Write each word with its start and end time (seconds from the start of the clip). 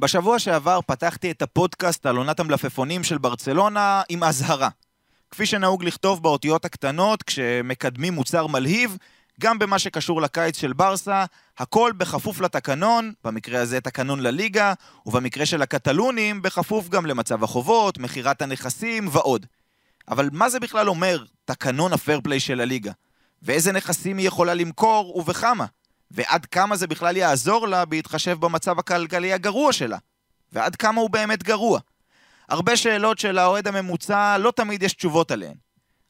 בשבוע 0.00 0.38
שעבר 0.38 0.80
פתחתי 0.86 1.30
את 1.30 1.42
הפודקאסט 1.42 2.06
על 2.06 2.16
עונת 2.16 2.40
המלפפונים 2.40 3.04
של 3.04 3.18
ברצלונה 3.18 4.02
עם 4.08 4.24
אזהרה. 4.24 4.68
כפי 5.30 5.46
שנהוג 5.46 5.84
לכתוב 5.84 6.22
באותיות 6.22 6.64
הקטנות 6.64 7.22
כשמקדמים 7.22 8.12
מוצר 8.12 8.46
מלהיב, 8.46 8.96
גם 9.40 9.58
במה 9.58 9.78
שקשור 9.78 10.22
לקיץ 10.22 10.58
של 10.58 10.72
ברסה, 10.72 11.24
הכל 11.58 11.92
בכפוף 11.96 12.40
לתקנון, 12.40 13.12
במקרה 13.24 13.60
הזה 13.60 13.80
תקנון 13.80 14.20
לליגה, 14.20 14.72
ובמקרה 15.06 15.46
של 15.46 15.62
הקטלונים, 15.62 16.42
בכפוף 16.42 16.88
גם 16.88 17.06
למצב 17.06 17.44
החובות, 17.44 17.98
מכירת 17.98 18.42
הנכסים 18.42 19.08
ועוד. 19.12 19.46
אבל 20.08 20.28
מה 20.32 20.48
זה 20.48 20.60
בכלל 20.60 20.88
אומר 20.88 21.24
תקנון 21.44 21.92
הפייר 21.92 22.20
פליי 22.24 22.40
של 22.40 22.60
הליגה? 22.60 22.92
ואיזה 23.42 23.72
נכסים 23.72 24.18
היא 24.18 24.26
יכולה 24.26 24.54
למכור 24.54 25.16
ובכמה? 25.16 25.66
ועד 26.10 26.46
כמה 26.46 26.76
זה 26.76 26.86
בכלל 26.86 27.16
יעזור 27.16 27.68
לה 27.68 27.84
בהתחשב 27.84 28.36
במצב 28.40 28.78
הכלכלי 28.78 29.32
הגרוע 29.32 29.72
שלה? 29.72 29.98
ועד 30.52 30.76
כמה 30.76 31.00
הוא 31.00 31.10
באמת 31.10 31.42
גרוע? 31.42 31.80
הרבה 32.48 32.76
שאלות 32.76 33.18
של 33.18 33.38
האוהד 33.38 33.68
הממוצע, 33.68 34.38
לא 34.38 34.52
תמיד 34.56 34.82
יש 34.82 34.92
תשובות 34.92 35.30
עליהן. 35.30 35.54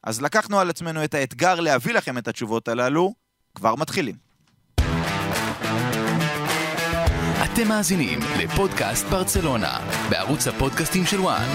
אז 0.04 0.22
לקחנו 0.22 0.60
על 0.60 0.70
עצמנו 0.70 1.04
את 1.04 1.14
האתגר 1.14 1.60
להביא 1.60 1.94
לכם 1.94 2.18
את 2.18 2.28
התשובות 2.28 2.68
הללו, 2.68 3.14
כבר 3.54 3.74
מתחילים. 3.74 4.14
אתם 7.44 7.68
מאזינים 7.68 8.18
לפודקאסט 8.38 9.06
ברצלונה, 9.06 9.78
בערוץ 10.10 10.46
הפודקאסטים 10.46 11.06
של 11.06 11.20
וואן. 11.20 11.48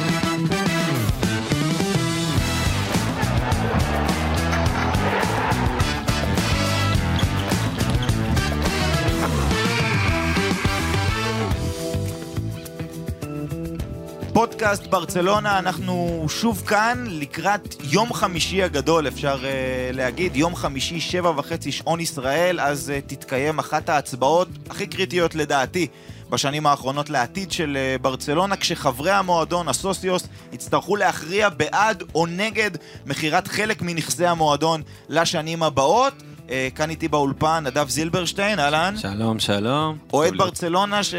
פודקאסט 14.35 14.87
ברצלונה, 14.87 15.59
אנחנו 15.59 16.25
שוב 16.29 16.63
כאן 16.67 17.05
לקראת 17.09 17.75
יום 17.83 18.13
חמישי 18.13 18.63
הגדול, 18.63 19.07
אפשר 19.07 19.37
uh, 19.37 19.95
להגיד, 19.95 20.35
יום 20.35 20.55
חמישי, 20.55 20.99
שבע 20.99 21.29
וחצי 21.37 21.71
שעון 21.71 21.99
ישראל, 21.99 22.59
אז 22.59 22.91
uh, 22.95 23.09
תתקיים 23.09 23.59
אחת 23.59 23.89
ההצבעות 23.89 24.47
הכי 24.69 24.87
קריטיות 24.87 25.35
לדעתי. 25.35 25.87
בשנים 26.29 26.67
האחרונות 26.67 27.09
לעתיד 27.09 27.51
של 27.51 27.77
uh, 27.77 28.01
ברצלונה, 28.01 28.55
כשחברי 28.55 29.11
המועדון, 29.11 29.67
הסוסיוס, 29.67 30.27
יצטרכו 30.53 30.95
להכריע 30.95 31.49
בעד 31.49 32.03
או 32.15 32.25
נגד 32.25 32.71
מכירת 33.05 33.47
חלק 33.47 33.81
מנכסי 33.81 34.25
המועדון 34.25 34.81
לשנים 35.09 35.63
הבאות. 35.63 36.13
Uh, 36.47 36.49
כאן 36.75 36.89
איתי 36.89 37.07
באולפן 37.07 37.63
נדב 37.67 37.89
זילברשטיין, 37.89 38.59
אהלן. 38.59 38.95
שלום, 38.97 39.39
שלום. 39.39 39.97
אוהד 40.13 40.37
ברצלונה 40.37 41.03
ש... 41.03 41.13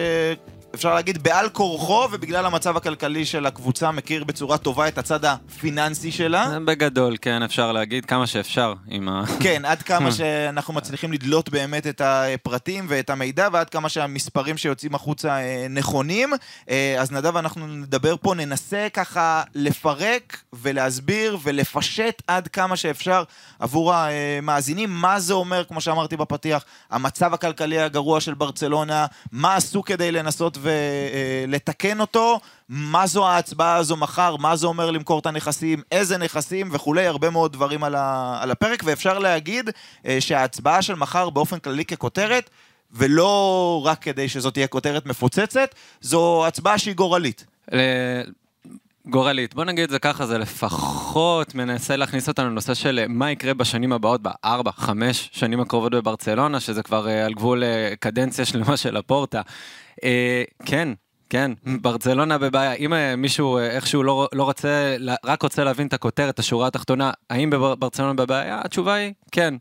אפשר 0.77 0.95
להגיד, 0.95 1.23
בעל 1.23 1.49
כורחו, 1.49 2.09
ובגלל 2.13 2.47
המצב 2.47 2.77
הכלכלי 2.77 3.25
של 3.25 3.47
הקבוצה 3.47 3.91
מכיר 3.91 4.25
בצורה 4.25 4.59
טובה 4.59 4.89
את 4.89 4.99
הצד 4.99 5.25
הפיננסי 5.25 6.13
שלה. 6.13 6.59
בגדול, 6.65 7.17
כן, 7.23 7.43
אפשר 7.43 7.73
להגיד 7.73 8.05
כמה 8.05 8.27
שאפשר 8.27 8.75
עם 8.89 9.09
ה... 9.09 9.25
כן, 9.45 9.65
עד 9.65 9.83
כמה 9.83 10.13
שאנחנו 10.17 10.75
מצליחים 10.75 11.13
לדלות 11.13 11.49
באמת 11.49 11.87
את 11.87 12.01
הפרטים 12.05 12.87
ואת 12.89 13.11
המידע, 13.11 13.49
ועד 13.53 13.71
כמה 13.71 13.89
שהמספרים 13.89 14.57
שיוצאים 14.57 14.95
החוצה 14.95 15.39
אה, 15.39 15.67
נכונים. 15.71 16.33
אה, 16.71 16.97
אז 16.99 17.13
נדב, 17.13 17.37
אנחנו 17.37 17.67
נדבר 17.67 18.17
פה, 18.17 18.35
ננסה 18.35 18.89
ככה 18.93 19.43
לפרק 19.55 20.41
ולהסביר 20.53 21.39
ולפשט 21.43 22.23
עד 22.27 22.49
כמה 22.49 22.77
שאפשר 22.77 23.23
עבור 23.59 23.93
המאזינים, 23.95 24.91
מה 24.91 25.21
זה 25.21 25.35
אומר, 25.35 25.65
כמו 25.65 25.81
שאמרתי 25.81 26.17
בפתיח, 26.17 26.65
המצב 26.91 27.35
הכלכלי 27.35 27.79
הגרוע 27.79 28.21
של 28.21 28.35
ברצלונה, 28.35 29.07
מה 29.33 29.57
עשו 29.57 29.83
כדי 29.83 30.13
לנסות 30.13 30.59
ולתקן 30.67 32.01
אותו, 32.01 32.41
מה 32.69 33.07
זו 33.07 33.27
ההצבעה 33.27 33.77
הזו 33.77 33.97
מחר, 33.97 34.37
מה 34.37 34.57
זה 34.57 34.67
אומר 34.67 34.91
למכור 34.91 35.19
את 35.19 35.27
הנכסים, 35.27 35.83
איזה 35.93 36.19
נכסים 36.19 36.69
וכולי, 36.73 37.07
הרבה 37.07 37.31
מאוד 37.31 37.53
דברים 37.53 37.85
על, 37.85 37.95
על 38.41 38.51
הפרק, 38.51 38.83
ואפשר 38.85 39.19
להגיד 39.19 39.71
אה, 40.07 40.21
שההצבעה 40.21 40.83
של 40.83 40.95
מחר 40.95 41.31
באופן 41.31 41.59
כללי 41.59 41.85
ככותרת, 41.85 42.51
ולא 42.93 43.83
רק 43.85 44.03
כדי 44.03 44.29
שזאת 44.29 44.55
תהיה 44.55 44.67
כותרת 44.67 45.07
מפוצצת, 45.07 45.75
זו 46.01 46.47
הצבעה 46.47 46.79
שהיא 46.79 46.95
גורלית. 46.95 47.45
גורלית. 49.09 49.55
בוא 49.55 49.65
נגיד 49.65 49.85
את 49.85 49.91
זה 49.91 49.99
ככה, 49.99 50.27
זה 50.27 50.39
לפחות 50.39 51.55
מנסה 51.55 51.97
להכניס 51.97 52.29
אותנו 52.29 52.51
לנושא 52.51 52.75
של 52.75 53.05
מה 53.09 53.31
יקרה 53.31 53.55
בשנים 53.55 53.93
הבאות, 53.93 54.21
בארבע, 54.23 54.71
חמש 54.73 55.31
שנים 55.33 55.61
הקרובות 55.61 55.93
בברצלונה, 55.93 56.61
שזה 56.61 56.83
כבר 56.83 57.09
על 57.09 57.35
גבול 57.35 57.63
קדנציה 58.01 58.45
שלמה 58.45 58.77
של 58.77 58.97
הפורטה. 58.97 59.41
Uh, 59.97 60.67
כן, 60.67 60.89
כן, 61.31 61.53
ברצלונה 61.81 62.39
בבעיה. 62.39 62.73
אם 62.73 62.93
uh, 62.93 62.97
מישהו 63.17 63.59
uh, 63.59 63.61
איכשהו 63.61 64.03
לא, 64.03 64.29
לא 64.33 64.45
רוצה, 64.45 64.97
רק 65.25 65.43
רוצה 65.43 65.65
להבין 65.65 65.87
את 65.87 65.93
הכותרת, 65.93 66.39
השורה 66.39 66.67
התחתונה, 66.67 67.11
האם 67.31 67.51
ברצלונה 67.79 68.15
בבעיה? 68.15 68.61
התשובה 68.65 68.95
היא 68.95 69.13
כן. 69.33 69.55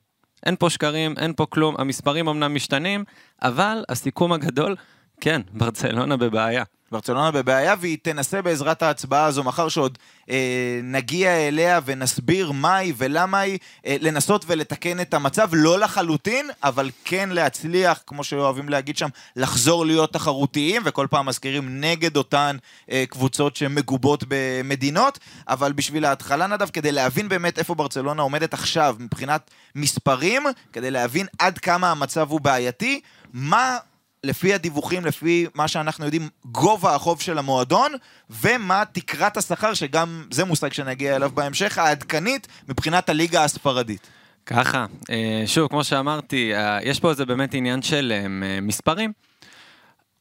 אין 0.45 0.56
פה 0.56 0.69
שקרים, 0.69 1.13
אין 1.18 1.34
פה 1.34 1.45
כלום, 1.45 1.75
המספרים 1.78 2.28
אמנם 2.28 2.56
משתנים, 2.56 3.03
אבל 3.41 3.84
הסיכום 3.90 4.31
הגדול, 4.31 4.75
כן, 5.22 5.41
ברצלונה 5.53 6.18
בבעיה. 6.18 6.63
ברצלונה 6.91 7.31
בבעיה, 7.31 7.75
והיא 7.79 7.97
תנסה 8.01 8.41
בעזרת 8.41 8.84
ההצבעה 8.84 9.25
הזו, 9.25 9.44
מחר 9.44 9.69
שעוד 9.69 9.97
אה, 10.29 10.79
נגיע 10.84 11.47
אליה 11.47 11.79
ונסביר 11.85 12.51
מהי 12.51 12.94
ולמה 12.97 13.40
היא, 13.40 13.57
אה, 13.85 13.96
לנסות 14.01 14.46
ולתקן 14.47 15.00
את 15.00 15.13
המצב, 15.13 15.50
לא 15.53 15.79
לחלוטין, 15.79 16.50
אבל 16.63 16.91
כן 17.06 17.29
להצליח, 17.31 18.03
כמו 18.07 18.24
שאוהבים 18.24 18.69
להגיד 18.69 18.97
שם, 18.97 19.09
לחזור 19.35 19.85
להיות 19.85 20.13
תחרותיים, 20.13 20.81
וכל 20.85 21.07
פעם 21.09 21.25
מזכירים 21.25 21.81
נגד 21.81 22.18
אותן 22.18 22.57
אה, 22.91 23.03
קבוצות 23.09 23.56
שמגובות 23.56 24.24
במדינות, 24.28 25.19
אבל 25.47 25.74
בשביל 25.74 26.06
ההתחלה 26.06 26.47
נדב, 26.47 26.69
כדי 26.69 26.91
להבין 26.91 27.29
באמת 27.29 27.59
איפה 27.59 27.75
ברצלונה 27.75 28.22
עומדת 28.22 28.53
עכשיו 28.53 28.95
מבחינת 29.00 29.51
מספרים, 29.75 30.44
כדי 30.74 30.91
להבין 30.91 31.28
עד 31.40 31.57
כמה 31.57 31.91
המצב 31.91 32.31
הוא 32.31 32.41
בעייתי, 32.41 33.01
מה... 33.34 33.78
לפי 34.25 34.53
הדיווחים, 34.53 35.06
לפי 35.06 35.46
מה 35.53 35.68
שאנחנו 35.68 36.06
יודעים, 36.06 36.30
גובה 36.46 36.96
החוב 36.96 37.22
של 37.22 37.38
המועדון, 37.38 37.91
ומה 38.30 38.84
תקרת 38.91 39.38
השכר, 39.38 39.74
שגם 39.74 40.24
זה 40.31 40.46
מושג 40.46 40.74
שנגיע 40.74 41.16
אליו 41.16 41.31
בהמשך, 41.34 41.78
העדכנית 41.78 42.47
מבחינת 42.69 43.09
הליגה 43.09 43.44
הספרדית. 43.44 44.08
ככה, 44.46 44.86
אה, 45.09 45.44
שוב, 45.46 45.68
כמו 45.68 45.84
שאמרתי, 45.84 46.56
אה, 46.56 46.80
יש 46.84 47.00
פה 47.00 47.09
איזה 47.09 47.25
באמת 47.25 47.53
עניין 47.53 47.81
של 47.81 48.13
אה, 48.16 48.59
מספרים. 48.62 49.12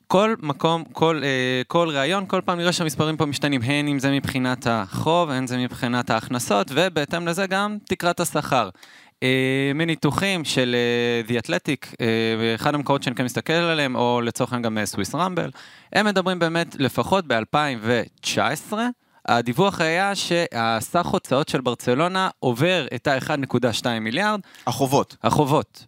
כל 0.06 0.34
מקום, 0.42 0.84
כל, 0.92 1.22
כל 1.66 1.88
ראיון, 1.88 2.26
כל 2.26 2.40
פעם 2.44 2.58
נראה 2.58 2.72
שהמספרים 2.72 3.16
פה 3.16 3.26
משתנים, 3.26 3.62
הן 3.62 3.88
אם 3.88 3.98
זה 3.98 4.10
מבחינת 4.10 4.66
החוב, 4.70 5.30
הן 5.30 5.46
זה 5.46 5.58
מבחינת 5.58 6.10
ההכנסות, 6.10 6.70
ובהתאם 6.74 7.28
לזה 7.28 7.46
גם 7.46 7.76
תקרת 7.84 8.20
השכר. 8.20 8.68
אה, 9.24 9.72
מניתוחים 9.74 10.44
של 10.44 10.76
uh, 11.26 11.30
The 11.30 11.46
Athletic, 11.46 11.92
uh, 11.92 11.96
אחד 12.54 12.74
המקורות 12.74 13.02
שאני 13.02 13.16
כן 13.16 13.24
מסתכל 13.24 13.52
עליהם, 13.52 13.96
או 13.96 14.20
לצורך 14.20 14.52
העניין 14.52 14.78
גם 14.78 14.84
סוויס 14.84 15.14
רמבל, 15.14 15.50
הם 15.92 16.06
מדברים 16.06 16.38
באמת 16.38 16.76
לפחות 16.78 17.24
ב-2019, 17.26 18.72
הדיווח 19.26 19.80
היה 19.80 20.14
שהסך 20.14 21.06
הוצאות 21.06 21.48
של 21.48 21.60
ברצלונה 21.60 22.28
עובר 22.38 22.86
את 22.94 23.06
ה-1.2 23.06 23.86
מיליארד. 24.00 24.40
החובות. 24.66 25.16
החובות. 25.22 25.86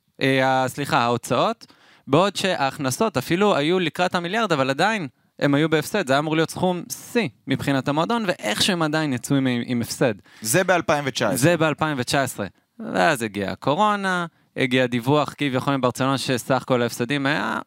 סליחה, 0.67 0.99
ההוצאות, 0.99 1.67
בעוד 2.07 2.37
שההכנסות 2.37 3.17
אפילו 3.17 3.57
היו 3.57 3.79
לקראת 3.79 4.15
המיליארד, 4.15 4.53
אבל 4.53 4.71
עדיין 4.71 5.09
הם 5.39 5.55
היו 5.55 5.69
בהפסד, 5.69 6.07
זה 6.07 6.13
היה 6.13 6.19
אמור 6.19 6.37
להיות 6.37 6.51
סכום 6.51 6.83
שיא 7.13 7.29
מבחינת 7.47 7.89
המועדון, 7.89 8.25
ואיך 8.27 8.63
שהם 8.63 8.83
עדיין 8.83 9.13
יצאו 9.13 9.37
עם, 9.37 9.47
עם 9.65 9.83
הפסד. 9.83 10.15
זה 10.43 10.65
ב-2019. 10.65 11.35
זה 11.35 11.57
ב-2019. 11.57 12.39
ואז 12.79 13.23
הגיעה 13.23 13.53
הקורונה, 13.53 14.27
הגיע 14.57 14.87
דיווח 14.87 15.35
כביכול 15.39 15.77
מברצלונה 15.77 16.19
שסך 16.19 16.65
כל 16.67 16.83
ההפסדים 16.83 17.27
היה 17.27 17.59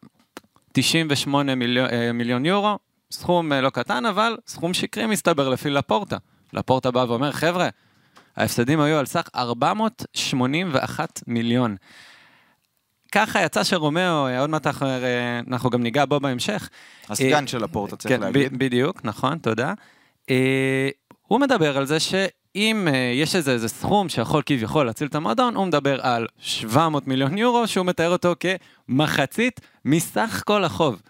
98 0.72 1.54
מיליון, 1.54 1.88
אה, 1.90 2.12
מיליון 2.12 2.46
יורו, 2.46 2.78
סכום 3.10 3.52
אה, 3.52 3.60
לא 3.60 3.70
קטן, 3.70 4.06
אבל 4.06 4.36
סכום 4.46 4.74
שקרי 4.74 5.06
מסתבר 5.06 5.48
לפי 5.48 5.70
לפורטה. 5.70 6.16
לפורטה 6.52 6.90
בא 6.90 7.04
ואומר, 7.08 7.32
חבר'ה, 7.32 7.68
ההפסדים 8.36 8.80
היו 8.80 8.98
על 8.98 9.06
סך 9.06 9.28
481 9.34 11.22
מיליון. 11.26 11.76
ככה 13.12 13.42
יצא 13.42 13.64
שרומאו, 13.64 14.26
אה, 14.26 14.40
עוד 14.40 14.50
מעט 14.50 14.66
אנחנו, 14.66 14.86
אנחנו 15.48 15.70
גם 15.70 15.82
ניגע 15.82 16.04
בו 16.04 16.20
בהמשך. 16.20 16.68
הסגן 17.08 17.46
של 17.46 17.64
לפורטה, 17.64 17.96
צריך 17.96 18.14
כן, 18.14 18.20
להגיד. 18.20 18.58
בדיוק, 18.58 19.00
נכון, 19.04 19.38
תודה. 19.38 19.74
הוא 21.22 21.40
מדבר 21.40 21.76
על 21.76 21.86
זה 21.86 22.00
ש... 22.00 22.14
אם 22.56 22.88
uh, 22.88 22.94
יש 23.14 23.36
איזה, 23.36 23.52
איזה 23.52 23.68
סכום 23.68 24.08
שיכול 24.08 24.42
כביכול 24.46 24.86
להציל 24.86 25.06
את 25.06 25.14
המועדון, 25.14 25.56
הוא 25.56 25.66
מדבר 25.66 26.00
על 26.00 26.26
700 26.38 27.06
מיליון 27.06 27.38
יורו, 27.38 27.68
שהוא 27.68 27.86
מתאר 27.86 28.08
אותו 28.10 28.34
כמחצית 28.88 29.60
מסך 29.84 30.42
כל 30.46 30.64
החוב. 30.64 31.00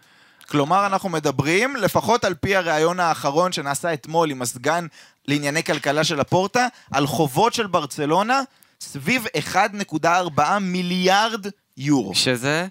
כלומר, 0.49 0.87
אנחנו 0.87 1.09
מדברים, 1.09 1.77
לפחות 1.77 2.25
על 2.25 2.35
פי 2.35 2.57
הריאיון 2.57 3.01
האחרון 3.01 3.53
שנעשה 3.53 3.93
אתמול 3.93 4.31
עם 4.31 4.43
הסגן 4.43 4.87
לענייני 5.29 5.63
כלכלה 5.63 6.05
של 6.05 6.21
הפורטה, 6.21 6.67
על 6.91 7.07
חובות 7.07 7.55
של 7.55 7.67
ברצלונה 7.67 8.41
סביב 8.81 9.27
1.4 9.53 10.43
מיליארד 10.61 11.47
יורו. 11.77 12.15
שזה 12.15 12.67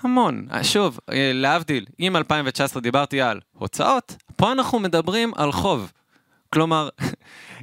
המון. 0.00 0.46
שוב, 0.62 0.98
אה, 1.12 1.30
להבדיל, 1.34 1.86
אם 2.00 2.16
2019 2.16 2.82
דיברתי 2.82 3.20
על 3.20 3.40
הוצאות, 3.52 4.16
פה 4.36 4.52
אנחנו 4.52 4.78
מדברים 4.78 5.32
על 5.36 5.52
חוב. 5.52 5.92
כלומר, 6.52 6.88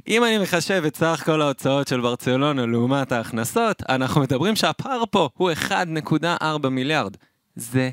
אם 0.08 0.24
אני 0.24 0.38
מחשב 0.38 0.82
את 0.86 0.96
סך 0.96 1.22
כל 1.24 1.42
ההוצאות 1.42 1.88
של 1.88 2.00
ברצלונה 2.00 2.66
לעומת 2.66 3.12
ההכנסות, 3.12 3.82
אנחנו 3.88 4.20
מדברים 4.20 4.56
שהפער 4.56 5.02
פה 5.10 5.28
הוא 5.36 5.50
1.4 5.52 6.68
מיליארד. 6.68 7.16
זה 7.56 7.90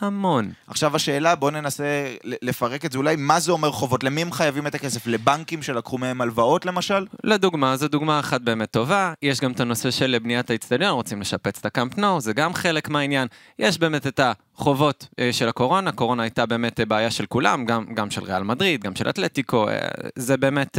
המון. 0.00 0.52
עכשיו 0.66 0.96
השאלה, 0.96 1.34
בואו 1.34 1.50
ננסה 1.50 2.14
לפרק 2.24 2.84
את 2.84 2.92
זה 2.92 2.98
אולי, 2.98 3.16
מה 3.18 3.40
זה 3.40 3.52
אומר 3.52 3.72
חובות? 3.72 4.04
למי 4.04 4.22
הם 4.22 4.32
חייבים 4.32 4.66
את 4.66 4.74
הכסף? 4.74 5.06
לבנקים 5.06 5.62
שלקחו 5.62 5.98
מהם 5.98 6.20
הלוואות 6.20 6.66
למשל? 6.66 7.06
לדוגמה, 7.24 7.76
זו 7.76 7.88
דוגמה 7.88 8.20
אחת 8.20 8.40
באמת 8.40 8.70
טובה. 8.70 9.12
יש 9.22 9.40
גם 9.40 9.52
את 9.52 9.60
הנושא 9.60 9.90
של 9.90 10.16
בניית 10.22 10.50
האצטדיון, 10.50 10.92
רוצים 10.92 11.20
לשפץ 11.20 11.58
את 11.58 11.66
הקאמפ 11.66 11.98
נו, 11.98 12.20
זה 12.20 12.32
גם 12.32 12.54
חלק 12.54 12.88
מהעניין. 12.88 13.28
יש 13.58 13.78
באמת 13.78 14.06
את 14.06 14.20
החובות 14.20 15.08
אה, 15.18 15.32
של 15.32 15.48
הקורונה, 15.48 15.92
קורונה 15.92 16.22
הייתה 16.22 16.46
באמת 16.46 16.80
אה, 16.80 16.84
בעיה 16.86 17.10
של 17.10 17.26
כולם, 17.26 17.64
גם, 17.64 17.84
גם 17.94 18.10
של 18.10 18.24
ריאל 18.24 18.42
מדריד, 18.42 18.84
גם 18.84 18.94
של 18.94 19.08
אתלטיקו, 19.08 19.68
אה, 19.68 19.88
זה 20.16 20.36
באמת 20.36 20.78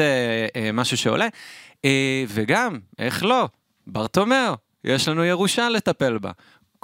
משהו 0.73 0.97
שעולה. 0.97 1.27
וגם, 2.27 2.79
איך 2.99 3.23
לא, 3.23 3.47
ברטומאו, 3.87 4.53
יש 4.85 5.07
לנו 5.07 5.25
ירושה 5.25 5.69
לטפל 5.69 6.17
בה. 6.17 6.31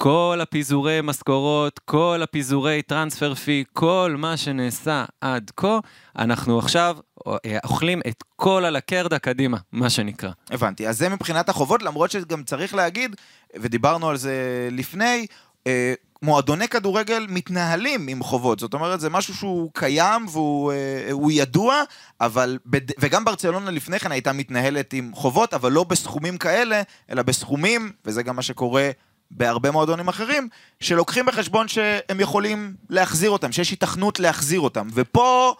כל 0.03 0.39
הפיזורי 0.41 0.99
משכורות, 1.03 1.79
כל 1.79 2.19
הפיזורי 2.23 2.81
טרנספר 2.81 3.35
פי, 3.35 3.63
כל 3.73 4.15
מה 4.17 4.37
שנעשה 4.37 5.05
עד 5.21 5.51
כה, 5.57 5.79
אנחנו 6.17 6.59
עכשיו 6.59 6.97
אה, 7.27 7.57
אוכלים 7.63 8.01
את 8.07 8.23
כל 8.35 8.65
הלקרדה 8.65 9.19
קדימה, 9.19 9.57
מה 9.71 9.89
שנקרא. 9.89 10.31
הבנתי. 10.49 10.87
אז 10.87 10.97
זה 10.97 11.09
מבחינת 11.09 11.49
החובות, 11.49 11.83
למרות 11.83 12.11
שגם 12.11 12.43
צריך 12.43 12.75
להגיד, 12.75 13.15
ודיברנו 13.55 14.09
על 14.09 14.17
זה 14.17 14.69
לפני, 14.71 15.25
אה, 15.67 15.93
מועדוני 16.21 16.67
כדורגל 16.67 17.25
מתנהלים 17.29 18.07
עם 18.07 18.23
חובות, 18.23 18.59
זאת 18.59 18.73
אומרת 18.73 18.99
זה 18.99 19.09
משהו 19.09 19.33
שהוא 19.33 19.71
קיים 19.73 20.25
והוא 20.31 20.71
אה, 20.71 21.31
ידוע, 21.31 21.83
אבל, 22.21 22.57
בד... 22.65 22.91
וגם 22.99 23.25
ברצלונה 23.25 23.71
לפני 23.71 23.99
כן 23.99 24.11
הייתה 24.11 24.33
מתנהלת 24.33 24.93
עם 24.93 25.11
חובות, 25.13 25.53
אבל 25.53 25.71
לא 25.71 25.83
בסכומים 25.83 26.37
כאלה, 26.37 26.81
אלא 27.09 27.21
בסכומים, 27.23 27.91
וזה 28.05 28.23
גם 28.23 28.35
מה 28.35 28.41
שקורה 28.41 28.91
בהרבה 29.31 29.71
מועדונים 29.71 30.07
אחרים, 30.07 30.49
שלוקחים 30.79 31.25
בחשבון 31.25 31.67
שהם 31.67 32.19
יכולים 32.19 32.73
להחזיר 32.89 33.29
אותם, 33.29 33.51
שיש 33.51 33.73
התכנות 33.73 34.19
להחזיר 34.19 34.59
אותם. 34.59 34.87
ופה 34.93 35.55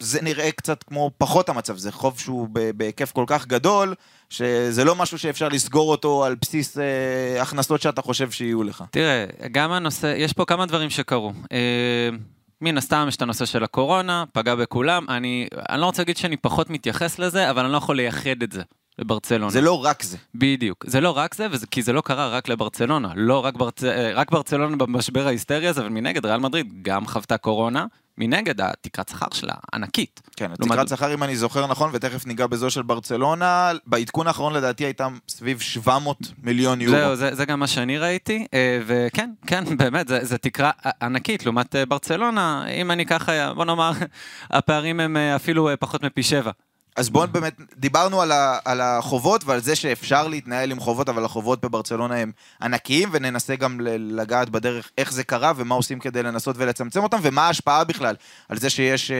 זה 0.00 0.22
נראה 0.22 0.52
קצת 0.52 0.82
כמו 0.82 1.10
פחות 1.18 1.48
המצב, 1.48 1.76
זה 1.76 1.92
חוב 1.92 2.18
שהוא 2.18 2.48
בהיקף 2.76 3.12
כל 3.12 3.24
כך 3.26 3.46
גדול, 3.46 3.94
שזה 4.30 4.84
לא 4.84 4.94
משהו 4.94 5.18
שאפשר 5.18 5.48
לסגור 5.48 5.90
אותו 5.90 6.24
על 6.24 6.34
בסיס 6.40 6.78
אה, 6.78 7.42
הכנסות 7.42 7.82
שאתה 7.82 8.02
חושב 8.02 8.30
שיהיו 8.30 8.62
לך. 8.62 8.84
תראה, 8.90 9.26
גם 9.52 9.72
הנושא, 9.72 10.14
יש 10.16 10.32
פה 10.32 10.44
כמה 10.44 10.66
דברים 10.66 10.90
שקרו. 10.90 11.32
אה, 11.52 12.08
מן 12.60 12.78
הסתם 12.78 13.04
יש 13.08 13.16
את 13.16 13.22
הנושא 13.22 13.44
של 13.44 13.64
הקורונה, 13.64 14.24
פגע 14.32 14.54
בכולם. 14.54 15.06
אני, 15.08 15.48
אני 15.68 15.80
לא 15.80 15.86
רוצה 15.86 16.02
להגיד 16.02 16.16
שאני 16.16 16.36
פחות 16.36 16.70
מתייחס 16.70 17.18
לזה, 17.18 17.50
אבל 17.50 17.64
אני 17.64 17.72
לא 17.72 17.78
יכול 17.78 17.96
לייחד 17.96 18.42
את 18.42 18.52
זה. 18.52 18.62
לברצלונה. 19.00 19.50
זה 19.50 19.60
לא 19.60 19.84
רק 19.84 20.02
זה. 20.02 20.16
בדיוק. 20.34 20.84
זה 20.86 21.00
לא 21.00 21.10
רק 21.10 21.34
זה, 21.34 21.46
וזה, 21.50 21.66
כי 21.66 21.82
זה 21.82 21.92
לא 21.92 22.00
קרה 22.00 22.28
רק 22.28 22.48
לברצלונה. 22.48 23.12
לא 23.16 23.44
רק, 23.44 23.54
ברצ... 23.54 23.84
אה, 23.84 24.12
רק 24.14 24.30
ברצלונה 24.30 24.76
במשבר 24.76 25.26
ההיסטרי 25.26 25.66
הזה, 25.66 25.80
אבל 25.80 25.88
מנגד, 25.88 26.26
ריאל 26.26 26.40
מדריד 26.40 26.82
גם 26.82 27.06
חוותה 27.06 27.36
קורונה. 27.36 27.86
מנגד, 28.18 28.60
התקרת 28.60 29.08
שכר 29.08 29.26
שלה 29.32 29.54
ענקית. 29.74 30.20
כן, 30.36 30.52
התקרת 30.52 30.88
שכר, 30.88 31.14
אם 31.14 31.22
אני 31.22 31.36
זוכר 31.36 31.66
נכון, 31.66 31.90
ותכף 31.92 32.26
ניגע 32.26 32.46
בזו 32.46 32.70
של 32.70 32.82
ברצלונה, 32.82 33.72
בעדכון 33.86 34.26
האחרון 34.26 34.52
לדעתי 34.52 34.84
הייתה 34.84 35.08
סביב 35.28 35.60
700 35.60 36.18
מיליון 36.42 36.80
יורו. 36.80 36.96
זהו, 36.96 37.16
זה, 37.16 37.34
זה 37.34 37.44
גם 37.44 37.60
מה 37.60 37.66
שאני 37.66 37.98
ראיתי, 37.98 38.46
אה, 38.54 38.80
וכן, 38.86 39.30
כן, 39.46 39.64
באמת, 39.78 40.08
זה 40.20 40.38
תקרה 40.38 40.70
ענקית 41.02 41.44
לעומת 41.44 41.76
אה, 41.76 41.86
ברצלונה. 41.86 42.64
אם 42.68 42.90
אני 42.90 43.06
ככה, 43.06 43.54
בוא 43.54 43.64
נאמר, 43.64 43.92
הפערים 44.50 45.00
הם 45.00 45.16
אפילו 45.16 45.68
פחות 45.80 46.04
מפי 46.04 46.22
שבע. 46.22 46.50
אז 47.00 47.10
בואו 47.10 47.28
באמת, 47.28 47.54
דיברנו 47.76 48.22
על, 48.22 48.32
ה, 48.32 48.58
על 48.64 48.80
החובות 48.80 49.44
ועל 49.44 49.60
זה 49.60 49.76
שאפשר 49.76 50.28
להתנהל 50.28 50.70
עם 50.70 50.80
חובות, 50.80 51.08
אבל 51.08 51.24
החובות 51.24 51.60
בברצלונה 51.60 52.16
הם 52.16 52.32
ענקיים, 52.62 53.08
וננסה 53.12 53.56
גם 53.56 53.80
לגעת 53.98 54.48
בדרך 54.48 54.90
איך 54.98 55.12
זה 55.12 55.24
קרה 55.24 55.52
ומה 55.56 55.74
עושים 55.74 55.98
כדי 55.98 56.22
לנסות 56.22 56.56
ולצמצם 56.58 57.02
אותם, 57.02 57.18
ומה 57.22 57.46
ההשפעה 57.46 57.84
בכלל 57.84 58.14
על 58.48 58.58
זה 58.58 58.70
שיש, 58.70 59.10
אה, 59.10 59.16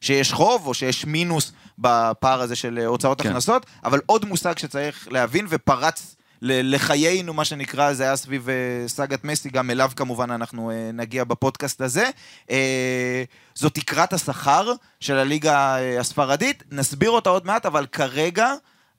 שיש 0.00 0.32
חוב 0.32 0.66
או 0.66 0.74
שיש 0.74 1.04
מינוס 1.04 1.52
בפער 1.78 2.40
הזה 2.40 2.56
של 2.56 2.78
הוצאות 2.86 3.20
כן. 3.20 3.28
הכנסות, 3.28 3.66
אבל 3.84 4.00
עוד 4.06 4.24
מושג 4.24 4.58
שצריך 4.58 5.08
להבין 5.10 5.46
ופרץ 5.48 6.16
לחיינו, 6.42 7.34
מה 7.34 7.44
שנקרא, 7.44 7.92
זה 7.92 8.02
היה 8.02 8.16
סביב 8.16 8.48
אה, 8.48 8.88
סאגת 8.88 9.24
מסי, 9.24 9.50
גם 9.50 9.70
אליו 9.70 9.90
כמובן 9.96 10.30
אנחנו 10.30 10.70
אה, 10.70 10.90
נגיע 10.92 11.24
בפודקאסט 11.24 11.80
הזה. 11.80 12.10
אה, 12.50 13.24
זו 13.54 13.68
תקרת 13.68 14.12
השכר 14.12 14.72
של 15.00 15.18
הליגה 15.18 15.76
הספרדית, 16.00 16.62
נסביר 16.70 17.10
אותה 17.10 17.30
עוד 17.30 17.46
מעט, 17.46 17.66
אבל 17.66 17.86
כרגע, 17.86 18.52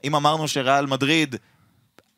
אם 0.04 0.16
אמרנו 0.16 0.48
שריאל 0.48 0.86
מדריד, 0.86 1.36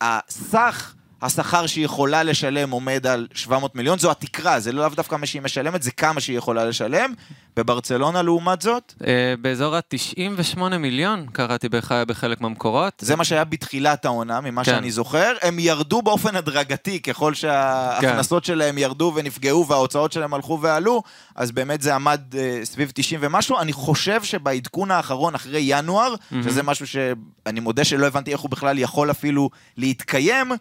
הסך 0.02 0.94
השכר 1.22 1.68
שהיא 1.68 1.86
יכולה 1.86 2.24
לשלם 2.24 2.70
עומד 2.70 3.08
על 3.08 3.28
700 3.34 3.76
מיליון, 3.76 4.00
זו 4.00 4.12
התקרה, 4.12 4.60
זה 4.60 4.72
לא 4.72 4.82
לאו 4.82 4.90
דווקא 4.90 5.16
מה 5.16 5.26
שהיא 5.26 5.42
משלמת, 5.42 5.84
זה 5.84 5.92
כמה 5.92 6.20
שהיא 6.20 6.38
יכולה 6.38 6.66
לשלם. 6.66 7.14
בברצלונה 7.56 8.22
לעומת 8.22 8.62
זאת? 8.62 8.94
אה, 9.08 9.34
באזור 9.42 9.76
ה-98 9.76 10.60
מיליון, 10.78 11.26
קראתי 11.32 11.70
בח... 11.70 11.92
בחלק 11.92 12.42
מהמקורות. 12.42 12.94
זה 13.02 13.16
מה 13.16 13.24
שהיה 13.24 13.44
בתחילת 13.44 14.06
העונה, 14.06 14.42
ממה 14.42 14.64
כן. 14.64 14.72
שאני 14.72 14.92
זוכר. 14.92 15.34
הם 15.42 15.60
ירדו 15.60 16.02
באופן 16.02 16.36
הדרגתי, 16.36 17.00
ככל 17.00 17.34
שההכנסות 17.34 18.44
כן. 18.44 18.48
שלהם 18.48 18.78
ירדו 18.78 19.14
ונפגעו 19.16 19.68
וההוצאות 19.68 20.12
שלהם 20.12 20.34
הלכו 20.34 20.60
ועלו, 20.62 21.04
אז 21.36 21.52
באמת 21.52 21.82
זה 21.82 21.96
עמד 21.96 22.22
אה, 22.38 22.60
סביב 22.64 22.92
90 22.94 23.20
ומשהו. 23.24 23.60
אני 23.60 23.74
חושב 23.74 24.24
שבעדכון 24.24 24.92
האחרון, 24.92 25.36
אחרי 25.36 25.60
ינואר. 25.64 26.16
שזה 26.44 26.64
משהו 26.64 26.88
שאני 26.88 27.60
מודה 27.60 27.84
שלא 27.84 28.08
הבנתי 28.08 28.32
איך 28.32 28.40
הוא 28.40 28.50
בכלל 28.50 28.80
יכול 28.80 29.12
אפילו 29.12 29.50
להתקיים, 29.78 30.52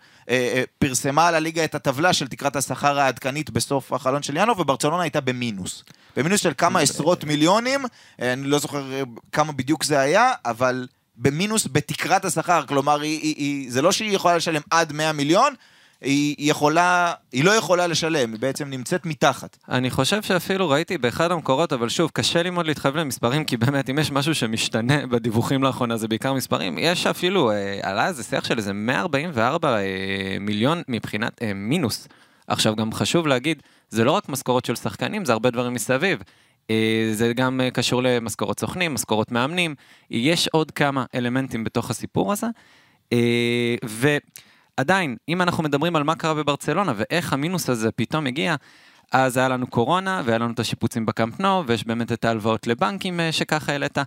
פרסמה 0.78 1.28
על 1.28 1.34
הליגה 1.34 1.64
את 1.64 1.74
הטבלה 1.74 2.12
של 2.12 2.28
תקרת 2.28 2.56
השכר 2.56 3.00
העדכנית 3.00 3.50
בסוף 3.50 3.92
החלון 3.92 4.22
של 4.22 4.36
ינואר, 4.36 4.60
וברצלונה 4.60 5.02
הייתה 5.02 5.20
במינוס. 5.20 5.84
במינוס 6.16 6.40
של 6.40 6.52
כמה 6.58 6.80
עשרות 6.80 7.24
מיליונים, 7.24 7.84
אה, 8.22 8.32
אני 8.32 8.44
לא 8.44 8.58
זוכר 8.58 8.92
אה, 8.92 9.02
כמה 9.32 9.52
בדיוק 9.52 9.84
זה 9.84 10.00
היה, 10.00 10.32
אבל 10.44 10.86
במינוס 11.16 11.68
בתקרת 11.72 12.24
השכר, 12.24 12.66
כלומר, 12.66 13.00
היא, 13.00 13.20
היא, 13.22 13.34
היא, 13.36 13.72
זה 13.72 13.82
לא 13.82 13.92
שהיא 13.92 14.10
יכולה 14.14 14.36
לשלם 14.36 14.62
עד 14.70 14.92
100 14.92 15.12
מיליון, 15.12 15.54
היא 16.06 16.34
יכולה, 16.38 17.12
היא 17.32 17.44
לא 17.44 17.50
יכולה 17.50 17.86
לשלם, 17.86 18.32
היא 18.32 18.40
בעצם 18.40 18.70
נמצאת 18.70 19.06
מתחת. 19.06 19.56
אני 19.68 19.90
חושב 19.90 20.22
שאפילו 20.22 20.68
ראיתי 20.68 20.98
באחד 20.98 21.32
המקורות, 21.32 21.72
אבל 21.72 21.88
שוב, 21.88 22.10
קשה 22.14 22.42
לי 22.42 22.50
מאוד 22.50 22.66
להתחייב 22.66 22.96
למספרים, 22.96 23.44
כי 23.44 23.56
באמת, 23.56 23.90
אם 23.90 23.98
יש 23.98 24.12
משהו 24.12 24.34
שמשתנה 24.34 25.06
בדיווחים 25.10 25.62
לאחרונה, 25.62 25.96
זה 25.96 26.08
בעיקר 26.08 26.32
מספרים. 26.32 26.78
יש 26.78 27.06
אפילו, 27.06 27.50
אה, 27.50 27.78
עלה 27.82 28.08
איזה 28.08 28.22
שיח 28.22 28.44
של 28.44 28.58
איזה 28.58 28.72
144 28.72 29.78
אה, 29.78 29.82
מיליון 30.40 30.82
מבחינת 30.88 31.42
אה, 31.42 31.54
מינוס. 31.54 32.08
עכשיו, 32.46 32.76
גם 32.76 32.92
חשוב 32.92 33.26
להגיד, 33.26 33.62
זה 33.88 34.04
לא 34.04 34.12
רק 34.12 34.28
משכורות 34.28 34.64
של 34.64 34.76
שחקנים, 34.76 35.24
זה 35.24 35.32
הרבה 35.32 35.50
דברים 35.50 35.74
מסביב. 35.74 36.22
אה, 36.70 37.08
זה 37.12 37.32
גם 37.32 37.60
אה, 37.60 37.70
קשור 37.70 38.02
למשכורות 38.02 38.60
סוכנים, 38.60 38.94
משכורות 38.94 39.32
מאמנים, 39.32 39.74
יש 40.10 40.48
עוד 40.48 40.70
כמה 40.70 41.04
אלמנטים 41.14 41.64
בתוך 41.64 41.90
הסיפור 41.90 42.32
הזה. 42.32 42.46
אה, 43.12 43.74
ועדיין, 44.78 45.16
אם 45.28 45.42
אנחנו 45.42 45.62
מדברים 45.62 45.96
על 45.96 46.02
מה 46.02 46.14
קרה 46.14 46.34
בברצלונה 46.34 46.92
ואיך 46.96 47.32
המינוס 47.32 47.70
הזה 47.70 47.92
פתאום 47.92 48.26
הגיע, 48.26 48.54
אז 49.12 49.36
היה 49.36 49.48
לנו 49.48 49.66
קורונה 49.66 50.22
והיה 50.24 50.38
לנו 50.38 50.52
את 50.52 50.60
השיפוצים 50.60 51.06
בקאמפ 51.06 51.40
נו, 51.40 51.66
ויש 51.66 51.86
באמת 51.86 52.12
את 52.12 52.24
ההלוואות 52.24 52.66
לבנקים 52.66 53.20
שככה 53.30 53.72
העלית, 53.72 53.98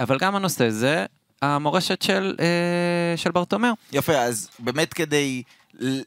אבל 0.00 0.18
גם 0.18 0.36
הנושא 0.36 0.70
זה 0.70 1.06
המורשת 1.42 2.02
של, 2.02 2.36
של 3.16 3.30
ברטומר. 3.30 3.72
יפה, 3.92 4.18
אז 4.18 4.50
באמת 4.58 4.94
כדי 4.94 5.42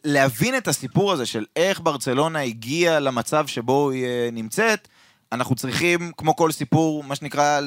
להבין 0.03 0.57
את 0.57 0.67
הסיפור 0.67 1.11
הזה 1.11 1.25
של 1.25 1.45
איך 1.55 1.81
ברצלונה 1.83 2.39
הגיעה 2.39 2.99
למצב 2.99 3.47
שבו 3.47 3.89
היא 3.89 4.05
נמצאת, 4.31 4.87
אנחנו 5.31 5.55
צריכים, 5.55 6.11
כמו 6.17 6.35
כל 6.35 6.51
סיפור, 6.51 7.03
מה 7.03 7.15
שנקרא, 7.15 7.59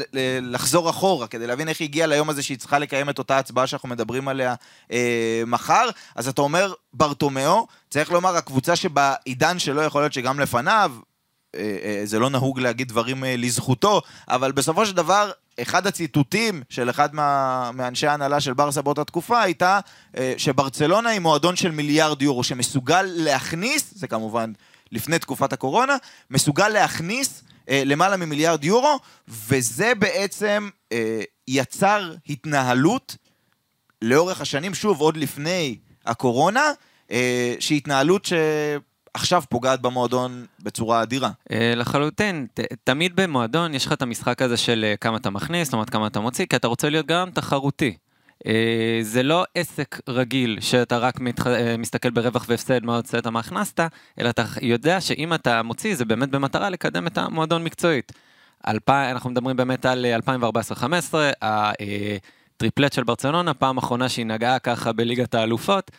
לחזור 0.42 0.90
אחורה, 0.90 1.26
כדי 1.26 1.46
להבין 1.46 1.68
איך 1.68 1.80
היא 1.80 1.88
הגיעה 1.88 2.06
ליום 2.06 2.30
הזה 2.30 2.42
שהיא 2.42 2.58
צריכה 2.58 2.78
לקיים 2.78 3.10
את 3.10 3.18
אותה 3.18 3.38
הצבעה 3.38 3.66
שאנחנו 3.66 3.88
מדברים 3.88 4.28
עליה 4.28 4.54
אה, 4.92 5.42
מחר. 5.46 5.88
אז 6.14 6.28
אתה 6.28 6.42
אומר, 6.42 6.72
ברטומיאו, 6.94 7.66
צריך 7.90 8.12
לומר, 8.12 8.36
הקבוצה 8.36 8.76
שבעידן 8.76 9.58
שלו 9.58 9.82
יכול 9.82 10.02
להיות 10.02 10.12
שגם 10.12 10.40
לפניו, 10.40 10.92
אה, 11.54 11.76
אה, 11.84 12.00
זה 12.04 12.18
לא 12.18 12.30
נהוג 12.30 12.60
להגיד 12.60 12.88
דברים 12.88 13.24
אה, 13.24 13.34
לזכותו, 13.38 14.02
אבל 14.28 14.52
בסופו 14.52 14.86
של 14.86 14.96
דבר, 14.96 15.30
אחד 15.62 15.86
הציטוטים 15.86 16.62
של 16.68 16.90
אחד 16.90 17.14
מה, 17.14 17.70
מאנשי 17.74 18.06
ההנהלה 18.06 18.40
של 18.40 18.52
ברסה 18.52 18.82
באותה 18.82 19.04
תקופה 19.04 19.42
הייתה 19.42 19.80
אה, 20.16 20.34
שברצלונה 20.36 21.10
היא 21.10 21.20
מועדון 21.20 21.56
של 21.56 21.70
מיליארד 21.70 22.22
יורו, 22.22 22.44
שמסוגל 22.44 23.02
להכניס, 23.02 23.92
זה 23.94 24.06
כמובן 24.06 24.52
לפני 24.92 25.18
תקופת 25.18 25.52
הקורונה, 25.52 25.96
מסוגל 26.30 26.68
להכניס 26.68 27.42
למעלה 27.70 28.16
ממיליארד 28.16 28.64
יורו, 28.64 28.98
וזה 29.28 29.92
בעצם 29.98 30.68
אה, 30.92 31.22
יצר 31.48 32.14
התנהלות 32.28 33.16
לאורך 34.02 34.40
השנים, 34.40 34.74
שוב, 34.74 35.00
עוד 35.00 35.16
לפני 35.16 35.76
הקורונה, 36.06 36.62
אה, 37.10 37.54
שהיא 37.60 37.78
התנהלות 37.78 38.28
עכשיו 39.14 39.42
פוגעת 39.48 39.80
במועדון 39.80 40.46
בצורה 40.62 41.02
אדירה. 41.02 41.30
אה, 41.52 41.72
לחלוטין, 41.76 42.46
ת, 42.54 42.60
תמיד 42.84 43.16
במועדון 43.16 43.74
יש 43.74 43.86
לך 43.86 43.92
את 43.92 44.02
המשחק 44.02 44.42
הזה 44.42 44.56
של 44.56 44.84
אה, 44.88 44.96
כמה 44.96 45.16
אתה 45.16 45.30
מכניס, 45.30 45.68
זאת 45.68 45.74
אומרת 45.74 45.90
כמה 45.90 46.06
אתה 46.06 46.20
מוציא, 46.20 46.46
כי 46.46 46.56
אתה 46.56 46.68
רוצה 46.68 46.90
להיות 46.90 47.06
גם 47.06 47.30
תחרותי. 47.30 47.96
אה, 48.46 48.98
זה 49.02 49.22
לא 49.22 49.44
עסק 49.54 50.00
רגיל 50.08 50.58
שאתה 50.60 50.98
רק 50.98 51.20
מתח... 51.20 51.46
אה, 51.46 51.76
מסתכל 51.76 52.10
ברווח 52.10 52.44
והפסד 52.48 52.84
מה 52.84 52.96
הוצאת, 52.96 53.26
מה 53.26 53.40
הכנסת, 53.40 53.80
אלא 54.20 54.30
אתה 54.30 54.44
יודע 54.62 55.00
שאם 55.00 55.34
אתה 55.34 55.62
מוציא 55.62 55.94
זה 55.94 56.04
באמת 56.04 56.30
במטרה 56.30 56.70
לקדם 56.70 57.06
את 57.06 57.18
המועדון 57.18 57.64
מקצועית. 57.64 58.12
אלפ... 58.68 58.88
אנחנו 58.88 59.30
מדברים 59.30 59.56
באמת 59.56 59.86
על 59.86 60.06
2014-2015, 60.26 61.14
הטריפלט 61.42 62.92
של 62.92 63.04
ברצלונה, 63.04 63.54
פעם 63.54 63.78
אחרונה 63.78 64.08
שהיא 64.08 64.26
נגעה 64.26 64.58
ככה 64.58 64.92
בליגת 64.92 65.34
האלופות, 65.34 65.90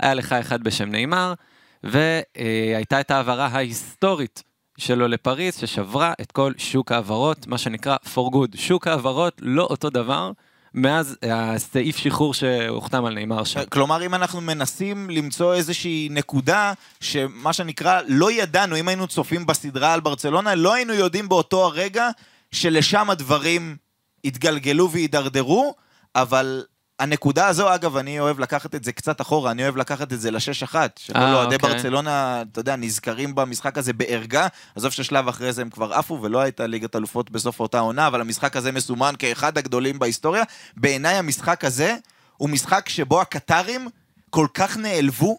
היה 0.00 0.14
לך 0.14 0.32
אחד 0.32 0.62
בשם 0.62 0.88
נאמר, 0.90 1.34
והייתה 1.82 3.00
את 3.00 3.10
ההעברה 3.10 3.46
ההיסטורית 3.46 4.42
שלו 4.78 5.08
לפריז, 5.08 5.56
ששברה 5.56 6.12
את 6.20 6.32
כל 6.32 6.52
שוק 6.56 6.92
ההעברות, 6.92 7.46
מה 7.46 7.58
שנקרא 7.58 7.96
for 8.04 8.34
good. 8.34 8.56
שוק 8.56 8.86
ההעברות 8.86 9.34
לא 9.40 9.62
אותו 9.62 9.90
דבר. 9.90 10.32
מאז 10.74 11.16
הסעיף 11.22 11.96
שחרור 11.96 12.34
שהוחתם 12.34 13.04
על 13.04 13.14
נאמר 13.14 13.44
שם. 13.44 13.60
כלומר, 13.64 14.06
אם 14.06 14.14
אנחנו 14.14 14.40
מנסים 14.40 15.10
למצוא 15.10 15.54
איזושהי 15.54 16.08
נקודה 16.10 16.72
שמה 17.00 17.52
שנקרא, 17.52 18.00
לא 18.08 18.32
ידענו, 18.32 18.76
אם 18.76 18.88
היינו 18.88 19.06
צופים 19.06 19.46
בסדרה 19.46 19.92
על 19.92 20.00
ברצלונה, 20.00 20.54
לא 20.54 20.74
היינו 20.74 20.92
יודעים 20.92 21.28
באותו 21.28 21.64
הרגע 21.64 22.08
שלשם 22.52 23.10
הדברים 23.10 23.76
התגלגלו 24.24 24.90
והידרדרו, 24.90 25.74
אבל 26.14 26.64
הנקודה 27.02 27.46
הזו, 27.46 27.74
אגב, 27.74 27.96
אני 27.96 28.20
אוהב 28.20 28.40
לקחת 28.40 28.74
את 28.74 28.84
זה 28.84 28.92
קצת 28.92 29.20
אחורה, 29.20 29.50
אני 29.50 29.62
אוהב 29.62 29.76
לקחת 29.76 30.12
את 30.12 30.20
זה 30.20 30.30
לשש 30.30 30.62
אחת. 30.62 31.00
שכל 31.04 31.18
אה, 31.18 31.34
אוהדי 31.34 31.54
אוקיי. 31.54 31.70
ברצלונה, 31.70 32.42
אתה 32.52 32.60
יודע, 32.60 32.76
נזכרים 32.76 33.34
במשחק 33.34 33.78
הזה 33.78 33.92
בערגה. 33.92 34.46
עזוב 34.76 34.92
ששלב 34.92 35.28
אחרי 35.28 35.52
זה 35.52 35.62
הם 35.62 35.70
כבר 35.70 35.94
עפו, 35.94 36.18
ולא 36.22 36.40
הייתה 36.40 36.66
ליגת 36.66 36.96
אלופות 36.96 37.30
בסוף 37.30 37.60
אותה 37.60 37.78
עונה, 37.78 38.06
אבל 38.06 38.20
המשחק 38.20 38.56
הזה 38.56 38.72
מסומן 38.72 39.14
כאחד 39.18 39.58
הגדולים 39.58 39.98
בהיסטוריה. 39.98 40.42
בעיניי 40.76 41.14
המשחק 41.14 41.64
הזה 41.64 41.96
הוא 42.36 42.48
משחק 42.50 42.88
שבו 42.88 43.20
הקטרים 43.20 43.88
כל 44.30 44.46
כך 44.54 44.76
נעלבו. 44.76 45.38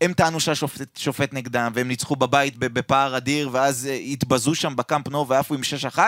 הם 0.00 0.12
טענו 0.12 0.40
שהשופט 0.40 0.96
שופט 0.96 1.32
נגדם, 1.32 1.72
והם 1.74 1.88
ניצחו 1.88 2.16
בבית 2.16 2.58
בפער 2.58 3.16
אדיר, 3.16 3.48
ואז 3.52 3.86
אה, 3.90 3.94
התבזו 3.94 4.54
שם 4.54 4.76
בקאמפ 4.76 5.08
נו 5.08 5.28
ועפו 5.28 5.54
עם 5.54 5.60
6-1, 5.94 5.98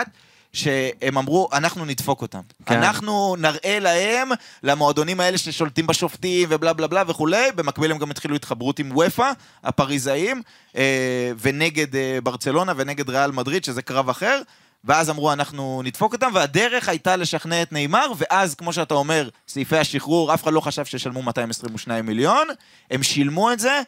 שהם 0.53 1.17
אמרו, 1.17 1.49
אנחנו 1.53 1.85
נדפוק 1.85 2.21
אותם. 2.21 2.39
כן. 2.65 2.77
אנחנו 2.77 3.35
נראה 3.39 3.79
להם, 3.79 4.29
למועדונים 4.63 5.19
האלה 5.19 5.37
ששולטים 5.37 5.87
בשופטים 5.87 6.47
ובלה 6.51 6.73
בלה 6.73 6.87
בלה 6.87 7.03
וכולי, 7.07 7.51
במקביל 7.55 7.91
הם 7.91 7.97
גם 7.97 8.11
התחילו 8.11 8.35
התחברות 8.35 8.79
עם 8.79 8.91
וופא, 8.91 9.31
הפריזאים, 9.63 10.41
אה, 10.77 11.31
ונגד 11.41 11.95
אה, 11.95 12.19
ברצלונה 12.23 12.73
ונגד 12.77 13.09
ריאל 13.09 13.31
מדריד, 13.31 13.63
שזה 13.63 13.81
קרב 13.81 14.09
אחר. 14.09 14.41
ואז 14.85 15.09
אמרו, 15.09 15.33
אנחנו 15.33 15.81
נדפוק 15.83 16.13
אותם, 16.13 16.31
והדרך 16.33 16.89
הייתה 16.89 17.15
לשכנע 17.15 17.61
את 17.61 17.73
נאמר, 17.73 18.11
ואז, 18.17 18.55
כמו 18.55 18.73
שאתה 18.73 18.93
אומר, 18.93 19.29
סעיפי 19.47 19.77
השחרור, 19.77 20.33
אף 20.33 20.43
אחד 20.43 20.53
לא 20.53 20.61
חשב 20.61 20.85
שישלמו 20.85 21.21
222 21.21 22.05
מיליון, 22.05 22.47
הם 22.91 23.03
שילמו 23.03 23.51
את 23.51 23.59
זה, 23.59 23.81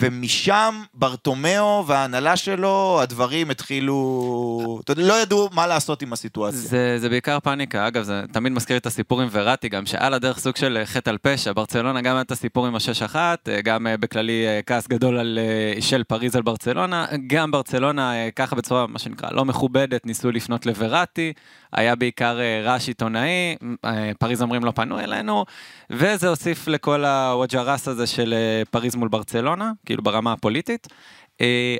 ומשם 0.00 0.82
ברטומיאו 0.94 1.84
וההנהלה 1.86 2.36
שלו, 2.36 2.98
הדברים 3.02 3.50
התחילו... 3.50 4.80
אתה 4.84 4.92
יודע, 4.92 5.02
לא 5.02 5.22
ידעו 5.22 5.48
מה 5.52 5.66
לעשות 5.66 6.02
עם 6.02 6.12
הסיטואציה. 6.12 6.60
זה, 6.60 6.98
זה 6.98 7.08
בעיקר 7.08 7.40
פאניקה, 7.40 7.86
אגב, 7.86 8.02
זה 8.02 8.22
תמיד 8.32 8.52
מזכיר 8.52 8.76
את 8.76 8.86
הסיפור 8.86 9.20
עם 9.20 9.28
וראטי, 9.32 9.68
גם 9.68 9.86
שעל 9.86 10.14
הדרך 10.14 10.38
סוג 10.38 10.56
של 10.56 10.76
אה, 10.76 10.86
חטא 10.86 11.10
על 11.10 11.18
פשע. 11.18 11.52
ברצלונה 11.52 12.00
גם 12.00 12.14
היה 12.14 12.22
את 12.22 12.30
הסיפור 12.30 12.66
עם 12.66 12.74
השש 12.74 13.02
אחת, 13.02 13.48
אה, 13.48 13.60
גם 13.60 13.86
אה, 13.86 13.96
בכללי 13.96 14.44
כעס 14.66 14.88
גדול 14.88 15.18
על, 15.18 15.38
של 15.80 16.04
פריז 16.04 16.36
על 16.36 16.42
ברצלונה, 16.42 17.06
גם 17.26 17.50
ברצלונה 17.50 18.12
ככה 18.36 18.56
בצורה, 18.56 18.86
מה 18.86 18.98
שנקרא, 18.98 19.28
לא 19.32 19.44
מכובדת, 19.44 20.06
ניסו 20.06 20.30
לפנות 20.30 20.66
לוראטי, 20.66 21.32
היה 21.72 21.94
בעיקר 21.94 22.40
אה, 22.40 22.60
רעש 22.64 22.88
עיתונאי, 22.88 23.56
אה, 23.84 24.10
פריז 24.18 24.42
אומרים 24.42 24.64
לא 24.64 24.70
פנו 24.70 25.00
אלינו, 25.00 25.44
וזה 25.90 26.28
הוסיף 26.28 26.68
לכל 26.68 27.04
הווג'רס 27.04 27.88
הזה 27.88 28.06
של 28.06 28.34
אה, 28.34 28.62
פריז 28.70 28.94
מול 28.94 29.08
ברצלונה, 29.08 29.72
כאילו 29.86 30.02
ברמה 30.02 30.32
הפוליטית. 30.32 30.88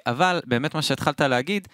אבל 0.07 0.41
באמת 0.47 0.75
מה 0.75 0.83
שהתחלת 0.83 1.21
להגיד, 1.21 1.69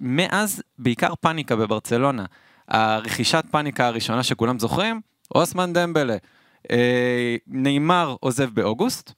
מאז 0.00 0.62
בעיקר 0.78 1.14
פאניקה 1.20 1.56
בברצלונה. 1.56 2.24
הרכישת 2.68 3.44
פאניקה 3.50 3.86
הראשונה 3.86 4.22
שכולם 4.22 4.58
זוכרים, 4.58 5.00
אוסמן 5.34 5.72
דמבלה. 5.72 6.16
נאמר 7.46 8.16
עוזב 8.20 8.50
באוגוסט, 8.50 9.12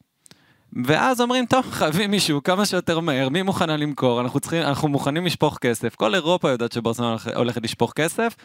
ואז 0.85 1.21
אומרים, 1.21 1.47
טוב, 1.47 1.67
חייבים 1.71 2.11
מישהו 2.11 2.43
כמה 2.43 2.67
שיותר 2.67 3.01
מהר, 3.01 3.29
מי 3.29 3.43
מוכנה 3.43 3.77
למכור? 3.77 4.21
אנחנו, 4.21 4.41
צריכים, 4.41 4.63
אנחנו 4.63 4.89
מוכנים 4.89 5.27
לשפוך 5.27 5.59
כסף. 5.61 5.95
כל 5.95 6.15
אירופה 6.15 6.51
יודעת 6.51 6.73
שברצלונה 6.73 7.13
הולכ- 7.17 7.37
הולכת 7.37 7.63
לשפוך 7.65 7.93
כסף. 7.93 8.37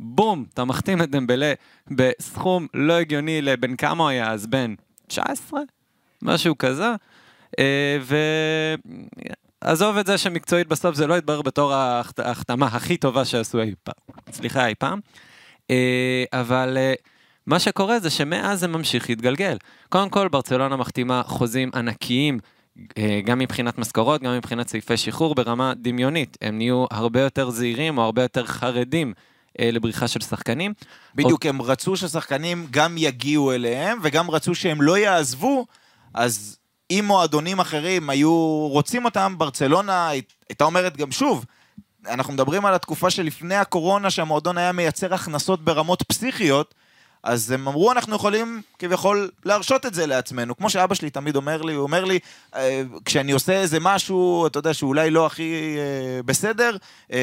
בום, 0.00 0.44
אתה 0.54 0.64
מחתים 0.64 1.02
את 1.02 1.10
דמבלה 1.10 1.52
בסכום 1.90 2.66
לא 2.74 2.92
הגיוני 2.92 3.42
לבן 3.42 3.76
כמה 3.76 4.02
הוא 4.02 4.10
היה 4.10 4.30
אז? 4.32 4.46
בן 4.46 4.74
19? 5.06 5.60
משהו 6.22 6.58
כזה. 6.58 6.88
אה, 7.58 7.98
ועזוב 9.64 9.96
את 9.96 10.06
זה 10.06 10.18
שמקצועית 10.18 10.68
בסוף 10.68 10.94
זה 10.94 11.06
לא 11.06 11.18
יתברר 11.18 11.42
בתור 11.42 11.72
ההחת- 11.72 12.18
ההחתמה 12.18 12.66
הכי 12.66 12.96
טובה 12.96 13.24
שעשו 13.24 13.60
אי 13.60 13.74
פעם. 13.84 13.94
סליחה, 14.32 14.66
אי 14.66 14.74
פעם. 14.74 15.00
אה, 15.70 16.24
אבל 16.32 16.76
אה, 16.78 16.94
מה 17.48 17.58
שקורה 17.58 18.00
זה 18.00 18.10
שמאז 18.10 18.60
זה 18.60 18.68
ממשיך 18.68 19.10
להתגלגל. 19.10 19.56
קודם 19.88 20.08
כל, 20.08 20.28
ברצלונה 20.28 20.76
מחתימה 20.76 21.22
חוזים 21.26 21.70
ענקיים, 21.74 22.38
אה, 22.98 23.20
גם 23.24 23.38
מבחינת 23.38 23.78
משכורות, 23.78 24.22
גם 24.22 24.36
מבחינת 24.36 24.68
סעיפי 24.68 24.96
שחרור 24.96 25.34
ברמה 25.34 25.72
דמיונית. 25.76 26.36
הם 26.40 26.58
נהיו 26.58 26.84
הרבה 26.90 27.20
יותר 27.20 27.50
זהירים 27.50 27.98
או 27.98 28.02
הרבה 28.02 28.22
יותר 28.22 28.46
חרדים 28.46 29.12
אה, 29.60 29.70
לבריחה 29.72 30.08
של 30.08 30.20
שחקנים. 30.20 30.74
בדיוק, 31.14 31.46
הם 31.46 31.62
רצו 31.62 31.96
ששחקנים 31.96 32.66
גם 32.70 32.94
יגיעו 32.98 33.52
אליהם, 33.52 33.98
וגם 34.02 34.30
רצו 34.30 34.54
שהם 34.54 34.82
לא 34.82 34.98
יעזבו, 34.98 35.66
אז 36.14 36.58
אם 36.90 37.04
מועדונים 37.06 37.60
אחרים 37.60 38.10
היו 38.10 38.68
רוצים 38.70 39.04
אותם, 39.04 39.34
ברצלונה 39.38 40.08
הייתה 40.48 40.64
אומרת 40.64 40.96
גם 40.96 41.12
שוב, 41.12 41.44
אנחנו 42.06 42.32
מדברים 42.32 42.66
על 42.66 42.74
התקופה 42.74 43.10
שלפני 43.10 43.54
הקורונה, 43.54 44.10
שהמועדון 44.10 44.58
היה 44.58 44.72
מייצר 44.72 45.14
הכנסות 45.14 45.64
ברמות 45.64 46.02
פסיכיות, 46.02 46.74
אז 47.22 47.50
הם 47.50 47.68
אמרו, 47.68 47.92
אנחנו 47.92 48.16
יכולים 48.16 48.62
כביכול 48.78 49.30
להרשות 49.44 49.86
את 49.86 49.94
זה 49.94 50.06
לעצמנו. 50.06 50.56
כמו 50.56 50.70
שאבא 50.70 50.94
שלי 50.94 51.10
תמיד 51.10 51.36
אומר 51.36 51.62
לי, 51.62 51.74
הוא 51.74 51.82
אומר 51.82 52.04
לי, 52.04 52.18
אה, 52.54 52.82
כשאני 53.04 53.32
עושה 53.32 53.52
איזה 53.52 53.78
משהו, 53.80 54.46
אתה 54.46 54.58
יודע, 54.58 54.74
שאולי 54.74 55.10
לא 55.10 55.26
הכי 55.26 55.76
אה, 55.78 56.22
בסדר, 56.22 56.76
אה, 57.12 57.18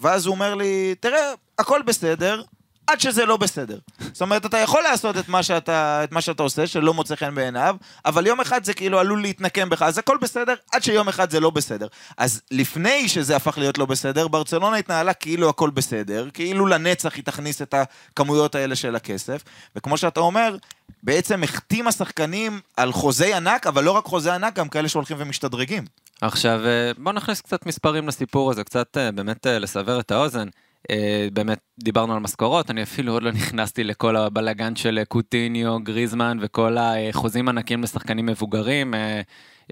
ואז 0.00 0.26
הוא 0.26 0.34
אומר 0.34 0.54
לי, 0.54 0.94
תראה, 1.00 1.32
הכל 1.58 1.82
בסדר, 1.82 2.42
עד 2.88 3.00
שזה 3.00 3.26
לא 3.26 3.36
בסדר. 3.36 3.78
זאת 4.12 4.22
אומרת, 4.22 4.46
אתה 4.46 4.58
יכול 4.58 4.82
לעשות 4.82 5.16
את 5.18 5.28
מה 5.28 5.42
שאתה, 5.42 6.04
את 6.04 6.12
מה 6.12 6.20
שאתה 6.20 6.42
עושה, 6.42 6.66
שלא 6.66 6.94
מוצא 6.94 7.16
חן 7.16 7.34
בעיניו, 7.34 7.76
אבל 8.04 8.26
יום 8.26 8.40
אחד 8.40 8.64
זה 8.64 8.74
כאילו 8.74 8.98
עלול 8.98 9.22
להתנקם 9.22 9.68
בך, 9.68 9.82
אז 9.82 9.98
הכל 9.98 10.18
בסדר, 10.20 10.54
עד 10.72 10.82
שיום 10.82 11.08
אחד 11.08 11.30
זה 11.30 11.40
לא 11.40 11.50
בסדר. 11.50 11.86
אז 12.16 12.42
לפני 12.50 13.08
שזה 13.08 13.36
הפך 13.36 13.58
להיות 13.58 13.78
לא 13.78 13.86
בסדר, 13.86 14.28
ברצלונה 14.28 14.76
התנהלה 14.76 15.12
כאילו 15.12 15.48
הכל 15.48 15.70
בסדר, 15.70 16.28
כאילו 16.34 16.66
לנצח 16.66 17.14
היא 17.14 17.24
תכניס 17.24 17.62
את 17.62 17.74
הכמויות 17.74 18.54
האלה 18.54 18.76
של 18.76 18.96
הכסף, 18.96 19.42
וכמו 19.76 19.96
שאתה 19.98 20.20
אומר, 20.20 20.56
בעצם 21.02 21.42
החתים 21.42 21.88
השחקנים 21.88 22.60
על 22.76 22.92
חוזי 22.92 23.34
ענק, 23.34 23.66
אבל 23.66 23.84
לא 23.84 23.90
רק 23.90 24.04
חוזי 24.04 24.30
ענק, 24.30 24.54
גם 24.54 24.68
כאלה 24.68 24.88
שהולכים 24.88 25.16
ומשתדרגים. 25.20 25.84
עכשיו, 26.20 26.60
אה, 26.66 26.90
בואו 26.98 27.14
נכניס 27.14 27.40
קצת 27.40 27.66
מספרים 27.66 28.08
לסיפור 28.08 28.50
הזה, 28.50 28.64
קצת 28.64 28.96
אה, 28.96 29.12
באמת 29.12 29.46
אה, 29.46 29.58
לסבר 29.58 30.00
את 30.00 30.10
האוזן. 30.10 30.48
אה, 30.90 31.28
באמת 31.32 31.58
דיברנו 31.78 32.12
על 32.12 32.18
משכורות, 32.18 32.70
אני 32.70 32.82
אפילו 32.82 33.12
עוד 33.12 33.22
לא 33.22 33.32
נכנסתי 33.32 33.84
לכל 33.84 34.16
הבלגן 34.16 34.76
של 34.76 35.00
קוטיניו, 35.08 35.78
גריזמן 35.82 36.38
וכל 36.40 36.76
החוזים 36.78 37.48
ענקים 37.48 37.82
לשחקנים 37.82 38.26
מבוגרים, 38.26 38.94
אה, 38.94 39.20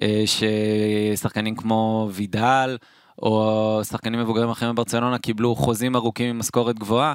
אה, 0.02 0.25
ששחקנים 0.26 1.56
כמו 1.56 2.11
וידל 2.12 2.76
או 3.23 3.80
שחקנים 3.85 4.20
מבוגרים 4.20 4.49
אחרים 4.49 4.75
בברצלונה 4.75 5.18
קיבלו 5.18 5.54
חוזים 5.54 5.96
ארוכים 5.96 6.30
עם 6.30 6.38
משכורת 6.38 6.78
גבוהה. 6.78 7.14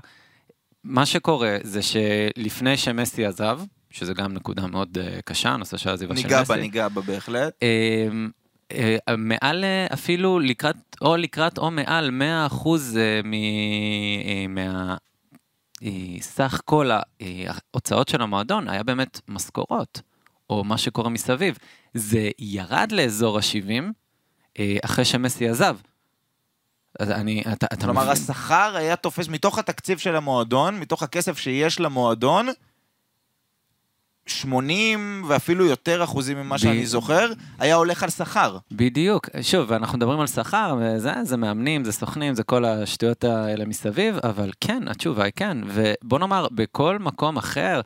מה 0.84 1.06
שקורה 1.06 1.58
זה 1.64 1.80
שלפני 1.82 2.78
שמסי 2.78 3.26
עזב, 3.26 3.60
שזה 3.90 4.14
גם 4.14 4.34
נקודה 4.34 4.68
מאוד 4.68 4.98
קשה, 5.26 5.50
הנושא 5.50 5.78
של 5.78 5.90
העזיבה 5.90 6.16
של 6.16 6.20
מסי. 6.20 6.28
ניגע 6.28 6.44
בה, 6.44 6.56
ניגע 6.56 6.88
בה 6.88 7.02
בהחלט. 7.02 7.54
אה, 8.74 8.98
אה, 9.10 9.16
מעל 9.16 9.64
אה, 9.64 9.88
אפילו 9.94 10.40
לקראת, 10.40 10.76
או 11.02 11.18
לקראת 11.18 11.58
או 11.58 11.72
מעל 11.72 12.12
100 12.12 12.46
אחוז 12.46 12.98
מסך 15.82 16.62
כל 16.66 16.90
ההוצאות 16.92 18.08
של 18.08 18.22
המועדון 18.22 18.70
היה 18.70 18.84
באמת 18.84 19.22
משכורות, 19.28 20.02
או 20.50 20.64
מה 20.64 20.78
שקורה 20.78 21.10
מסביב. 21.10 21.58
זה 21.94 22.30
ירד 22.40 22.92
לאזור 22.92 23.38
ה-70 23.38 24.62
אחרי 24.86 25.06
שמסי 25.06 25.50
עזב. 25.50 25.78
אז 27.00 27.12
אני, 27.12 27.44
אתה, 27.54 27.66
אתה 27.66 27.86
כלומר, 27.86 28.02
מבין? 28.02 28.14
השכר 28.14 28.76
היה 28.76 28.96
תופס 28.96 29.28
מתוך 29.28 29.60
התקציב 29.60 29.98
של 29.98 30.16
המועדון, 30.16 30.80
מתוך 30.80 31.04
הכסף 31.04 31.38
שיש 31.38 31.80
למועדון, 31.80 32.48
80 34.36 35.24
ואפילו 35.28 35.66
יותר 35.66 36.04
אחוזים 36.04 36.38
ממה 36.38 36.56
ב- 36.56 36.58
שאני 36.58 36.86
זוכר, 36.86 37.32
היה 37.60 37.76
הולך 37.76 38.04
על 38.04 38.10
שכר. 38.10 38.58
בדיוק. 38.72 39.30
שוב, 39.42 39.72
אנחנו 39.72 39.98
מדברים 39.98 40.20
על 40.20 40.28
שכר, 40.28 40.76
וזה 40.80 41.14
זה 41.24 41.38
מאמנים, 41.38 41.84
זה 41.86 41.92
סוכנים, 41.92 42.34
זה 42.36 42.44
כל 42.44 42.66
השטויות 42.66 43.24
האלה 43.24 43.66
מסביב, 43.66 44.16
אבל 44.24 44.52
כן, 44.62 44.84
התשובה 44.88 45.24
היא 45.24 45.34
כן. 45.36 45.58
ובוא 45.68 46.20
נאמר, 46.20 46.48
בכל 46.52 47.00
מקום 47.00 47.38
אחר, 47.38 47.82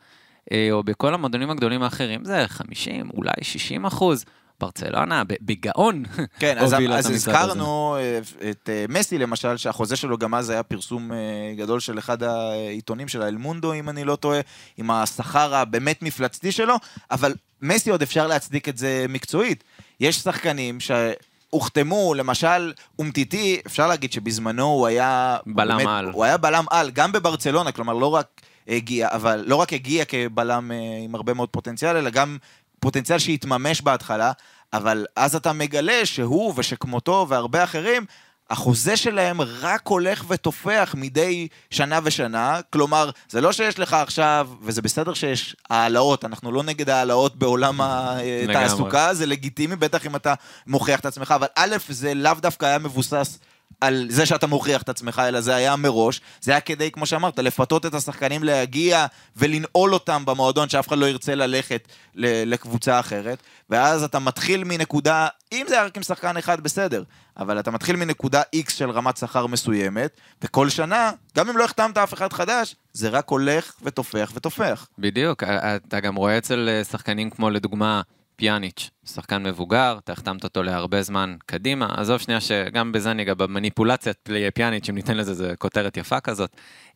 אה, 0.52 0.68
או 0.72 0.84
בכל 0.84 1.14
המועדונים 1.14 1.50
הגדולים 1.50 1.84
האחרים, 1.84 2.26
זה 2.26 2.44
50, 2.48 3.10
אולי 3.14 3.32
60 3.42 3.86
אחוז. 3.86 4.26
ברצלונה, 4.60 5.24
בגאון, 5.42 6.04
כן, 6.40 6.58
אז, 6.58 6.74
אז 6.74 7.06
הזה. 7.06 7.14
הזכרנו 7.14 7.98
אה, 8.00 8.20
את 8.50 8.70
אה, 8.70 8.86
מסי 8.90 9.18
למשל, 9.18 9.58
שהחוזה 9.58 9.96
שלו 9.96 10.18
גם 10.18 10.36
אז 10.36 10.50
היה 10.50 10.64
פרסום 10.64 11.12
אה, 11.12 11.18
גדול 11.58 11.80
של 11.80 12.00
אחד 12.00 12.24
העיתונים 12.24 13.08
של 13.08 13.22
האלמונדו, 13.22 13.74
אם 13.74 13.90
אני 13.90 14.04
לא 14.04 14.16
טועה, 14.16 14.40
עם 14.78 14.92
השכר 14.92 15.56
הבאמת 15.56 16.02
מפלצתי 16.02 16.52
שלו, 16.52 16.76
אבל 17.12 17.34
מסי 17.62 17.90
עוד 17.90 18.02
אפשר 18.02 18.28
להצדיק 18.28 18.70
את 18.70 18.78
זה 18.78 19.06
מקצועית. 19.10 19.64
יש 20.00 20.16
שחקנים 20.16 20.78
שהוחתמו, 20.80 22.14
למשל, 22.14 22.74
אומטיטי, 23.00 23.60
אפשר 23.68 23.88
להגיד 23.88 24.12
שבזמנו 24.12 24.66
הוא 24.66 24.88
היה... 24.88 25.38
בלם 25.46 25.78
באמת- 25.78 25.88
על. 25.90 26.10
הוא 26.12 26.24
היה 26.24 26.38
בלם 26.38 26.66
על, 26.70 26.92
גם 26.92 27.12
בברצלונה, 27.12 27.72
כלומר 27.72 27.94
לא 27.94 28.08
רק 28.08 28.42
הגיע, 28.68 29.08
אבל 29.12 29.44
לא 29.48 29.56
רק 29.56 29.74
הגיע 29.74 30.06
כבלם 30.06 30.72
אה, 30.72 30.78
עם 31.04 31.16
הרבה 31.16 31.34
מאוד 31.34 31.50
פוטנציאל, 31.50 31.98
אלא 31.98 32.10
גם 32.10 32.38
פוטנציאל 32.86 33.20
שהתממש 33.20 33.82
בהתחלה, 33.82 34.32
אבל 34.74 35.06
אז 35.16 35.36
אתה 35.36 35.54
מגלה 35.54 36.06
שהוא 36.06 36.54
ושכמותו 36.58 37.26
והרבה 37.30 37.64
אחרים, 37.64 38.06
החוזה 38.50 38.98
שלהם 38.98 39.42
רק 39.42 39.88
הולך 39.88 40.26
ותופח 40.28 40.96
מדי 40.98 41.48
שנה 41.70 42.00
ושנה, 42.04 42.60
כלומר, 42.70 43.10
זה 43.30 43.42
לא 43.42 43.52
שיש 43.52 43.80
לך 43.80 43.94
עכשיו, 43.94 44.50
וזה 44.62 44.82
בסדר 44.82 45.14
שיש 45.14 45.56
העלאות, 45.70 46.26
אנחנו 46.26 46.52
לא 46.52 46.64
נגד 46.64 46.90
העלאות 46.90 47.36
בעולם 47.36 47.82
התעסוקה, 47.82 49.14
זה 49.14 49.26
לגיטימי, 49.26 49.76
בטח 49.76 50.06
אם 50.06 50.16
אתה 50.16 50.34
מוכיח 50.68 51.00
את 51.00 51.06
עצמך, 51.06 51.32
אבל 51.32 51.48
א', 51.56 51.76
זה 51.90 52.14
לאו 52.14 52.34
דווקא 52.34 52.66
היה 52.66 52.78
מבוסס 52.78 53.40
על 53.82 54.06
זה 54.10 54.26
שאתה 54.26 54.48
מוכיח 54.48 54.82
את 54.82 54.90
עצמך, 54.90 55.22
אלא 55.28 55.42
זה 55.42 55.56
היה 55.56 55.76
מראש. 55.76 56.22
זה 56.42 56.52
היה 56.52 56.60
כדי, 56.60 56.92
כמו 56.92 57.06
שאמרת, 57.06 57.40
לפתות 57.40 57.86
את 57.86 57.94
השחקנים 57.94 58.44
להגיע 58.44 59.06
ולנעול 59.36 59.94
אותם 59.94 60.26
במועדון, 60.26 60.70
שאף 60.70 60.88
אחד 60.88 60.98
לא 60.98 61.06
ירצה 61.06 61.36
ללכת 61.36 61.88
לקבוצה 62.16 63.00
אחרת. 63.00 63.38
ואז 63.70 64.04
אתה 64.04 64.20
מתחיל 64.20 64.64
מנקודה, 64.64 65.28
אם 65.52 65.66
זה 65.70 65.76
היה 65.76 65.86
רק 65.86 65.98
עם 65.98 66.04
שחקן 66.04 66.38
אחד, 66.38 66.62
בסדר, 66.62 67.04
אבל 67.38 67.60
אתה 67.60 67.72
מתחיל 67.72 67.96
מנקודה 67.96 68.42
X 68.56 68.72
של 68.72 68.90
רמת 68.90 69.18
שכר 69.18 69.48
מסוימת, 69.48 70.18
וכל 70.42 70.70
שנה, 70.70 71.12
גם 71.38 71.50
אם 71.50 71.58
לא 71.58 71.64
החתמת 71.64 71.98
אף 71.98 72.14
אחד 72.14 72.34
חדש, 72.34 72.76
זה 72.94 73.10
רק 73.10 73.30
הולך 73.30 73.74
ותופח 73.82 74.32
ותופח. 74.36 74.88
בדיוק, 75.00 75.44
אתה 75.44 76.00
גם 76.00 76.16
רואה 76.16 76.38
אצל 76.38 76.70
אה, 76.70 76.84
שחקנים 76.84 77.30
כמו 77.30 77.50
לדוגמה 77.50 78.02
פיאניץ', 78.36 78.90
שחקן 79.06 79.44
מבוגר, 79.44 79.98
אתה 80.04 80.12
החתמת 80.12 80.44
אותו 80.44 80.64
להרבה 80.64 81.02
זמן 81.02 81.36
קדימה, 81.46 81.88
עזוב 81.98 82.18
שנייה 82.18 82.42
שגם 82.42 82.92
בזה 82.92 83.14
ניגע 83.14 83.34
במניפולציית 83.34 84.18
פלי- 84.24 84.52
פיאניץ', 84.52 84.90
אם 84.90 84.96
ניתן 84.96 85.18
לזה, 85.18 85.34
זה 85.34 85.54
כותרת 85.60 85.98
יפה 85.98 86.20
כזאת, 86.20 86.50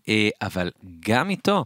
אה, 0.09 0.29
אבל 0.41 0.71
גם 1.07 1.29
איתו, 1.29 1.65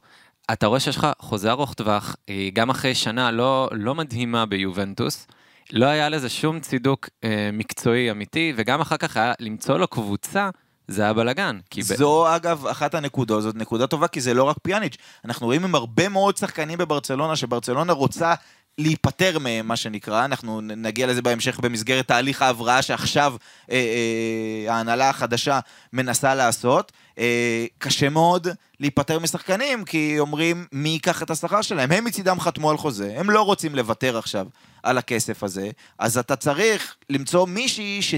אתה 0.51 0.68
רואה 0.68 0.80
שיש 0.80 0.98
לך 0.98 1.08
חוזה 1.20 1.51
ארוך 1.51 1.74
טווח, 1.74 2.15
אה, 2.30 2.50
גם 2.53 2.70
אחרי 2.70 2.96
שנה 2.96 3.32
לא, 3.32 3.70
לא 3.72 3.96
מדהימה 3.96 4.46
ביובנטוס, 4.46 5.27
לא 5.72 5.86
היה 5.86 6.10
לזה 6.10 6.30
שום 6.30 6.60
צידוק 6.60 7.10
אה, 7.24 7.50
מקצועי 7.53 8.12
אמיתי, 8.12 8.53
וגם 8.56 8.82
אחר 8.82 8.98
כך 8.98 9.18
היה 9.18 9.34
למצוא 9.39 9.77
לו 9.77 9.88
קבוצה, 9.88 10.50
זה 10.88 11.01
היה 11.03 11.13
בלאגן. 11.13 11.60
כי 11.70 11.82
ב- 11.82 11.84
זו 11.84 12.36
אגב 12.36 12.68
אחת 12.68 12.96
הנקודות, 12.96 13.44
זאת 13.44 13.56
נקודה 13.56 13.88
טובה, 13.88 14.08
כי 14.08 14.22
זה 14.22 14.34
לא 14.34 14.44
רק 14.44 14.56
פיאניץ'. 14.63 14.96
אנחנו 15.25 15.46
רואים 15.46 15.63
עם 15.63 15.75
הרבה 15.75 16.10
מאוד 16.10 16.38
שחקנים 16.38 16.77
בברצלונה, 16.77 17.36
שברצלונה 17.36 17.94
רוצה 17.94 18.34
להיפטר 18.77 19.39
מהם, 19.39 19.68
מה 19.68 19.75
שנקרא. 19.75 20.25
אנחנו 20.25 20.62
נגיע 20.62 21.08
לזה 21.08 21.22
בהמשך 21.22 21.60
במסגרת 21.60 22.08
תהליך 22.08 22.42
ההבראה 22.42 22.82
שעכשיו 22.82 23.36
אה, 23.72 23.75
אה, 23.75 24.74
ההנהלה 24.74 25.10
החדשה 25.10 25.60
מנסה 25.94 26.36
לעשות. 26.36 26.92
אה, 27.20 27.65
קשה 27.77 28.09
מאוד 28.09 28.48
להיפטר 28.79 29.20
משחקנים, 29.20 29.86
כי 29.86 30.20
אומרים 30.20 30.66
מי 30.72 30.90
ייקח 30.90 31.24
את 31.24 31.29
השכר 31.29 31.62
שלהם. 31.62 31.92
הם 31.92 32.05
מצידם 32.05 32.40
חתמו 32.40 32.70
על 32.70 32.77
חוזה, 32.77 33.14
הם 33.18 33.29
לא 33.29 33.42
רוצים 33.42 33.75
לוותר 33.75 34.18
עכשיו 34.18 34.48
על 34.83 34.98
הכסף 34.98 35.44
הזה, 35.44 35.70
אז 36.00 36.18
אתה 36.18 36.36
צריך 36.36 36.96
למצוא 37.09 37.48
מישהי 37.48 38.01
ש... 38.01 38.16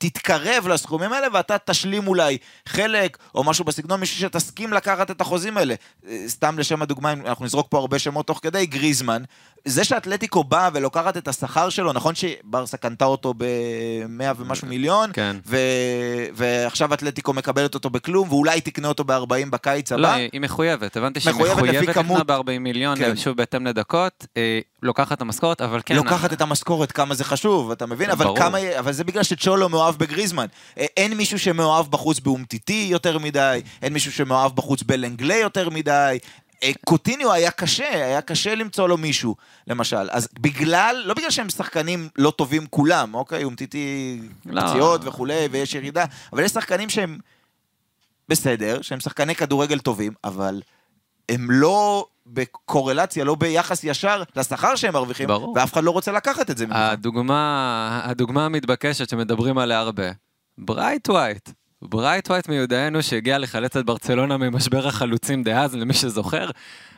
תתקרב 0.00 0.68
לסכומים 0.68 1.12
האלה 1.12 1.26
ואתה 1.32 1.56
תשלים 1.58 2.06
אולי 2.06 2.38
חלק 2.68 3.18
או 3.34 3.44
משהו 3.44 3.64
בסגנון, 3.64 4.00
מישהו 4.00 4.20
שתסכים 4.20 4.72
לקחת 4.72 5.10
את 5.10 5.20
החוזים 5.20 5.56
האלה. 5.56 5.74
אה, 6.08 6.24
סתם 6.26 6.58
לשם 6.58 6.82
הדוגמה, 6.82 7.12
אנחנו 7.12 7.44
נזרוק 7.44 7.66
פה 7.70 7.78
הרבה 7.78 7.98
שמות 7.98 8.26
תוך 8.26 8.40
כדי, 8.42 8.66
גריזמן. 8.66 9.22
זה 9.64 9.84
שאתלטיקו 9.84 10.44
באה 10.44 10.68
ולוקחת 10.74 11.16
את 11.16 11.28
השכר 11.28 11.68
שלו, 11.68 11.92
נכון 11.92 12.14
שברסה 12.14 12.76
קנתה 12.76 13.04
אותו 13.04 13.34
ב-100 13.36 14.24
ומשהו 14.36 14.68
מיליון, 14.68 15.10
כן. 15.12 15.36
ו... 15.46 15.56
ועכשיו 16.34 16.94
אתלטיקו 16.94 17.32
מקבלת 17.32 17.74
אותו 17.74 17.90
בכלום, 17.90 18.28
ואולי 18.28 18.60
תקנה 18.60 18.88
אותו 18.88 19.04
ב-40 19.04 19.50
בקיץ 19.50 19.92
לא, 19.92 20.08
הבא. 20.08 20.14
היא 20.14 20.28
היא 20.32 20.40
מחויבת, 20.40 20.96
הבנתי 20.96 21.20
שהיא 21.20 21.34
מחויבת 21.34 21.62
לפי. 21.62 21.86
לקנות 21.86 22.26
ב-40 22.26 22.58
מיליון, 22.60 22.98
כן. 22.98 23.16
שוב 23.16 23.36
בהתאם 23.36 23.66
לדקות, 23.66 24.26
אה, 24.36 24.60
לוקחת 24.82 25.12
את 25.12 25.20
המשכורת, 25.20 25.60
אבל 25.60 25.80
כן. 25.86 25.96
לוקחת 25.96 26.32
את 26.32 26.40
המשכורת, 26.40 26.92
כמה 26.92 27.14
זה 27.14 27.24
חשוב, 27.24 27.70
אתה 27.70 27.86
מבין? 27.86 28.10
אבל, 28.10 28.24
ברור. 28.24 28.38
כמה, 28.38 28.58
אבל 28.78 28.92
זה 28.92 29.04
בגלל 29.04 29.22
שצ'ולו 29.22 29.68
מאוהב 29.68 29.89
בגריזמן. 29.96 30.46
אה, 30.78 30.86
אין 30.96 31.14
מישהו 31.14 31.38
שמאוהב 31.38 31.86
בחוץ 31.90 32.20
באומטיטי 32.20 32.86
יותר 32.90 33.18
מדי, 33.18 33.60
אין 33.82 33.92
מישהו 33.92 34.12
שמאוהב 34.12 34.56
בחוץ 34.56 34.82
בלנגלה 34.82 35.34
יותר 35.34 35.70
מדי. 35.70 36.18
אה, 36.62 36.70
קוטיניו 36.84 37.32
היה 37.32 37.50
קשה, 37.50 37.88
היה 38.06 38.22
קשה 38.22 38.54
למצוא 38.54 38.88
לו 38.88 38.96
מישהו, 38.96 39.36
למשל. 39.66 40.10
אז 40.10 40.28
בגלל, 40.40 41.02
לא 41.04 41.14
בגלל 41.14 41.30
שהם 41.30 41.50
שחקנים 41.50 42.08
לא 42.16 42.30
טובים 42.30 42.66
כולם, 42.66 43.14
אוקיי? 43.14 43.44
אומטיטי 43.44 44.18
לא. 44.46 44.62
פציעות 44.62 45.00
וכולי, 45.04 45.48
ויש 45.50 45.74
ירידה, 45.74 46.04
אבל 46.32 46.44
יש 46.44 46.52
שחקנים 46.52 46.90
שהם 46.90 47.18
בסדר, 48.28 48.82
שהם 48.82 49.00
שחקני 49.00 49.34
כדורגל 49.34 49.78
טובים, 49.78 50.12
אבל 50.24 50.62
הם 51.28 51.50
לא 51.50 52.06
בקורלציה, 52.32 53.24
לא 53.24 53.34
ביחס 53.34 53.84
ישר 53.84 54.22
לשכר 54.36 54.76
שהם 54.76 54.94
מרוויחים, 54.94 55.28
ברור. 55.28 55.54
ואף 55.56 55.72
אחד 55.72 55.84
לא 55.84 55.90
רוצה 55.90 56.12
לקחת 56.12 56.50
את 56.50 56.58
זה 56.58 56.66
ממך. 56.66 56.76
הדוגמה, 56.76 58.00
הדוגמה 58.04 58.44
המתבקשת 58.44 59.08
שמדברים 59.08 59.58
עליה 59.58 59.78
הרבה, 59.78 60.10
ברייתווייט. 60.58 61.50
ברייתווייט 61.82 62.48
מיודענו 62.48 63.02
שהגיע 63.02 63.38
לחלץ 63.38 63.76
את 63.76 63.86
ברצלונה 63.86 64.36
ממשבר 64.36 64.86
החלוצים 64.86 65.42
דאז, 65.42 65.74
למי 65.74 65.94
שזוכר, 65.94 66.50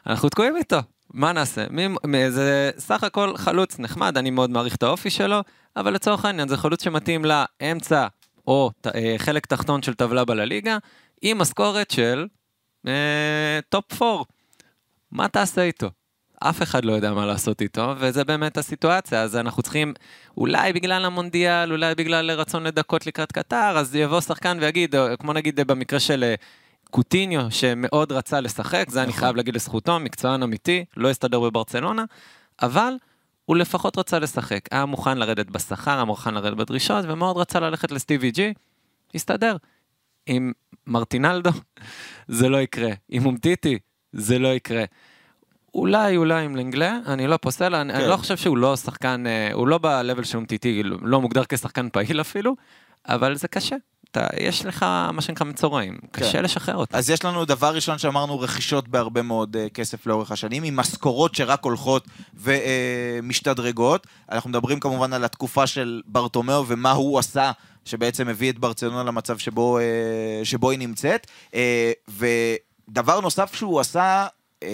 אנחנו 0.06 0.28
תקועים 0.28 0.56
איתו. 0.56 0.78
מה 1.12 1.32
נעשה? 1.32 1.64
מי, 1.70 1.88
מי, 2.04 2.30
זה 2.30 2.70
סך 2.78 3.04
הכל 3.04 3.36
חלוץ 3.36 3.78
נחמד, 3.78 4.18
אני 4.18 4.30
מאוד 4.30 4.50
מעריך 4.50 4.76
את 4.76 4.82
האופי 4.82 5.10
שלו, 5.10 5.40
אבל 5.76 5.94
לצורך 5.94 6.24
העניין 6.24 6.48
זה 6.48 6.56
חלוץ 6.56 6.84
שמתאים 6.84 7.24
לאמצע 7.24 8.06
או 8.46 8.70
ת, 8.80 8.86
אה, 8.86 9.14
חלק 9.18 9.46
תחתון 9.46 9.82
של 9.82 9.94
טבלה 9.94 10.24
בלליגה, 10.24 10.78
עם 11.22 11.38
משכורת 11.38 11.90
של 11.90 12.26
אה, 12.86 13.60
top 13.68 14.02
4. 14.02 14.22
מה 15.12 15.28
תעשה 15.28 15.62
איתו? 15.62 15.90
אף 16.38 16.62
אחד 16.62 16.84
לא 16.84 16.92
יודע 16.92 17.12
מה 17.12 17.26
לעשות 17.26 17.62
איתו, 17.62 17.94
וזה 17.98 18.24
באמת 18.24 18.56
הסיטואציה, 18.56 19.22
אז 19.22 19.36
אנחנו 19.36 19.62
צריכים, 19.62 19.94
אולי 20.36 20.72
בגלל 20.72 21.04
המונדיאל, 21.04 21.72
אולי 21.72 21.94
בגלל 21.94 22.30
רצון 22.30 22.64
לדקות 22.64 23.06
לקראת 23.06 23.32
קטר, 23.32 23.74
אז 23.78 23.94
יבוא 23.96 24.20
שחקן 24.20 24.58
ויגיד, 24.60 24.94
כמו 25.18 25.32
נגיד 25.32 25.60
במקרה 25.60 26.00
של 26.00 26.24
אה, 26.24 26.34
קוטיניו, 26.90 27.50
שמאוד 27.50 28.12
רצה 28.12 28.40
לשחק, 28.40 28.84
זה 28.90 29.02
אני 29.02 29.08
נכון. 29.08 29.20
חייב 29.20 29.36
להגיד 29.36 29.54
לזכותו, 29.54 29.98
מקצוען 29.98 30.42
אמיתי, 30.42 30.84
לא 30.96 31.10
הסתדר 31.10 31.40
בברצלונה, 31.40 32.04
אבל 32.62 32.94
הוא 33.44 33.56
לפחות 33.56 33.98
רצה 33.98 34.18
לשחק, 34.18 34.60
היה 34.70 34.86
מוכן 34.86 35.18
לרדת 35.18 35.50
בשכר, 35.50 35.94
היה 35.94 36.04
מוכן 36.04 36.34
לרדת 36.34 36.56
בדרישות, 36.56 37.04
ומאוד 37.08 37.36
רצה 37.36 37.60
ללכת 37.60 37.90
לסטיבי 37.90 38.30
ג'י, 38.30 38.52
הסתדר. 39.14 39.56
עם 40.26 40.52
מרטינלדו, 40.86 41.50
זה 42.28 42.48
לא 42.48 42.56
יקרה. 42.56 42.90
עם 43.08 43.26
אומטיטי, 43.26 43.78
זה 44.12 44.38
לא 44.38 44.48
יקרה. 44.48 44.84
אולי, 45.74 46.16
אולי 46.16 46.44
עם 46.44 46.56
לנגלה, 46.56 46.98
אני 47.06 47.26
לא 47.26 47.36
פוסל, 47.36 47.74
אני, 47.74 47.92
אני 47.92 48.02
כן. 48.02 48.08
לא 48.08 48.16
חושב 48.16 48.36
שהוא 48.36 48.56
לא 48.56 48.76
שחקן, 48.76 49.26
אה, 49.26 49.52
הוא 49.52 49.68
לא 49.68 49.78
ב-level 49.78 50.24
של 50.24 50.38
אומטיטי, 50.38 50.82
לא 50.82 51.20
מוגדר 51.20 51.42
כשחקן 51.48 51.88
פעיל 51.92 52.20
אפילו, 52.20 52.56
אבל 53.08 53.34
זה 53.34 53.48
קשה. 53.48 53.76
אתה, 54.10 54.26
יש 54.40 54.66
לך 54.66 54.82
מה 55.12 55.22
שנקרא 55.22 55.46
מצורעים, 55.46 55.98
קשה 56.10 56.32
כן. 56.32 56.44
לשחרר 56.44 56.76
אותם. 56.76 56.96
אז 56.96 57.10
יש 57.10 57.24
לנו 57.24 57.44
דבר 57.44 57.74
ראשון 57.74 57.98
שאמרנו, 57.98 58.40
רכישות 58.40 58.88
בהרבה 58.88 59.22
מאוד 59.22 59.56
uh, 59.56 59.70
כסף 59.70 60.06
לאורך 60.06 60.32
השנים, 60.32 60.62
עם 60.62 60.76
משכורות 60.76 61.34
שרק 61.34 61.64
הולכות 61.64 62.06
ומשתדרגות. 62.34 64.06
אנחנו 64.32 64.50
מדברים 64.50 64.80
כמובן 64.80 65.12
על 65.12 65.24
התקופה 65.24 65.66
של 65.66 66.00
ברטומיאו 66.06 66.64
ומה 66.68 66.90
הוא 66.90 67.18
עשה, 67.18 67.52
שבעצם 67.84 68.28
הביא 68.28 68.50
את 68.50 68.58
ברצלונה 68.58 69.02
למצב 69.02 69.38
שבו, 69.38 69.78
uh, 69.78 70.44
שבו 70.44 70.70
היא 70.70 70.78
נמצאת. 70.78 71.26
Uh, 71.50 71.54
ודבר 72.88 73.20
נוסף 73.20 73.54
שהוא 73.54 73.80
עשה... 73.80 74.26
Uh, 74.64 74.66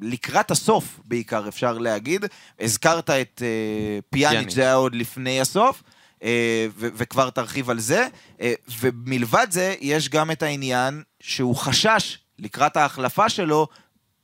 לקראת 0.00 0.50
הסוף 0.50 1.00
בעיקר, 1.04 1.48
אפשר 1.48 1.78
להגיד. 1.78 2.24
הזכרת 2.60 3.10
את 3.10 3.42
אה, 3.44 3.98
פיאניץ', 4.10 4.32
פיאניץ'. 4.32 4.54
זה 4.54 4.62
היה 4.62 4.74
עוד 4.74 4.94
לפני 4.94 5.40
הסוף, 5.40 5.82
אה, 6.22 6.66
ו- 6.76 6.88
וכבר 6.94 7.30
תרחיב 7.30 7.70
על 7.70 7.80
זה. 7.80 8.06
אה, 8.40 8.54
ומלבד 8.80 9.46
זה, 9.50 9.74
יש 9.80 10.08
גם 10.08 10.30
את 10.30 10.42
העניין 10.42 11.02
שהוא 11.20 11.56
חשש 11.56 12.18
לקראת 12.38 12.76
ההחלפה 12.76 13.28
שלו, 13.28 13.66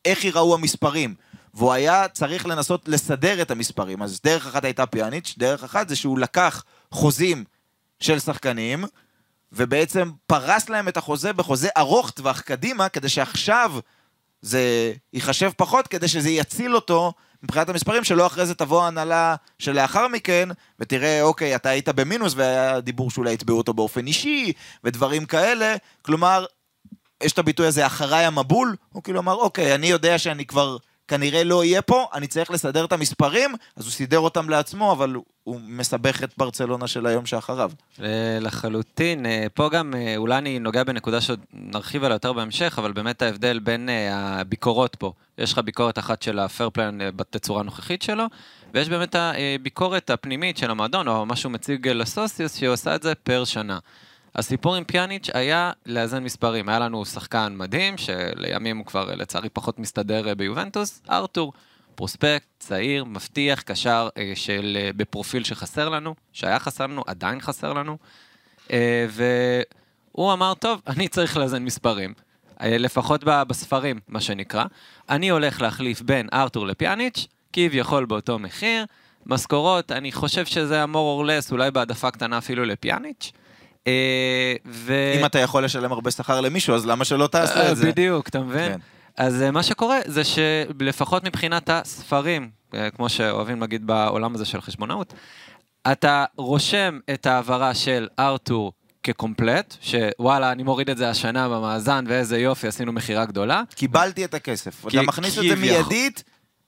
איך 0.04 0.24
ייראו 0.24 0.54
המספרים. 0.54 1.14
והוא 1.54 1.72
היה 1.72 2.08
צריך 2.08 2.46
לנסות 2.46 2.88
לסדר 2.88 3.42
את 3.42 3.50
המספרים. 3.50 4.02
אז 4.02 4.20
דרך 4.24 4.46
אחת 4.46 4.64
הייתה 4.64 4.86
פיאניץ', 4.86 5.34
דרך 5.38 5.64
אחת 5.64 5.88
זה 5.88 5.96
שהוא 5.96 6.18
לקח 6.18 6.64
חוזים 6.90 7.44
של 8.00 8.18
שחקנים, 8.18 8.84
ובעצם 9.52 10.10
פרס 10.26 10.68
להם 10.68 10.88
את 10.88 10.96
החוזה 10.96 11.32
בחוזה 11.32 11.68
ארוך 11.76 12.10
טווח 12.10 12.40
קדימה, 12.40 12.88
כדי 12.88 13.08
שעכשיו 13.08 13.72
זה 14.42 14.92
ייחשב 15.12 15.50
פחות, 15.56 15.88
כדי 15.88 16.08
שזה 16.08 16.30
יציל 16.30 16.74
אותו 16.74 17.12
מבחינת 17.42 17.68
המספרים, 17.68 18.04
שלא 18.04 18.26
אחרי 18.26 18.46
זה 18.46 18.54
תבוא 18.54 18.82
ההנהלה 18.82 19.34
שלאחר 19.58 20.08
מכן, 20.08 20.48
ותראה, 20.80 21.22
אוקיי, 21.22 21.56
אתה 21.56 21.68
היית 21.68 21.88
במינוס, 21.88 22.32
והיה 22.36 22.80
דיבור 22.80 23.10
שאולי 23.10 23.32
יתבעו 23.32 23.58
אותו 23.58 23.74
באופן 23.74 24.06
אישי, 24.06 24.52
ודברים 24.84 25.24
כאלה. 25.24 25.76
כלומר, 26.02 26.44
יש 27.22 27.32
את 27.32 27.38
הביטוי 27.38 27.66
הזה, 27.66 27.86
אחריי 27.86 28.24
המבול, 28.24 28.76
הוא 28.92 29.02
כאילו 29.02 29.20
אמר, 29.20 29.34
אוקיי, 29.34 29.74
אני 29.74 29.86
יודע 29.86 30.18
שאני 30.18 30.46
כבר 30.46 30.76
כנראה 31.08 31.44
לא 31.44 31.58
אהיה 31.58 31.82
פה, 31.82 32.06
אני 32.14 32.26
צריך 32.26 32.50
לסדר 32.50 32.84
את 32.84 32.92
המספרים, 32.92 33.54
אז 33.76 33.84
הוא 33.84 33.92
סידר 33.92 34.18
אותם 34.18 34.48
לעצמו, 34.48 34.92
אבל 34.92 35.16
הוא 35.44 35.60
מסבך 35.66 36.22
את 36.24 36.30
ברצלונה 36.36 36.86
של 36.86 37.06
היום 37.06 37.26
שאחריו. 37.26 37.70
אה, 38.02 38.38
לחלוטין, 38.40 39.26
אה, 39.26 39.46
פה 39.54 39.68
גם 39.68 39.94
אה, 39.96 40.16
אולי 40.16 40.38
אני 40.38 40.58
נוגע 40.58 40.84
בנקודה 40.84 41.20
שעוד 41.20 41.40
נרחיב 41.52 42.04
עליה 42.04 42.14
יותר 42.14 42.32
בהמשך, 42.32 42.74
אבל 42.78 42.92
באמת 42.92 43.22
ההבדל 43.22 43.58
בין 43.58 43.88
הביקורות 44.12 44.94
פה. 44.94 45.12
יש 45.38 45.52
לך 45.52 45.58
ביקורת 45.58 45.98
אחת 45.98 46.22
של 46.22 46.38
הפייר 46.38 46.70
פלן 46.70 46.98
בתצורה 47.16 47.60
הנוכחית 47.60 48.02
שלו, 48.02 48.24
ויש 48.74 48.88
באמת 48.88 49.14
הביקורת 49.18 50.10
הפנימית 50.10 50.56
של 50.56 50.70
המועדון, 50.70 51.08
או 51.08 51.26
מה 51.26 51.36
שהוא 51.36 51.52
מציג 51.52 51.88
לסוסיוס, 51.88 52.56
שהוא 52.56 52.72
עושה 52.72 52.94
את 52.94 53.02
זה 53.02 53.14
פר 53.14 53.44
שנה. 53.44 53.78
הסיפור 54.36 54.74
עם 54.74 54.84
פיאניץ' 54.84 55.30
היה 55.34 55.72
לאזן 55.86 56.24
מספרים. 56.24 56.68
היה 56.68 56.78
לנו 56.78 57.04
שחקן 57.04 57.54
מדהים, 57.56 57.94
שלימים 57.98 58.76
הוא 58.78 58.86
כבר 58.86 59.14
לצערי 59.14 59.48
פחות 59.48 59.78
מסתדר 59.78 60.34
ביובנטוס, 60.34 61.02
ארתור. 61.10 61.52
פרוספקט, 61.94 62.46
צעיר, 62.58 63.04
מבטיח, 63.04 63.62
קשר 63.62 64.08
אה, 64.18 64.32
של, 64.34 64.78
אה, 64.80 64.90
בפרופיל 64.96 65.44
שחסר 65.44 65.88
לנו, 65.88 66.14
שהיה 66.32 66.58
חסר 66.58 66.86
לנו, 66.86 67.02
עדיין 67.06 67.40
חסר 67.40 67.72
לנו. 67.72 67.96
אה, 68.72 69.06
והוא 69.10 70.32
אמר, 70.32 70.54
טוב, 70.54 70.80
אני 70.86 71.08
צריך 71.08 71.36
לאזן 71.36 71.64
מספרים, 71.64 72.14
אה, 72.60 72.78
לפחות 72.78 73.24
בספרים, 73.24 74.00
מה 74.08 74.20
שנקרא. 74.20 74.64
אני 75.08 75.28
הולך 75.28 75.60
להחליף 75.60 76.02
בין 76.02 76.28
ארתור 76.32 76.66
לפיאניץ', 76.66 77.26
כביכול 77.52 78.04
באותו 78.04 78.38
מחיר. 78.38 78.84
משכורות, 79.26 79.92
אני 79.92 80.12
חושב 80.12 80.46
שזה 80.46 80.82
המור 80.82 81.24
less, 81.24 81.52
אולי 81.52 81.70
בהעדפה 81.70 82.10
קטנה 82.10 82.38
אפילו 82.38 82.64
לפיאניץ'. 82.64 83.32
אה, 83.86 84.54
ו... 84.66 85.14
אם 85.20 85.26
אתה 85.26 85.38
יכול 85.38 85.64
לשלם 85.64 85.92
הרבה 85.92 86.10
שכר 86.10 86.40
למישהו, 86.40 86.74
אז 86.74 86.86
למה 86.86 87.04
שלא 87.04 87.26
תעשה 87.26 87.60
אה, 87.60 87.72
את 87.72 87.76
זה? 87.76 87.86
בדיוק, 87.86 88.28
אתה 88.28 88.40
מבין? 88.40 88.72
כן. 88.72 88.78
אז 89.16 89.42
אה, 89.42 89.50
מה 89.50 89.62
שקורה 89.62 89.98
זה 90.06 90.22
שלפחות 90.24 91.24
מבחינת 91.24 91.70
הספרים, 91.70 92.50
כמו 92.96 93.08
שאוהבים 93.08 93.60
להגיד 93.60 93.86
בעולם 93.86 94.34
הזה 94.34 94.44
של 94.44 94.60
חשבונאות, 94.60 95.14
אתה 95.92 96.24
רושם 96.36 96.98
את 97.14 97.26
ההעברה 97.26 97.74
של 97.74 98.08
ארתור 98.18 98.72
כקומפלט, 99.02 99.76
שוואלה, 99.80 100.52
אני 100.52 100.62
מוריד 100.62 100.90
את 100.90 100.96
זה 100.96 101.10
השנה 101.10 101.48
במאזן, 101.48 102.04
ואיזה 102.08 102.38
יופי, 102.38 102.66
עשינו 102.66 102.92
מכירה 102.92 103.24
גדולה. 103.24 103.62
קיבלתי 103.74 104.24
את 104.24 104.34
הכסף. 104.34 104.86
אתה 104.86 105.02
מכניס 105.02 105.38
את 105.38 105.44
זה 105.48 105.56
מיידית 105.56 106.24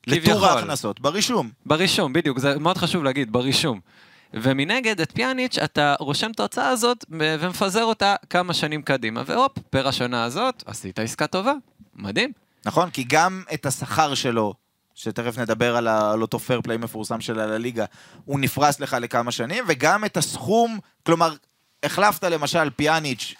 לטור 0.07 0.46
ההכנסות, 0.46 1.00
ברישום. 1.00 1.50
ברישום, 1.66 2.12
בדיוק, 2.12 2.38
זה 2.38 2.59
מאוד 2.59 2.78
חשוב 2.78 3.04
להגיד, 3.04 3.33
ברישום. 3.33 3.81
ומנגד, 4.34 5.00
את 5.00 5.12
פיאניץ', 5.12 5.58
אתה 5.58 5.94
רושם 6.00 6.30
את 6.30 6.40
ההוצאה 6.40 6.68
הזאת 6.68 7.04
ומפזר 7.10 7.84
אותה 7.84 8.14
כמה 8.30 8.54
שנים 8.54 8.82
קדימה, 8.82 9.22
והופ, 9.26 9.52
פר 9.70 9.88
השנה 9.88 10.24
הזאת, 10.24 10.62
עשית 10.66 10.98
עסקה 10.98 11.26
טובה, 11.26 11.52
מדהים. 11.94 12.32
נכון, 12.64 12.90
כי 12.90 13.04
גם 13.08 13.42
את 13.54 13.66
השכר 13.66 14.14
שלו, 14.14 14.54
שתכף 14.94 15.38
נדבר 15.38 15.76
על, 15.76 15.88
ה, 15.88 16.12
על 16.12 16.22
אותו 16.22 16.38
פייר 16.38 16.60
פליי 16.60 16.76
מפורסם 16.76 17.20
של 17.20 17.40
הליגה, 17.40 17.84
הוא 18.24 18.40
נפרס 18.40 18.80
לך 18.80 18.96
לכמה 19.00 19.32
שנים, 19.32 19.64
וגם 19.68 20.04
את 20.04 20.16
הסכום, 20.16 20.78
כלומר, 21.06 21.34
החלפת 21.82 22.24
למשל 22.24 22.70
פיאניץ', 22.70 23.34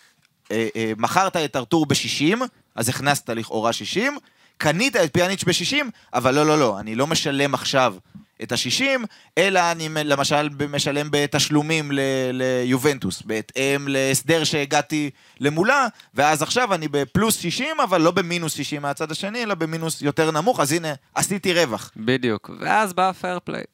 אה, 0.51 0.69
אה, 0.77 0.93
מכרת 0.97 1.37
את 1.37 1.57
ארתור 1.57 1.87
ב-60, 1.87 2.37
אז 2.75 2.89
הכנסת 2.89 3.31
לכאורה 3.31 3.73
60, 3.73 4.19
קנית 4.57 4.97
את 4.97 5.13
פיאניץ' 5.13 5.45
ב-60, 5.45 5.85
אבל 6.15 6.35
לא, 6.35 6.47
לא, 6.47 6.59
לא, 6.59 6.81
אני 6.81 6.95
לא 6.95 7.07
משלם 7.07 7.55
עכשיו 7.55 7.95
את 8.43 8.53
ה-60, 8.53 9.07
אלא 9.39 9.61
אני 9.73 9.89
למשל 10.05 10.49
משלם 10.71 11.09
בתשלומים 11.11 11.91
ליובנטוס, 12.33 13.23
בהתאם 13.23 13.89
להסדר 13.89 14.45
שהגעתי 14.45 15.11
למולה, 15.41 15.87
ואז 16.15 16.43
עכשיו 16.43 16.75
אני 16.75 16.89
בפלוס 16.89 17.37
60, 17.37 17.81
אבל 17.85 18.01
לא 18.01 18.11
במינוס 18.11 18.53
60 18.53 18.83
מהצד 18.83 19.11
השני, 19.11 19.43
אלא 19.43 19.55
במינוס 19.55 20.03
יותר 20.03 20.31
נמוך, 20.31 20.61
אז 20.61 20.73
הנה, 20.73 20.95
עשיתי 21.15 21.55
רווח. 21.55 21.91
בדיוק, 21.97 22.51
ואז 22.61 22.93
בא 22.93 23.09
ה 23.09 23.15
fair 23.15 23.39
play. 23.45 23.65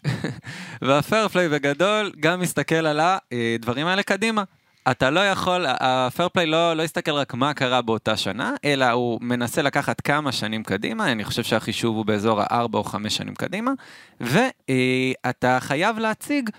וה 0.82 0.97
fair 0.97 1.28
play 1.28 1.48
בגדול 1.48 2.12
גם 2.20 2.40
מסתכל 2.40 2.74
על 2.74 3.00
הדברים 3.00 3.86
האלה 3.86 4.02
קדימה. 4.02 4.42
אתה 4.90 5.10
לא 5.10 5.20
יכול, 5.20 5.66
ה 5.68 5.80
fair 5.80 6.28
play 6.28 6.46
לא, 6.46 6.74
לא 6.74 6.82
יסתכל 6.82 7.10
רק 7.10 7.34
מה 7.34 7.54
קרה 7.54 7.82
באותה 7.82 8.16
שנה, 8.16 8.54
אלא 8.64 8.90
הוא 8.90 9.18
מנסה 9.22 9.62
לקחת 9.62 10.00
כמה 10.00 10.32
שנים 10.32 10.62
קדימה, 10.62 11.12
אני 11.12 11.24
חושב 11.24 11.42
שהחישוב 11.42 11.96
הוא 11.96 12.06
באזור 12.06 12.40
הארבע 12.40 12.78
או 12.78 12.84
חמש 12.84 13.16
שנים 13.16 13.34
קדימה, 13.34 13.72
ואתה 14.20 15.58
חייב 15.60 15.98
להציג 15.98 16.50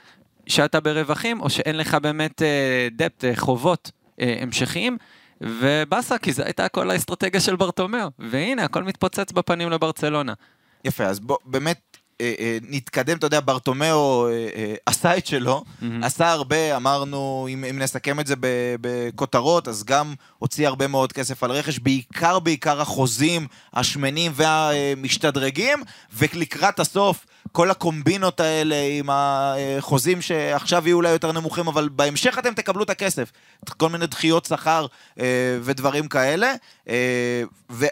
שאתה 0.47 0.79
ברווחים, 0.79 1.41
או 1.41 1.49
שאין 1.49 1.77
לך 1.77 1.95
באמת 1.95 2.41
דפט, 2.91 3.23
אה, 3.23 3.29
אה, 3.29 3.35
חובות 3.35 3.91
אה, 4.21 4.35
המשכיים. 4.41 4.97
ובאסה, 5.41 6.17
כי 6.17 6.33
זו 6.33 6.43
הייתה 6.43 6.69
כל 6.69 6.91
האסטרטגיה 6.91 7.41
של 7.41 7.55
ברטומיאו, 7.55 8.09
והנה, 8.19 8.63
הכל 8.63 8.83
מתפוצץ 8.83 9.31
בפנים 9.31 9.69
לברצלונה. 9.69 10.33
יפה, 10.85 11.03
אז 11.03 11.19
בוא, 11.19 11.37
באמת, 11.45 11.94
נתקדם, 12.69 13.17
אתה 13.17 13.25
יודע, 13.25 13.39
ברטומיאו 13.45 14.27
אה, 14.27 14.75
עשה 14.85 15.17
את 15.17 15.25
שלו, 15.25 15.63
mm-hmm. 15.63 15.85
עשה 16.01 16.31
הרבה, 16.31 16.75
אמרנו, 16.75 17.47
אם, 17.49 17.65
אם 17.69 17.79
נסכם 17.79 18.19
את 18.19 18.27
זה 18.27 18.35
בכותרות, 18.81 19.67
אז 19.67 19.83
גם 19.83 20.13
הוציא 20.37 20.67
הרבה 20.67 20.87
מאוד 20.87 21.13
כסף 21.13 21.43
על 21.43 21.51
רכש, 21.51 21.79
בעיקר 21.79 22.39
בעיקר 22.39 22.81
החוזים 22.81 23.47
השמנים 23.73 24.31
והמשתדרגים, 24.35 25.83
ולקראת 26.13 26.79
הסוף 26.79 27.25
כל 27.51 27.71
הקומבינות 27.71 28.39
האלה 28.39 28.75
עם 28.99 29.09
החוזים 29.11 30.21
שעכשיו 30.21 30.87
יהיו 30.87 30.95
אולי 30.95 31.09
יותר 31.09 31.31
נמוכים, 31.31 31.67
אבל 31.67 31.89
בהמשך 31.89 32.39
אתם 32.39 32.53
תקבלו 32.53 32.83
את 32.83 32.89
הכסף. 32.89 33.31
כל 33.77 33.89
מיני 33.89 34.07
דחיות 34.07 34.45
שכר 34.45 34.85
אה, 35.19 35.25
ודברים 35.61 36.07
כאלה. 36.07 36.53
אה, 36.89 37.43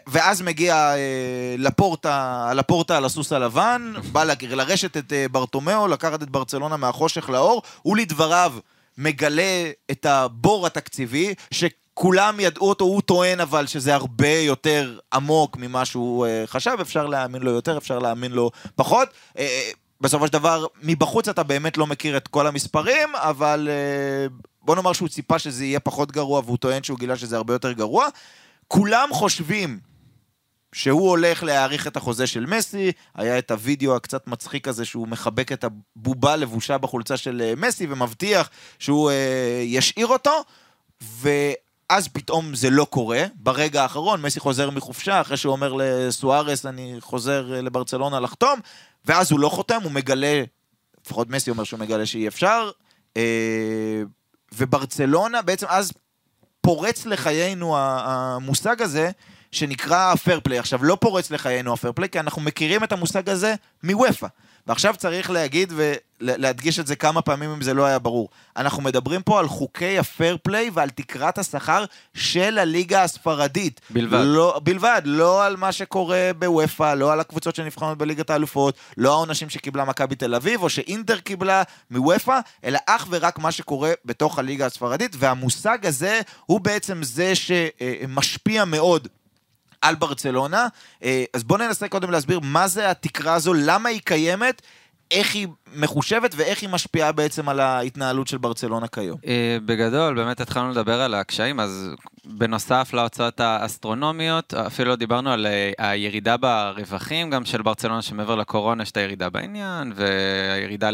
ואז 0.08 0.42
מגיע 0.42 0.76
אה, 0.76 1.56
לפורטה, 1.58 2.52
לפורטה 2.56 2.98
על 2.98 3.06
הסוס 3.06 3.34
הלבן, 3.34 3.94
בא 4.12 4.24
לרשת 4.50 4.98
את 4.98 5.14
ברטומיאו, 5.32 5.88
לקחת 5.88 6.24
את 6.24 6.30
ברצלונה 6.30 6.78
מהחושך 6.78 7.30
לאור, 7.30 7.62
ולדבריו 7.86 8.54
מגלה 8.98 9.72
את 9.92 10.06
הבור 10.06 10.66
התקציבי, 10.66 11.34
ש... 11.52 11.64
כולם 11.94 12.40
ידעו 12.40 12.70
אותו, 12.70 12.86
הוא 12.86 13.02
טוען 13.02 13.40
אבל 13.40 13.68
שזה 13.68 13.96
הרבה 13.96 14.30
יותר 14.30 15.00
עמוק 15.14 15.58
ממה 15.58 15.86
שהוא 15.86 16.26
uh, 16.26 16.48
חשב, 16.48 16.78
אפשר 16.82 17.08
להאמין 17.08 17.42
לו 17.42 17.52
יותר, 17.52 17.78
אפשר 17.78 18.00
להאמין 18.00 18.32
לו 18.32 18.52
פחות. 18.76 19.10
Uh, 19.38 19.42
בסופו 20.02 20.28
של 20.28 20.34
דבר, 20.34 20.66
מבחוץ 20.82 21.28
אתה 21.28 21.44
באמת 21.44 21.78
לא 21.78 21.88
מכיר 21.88 22.18
את 22.18 22.28
כל 22.28 22.48
המספרים, 22.48 23.16
אבל 23.16 23.70
uh, 23.70 24.46
בוא 24.62 24.76
נאמר 24.76 24.94
שהוא 24.94 25.10
ציפה 25.10 25.40
שזה 25.40 25.66
יהיה 25.66 25.80
פחות 25.80 26.12
גרוע, 26.12 26.42
והוא 26.46 26.58
טוען 26.58 26.84
שהוא 26.84 27.00
גילה 27.00 27.18
שזה 27.18 27.36
הרבה 27.36 27.54
יותר 27.54 27.72
גרוע. 27.72 28.08
כולם 28.68 29.10
חושבים 29.12 29.80
שהוא 30.74 31.10
הולך 31.10 31.44
להאריך 31.44 31.88
את 31.88 31.98
החוזה 31.98 32.28
של 32.28 32.46
מסי, 32.46 32.92
היה 33.16 33.38
את 33.38 33.52
הוידאו 33.52 33.96
הקצת 33.96 34.28
מצחיק 34.28 34.68
הזה 34.68 34.86
שהוא 34.86 35.08
מחבק 35.08 35.52
את 35.52 35.64
הבובה 35.64 36.36
לבושה 36.36 36.78
בחולצה 36.78 37.18
של 37.18 37.54
מסי 37.58 37.88
ומבטיח 37.90 38.50
שהוא 38.80 39.12
uh, 39.12 39.14
ישאיר 39.64 40.08
אותו, 40.08 40.44
ו... 41.04 41.30
אז 41.90 42.08
פתאום 42.08 42.56
זה 42.56 42.70
לא 42.70 42.86
קורה, 42.90 43.24
ברגע 43.36 43.82
האחרון 43.82 44.22
מסי 44.22 44.40
חוזר 44.40 44.70
מחופשה, 44.70 45.22
אחרי 45.22 45.38
שהוא 45.38 45.52
אומר 45.52 45.74
לסוארס, 45.78 46.66
אני 46.66 46.96
חוזר 47.00 47.62
לברצלונה 47.62 48.20
לחתום, 48.20 48.60
ואז 49.06 49.32
הוא 49.32 49.40
לא 49.40 49.50
חותם, 49.50 49.80
הוא 49.84 49.92
מגלה, 49.92 50.44
לפחות 51.06 51.30
מסי 51.30 51.50
אומר 51.50 51.64
שהוא 51.64 51.80
מגלה 51.80 52.06
שאי 52.06 52.28
אפשר, 52.28 52.72
אה, 53.18 54.02
וברצלונה 54.54 55.42
בעצם 55.42 55.66
אז 55.70 55.92
פורץ 56.62 57.06
לחיינו 57.06 57.76
המושג 57.78 58.82
הזה, 58.82 59.12
שנקרא 59.52 60.12
ה 60.12 60.17
fair 60.17 60.40
play. 60.44 60.60
עכשיו, 60.60 60.84
לא 60.84 60.98
פורץ 61.02 61.32
לחיינו 61.32 61.74
ה 61.74 61.78
fair 61.78 61.94
play, 61.94 62.10
כי 62.10 62.20
אנחנו 62.20 62.42
מכירים 62.42 62.84
את 62.84 62.92
המושג 62.92 63.30
הזה 63.30 63.56
מוופא. 63.84 64.28
ועכשיו 64.68 64.96
צריך 64.98 65.30
להגיד 65.30 65.74
ולהדגיש 66.28 66.80
את 66.80 66.88
זה 66.88 66.96
כמה 66.96 67.22
פעמים 67.22 67.52
אם 67.52 67.62
זה 67.62 67.74
לא 67.74 67.86
היה 67.86 68.00
ברור. 68.00 68.30
אנחנו 68.58 68.84
מדברים 68.84 69.22
פה 69.22 69.40
על 69.40 69.48
חוקי 69.48 70.00
הפייר 70.00 70.38
פליי 70.44 70.70
ועל 70.74 70.90
תקרת 70.90 71.38
השכר 71.38 71.86
של 72.14 72.58
הליגה 72.58 73.04
הספרדית. 73.04 73.82
בלבד. 73.90 74.22
לא, 74.26 74.60
בלבד, 74.64 75.02
לא 75.06 75.46
על 75.46 75.56
מה 75.56 75.72
שקורה 75.72 76.32
בוופא, 76.40 76.94
לא 76.94 77.14
על 77.14 77.20
הקבוצות 77.20 77.56
שנבחנות 77.56 77.98
בליגת 77.98 78.30
האלופות, 78.30 78.76
לא 78.98 79.12
העונשים 79.12 79.50
שקיבלה 79.50 79.86
מכבי 79.86 80.16
תל 80.16 80.36
אביב 80.36 80.64
או 80.64 80.70
שאינטר 80.70 81.20
קיבלה 81.20 81.64
מוופא, 81.92 82.40
אלא 82.64 82.80
אך 82.86 83.08
ורק 83.10 83.40
מה 83.40 83.52
שקורה 83.52 83.92
בתוך 84.06 84.40
הליגה 84.40 84.66
הספרדית, 84.66 85.16
והמושג 85.20 85.86
הזה 85.86 86.22
הוא 86.46 86.60
בעצם 86.60 87.04
זה 87.04 87.34
שמשפיע 87.36 88.66
מאוד 88.66 89.08
על 89.84 89.96
ברצלונה. 89.96 90.68
אה, 91.04 91.24
אז 91.34 91.44
בואו 91.44 91.60
ננסה 91.60 91.88
קודם 91.88 92.12
להסביר 92.12 92.40
מה 92.40 92.68
זה 92.68 92.92
התקרה 92.92 93.34
הזו, 93.34 93.54
למה 93.54 93.90
היא 93.90 94.02
קיימת, 94.04 94.62
איך 95.14 95.36
היא 95.36 95.48
מחושבת 95.76 96.36
ואיך 96.38 96.62
היא 96.62 96.70
משפיעה 96.70 97.12
בעצם 97.12 97.50
על 97.50 97.60
ההתנהלות 97.60 98.28
של 98.28 98.38
ברצלונה 98.38 98.88
כיום. 98.88 99.18
אה, 99.28 99.58
בגדול, 99.66 100.16
באמת 100.16 100.42
התחלנו 100.42 100.72
לדבר 100.72 101.02
על 101.02 101.14
הקשיים, 101.14 101.60
אז 101.60 101.90
בנוסף 102.26 102.94
להוצאות 102.94 103.40
האסטרונומיות, 103.40 104.54
אפילו 104.54 104.96
דיברנו 104.96 105.32
על 105.32 105.46
אה, 105.46 105.72
הירידה 105.78 106.38
ברווחים 106.38 107.30
גם 107.30 107.46
של 107.46 107.62
ברצלונה, 107.62 108.02
שמעבר 108.02 108.36
לקורונה 108.36 108.84
יש 108.84 108.92
את 108.92 108.98
הירידה 108.98 109.30
בעניין, 109.30 109.94
והירידה 109.96 110.90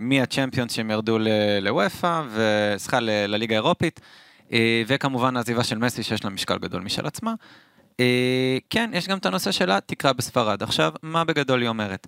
מהצ'מפיונס 0.00 0.72
שהם 0.72 0.90
ירדו 0.90 1.18
לוופא, 1.60 2.22
וסליחה, 2.32 2.98
לליגה 3.00 3.54
האירופית, 3.54 4.00
אה, 4.52 4.82
וכמובן 4.86 5.36
העזיבה 5.36 5.64
של 5.64 5.78
מסי 5.78 6.02
שיש 6.02 6.24
לה 6.24 6.30
משקל 6.30 6.58
גדול 6.58 6.82
משל 6.82 7.06
עצמה. 7.06 7.34
כן, 8.70 8.90
יש 8.92 9.08
גם 9.08 9.18
את 9.18 9.26
הנושא 9.26 9.52
של 9.52 9.70
התקרה 9.70 10.12
בספרד. 10.12 10.62
עכשיו, 10.62 10.92
מה 11.02 11.24
בגדול 11.24 11.60
היא 11.60 11.68
אומרת? 11.68 12.06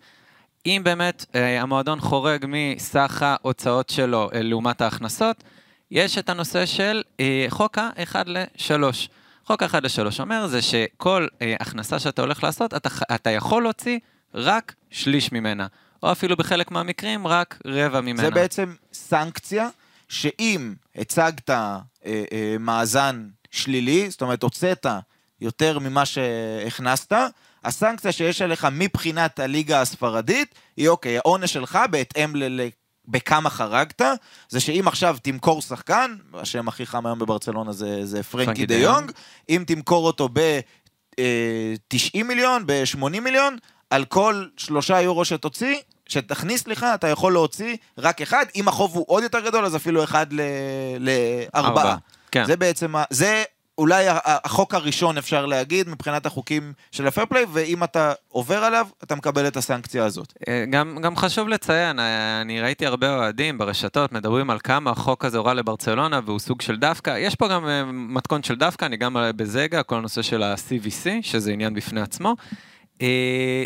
אם 0.66 0.81
באמת 0.85 1.25
אה, 1.35 1.62
המועדון 1.62 2.01
חורג 2.01 2.46
מסך 2.48 3.22
ההוצאות 3.22 3.90
שלו 3.90 4.31
אה, 4.35 4.42
לעומת 4.42 4.81
ההכנסות, 4.81 5.44
יש 5.90 6.18
את 6.18 6.29
הנושא 6.29 6.66
של 6.66 7.03
אה, 7.20 7.46
חוק 7.48 7.79
ה-1 7.79 8.16
ל-3. 8.27 8.83
חוק 9.44 9.62
ה-1 9.62 9.81
ל-3 9.83 10.20
אומר 10.20 10.46
זה 10.46 10.62
שכל 10.62 11.27
אה, 11.42 11.55
הכנסה 11.61 11.98
שאתה 11.98 12.22
הולך 12.22 12.44
לעשות, 12.44 12.75
אתה, 12.75 12.88
אתה 13.14 13.31
יכול 13.31 13.62
להוציא 13.62 13.98
רק 14.35 14.75
שליש 14.90 15.33
ממנה, 15.33 15.66
או 16.03 16.12
אפילו 16.12 16.37
בחלק 16.37 16.70
מהמקרים 16.70 17.27
רק 17.27 17.59
רבע 17.66 18.01
ממנה. 18.01 18.22
זה 18.22 18.31
בעצם 18.31 18.75
סנקציה 18.92 19.68
שאם 20.09 20.75
הצגת 20.96 21.51
אה, 21.51 21.79
אה, 22.07 22.57
מאזן 22.61 23.29
שלילי, 23.51 24.11
זאת 24.11 24.22
אומרת 24.22 24.42
הוצאת 24.42 24.87
יותר 25.40 25.79
ממה 25.79 26.05
שהכנסת, 26.07 27.12
הסנקציה 27.64 28.12
שיש 28.12 28.42
עליך 28.42 28.66
מבחינת 28.72 29.38
הליגה 29.40 29.81
הספרדית, 29.81 30.55
היא 30.77 30.88
אוקיי, 30.88 31.16
העונש 31.18 31.53
שלך 31.53 31.79
בהתאם 31.90 32.37
ל... 32.37 32.68
בכמה 33.09 33.51
חרגת, 33.51 34.03
זה 34.48 34.61
שאם 34.61 34.88
עכשיו 34.88 35.16
תמכור 35.22 35.62
שחקן, 35.62 36.16
השם 36.35 36.68
הכי 36.68 36.87
חם 36.87 37.07
היום 37.07 37.18
בברצלונה 37.18 37.72
זה, 37.72 38.07
זה 38.07 38.22
פרנקי 38.22 38.66
דה 38.66 38.75
יונג, 38.75 39.12
אם 39.48 39.64
תמכור 39.66 40.07
אותו 40.07 40.29
ב-90 40.33 41.20
אה, 42.16 42.22
מיליון, 42.25 42.62
ב-80 42.66 43.20
מיליון, 43.20 43.57
על 43.90 44.05
כל 44.05 44.44
שלושה 44.57 45.01
יורו 45.01 45.25
שתוציא, 45.25 45.77
שתכניס 46.09 46.66
לך, 46.68 46.87
אתה 46.94 47.09
יכול 47.09 47.33
להוציא 47.33 47.77
רק 47.98 48.20
אחד, 48.20 48.46
אם 48.57 48.68
החוב 48.68 48.94
הוא 48.94 49.05
עוד 49.09 49.22
יותר 49.22 49.40
גדול, 49.40 49.64
אז 49.64 49.77
אפילו 49.77 50.05
אחד 50.05 50.27
לארבעה. 51.01 51.96
כן. 52.31 52.44
זה 52.44 52.57
בעצם, 52.57 52.94
זה 53.11 53.42
אולי 53.78 54.04
החוק 54.24 54.74
הראשון, 54.74 55.18
אפשר 55.18 55.46
להגיד, 55.46 55.88
מבחינת 55.88 56.26
החוקים 56.26 56.72
של 56.90 57.06
הפרפליי, 57.06 57.44
ואם 57.52 57.85
אתה 57.85 58.12
עובר 58.28 58.64
עליו, 58.64 58.87
אתה 59.02 59.14
מקבל 59.14 59.46
את 59.46 59.56
הסנקציה 59.56 60.04
הזאת. 60.04 60.32
אה, 60.48 60.64
גם, 60.70 60.98
גם 61.02 61.16
חשוב 61.16 61.48
לציין, 61.48 61.98
אה, 61.98 62.40
אני 62.40 62.61
ראיתי 62.61 62.87
הרבה 62.87 63.16
אוהדים 63.16 63.58
ברשתות 63.58 64.12
מדברים 64.12 64.50
על 64.50 64.58
כמה 64.64 64.90
החוק 64.90 65.24
הזה 65.24 65.38
הורה 65.38 65.54
לברצלונה 65.54 66.20
והוא 66.26 66.38
סוג 66.38 66.62
של 66.62 66.76
דווקא. 66.76 67.18
יש 67.18 67.35
פה 67.35 67.48
גם 67.48 67.68
אה, 67.68 67.85
מתכון 67.92 68.42
של 68.42 68.54
דווקא, 68.54 68.85
אני 68.85 68.96
גם 68.96 69.16
בזגה, 69.37 69.82
כל 69.82 69.96
הנושא 69.96 70.22
של 70.22 70.42
ה-CVC, 70.42 71.08
שזה 71.22 71.52
עניין 71.52 71.74
בפני 71.74 72.00
עצמו. 72.00 72.37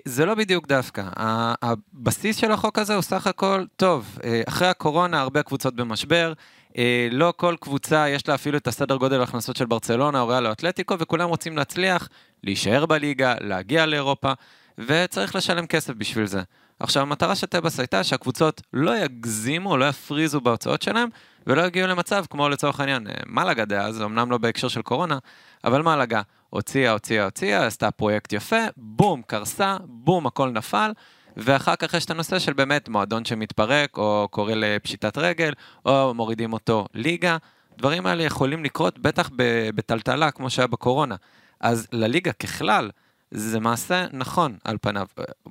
זה 0.05 0.27
לא 0.27 0.35
בדיוק 0.35 0.67
דווקא. 0.67 1.03
הבסיס 1.63 2.37
של 2.37 2.53
החוק 2.53 2.79
הזה 2.79 2.95
הוא 2.95 3.03
סך 3.03 3.27
הכל 3.27 3.65
טוב. 3.77 4.19
אחרי 4.49 4.69
הקורונה 4.69 5.21
הרבה 5.21 5.43
קבוצות 5.43 5.75
במשבר. 5.77 6.33
אה, 6.79 7.09
לא 7.11 7.33
כל 7.37 7.57
קבוצה 7.61 8.09
יש 8.09 8.29
לה 8.29 8.35
אפילו 8.35 8.59
את 8.59 8.67
הסדר 8.67 8.97
גודל 8.97 9.21
ההכנסות 9.21 9.57
של 9.57 9.67
ברצלונה 9.67 10.21
או 10.21 10.29
ריאל 10.29 10.47
או 10.47 10.53
אתלטיקו, 10.53 10.99
וכולם 10.99 11.29
רוצים 11.29 11.57
להצליח, 11.57 12.09
להישאר 12.45 12.87
בליגה, 12.87 13.35
להגיע 13.41 13.87
לאירופה, 13.87 14.33
וצריך 14.79 15.37
לשלם 15.37 15.67
כסף 15.67 15.95
בשביל 15.95 16.27
זה. 16.27 16.43
עכשיו, 16.81 17.03
המטרה 17.03 17.35
של 17.35 17.47
טבעס 17.47 17.81
הייתה 17.81 18.05
שהקבוצות 18.05 18.63
לא 18.73 18.97
יגזימו, 18.97 19.77
לא 19.77 19.89
יפריזו 19.89 20.41
בהוצאות 20.41 20.83
שלהם, 20.83 21.09
ולא 21.47 21.63
יגיעו 21.63 21.89
למצב 21.89 22.25
כמו 22.31 22.49
לצורך 22.49 22.81
העניין, 22.81 23.07
אה, 23.07 23.13
מלאגה 23.27 23.65
דאז, 23.65 24.03
אמנם 24.03 24.31
לא 24.31 24.39
בהקשר 24.39 24.69
של 24.69 24.83
קורונה, 24.83 25.19
אבל 25.65 25.83
מלאגה 25.83 26.23
הוציאה, 26.51 26.93
הוציאה, 26.93 27.25
הוציאה, 27.25 27.67
עשתה 27.67 27.91
פרויקט 27.91 28.33
יפה, 28.33 28.61
בום, 28.77 29.23
קרסה, 29.27 29.77
בום, 29.85 30.27
הכל 30.27 30.51
נפל. 30.51 30.91
ואחר 31.37 31.77
כך 31.77 31.95
יש 31.95 32.05
את 32.05 32.11
הנושא 32.11 32.39
של 32.39 32.53
באמת 32.53 32.89
מועדון 32.89 33.25
שמתפרק, 33.25 33.99
או 33.99 34.29
קורא 34.31 34.55
לפשיטת 34.55 35.19
רגל, 35.19 35.53
או 35.87 36.15
מורידים 36.15 36.53
אותו 36.53 36.87
ליגה. 36.95 37.37
דברים 37.79 38.07
האלה 38.07 38.23
יכולים 38.23 38.65
לקרות 38.65 38.99
בטח 38.99 39.31
בטלטלה, 39.75 40.31
כמו 40.31 40.51
שהיה 40.51 40.67
בקורונה. 40.67 41.17
אז 41.61 41.87
לליגה 41.93 42.33
ככלל, 42.33 42.91
זה 43.31 43.61
מעשה 43.61 44.07
נכון 44.13 44.57
על 44.65 44.77
פניו. 44.81 45.07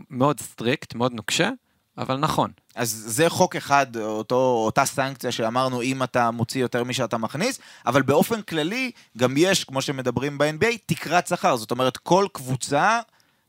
מאוד 0.10 0.40
strict, 0.40 0.96
מאוד 0.96 1.14
נוקשה, 1.14 1.50
אבל 1.98 2.18
נכון. 2.18 2.52
אז 2.76 3.04
זה 3.08 3.30
חוק 3.30 3.56
אחד, 3.56 3.98
אותו, 3.98 4.36
אותה 4.66 4.86
סנקציה 4.86 5.32
שאמרנו, 5.32 5.82
אם 5.82 6.04
אתה 6.04 6.32
מוציא 6.32 6.62
יותר 6.62 6.84
משאתה 6.84 7.18
מכניס, 7.18 7.60
אבל 7.86 8.02
באופן 8.02 8.42
כללי, 8.42 8.92
גם 9.18 9.34
יש, 9.38 9.64
כמו 9.64 9.82
שמדברים 9.82 10.38
ב-NBA, 10.38 10.78
תקרת 10.86 11.28
שכר. 11.28 11.56
זאת 11.56 11.72
אומרת, 11.72 11.98
כל 11.98 12.28
קבוצה 12.32 13.00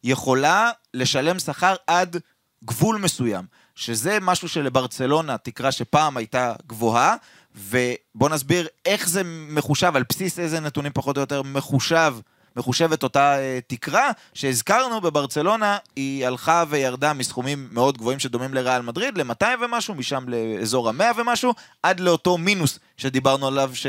יכולה 0.05 0.71
לשלם 0.97 1.39
שכר 1.39 1.75
עד 1.87 2.17
גבול 2.65 2.99
מסוים, 2.99 3.45
שזה 3.75 4.19
משהו 4.23 4.49
שלברצלונה 4.49 5.39
תקרה 5.39 5.73
שפעם 5.73 6.17
הייתה 6.17 6.55
גבוהה, 6.67 7.17
ובואו 7.55 8.31
נסביר 8.31 8.67
איך 8.85 9.09
זה 9.09 9.23
מחושב, 9.25 9.93
על 9.97 10.05
בסיס 10.09 10.39
איזה 10.39 10.61
נתונים 10.61 10.93
פחות 10.95 11.17
או 11.17 11.21
יותר 11.21 11.43
מחושב. 11.43 12.15
מחושבת 12.57 13.03
אותה 13.03 13.37
uh, 13.37 13.65
תקרה, 13.67 14.11
שהזכרנו 14.35 15.01
בברצלונה, 15.01 15.79
היא 15.97 16.27
הלכה 16.27 16.65
וירדה 16.69 17.13
מסכומים 17.13 17.69
מאוד 17.73 17.99
גבוהים 17.99 18.19
שדומים 18.19 18.55
לריאל 18.55 18.83
מדריד, 18.83 19.19
ל-200 19.19 19.45
ומשהו, 19.61 19.95
משם 19.95 20.25
לאזור 20.29 20.89
ה-100 20.89 21.21
ומשהו, 21.21 21.53
עד 21.83 22.01
לאותו 22.01 22.39
מינוס 22.39 22.79
שדיברנו 22.97 23.47
עליו, 23.47 23.71
ש, 23.75 23.87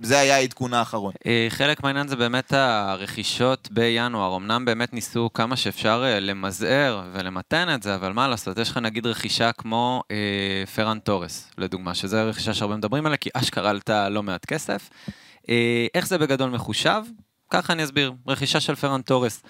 זה 0.00 0.18
היה 0.18 0.36
העדכון 0.36 0.74
האחרון. 0.74 1.12
אה, 1.26 1.46
חלק 1.48 1.82
מהעניין 1.82 2.08
זה 2.08 2.16
באמת 2.16 2.52
הרכישות 2.52 3.68
בינואר. 3.70 4.36
אמנם 4.36 4.64
באמת 4.64 4.92
ניסו 4.92 5.30
כמה 5.34 5.56
שאפשר 5.56 6.02
אה, 6.06 6.20
למזער 6.20 7.02
ולמתן 7.12 7.74
את 7.74 7.82
זה, 7.82 7.94
אבל 7.94 8.12
מה 8.12 8.28
לעשות, 8.28 8.58
יש 8.58 8.70
לך 8.70 8.78
נגיד 8.78 9.06
רכישה 9.06 9.52
כמו 9.52 10.02
אה, 10.10 10.64
פרן 10.74 10.98
תורס, 10.98 11.50
לדוגמה, 11.58 11.94
שזו 11.94 12.16
רכישה 12.26 12.54
שהרבה 12.54 12.76
מדברים 12.76 13.06
עליה, 13.06 13.16
כי 13.16 13.30
אשכרה 13.34 13.70
עלתה 13.70 14.08
לא 14.08 14.22
מעט 14.22 14.44
כסף. 14.44 14.90
אה, 15.48 15.86
איך 15.94 16.06
זה 16.06 16.18
בגדול 16.18 16.50
מחושב? 16.50 17.02
ככה 17.50 17.72
אני 17.72 17.84
אסביר, 17.84 18.12
רכישה 18.28 18.60
של 18.60 18.74
פרן 18.74 19.02
תורס. 19.02 19.42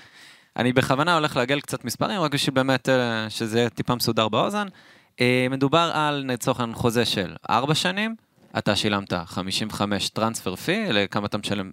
אני 0.57 0.73
בכוונה 0.73 1.15
הולך 1.15 1.37
לעגל 1.37 1.61
קצת 1.61 1.85
מספרים, 1.85 2.21
רק 2.21 2.35
בשביל 2.35 2.55
באמת 2.55 2.89
אה, 2.89 3.31
שזה 3.31 3.59
יהיה 3.59 3.71
טיפה 3.71 3.95
מסודר 3.95 4.29
באוזן. 4.29 4.67
אה, 5.21 5.47
מדובר 5.51 5.91
על, 5.95 6.25
לצורך 6.29 6.61
העניין, 6.61 6.77
חוזה 6.77 7.05
של 7.05 7.35
4 7.51 7.75
שנים, 7.75 8.15
אתה 8.59 8.77
שילמת 8.77 9.13
55 9.13 10.09
טרנספר 10.09 10.57
פי, 10.57 10.93
לכמה 10.93 11.27
אתה 11.27 11.39
משלם, 11.39 11.71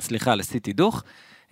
סליחה, 0.00 0.34
לסיטי 0.34 0.72
דוך, 0.72 1.02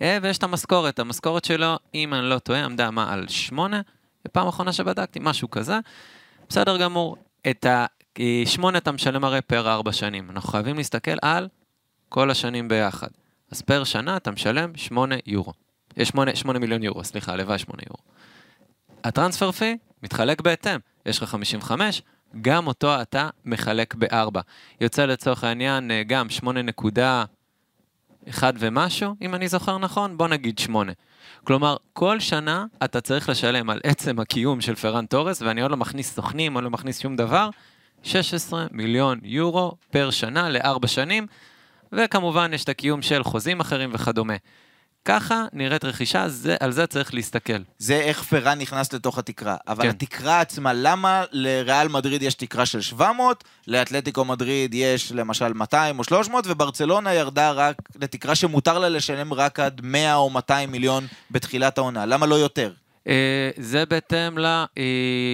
אה, 0.01 0.17
ויש 0.21 0.37
את 0.37 0.43
המשכורת. 0.43 0.99
המשכורת 0.99 1.45
שלו, 1.45 1.75
אם 1.95 2.13
אני 2.13 2.29
לא 2.29 2.39
טועה, 2.39 2.65
עמדה 2.65 2.91
מה, 2.91 3.13
על 3.13 3.27
8? 3.27 3.81
בפעם 4.25 4.45
האחרונה 4.45 4.73
שבדקתי, 4.73 5.19
משהו 5.21 5.49
כזה. 5.49 5.79
בסדר 6.49 6.77
גמור. 6.77 7.17
את 7.49 7.65
ה-8 7.65 8.77
אתה 8.77 8.91
משלם 8.91 9.23
הרי 9.23 9.41
פר 9.41 9.71
4 9.71 9.91
שנים. 9.91 10.29
אנחנו 10.29 10.49
חייבים 10.49 10.77
להסתכל 10.77 11.17
על 11.21 11.47
כל 12.09 12.31
השנים 12.31 12.67
ביחד. 12.67 13.07
אז 13.51 13.61
פר 13.61 13.83
שנה 13.83 14.17
אתה 14.17 14.31
משלם 14.31 14.71
8 14.75 15.15
יורו. 15.25 15.53
8, 16.03 16.35
8 16.35 16.59
מיליון 16.59 16.83
יורו, 16.83 17.03
סליחה, 17.03 17.33
הלוואי 17.33 17.59
8 17.59 17.83
יורו. 17.87 17.99
הטרנספר 19.03 19.51
פי 19.51 19.77
מתחלק 20.03 20.41
בהתאם. 20.41 20.79
יש 21.05 21.21
לך 21.21 21.29
55, 21.29 22.01
גם 22.41 22.67
אותו 22.67 23.01
אתה 23.01 23.29
מחלק 23.45 23.95
בארבע. 23.95 24.41
יוצא 24.81 25.05
לצורך 25.05 25.43
העניין 25.43 25.91
אה, 25.91 26.03
גם 26.07 26.27
8.1 28.27 28.43
ומשהו, 28.59 29.15
אם 29.21 29.35
אני 29.35 29.47
זוכר 29.47 29.77
נכון, 29.77 30.17
בוא 30.17 30.27
נגיד 30.27 30.59
8. 30.59 30.91
כלומר, 31.43 31.75
כל 31.93 32.19
שנה 32.19 32.65
אתה 32.83 33.01
צריך 33.01 33.29
לשלם 33.29 33.69
על 33.69 33.79
עצם 33.83 34.19
הקיום 34.19 34.61
של 34.61 34.75
פרן 34.75 35.05
תורס, 35.05 35.41
ואני 35.41 35.61
עוד 35.61 35.71
לא 35.71 35.77
מכניס 35.77 36.15
סוכנים, 36.15 36.53
עוד 36.53 36.63
לא 36.63 36.69
מכניס 36.69 36.99
שום 36.99 37.15
דבר, 37.15 37.49
16 38.03 38.67
מיליון 38.71 39.19
יורו 39.23 39.71
פר 39.91 40.09
שנה 40.09 40.49
לארבע 40.49 40.87
שנים, 40.87 41.27
וכמובן 41.91 42.51
יש 42.53 42.63
את 42.63 42.69
הקיום 42.69 43.01
של 43.01 43.23
חוזים 43.23 43.59
אחרים 43.59 43.89
וכדומה. 43.93 44.35
ככה 45.09 45.45
נראית 45.53 45.85
רכישה, 45.85 46.29
זה, 46.29 46.55
על 46.59 46.71
זה 46.71 46.87
צריך 46.87 47.13
להסתכל. 47.13 47.61
זה 47.77 47.95
איך 47.95 48.23
פרן 48.23 48.59
נכנס 48.59 48.93
לתוך 48.93 49.17
התקרה. 49.17 49.55
אבל 49.67 49.83
כן. 49.83 49.89
התקרה 49.89 50.41
עצמה, 50.41 50.73
למה 50.73 51.23
לריאל 51.31 51.87
מדריד 51.87 52.21
יש 52.21 52.33
תקרה 52.33 52.65
של 52.65 52.81
700, 52.81 53.43
לאתלטיקו 53.67 54.25
מדריד 54.25 54.73
יש 54.73 55.11
למשל 55.11 55.53
200 55.53 55.99
או 55.99 56.03
300, 56.03 56.45
וברצלונה 56.47 57.13
ירדה 57.13 57.51
רק 57.51 57.75
לתקרה 58.01 58.35
שמותר 58.35 58.79
לה 58.79 58.89
לשלם 58.89 59.33
רק 59.33 59.59
עד 59.59 59.81
100 59.83 60.15
או 60.15 60.29
200 60.29 60.71
מיליון 60.71 61.07
בתחילת 61.31 61.77
העונה? 61.77 62.05
למה 62.05 62.25
לא 62.25 62.35
יותר? 62.35 62.71
אה, 63.07 63.49
זה 63.57 63.85
בהתאם 63.85 64.37
אה, 64.37 64.65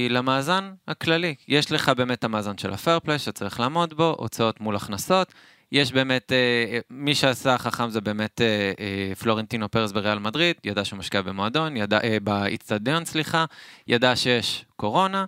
למאזן 0.09 0.71
הכללי. 0.87 1.35
יש 1.47 1.71
לך 1.71 1.89
באמת 1.89 2.23
המאזן 2.23 2.57
של 2.57 2.73
הפרפליי 2.73 3.19
שצריך 3.19 3.59
לעמוד 3.59 3.93
בו, 3.93 4.15
הוצאות 4.17 4.61
מול 4.61 4.75
הכנסות. 4.75 5.33
יש 5.71 5.91
באמת, 5.91 6.31
אה, 6.31 6.79
מי 6.89 7.15
שעשה 7.15 7.57
חכם 7.57 7.89
זה 7.89 8.01
באמת 8.01 8.41
אה, 8.41 8.71
אה, 8.79 9.15
פלורנטינו 9.15 9.71
פרס 9.71 9.91
בריאל 9.91 10.19
מדריד, 10.19 10.55
ידע 10.63 10.85
שהוא 10.85 10.99
משקיע 10.99 11.21
במועדון, 11.21 11.77
ידע, 11.77 11.99
אה, 12.03 12.17
באיצטדיון, 12.23 13.05
סליחה, 13.05 13.45
ידע 13.87 14.15
שיש 14.15 14.65
קורונה, 14.75 15.25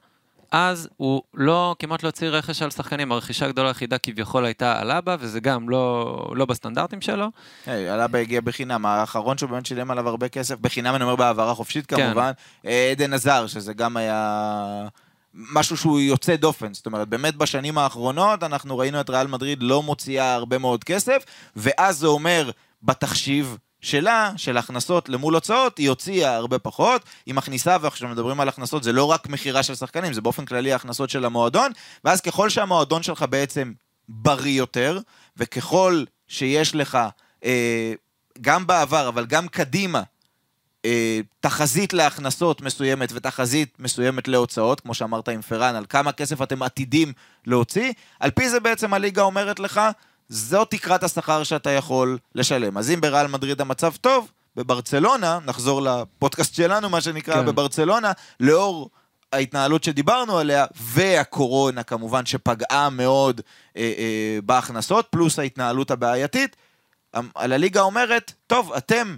אז 0.52 0.90
הוא 0.98 1.22
לא, 1.34 1.76
כמעט 1.80 2.04
לא 2.04 2.08
הוציא 2.08 2.28
רכש 2.28 2.62
על 2.62 2.72
שחקנים, 2.72 3.12
הרכישה 3.12 3.46
הגדולה 3.46 3.68
היחידה 3.68 3.98
כביכול 3.98 4.46
הייתה 4.46 4.80
על 4.80 4.92
אבא, 4.92 5.18
וזה 5.20 5.40
גם 5.40 5.70
לא, 5.70 6.32
לא 6.36 6.46
בסטנדרטים 6.46 7.02
שלו. 7.02 7.28
היי, 7.66 7.94
אלאבה 7.94 8.20
הגיע 8.20 8.42
בחינם, 8.42 8.86
האחרון 8.86 9.38
שהוא 9.38 9.50
באמת 9.50 9.66
שילם 9.66 9.92
עליו 9.92 10.10
הרבה 10.10 10.30
כסף, 10.30 10.56
בחינם 10.60 10.96
אני 10.96 11.04
אומר 11.04 11.16
בהעברה 11.16 11.54
חופשית 11.54 11.86
כן. 11.86 12.06
כמובן, 12.06 12.32
אה, 12.66 12.92
עדן 12.92 13.14
עזר, 13.14 13.48
שזה 13.48 13.74
גם 13.74 13.98
היה 13.98 14.88
משהו 15.38 15.78
שהוא 15.78 16.00
יוצא 16.00 16.36
דופן, 16.36 16.74
זאת 16.74 16.86
אומרת, 16.86 17.08
באמת 17.08 17.36
בשנים 17.36 17.78
האחרונות 17.78 18.44
אנחנו 18.44 18.78
ראינו 18.78 19.02
את 19.02 19.10
ריאל 19.10 19.28
מדריד 19.28 19.64
לא 19.64 19.84
מוציאה 19.84 20.34
הרבה 20.34 20.58
מאוד 20.58 20.84
כסף, 20.84 21.24
ואז 21.56 21.98
זה 21.98 22.08
אומר 22.08 22.52
בתחשיב 22.84 23.58
שלה, 23.82 24.32
של 24.38 24.58
הכנסות 24.58 25.10
למול 25.10 25.34
הוצאות, 25.34 25.78
היא 25.78 25.90
הוציאה 25.90 26.36
הרבה 26.36 26.60
פחות, 26.60 27.02
היא 27.26 27.34
מכניסה, 27.34 27.78
ועכשיו 27.82 28.10
מדברים 28.10 28.40
על 28.40 28.50
הכנסות, 28.50 28.84
זה 28.84 28.92
לא 28.92 29.04
רק 29.04 29.30
מכירה 29.30 29.64
של 29.64 29.76
שחקנים, 29.76 30.14
זה 30.14 30.22
באופן 30.22 30.46
כללי 30.46 30.74
ההכנסות 30.74 31.10
של 31.10 31.26
המועדון, 31.26 31.72
ואז 32.04 32.22
ככל 32.22 32.50
שהמועדון 32.50 33.04
שלך 33.04 33.26
בעצם 33.30 33.74
בריא 34.10 34.58
יותר, 34.58 35.00
וככל 35.38 36.04
שיש 36.28 36.76
לך, 36.76 36.98
אה, 37.44 37.94
גם 38.42 38.68
בעבר, 38.68 39.08
אבל 39.08 39.26
גם 39.26 39.48
קדימה, 39.48 40.02
תחזית 41.40 41.94
להכנסות 41.94 42.62
מסוימת 42.62 43.10
ותחזית 43.14 43.76
מסוימת 43.80 44.28
להוצאות, 44.28 44.80
כמו 44.82 44.94
שאמרת 44.94 45.30
עם 45.30 45.42
פרן, 45.42 45.76
על 45.76 45.86
כמה 45.90 46.12
כסף 46.12 46.42
אתם 46.42 46.64
עתידים 46.64 47.14
להוציא, 47.48 47.94
על 48.20 48.32
פי 48.32 48.50
זה 48.50 48.60
בעצם 48.60 48.94
הליגה 48.94 49.22
אומרת 49.22 49.60
לך, 49.60 49.82
זו 50.30 50.66
תקרת 50.66 51.04
השכר 51.04 51.44
שאתה 51.44 51.70
יכול 51.70 52.18
לשלם. 52.36 52.78
אז 52.78 52.92
אם 52.92 53.02
בריאל 53.02 53.28
מדריד 53.28 53.62
המצב 53.62 53.94
טוב, 54.02 54.32
בברצלונה, 54.56 55.40
נחזור 55.46 55.82
לפודקאסט 55.82 56.56
שלנו, 56.56 56.90
מה 56.90 57.02
שנקרא, 57.02 57.36
כן. 57.36 57.46
בברצלונה, 57.46 58.12
לאור 58.40 58.90
ההתנהלות 59.34 59.84
שדיברנו 59.84 60.38
עליה, 60.38 60.66
והקורונה 60.82 61.84
כמובן 61.84 62.26
שפגעה 62.26 62.90
מאוד 62.90 63.42
אה, 63.78 63.82
אה, 63.98 64.40
בהכנסות, 64.46 65.08
פלוס 65.10 65.40
ההתנהלות 65.40 65.92
הבעייתית, 65.92 66.56
המ- 67.14 67.30
על 67.36 67.54
הליגה 67.54 67.82
אומרת, 67.82 68.34
טוב, 68.48 68.74
אתם 68.74 69.18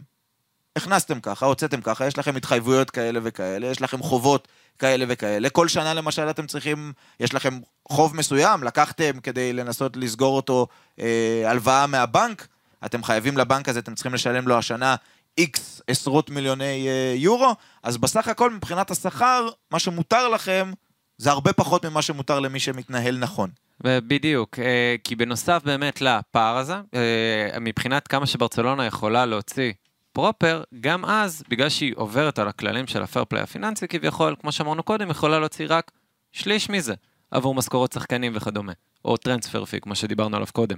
הכנסתם 0.79 1.19
ככה, 1.19 1.45
הוצאתם 1.45 1.81
ככה, 1.81 2.07
יש 2.07 2.17
לכם 2.17 2.35
התחייבויות 2.35 2.91
כאלה 2.91 3.19
וכאלה, 3.23 3.67
יש 3.67 3.81
לכם 3.81 4.03
חובות 4.03 4.47
כאלה 4.79 5.05
וכאלה. 5.07 5.49
כל 5.49 5.67
שנה 5.67 5.93
למשל 5.93 6.29
אתם 6.29 6.47
צריכים, 6.47 6.93
יש 7.19 7.33
לכם 7.33 7.59
חוב 7.89 8.15
מסוים, 8.15 8.63
לקחתם 8.63 9.19
כדי 9.23 9.53
לנסות 9.53 9.97
לסגור 9.97 10.35
אותו 10.35 10.67
אה, 10.99 11.43
הלוואה 11.45 11.87
מהבנק, 11.87 12.47
אתם 12.85 13.03
חייבים 13.03 13.37
לבנק 13.37 13.69
הזה, 13.69 13.79
אתם 13.79 13.95
צריכים 13.95 14.13
לשלם 14.13 14.47
לו 14.47 14.57
השנה 14.57 14.95
איקס 15.37 15.81
עשרות 15.87 16.29
מיליוני 16.29 16.87
אה, 16.87 17.13
יורו, 17.15 17.55
אז 17.83 17.97
בסך 17.97 18.27
הכל 18.27 18.51
מבחינת 18.51 18.91
השכר, 18.91 19.47
מה 19.71 19.79
שמותר 19.79 20.27
לכם 20.27 20.71
זה 21.17 21.31
הרבה 21.31 21.53
פחות 21.53 21.85
ממה 21.85 22.01
שמותר 22.01 22.39
למי 22.39 22.59
שמתנהל 22.59 23.17
נכון. 23.17 23.49
בדיוק, 23.83 24.59
אה, 24.59 24.95
כי 25.03 25.15
בנוסף 25.15 25.61
באמת 25.65 26.01
לפער 26.01 26.57
הזה, 26.57 26.75
אה, 26.93 27.59
מבחינת 27.61 28.07
כמה 28.07 28.25
שברצלונה 28.25 28.85
יכולה 28.85 29.25
להוציא 29.25 29.71
proper, 30.13 30.63
גם 30.79 31.05
אז, 31.05 31.43
בגלל 31.49 31.69
שהיא 31.69 31.93
עוברת 31.95 32.39
על 32.39 32.47
הכללים 32.47 32.87
של 32.87 33.03
ה 33.03 33.08
fair 33.08 33.25
play 33.25 33.43
הפיננסי 33.43 33.87
כביכול, 33.87 34.35
כמו 34.41 34.51
שאמרנו 34.51 34.83
קודם, 34.83 35.09
יכולה 35.09 35.39
להוציא 35.39 35.65
רק 35.69 35.91
שליש 36.31 36.69
מזה 36.69 36.93
עבור 37.31 37.55
משכורות 37.55 37.91
שחקנים 37.91 38.31
וכדומה, 38.35 38.73
או 39.05 39.17
transfer 39.17 39.65
fee, 39.65 39.79
כמו 39.81 39.95
שדיברנו 39.95 40.35
עליו 40.35 40.47
קודם. 40.53 40.77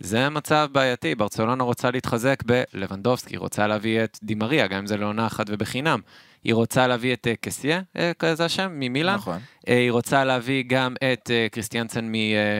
זה 0.00 0.28
מצב 0.28 0.68
בעייתי, 0.72 1.14
ברצלונה 1.14 1.64
רוצה 1.64 1.90
להתחזק 1.90 2.42
בלבנדובסקי, 2.46 3.34
היא 3.34 3.38
רוצה 3.38 3.66
להביא 3.66 4.04
את 4.04 4.18
די 4.22 4.35
מריה, 4.35 4.66
גם 4.66 4.78
אם 4.78 4.86
זה 4.86 4.96
לעונה 4.96 5.26
אחת 5.26 5.46
ובחינם. 5.48 6.00
היא 6.44 6.54
רוצה 6.54 6.86
להביא 6.86 7.12
את 7.12 7.26
אה, 7.26 7.34
קסיה, 7.40 7.80
אה, 7.96 8.12
כזה 8.18 8.44
השם, 8.44 8.72
ממילאן. 8.74 9.14
נכון. 9.14 9.38
אה, 9.68 9.78
היא 9.78 9.90
רוצה 9.90 10.24
להביא 10.24 10.64
גם 10.66 10.94
את 11.12 11.30
קריסטיאנסן 11.52 12.12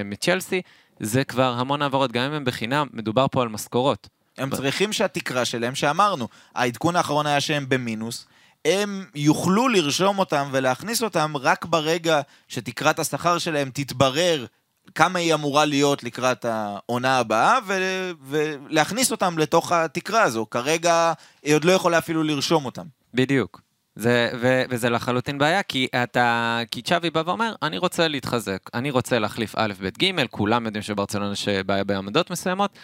מצ'לסי. 0.04 0.62
זה 1.00 1.24
כבר 1.24 1.54
המון 1.58 1.82
העברות, 1.82 2.12
גם 2.12 2.24
אם 2.24 2.32
הם 2.32 2.44
בחינם, 2.44 2.86
מדובר 2.92 3.26
פה 3.30 3.42
על 3.42 3.48
משכורות. 3.48 4.08
הם 4.38 4.50
צריכים 4.50 4.92
שהתקרה 4.92 5.44
שלהם, 5.44 5.74
שאמרנו, 5.74 6.28
העדכון 6.54 6.96
האחרון 6.96 7.26
היה 7.26 7.40
שהם 7.40 7.68
במינוס, 7.68 8.26
הם 8.64 9.04
יוכלו 9.14 9.68
לרשום 9.68 10.18
אותם 10.18 10.48
ולהכניס 10.52 11.02
אותם 11.02 11.36
רק 11.36 11.64
ברגע 11.64 12.20
שתקרת 12.48 12.98
השכר 12.98 13.38
שלהם 13.38 13.70
תתברר 13.74 14.46
כמה 14.94 15.18
היא 15.18 15.34
אמורה 15.34 15.64
להיות 15.64 16.04
לקראת 16.04 16.44
העונה 16.44 17.18
הבאה, 17.18 17.58
ו- 17.66 18.10
ולהכניס 18.24 19.12
אותם 19.12 19.38
לתוך 19.38 19.72
התקרה 19.72 20.22
הזו. 20.22 20.46
כרגע 20.50 21.12
היא 21.42 21.54
עוד 21.54 21.64
לא 21.64 21.72
יכולה 21.72 21.98
אפילו 21.98 22.22
לרשום 22.22 22.64
אותם. 22.64 22.84
בדיוק. 23.14 23.60
זה, 23.96 24.30
ו, 24.40 24.62
וזה 24.70 24.90
לחלוטין 24.90 25.38
בעיה, 25.38 25.62
כי 25.62 25.88
אתה, 26.02 26.60
כי 26.70 26.82
צ'אבי 26.82 27.10
בא 27.10 27.22
ואומר, 27.26 27.54
אני 27.62 27.78
רוצה 27.78 28.08
להתחזק, 28.08 28.58
אני 28.74 28.90
רוצה 28.90 29.18
להחליף 29.18 29.54
א', 29.56 29.72
ב', 29.80 29.88
ג', 30.02 30.26
כולם 30.30 30.66
יודעים 30.66 30.82
שברצלונה 30.82 31.32
יש 31.32 31.48
בעיה 31.48 31.84
בעמדות 31.84 32.30
מסוימות, 32.30 32.78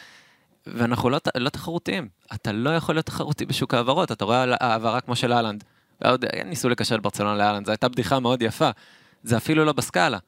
ואנחנו 0.66 1.10
לא, 1.10 1.18
לא 1.36 1.48
תחרותיים. 1.48 2.08
אתה 2.34 2.52
לא 2.52 2.70
יכול 2.70 2.94
להיות 2.94 3.06
תחרותי 3.06 3.46
בשוק 3.46 3.74
ההעברות, 3.74 4.12
אתה 4.12 4.24
רואה 4.24 4.44
העברה 4.60 5.00
כמו 5.00 5.16
של 5.16 5.32
אהלנד. 5.32 5.64
ועוד 6.00 6.24
ניסו 6.44 6.68
לקשר 6.68 6.94
את 6.94 7.02
ברצלונה 7.02 7.36
לאהלנד, 7.36 7.66
זו 7.66 7.72
הייתה 7.72 7.88
בדיחה 7.88 8.20
מאוד 8.20 8.42
יפה. 8.42 8.70
זה 9.22 9.36
אפילו 9.36 9.64
לא 9.64 9.72
בסקאלה. 9.72 10.18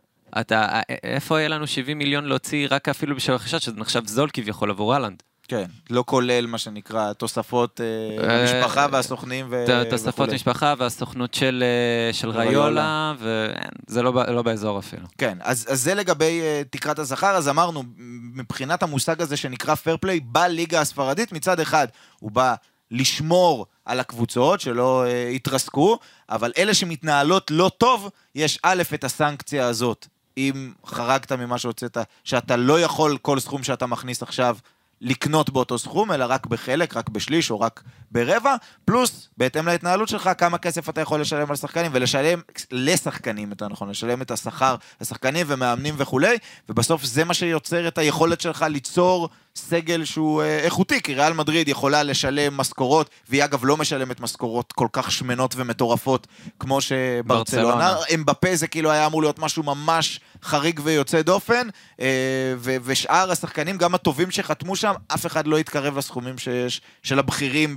אתה, 0.40 0.80
איפה 1.04 1.38
יהיה 1.38 1.48
לנו 1.48 1.66
70 1.66 1.98
מיליון 1.98 2.24
להוציא 2.24 2.68
רק 2.70 2.88
אפילו 2.88 3.16
בשביל 3.16 3.36
רכישה, 3.36 3.60
שזה 3.60 3.76
נחשב 3.76 4.06
זול 4.06 4.30
כביכול 4.32 4.70
עבור 4.70 4.94
אהלנד. 4.94 5.22
כן, 5.48 5.64
לא 5.90 6.04
כולל 6.06 6.46
מה 6.46 6.58
שנקרא 6.58 7.12
תוספות 7.12 7.80
אה, 7.80 8.28
אה, 8.28 8.40
המשפחה 8.40 8.86
והסוכנים 8.92 9.46
ו- 9.50 9.64
את 9.64 9.68
התוספות 9.68 10.14
וכולי. 10.14 10.34
משפחה 10.34 10.74
והסוכנות 10.78 11.34
של, 11.34 11.64
אה, 11.66 12.12
של 12.12 12.30
ריולה, 12.30 13.14
וזה 13.18 14.02
לא, 14.02 14.12
לא 14.28 14.42
באזור 14.42 14.78
אפילו. 14.78 15.06
כן, 15.18 15.38
אז, 15.40 15.66
אז 15.70 15.82
זה 15.82 15.94
לגבי 15.94 16.40
תקרת 16.70 16.98
השכר, 16.98 17.36
אז 17.36 17.48
אמרנו, 17.48 17.82
מבחינת 18.34 18.82
המושג 18.82 19.22
הזה 19.22 19.36
שנקרא 19.36 19.74
פייר 19.74 19.96
פליי, 19.96 20.20
בליגה 20.20 20.80
הספרדית, 20.80 21.32
מצד 21.32 21.60
אחד 21.60 21.86
הוא 22.20 22.30
בא 22.30 22.54
לשמור 22.90 23.66
על 23.84 24.00
הקבוצות, 24.00 24.60
שלא 24.60 25.04
uh, 25.06 25.34
יתרסקו, 25.34 25.98
אבל 26.30 26.52
אלה 26.58 26.74
שמתנהלות 26.74 27.50
לא 27.50 27.70
טוב, 27.78 28.10
יש 28.34 28.58
א', 28.62 28.82
את 28.94 29.04
הסנקציה 29.04 29.66
הזאת, 29.66 30.06
אם 30.36 30.72
חרגת 30.86 31.32
ממה 31.32 31.58
שהוצאת, 31.58 31.98
שאתה 32.24 32.56
לא 32.56 32.80
יכול 32.80 33.18
כל 33.22 33.40
סכום 33.40 33.62
שאתה 33.62 33.86
מכניס 33.86 34.22
עכשיו 34.22 34.56
לקנות 35.04 35.50
באותו 35.50 35.78
סכום, 35.78 36.12
אלא 36.12 36.24
רק 36.28 36.46
בחלק, 36.46 36.96
רק 36.96 37.08
בשליש 37.08 37.50
או 37.50 37.60
רק 37.60 37.82
ברבע, 38.10 38.56
פלוס, 38.84 39.28
בהתאם 39.36 39.66
להתנהלות 39.66 40.08
שלך, 40.08 40.30
כמה 40.38 40.58
כסף 40.58 40.88
אתה 40.88 41.00
יכול 41.00 41.20
לשלם 41.20 41.50
על 41.50 41.56
שחקנים, 41.56 41.90
ולשלם 41.94 42.40
לשחקנים, 42.70 43.50
יותר 43.50 43.68
נכון, 43.68 43.90
לשלם 43.90 44.22
את 44.22 44.30
השכר 44.30 44.76
לשחקנים 45.00 45.46
ומאמנים 45.48 45.94
וכולי, 45.98 46.36
ובסוף 46.68 47.04
זה 47.04 47.24
מה 47.24 47.34
שיוצר 47.34 47.88
את 47.88 47.98
היכולת 47.98 48.40
שלך 48.40 48.64
ליצור 48.68 49.28
סגל 49.56 50.04
שהוא 50.04 50.42
אה, 50.42 50.58
איכותי, 50.58 51.02
כי 51.02 51.14
ריאל 51.14 51.32
מדריד 51.32 51.68
יכולה 51.68 52.02
לשלם 52.02 52.56
משכורות, 52.56 53.10
והיא 53.28 53.44
אגב 53.44 53.64
לא 53.64 53.76
משלמת 53.76 54.20
משכורות 54.20 54.72
כל 54.72 54.88
כך 54.92 55.12
שמנות 55.12 55.54
ומטורפות 55.56 56.26
כמו 56.58 56.80
שברצלונה. 56.80 57.24
ברצלונה. 57.24 57.94
אמבפה 58.14 58.56
זה 58.56 58.66
כאילו 58.66 58.90
היה 58.90 59.06
אמור 59.06 59.22
להיות 59.22 59.38
משהו 59.38 59.62
ממש 59.62 60.20
חריג 60.44 60.80
ויוצא 60.84 61.22
דופן, 61.22 61.68
אה, 62.00 62.54
ושאר 62.58 63.30
השחקנים, 63.30 63.78
גם 63.78 63.94
הטובים 63.94 64.30
שחתמו 64.30 64.76
שם, 64.76 64.92
אף 65.14 65.26
אחד 65.26 65.46
לא 65.46 65.58
התקרב 65.58 65.98
לסכומים 65.98 66.38
שיש, 66.38 66.80
של 67.02 67.18
הבכירים 67.18 67.76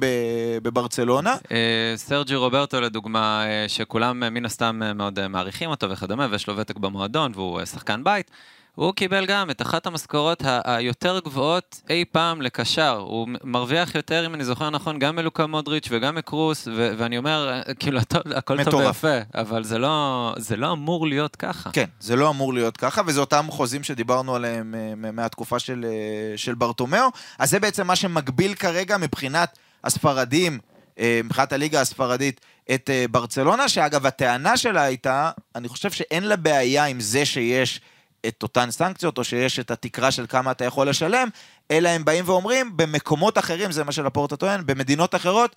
בברצלונה. 0.64 1.36
אה, 1.52 1.94
סרג'י 1.96 2.36
רוברטו 2.36 2.82
לדוגמה, 2.82 3.46
אה, 3.46 3.70
שכולם 3.70 4.20
מן 4.20 4.46
הסתם 4.46 4.82
מאוד 4.96 5.28
מעריכים 5.28 5.70
אותו 5.70 5.90
וכדומה, 5.90 6.28
ויש 6.32 6.48
לו 6.48 6.58
ותק 6.58 6.78
במועדון 6.78 7.32
והוא 7.36 7.66
שחקן 7.66 8.04
בית, 8.04 8.32
הוא 8.78 8.94
קיבל 8.94 9.26
גם 9.26 9.50
את 9.50 9.62
אחת 9.62 9.88
המשכורות 9.88 10.44
היותר 10.66 11.20
גבוהות 11.20 11.82
אי 11.90 12.06
פעם 12.12 12.42
לקשר. 12.42 13.04
הוא 13.08 13.28
מרוויח 13.44 13.96
יותר, 13.96 14.26
אם 14.26 14.34
אני 14.34 14.46
זוכר 14.46 14.70
נכון, 14.70 15.00
גם 15.00 15.16
מלוקה 15.16 15.48
מודריץ' 15.48 15.88
וגם 15.92 16.16
מקרוס, 16.16 16.68
ו- 16.68 16.92
ואני 16.98 17.18
אומר, 17.18 17.62
כאילו, 17.80 18.00
הכל 18.36 18.64
טוב. 18.64 18.82
ויפה, 18.82 19.18
אבל 19.36 19.64
זה 19.64 19.78
לא, 19.78 20.34
זה 20.38 20.56
לא 20.56 20.72
אמור 20.72 21.08
להיות 21.08 21.36
ככה. 21.36 21.70
כן, 21.74 21.86
זה 22.00 22.16
לא 22.16 22.30
אמור 22.30 22.54
להיות 22.54 22.78
ככה, 22.78 23.02
וזה 23.06 23.20
אותם 23.20 23.48
חוזים 23.50 23.84
שדיברנו 23.84 24.36
עליהם 24.36 24.76
אה, 24.76 25.12
מהתקופה 25.12 25.60
של, 25.60 25.86
אה, 25.90 26.38
של 26.38 26.56
ברטומיאו. 26.56 27.08
אז 27.40 27.50
זה 27.50 27.60
בעצם 27.60 27.88
מה 27.88 27.96
שמגביל 27.96 28.54
כרגע 28.54 28.98
מבחינת 28.98 29.58
הספרדים, 29.84 30.60
אה, 31.00 31.22
מבחינת 31.24 31.54
הליגה 31.54 31.82
הספרדית, 31.82 32.42
את 32.72 32.90
ברצלונה, 33.12 33.70
שאגב, 33.70 34.06
הטענה 34.06 34.58
שלה 34.58 34.82
הייתה, 34.82 35.32
אני 35.56 35.68
חושב 35.68 35.92
שאין 35.92 36.24
לה 36.24 36.36
בעיה 36.36 36.86
עם 36.86 37.00
זה 37.00 37.26
שיש 37.26 37.82
את 38.28 38.44
אותן 38.44 38.72
סנקציות, 38.72 39.18
או 39.18 39.24
שיש 39.24 39.60
את 39.60 39.72
התקרה 39.72 40.12
של 40.12 40.26
כמה 40.28 40.52
אתה 40.52 40.66
יכול 40.66 40.90
לשלם, 40.90 41.28
אלא 41.72 41.90
הם 41.90 42.06
באים 42.06 42.30
ואומרים, 42.30 42.78
במקומות 42.78 43.38
אחרים, 43.38 43.72
זה 43.72 43.84
מה 43.84 43.92
שלפורטה 43.92 44.36
טוען, 44.36 44.66
במדינות 44.66 45.16
אחרות, 45.16 45.56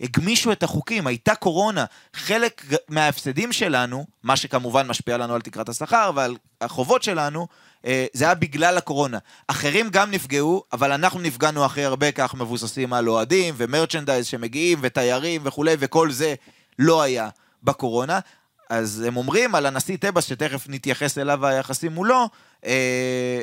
הגמישו 0.00 0.52
את 0.52 0.62
החוקים, 0.62 1.06
הייתה 1.06 1.34
קורונה. 1.34 1.84
חלק 2.16 2.64
מההפסדים 2.88 3.52
שלנו, 3.52 4.06
מה 4.22 4.36
שכמובן 4.36 4.86
משפיע 4.86 5.16
לנו 5.16 5.34
על 5.34 5.40
תקרת 5.40 5.68
השכר 5.68 6.10
ועל 6.14 6.36
החובות 6.60 7.02
שלנו, 7.02 7.46
אה, 7.86 8.06
זה 8.12 8.24
היה 8.24 8.34
בגלל 8.34 8.78
הקורונה. 8.78 9.18
אחרים 9.48 9.90
גם 9.90 10.10
נפגעו, 10.10 10.64
אבל 10.72 10.92
אנחנו 10.92 11.20
נפגענו 11.20 11.64
הכי 11.64 11.84
הרבה, 11.84 12.12
כך 12.12 12.34
מבוססים 12.34 12.92
על 12.92 13.08
אוהדים 13.08 13.54
ומרצ'נדייז 13.56 14.26
שמגיעים, 14.26 14.78
ותיירים 14.82 15.40
וכולי, 15.44 15.76
וכל 15.78 16.10
זה 16.10 16.34
לא 16.78 17.02
היה 17.02 17.28
בקורונה. 17.62 18.18
אז 18.72 19.04
הם 19.06 19.16
אומרים 19.16 19.54
על 19.54 19.66
הנשיא 19.66 19.96
טבעס, 19.96 20.24
שתכף 20.24 20.64
נתייחס 20.68 21.18
אליו 21.18 21.38
והיחסים 21.42 21.92
מולו, 21.92 22.28
אה, 22.66 23.42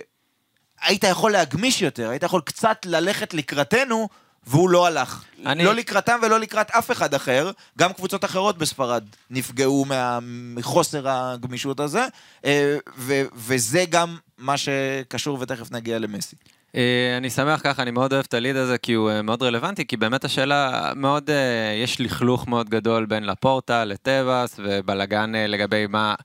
היית 0.82 1.04
יכול 1.04 1.32
להגמיש 1.32 1.82
יותר, 1.82 2.10
היית 2.10 2.24
יכול 2.24 2.42
קצת 2.46 2.78
ללכת 2.86 3.34
לקראתנו, 3.34 4.10
והוא 4.48 4.70
לא 4.70 4.86
הלך. 4.88 5.24
אני- 5.46 5.64
לא 5.64 5.76
לקראתם 5.76 6.20
ולא 6.24 6.40
לקראת 6.40 6.72
אף 6.72 6.92
אחד 6.92 7.14
אחר. 7.14 7.52
גם 7.78 7.94
קבוצות 7.94 8.26
אחרות 8.26 8.58
בספרד 8.58 9.04
נפגעו 9.30 9.86
מה- 9.86 10.20
מחוסר 10.56 11.10
הגמישות 11.10 11.80
הזה, 11.80 12.06
אה, 12.46 12.78
ו- 12.98 13.24
וזה 13.36 13.86
גם 13.90 14.18
מה 14.38 14.56
שקשור, 14.58 15.38
ותכף 15.42 15.72
נגיע 15.72 16.00
למסי. 16.00 16.36
אה, 16.76 17.18
אני 17.18 17.30
שמח 17.30 17.62
ככה, 17.64 17.82
אני 17.82 17.92
מאוד 17.92 18.14
אוהב 18.14 18.26
את 18.28 18.34
הליד 18.34 18.56
הזה 18.56 18.78
כי 18.78 18.94
הוא 18.94 19.10
אה, 19.10 19.22
מאוד 19.22 19.44
רלוונטי, 19.44 19.86
כי 19.86 19.98
באמת 19.98 20.26
השאלה 20.26 20.92
מאוד, 20.96 21.30
אה, 21.30 21.74
יש 21.84 22.02
לכלוך 22.02 22.48
מאוד 22.48 22.70
גדול 22.70 23.06
בין 23.06 23.26
לפורטה 23.26 23.86
לטבעס 23.86 24.60
ובלאגן 24.64 25.32
לגבי 25.36 25.88
מה... 25.88 26.16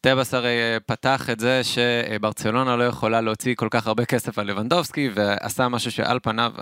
טבעס 0.00 0.34
הרי 0.34 0.56
פתח 0.86 1.30
את 1.30 1.40
זה 1.40 1.60
שברצלונה 1.64 2.76
לא 2.76 2.84
יכולה 2.84 3.20
להוציא 3.20 3.54
כל 3.54 3.68
כך 3.70 3.86
הרבה 3.86 4.04
כסף 4.04 4.38
על 4.38 4.46
לבנדובסקי 4.46 5.10
ועשה 5.14 5.68
משהו 5.68 5.90
שעל 5.90 6.18
פניו, 6.22 6.52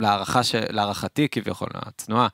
להערכה 0.00 0.42
ש... 0.42 0.54
להערכתי 0.54 1.28
כביכול, 1.28 1.68
הצנועה, 1.74 2.28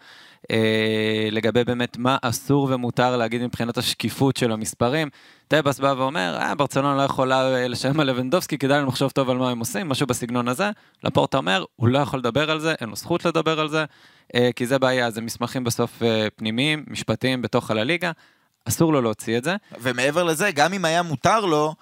לגבי 1.31 1.65
באמת 1.65 1.99
מה 1.99 2.17
אסור 2.23 2.69
ומותר 2.71 3.17
להגיד 3.17 3.43
מבחינת 3.43 3.79
השקיפות 3.79 4.37
של 4.37 4.53
המספרים. 4.53 5.09
טבעס 5.53 5.81
בא 5.81 5.95
ואומר, 5.97 6.39
אה, 6.41 6.55
ברצלונה 6.55 6.97
לא 6.97 7.03
יכולה 7.03 7.55
אה, 7.55 7.69
לשלם 7.69 8.01
על 8.01 8.07
לבנדובסקי, 8.07 8.59
כדאי 8.59 8.79
להם 8.79 8.89
לחשוב 8.89 9.11
טוב 9.11 9.31
על 9.31 9.37
מה 9.37 9.51
הם 9.51 9.59
עושים, 9.59 9.89
משהו 9.89 10.07
בסגנון 10.07 10.49
הזה. 10.49 10.71
לפורטה 11.05 11.37
אומר, 11.37 11.65
הוא 11.77 11.89
לא 11.89 11.99
יכול 11.99 12.19
לדבר 12.19 12.51
על 12.51 12.61
זה, 12.61 12.75
אין 12.81 12.89
לו 12.89 12.97
זכות 12.97 13.25
לדבר 13.25 13.61
על 13.61 13.69
זה, 13.69 13.85
אה, 14.35 14.51
כי 14.57 14.67
זה 14.67 14.79
בעיה, 14.79 15.11
זה 15.11 15.21
מסמכים 15.21 15.65
בסוף 15.65 16.03
אה, 16.03 16.29
פנימיים, 16.37 16.85
משפטיים 16.89 17.43
בתוך 17.43 17.71
על 17.71 17.79
הליגה, 17.79 18.11
אסור 18.65 18.93
לו 18.93 19.03
להוציא 19.03 19.39
את 19.39 19.45
זה. 19.45 19.57
ומעבר 19.81 20.23
לזה, 20.25 20.51
גם 20.51 20.73
אם 20.73 20.85
היה 20.85 21.03
מותר 21.03 21.41
לו, 21.41 21.75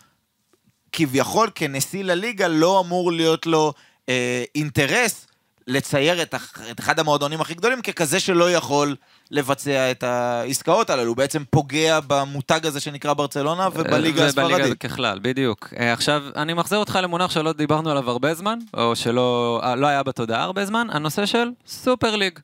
כביכול 0.93 1.51
כנשיא 1.55 2.05
לליגה 2.05 2.49
לא 2.49 2.81
אמור 2.81 3.13
להיות 3.13 3.47
לו 3.47 3.73
אה, 4.09 4.45
אינטרס 4.55 5.27
לצייר 5.67 6.23
את, 6.23 6.35
את 6.71 6.81
אחד 6.81 6.99
המועדונים 6.99 7.41
הכי 7.41 7.55
גדולים 7.55 7.83
ככזה 7.83 8.21
שלא 8.21 8.53
יכול 8.53 8.97
לבצע 9.31 9.91
את 9.91 10.03
העסקאות 10.03 10.91
הללו. 10.91 11.09
הוא 11.09 11.17
בעצם 11.17 11.43
פוגע 11.51 11.99
במותג 12.07 12.67
הזה 12.67 12.81
שנקרא 12.81 13.13
ברצלונה 13.13 13.69
ובליגה 13.69 13.97
ובליגה 13.97 14.27
הספרדית. 14.27 14.81
ככלל, 14.81 15.19
בדיוק. 15.23 15.69
אה, 15.79 15.93
עכשיו, 15.93 16.23
אני 16.37 16.55
מחזיר 16.55 16.79
אותך 16.79 16.99
למונח 17.03 17.31
שלא 17.31 17.53
דיברנו 17.53 17.91
עליו 17.91 18.11
הרבה 18.11 18.35
זמן, 18.35 18.59
או 18.75 18.97
שלא 18.97 19.61
אה, 19.65 19.75
לא 19.77 19.87
היה 19.87 20.03
בתודעה 20.03 20.43
הרבה 20.43 20.67
זמן, 20.67 20.87
הנושא 20.91 21.27
של 21.27 21.49
סופר 21.67 22.17
ליג. 22.17 22.39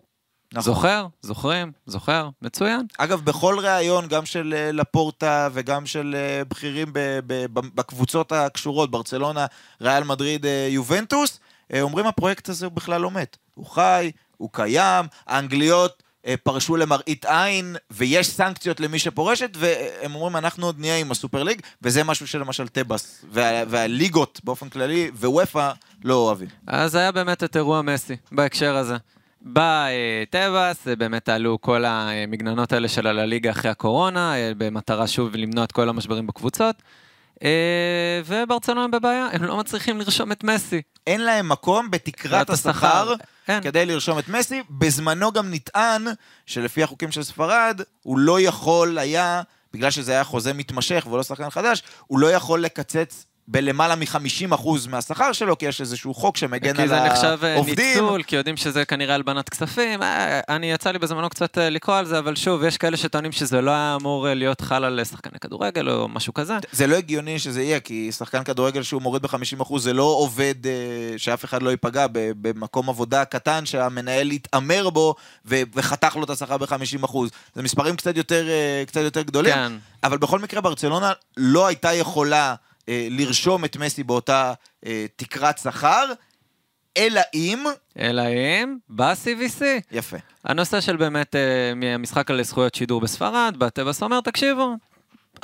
נכון. 0.53 0.63
זוכר? 0.75 1.07
זוכרים? 1.23 1.73
זוכר? 1.87 2.29
מצוין. 2.43 2.87
אגב, 2.99 3.21
בכל 3.21 3.59
ראיון, 3.63 4.07
גם 4.09 4.27
של 4.27 4.55
אה, 4.57 4.73
לפורטה 4.73 5.49
וגם 5.53 5.87
של 5.87 6.17
אה, 6.19 6.45
בכירים 6.45 6.89
בקבוצות 7.75 8.33
הקשורות, 8.33 8.91
ברצלונה, 8.91 9.47
ריאל 9.81 10.05
מדריד, 10.05 10.47
אה, 10.47 10.69
יובנטוס, 10.71 11.41
אה, 11.41 11.46
אומרים 11.81 12.07
הפרויקט 12.07 12.49
הזה 12.49 12.67
הוא 12.67 12.73
בכלל 12.73 13.01
לא 13.01 13.11
מת. 13.11 13.37
הוא 13.55 13.67
חי, 13.67 14.11
הוא 14.37 14.49
קיים, 14.53 15.05
האנגליות 15.27 16.03
אה, 16.27 16.35
פרשו 16.43 16.77
למראית 16.77 17.25
עין, 17.25 17.77
ויש 17.91 18.29
סנקציות 18.31 18.81
למי 18.81 18.99
שפורשת, 18.99 19.51
והם 19.57 20.15
אומרים, 20.15 20.37
אנחנו 20.37 20.67
עוד 20.67 20.81
נהיה 20.81 20.97
עם 20.99 21.11
הסופר 21.11 21.43
ליג, 21.43 21.61
וזה 21.83 22.05
משהו 22.05 22.27
שלמשל 22.27 22.69
טבעס, 22.69 23.25
וה- 23.33 23.63
והליגות 23.69 24.41
באופן 24.45 24.69
כללי, 24.69 25.11
וופא 25.21 25.71
לא 26.05 26.15
אוהבים. 26.15 26.49
אז 26.67 26.95
היה 26.95 27.13
באמת 27.13 27.45
את 27.45 27.57
אירוע 27.57 27.83
מסי 27.83 28.17
בהקשר 28.33 28.77
הזה. 28.77 28.97
בא 29.41 29.87
אה, 29.87 30.25
טבעס, 30.31 30.89
אה, 30.89 30.97
באמת 30.97 31.29
עלו 31.29 31.59
כל 31.61 31.85
המגננות 31.87 32.73
האלה 32.73 32.89
של 32.89 33.07
הליגה 33.07 33.51
אחרי 33.51 33.71
הקורונה, 33.71 34.35
אה, 34.37 34.53
במטרה 34.59 35.07
שוב 35.07 35.37
למנוע 35.37 35.65
את 35.65 35.73
כל 35.73 35.89
המשברים 35.89 36.27
בקבוצות. 36.27 36.77
אה, 37.43 38.21
וברצלונה 38.25 38.99
בבעיה, 38.99 39.29
הם 39.33 39.45
לא 39.45 39.57
מצליחים 39.57 39.99
לרשום 39.99 40.33
את 40.33 40.45
מסי. 40.45 40.83
אין 41.07 41.21
להם 41.21 41.49
מקום 41.49 41.91
בתקרת 41.91 42.47
תקרת 42.47 42.51
השכר. 42.51 43.15
אין. 43.49 43.63
כדי 43.63 43.87
לרשום 43.87 44.19
את 44.19 44.29
מסי. 44.29 44.63
בזמנו 44.71 45.33
גם 45.33 45.55
נטען 45.55 46.05
שלפי 46.47 46.83
החוקים 46.83 47.13
של 47.13 47.23
ספרד, 47.23 47.81
הוא 48.03 48.19
לא 48.19 48.41
יכול 48.41 48.99
היה, 48.99 49.43
בגלל 49.73 49.91
שזה 49.91 50.13
היה 50.13 50.25
חוזה 50.25 50.53
מתמשך 50.53 51.07
ולא 51.11 51.23
שחקן 51.23 51.51
חדש, 51.51 51.83
הוא 52.07 52.19
לא 52.19 52.33
יכול 52.33 52.63
לקצץ 52.63 53.27
בלמעלה 53.49 53.95
מ-50% 53.95 54.69
מהשכר 54.89 55.33
שלו, 55.33 55.59
כי 55.59 55.67
יש 55.67 55.81
איזשהו 55.81 56.15
חוק 56.15 56.37
שמגן 56.37 56.77
כי 56.77 56.83
על 56.83 56.89
זה 56.89 57.01
נחשב 57.01 57.39
אה, 57.43 57.55
העובדים. 57.55 58.03
ניצול, 58.03 58.23
כי 58.23 58.37
יודעים 58.37 58.57
שזה 58.57 58.85
כנראה 58.85 59.15
הלבנת 59.15 59.49
כספים. 59.49 60.03
אה, 60.03 60.41
אני 60.49 60.73
יצא 60.73 60.91
לי 60.91 60.99
בזמנו 60.99 61.31
קצת 61.31 61.59
אה, 61.59 61.71
לקרוא 61.71 61.97
על 61.97 62.07
זה, 62.07 62.19
אבל 62.19 62.37
שוב, 62.37 62.65
יש 62.65 62.77
כאלה 62.77 62.97
שטוענים 62.97 63.33
שזה 63.33 63.61
לא 63.61 63.71
היה 63.71 63.97
אמור 64.01 64.27
להיות 64.29 64.61
חל 64.61 64.85
על 64.85 65.01
שחקני 65.05 65.39
כדורגל 65.41 65.91
או 65.91 66.09
משהו 66.09 66.35
כזה. 66.35 66.55
זה 66.73 66.87
לא 66.87 66.97
הגיוני 66.97 67.39
שזה 67.39 67.63
יהיה, 67.63 67.81
כי 67.81 68.13
שחקן 68.13 68.45
כדורגל 68.45 68.83
שהוא 68.83 69.03
מוריד 69.03 69.23
ב-50% 69.23 69.79
זה 69.79 69.93
לא 69.93 70.03
עובד, 70.03 70.55
שאף 71.17 71.45
אחד 71.45 71.63
לא 71.63 71.71
ייפגע 71.71 72.07
במקום 72.13 72.89
עבודה 72.89 73.25
קטן 73.25 73.67
שהמנהל 73.67 74.33
יתעמר 74.33 74.91
בו 74.91 75.15
וחתך 75.75 76.17
לו 76.17 76.25
את 76.25 76.31
השכר 76.31 76.57
ב-50%. 76.57 77.19
זה 77.55 77.63
מספרים 77.63 77.97
קצת 77.97 78.17
יותר, 78.17 78.47
קצת 78.87 79.01
יותר 79.01 79.23
גדולים. 79.23 79.55
כן. 79.55 79.73
אבל 80.05 80.19
בכל 80.19 80.39
מקרה 80.39 80.61
ברצלונה 80.61 81.13
לא 81.37 81.67
הייתה 81.67 81.93
יכולה 81.93 82.55
אה, 82.89 83.09
לרשום 83.11 83.65
את 83.65 83.77
מסי 83.77 84.03
באותה 84.03 84.53
אה, 84.87 85.07
תקרת 85.17 85.59
שכר, 85.59 86.13
אלא 86.97 87.21
אם... 87.35 87.65
אלא 87.99 88.23
אם 88.23 88.77
ב-CVC. 88.89 89.63
יפה. 89.93 90.17
הנושא 90.45 90.81
של 90.81 90.97
באמת 90.97 91.37
אה, 91.37 91.75
מהמשחק 91.77 92.31
על 92.31 92.43
זכויות 92.43 92.75
שידור 92.75 93.01
בספרד, 93.01 93.55
בטבעס 93.59 94.03
אומר, 94.03 94.21
תקשיבו, 94.21 94.75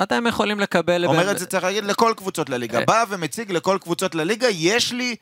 אתם 0.01 0.27
יכולים 0.27 0.59
לקבל... 0.59 1.05
אומר 1.05 1.31
את 1.31 1.39
זה, 1.39 1.45
צריך 1.45 1.63
להגיד, 1.63 1.83
לכל 1.83 2.13
קבוצות 2.17 2.49
לליגה. 2.49 2.79
אה. 2.79 2.85
בא 2.85 3.03
ומציג 3.09 3.51
לכל 3.51 3.77
קבוצות 3.81 4.15
לליגה, 4.15 4.47
יש 4.51 4.91
לי 4.91 5.15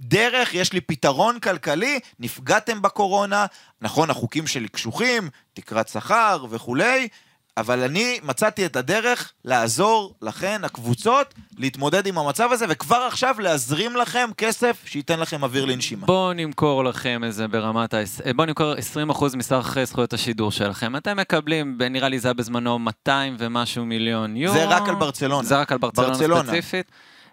דרך, 0.00 0.54
יש 0.54 0.72
לי 0.72 0.80
פתרון 0.80 1.40
כלכלי, 1.40 2.00
נפגעתם 2.18 2.82
בקורונה, 2.82 3.46
נכון, 3.80 4.10
החוקים 4.10 4.46
שלי 4.46 4.68
קשוחים, 4.68 5.28
תקרת 5.54 5.88
שכר 5.88 6.44
וכולי, 6.50 7.08
אבל 7.56 7.82
אני 7.82 8.18
מצאתי 8.22 8.66
את 8.66 8.76
הדרך 8.76 9.32
לעזור 9.44 10.14
לכן, 10.22 10.64
הקבוצות, 10.64 11.34
להתמודד 11.58 12.06
עם 12.06 12.18
המצב 12.18 12.48
הזה, 12.52 12.66
וכבר 12.68 12.96
עכשיו 12.96 13.34
להזרים 13.38 13.96
לכם 13.96 14.28
כסף 14.36 14.82
שייתן 14.86 15.20
לכם 15.20 15.42
אוויר 15.42 15.64
לנשימה. 15.64 16.06
בואו 16.06 16.32
נמכור 16.32 16.84
לכם 16.84 17.20
איזה 17.24 17.48
ברמת 17.48 17.94
ה... 17.94 17.98
בואו 18.36 18.46
נמכור 18.46 18.74
20% 19.10 19.36
מסך 19.36 19.76
זכויות 19.84 20.12
השידור 20.12 20.50
שלכם. 20.50 20.96
אתם 20.96 21.16
מקבלים, 21.16 21.78
נראה 21.90 22.08
לי 22.08 22.18
זה 22.18 22.28
היה 22.28 22.34
בזמנו 22.34 22.78
200 22.78 23.36
ומשהו 23.38 23.84
מיליון 23.84 24.36
יורו. 24.36 24.58
זה 24.58 24.64
רק 24.64 24.88
על 24.88 24.94
ברצלונה. 24.94 25.48
זה 25.48 25.60
רק 25.60 25.72
על 25.72 25.78
ברצלונה, 25.78 26.10
ברצלונה. 26.10 26.44
ספציפית. 26.44 26.90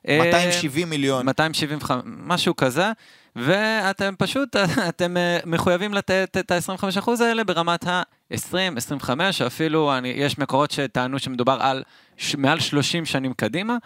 270 0.07 0.89
מיליון. 0.89 1.25
275, 1.25 2.01
משהו 2.05 2.55
כזה, 2.55 2.91
ואתם 3.35 4.13
פשוט, 4.17 4.55
אתם 4.89 5.17
אה, 5.17 5.37
מחויבים 5.45 5.93
לתת 5.93 6.37
את 6.39 6.51
ה-25% 6.51 7.23
האלה 7.23 7.43
ברמת 7.43 7.85
ה-20, 8.31 8.77
25, 8.77 9.41
אפילו 9.41 9.97
אני, 9.97 10.07
יש 10.07 10.37
מקורות 10.37 10.71
שטענו 10.71 11.19
שמדובר 11.19 11.57
על 11.61 11.83
ש, 12.17 12.35
מעל 12.35 12.59
30 12.59 13.05
שנים 13.05 13.33
קדימה. 13.33 13.77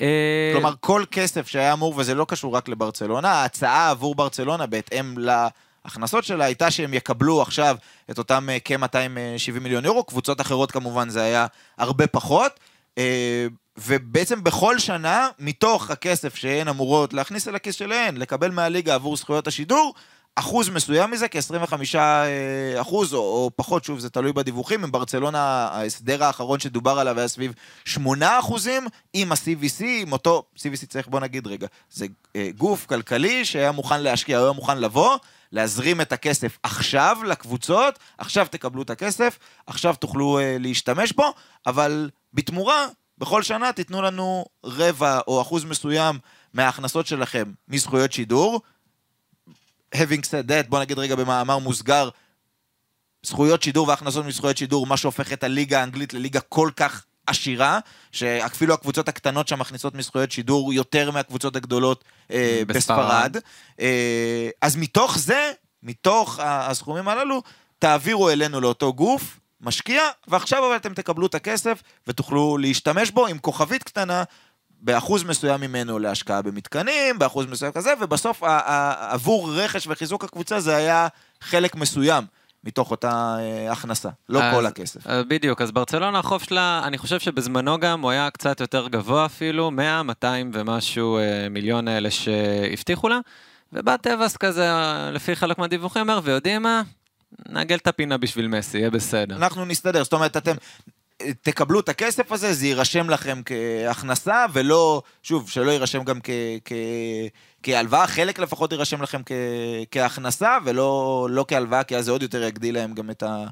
אה, 0.00 0.50
כלומר, 0.52 0.74
כל 0.80 1.04
כסף 1.10 1.48
שהיה 1.48 1.72
אמור, 1.72 1.94
וזה 1.96 2.14
לא 2.14 2.26
קשור 2.28 2.56
רק 2.56 2.68
לברצלונה, 2.68 3.30
ההצעה 3.30 3.90
עבור 3.90 4.14
ברצלונה 4.14 4.66
בהתאם 4.66 5.14
להכנסות 5.18 6.24
שלה 6.24 6.44
הייתה 6.44 6.70
שהם 6.70 6.94
יקבלו 6.94 7.42
עכשיו 7.42 7.76
את 8.10 8.18
אותם 8.18 8.48
אה, 8.50 8.58
כ-270 8.64 9.60
מיליון 9.60 9.84
יורו, 9.84 10.04
קבוצות 10.04 10.40
אחרות 10.40 10.70
כמובן 10.70 11.08
זה 11.08 11.22
היה 11.22 11.46
הרבה 11.78 12.06
פחות. 12.06 12.60
אה, 12.98 13.46
ובעצם 13.76 14.44
בכל 14.44 14.78
שנה, 14.78 15.28
מתוך 15.38 15.90
הכסף 15.90 16.34
שהן 16.34 16.68
אמורות 16.68 17.12
להכניס 17.12 17.48
אל 17.48 17.54
הכיס 17.54 17.74
שלהן, 17.74 18.16
לקבל 18.16 18.50
מהליגה 18.50 18.94
עבור 18.94 19.16
זכויות 19.16 19.46
השידור, 19.46 19.94
אחוז 20.36 20.68
מסוים 20.68 21.10
מזה, 21.10 21.28
כ-25 21.28 21.72
אה, 21.94 22.80
אחוז, 22.80 23.14
או, 23.14 23.18
או 23.18 23.50
פחות, 23.56 23.84
שוב, 23.84 23.98
זה 23.98 24.10
תלוי 24.10 24.32
בדיווחים. 24.32 24.84
עם 24.84 24.92
ברצלונה, 24.92 25.68
ההסדר 25.72 26.24
האחרון 26.24 26.60
שדובר 26.60 26.98
עליו 26.98 27.18
היה 27.18 27.28
סביב 27.28 27.52
8 27.84 28.38
אחוזים, 28.38 28.86
עם 29.12 29.32
ה-CVC, 29.32 29.84
עם 29.84 30.12
אותו, 30.12 30.42
CVC 30.56 30.86
צריך, 30.88 31.08
בוא 31.08 31.20
נגיד 31.20 31.46
רגע, 31.46 31.66
זה 31.90 32.06
אה, 32.36 32.48
גוף 32.56 32.86
כלכלי 32.86 33.44
שהיה 33.44 33.72
מוכן 33.72 34.02
להשקיע, 34.02 34.38
היה 34.38 34.52
מוכן 34.52 34.78
לבוא, 34.78 35.16
להזרים 35.52 36.00
את 36.00 36.12
הכסף 36.12 36.58
עכשיו 36.62 37.18
לקבוצות, 37.26 37.98
עכשיו 38.18 38.46
תקבלו 38.50 38.82
את 38.82 38.90
הכסף, 38.90 39.38
עכשיו 39.66 39.94
תוכלו 39.96 40.38
אה, 40.38 40.56
להשתמש 40.60 41.12
בו, 41.12 41.32
אבל 41.66 42.10
בתמורה, 42.34 42.86
בכל 43.18 43.42
שנה 43.42 43.72
תיתנו 43.72 44.02
לנו 44.02 44.44
רבע 44.64 45.20
או 45.26 45.42
אחוז 45.42 45.64
מסוים 45.64 46.18
מההכנסות 46.54 47.06
שלכם 47.06 47.52
מזכויות 47.68 48.12
שידור. 48.12 48.60
Having 49.94 50.22
said 50.22 50.48
that, 50.48 50.68
בוא 50.68 50.80
נגיד 50.80 50.98
רגע 50.98 51.14
במאמר 51.14 51.58
מוסגר, 51.58 52.08
זכויות 53.26 53.62
שידור 53.62 53.88
והכנסות 53.88 54.26
מזכויות 54.26 54.56
שידור, 54.56 54.86
מה 54.86 54.96
שהופך 54.96 55.32
את 55.32 55.44
הליגה 55.44 55.80
האנגלית 55.80 56.14
לליגה 56.14 56.40
כל 56.40 56.70
כך 56.76 57.04
עשירה, 57.26 57.78
שאפילו 58.12 58.74
הקבוצות 58.74 59.08
הקטנות 59.08 59.48
שם 59.48 59.58
מכניסות 59.58 59.94
מזכויות 59.94 60.32
שידור 60.32 60.72
יותר 60.72 61.10
מהקבוצות 61.10 61.56
הגדולות 61.56 62.04
אה, 62.30 62.62
בספרד. 62.66 63.36
אה, 63.80 64.48
אז 64.62 64.76
מתוך 64.76 65.18
זה, 65.18 65.52
מתוך 65.82 66.38
הסכומים 66.42 67.08
הללו, 67.08 67.42
תעבירו 67.78 68.30
אלינו 68.30 68.60
לאותו 68.60 68.92
גוף, 68.92 69.40
משקיע, 69.60 70.02
ועכשיו 70.28 70.66
אבל 70.66 70.76
אתם 70.76 70.94
תקבלו 70.94 71.26
את 71.26 71.34
הכסף 71.34 71.82
ותוכלו 72.06 72.58
להשתמש 72.58 73.10
בו 73.10 73.26
עם 73.26 73.38
כוכבית 73.38 73.82
קטנה. 73.82 74.24
באחוז 74.82 75.24
מסוים 75.24 75.60
ממנו 75.60 75.98
להשקעה 75.98 76.42
במתקנים, 76.42 77.18
באחוז 77.18 77.46
מסוים 77.46 77.72
כזה, 77.72 77.92
ובסוף 78.00 78.42
עבור 78.98 79.52
רכש 79.54 79.86
וחיזוק 79.86 80.24
הקבוצה 80.24 80.60
זה 80.60 80.76
היה 80.76 81.08
חלק 81.40 81.74
מסוים 81.76 82.24
מתוך 82.64 82.90
אותה 82.90 83.36
אה, 83.38 83.72
הכנסה, 83.72 84.08
לא 84.28 84.42
אז- 84.42 84.54
כל 84.54 84.66
הכסף. 84.66 85.06
אז 85.06 85.24
בדיוק, 85.28 85.62
אז 85.62 85.70
ברצלונה 85.72 86.18
החוב 86.18 86.42
שלה, 86.42 86.82
אני 86.84 86.98
חושב 86.98 87.20
שבזמנו 87.20 87.80
גם 87.80 88.00
הוא 88.02 88.10
היה 88.10 88.30
קצת 88.30 88.60
יותר 88.60 88.88
גבוה 88.88 89.26
אפילו, 89.26 89.70
100, 89.70 90.02
200 90.02 90.50
ומשהו 90.54 91.18
אה, 91.18 91.48
מיליון 91.50 91.88
האלה 91.88 92.10
שהבטיחו 92.10 93.08
לה, 93.08 93.18
ובא 93.72 93.96
טבעס 93.96 94.36
כזה, 94.36 94.68
לפי 95.12 95.36
חלק 95.36 95.58
מהדיווחים, 95.58 96.02
אומר, 96.02 96.20
ויודעים 96.24 96.62
מה? 96.62 96.82
נעגל 97.48 97.76
את 97.76 97.86
הפינה 97.86 98.16
בשביל 98.18 98.48
מסי, 98.48 98.78
יהיה 98.78 98.90
בסדר. 98.90 99.36
אנחנו 99.36 99.64
נסתדר, 99.64 100.04
זאת 100.04 100.12
אומרת, 100.12 100.36
אתם 100.36 100.50
אה, 100.50 100.56
תקבלו 101.42 101.80
את 101.80 101.88
הכסף 101.88 102.32
הזה, 102.32 102.52
זה 102.52 102.66
יירשם 102.66 103.10
לכם 103.10 103.40
כהכנסה, 103.44 104.46
ולא, 104.52 105.02
שוב, 105.22 105.50
שלא 105.50 105.70
יירשם 105.70 106.04
גם. 106.04 106.18
כהלוואה, 107.62 108.06
חלק 108.06 108.38
לפחות 108.38 108.72
יירשם 108.72 109.02
לכם. 109.02 109.22
כהכנסה, 109.90 110.58
ולא 110.64 111.26
לא 111.30 111.44
כהלוואה, 111.48 111.84
כי 111.84 111.96
אז 111.96 112.04
זה 112.04 112.10
עוד 112.10 112.22
יותר 112.22 112.42
יגדיל 112.42 112.74
להם 112.74 112.94
גם 112.94 113.10
את, 113.10 113.22
ה... 113.22 113.44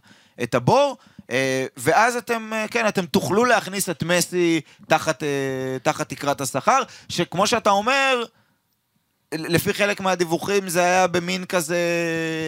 את 0.42 0.54
הבור. 0.54 0.96
אה, 1.30 1.66
ואז 1.76 2.16
אתם, 2.16 2.52
אה, 2.52 2.66
כן, 2.70 2.88
אתם 2.88 3.06
תוכלו 3.06 3.44
להכניס 3.44 3.90
את 3.90 4.02
מסי 4.02 4.60
תחת, 4.88 5.22
אה, 5.22 5.28
תחת 5.82 6.08
תקרת 6.08 6.40
השכר, 6.40 6.82
שכמו 7.08 7.46
שאתה 7.46 7.70
אומר, 7.70 8.24
לפי 9.34 9.74
חלק 9.74 10.00
מהדיווחים 10.00 10.68
זה 10.68 10.80
היה 10.80 11.06
במין 11.06 11.44
כזה 11.44 11.78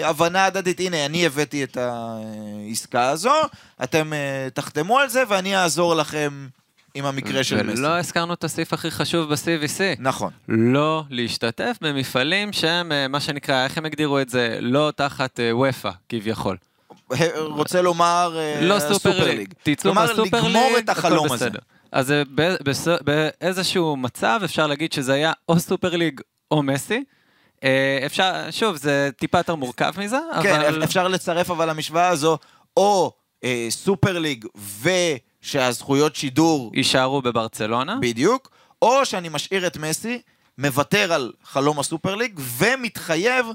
הבנה 0.04 0.44
הדדית, 0.44 0.80
הנה, 0.80 1.06
אני 1.06 1.26
הבאתי 1.26 1.64
את 1.64 1.76
העסקה 1.76 3.08
הזו, 3.08 3.34
אתם 3.82 4.12
אה, 4.12 4.48
תחתמו 4.54 4.98
על 4.98 5.08
זה 5.08 5.22
ואני 5.28 5.56
אעזור 5.56 5.94
לכם 5.94 6.46
עם 6.94 7.04
המקרה 7.04 7.44
של 7.44 7.62
מסי. 7.62 7.80
ולא 7.80 7.98
הזכרנו 7.98 8.34
את 8.34 8.44
הסעיף 8.44 8.72
הכי 8.72 8.90
חשוב 8.90 9.28
ב-CVC. 9.28 9.80
נכון. 9.98 10.30
לא 10.48 11.04
להשתתף 11.10 11.76
במפעלים 11.80 12.52
שהם, 12.52 12.92
אה, 12.92 13.08
מה 13.08 13.20
שנקרא, 13.20 13.64
איך 13.64 13.78
הם 13.78 13.84
הגדירו 13.84 14.20
את 14.20 14.28
זה? 14.28 14.58
לא 14.60 14.92
תחת 14.96 15.40
אה, 15.40 15.56
וופא, 15.56 15.90
כביכול. 16.08 16.56
רוצה 17.36 17.82
לומר 17.82 18.38
לא 18.60 18.78
סופר 18.78 19.24
ליג. 19.24 19.54
תצאו 19.62 19.94
מהסופר 19.94 20.22
ליג, 20.22 20.34
לגמור 20.34 20.70
את 20.78 20.88
החלום 20.88 21.32
הזה. 21.32 21.48
אז 21.92 22.14
באיזשהו 23.04 23.96
מצב 23.96 24.40
אפשר 24.44 24.66
להגיד 24.66 24.92
שזה 24.92 25.12
היה 25.12 25.32
או 25.48 25.60
סופר 25.60 25.96
ליג 25.96 26.20
או 26.52 26.62
מסי. 26.62 27.04
אה, 27.64 28.02
אפשר, 28.06 28.50
שוב, 28.50 28.76
זה 28.76 29.10
טיפה 29.16 29.38
יותר 29.38 29.54
מורכב 29.54 29.92
מזה, 29.98 30.18
כן, 30.42 30.60
אבל... 30.60 30.84
אפשר 30.84 31.08
לצרף 31.08 31.50
אבל 31.50 31.70
למשוואה 31.70 32.08
הזו, 32.08 32.38
או 32.76 33.12
אה, 33.44 33.66
סופר 33.70 34.18
ליג 34.18 34.46
ושהזכויות 35.42 36.16
שידור 36.16 36.70
יישארו 36.74 37.22
בברצלונה. 37.22 37.96
בדיוק, 38.00 38.50
או 38.82 39.04
שאני 39.04 39.28
משאיר 39.28 39.66
את 39.66 39.76
מסי, 39.76 40.20
מוותר 40.58 41.12
על 41.12 41.32
חלום 41.44 41.78
הסופר 41.78 42.14
ליג, 42.14 42.40
ומתחייב 42.58 43.46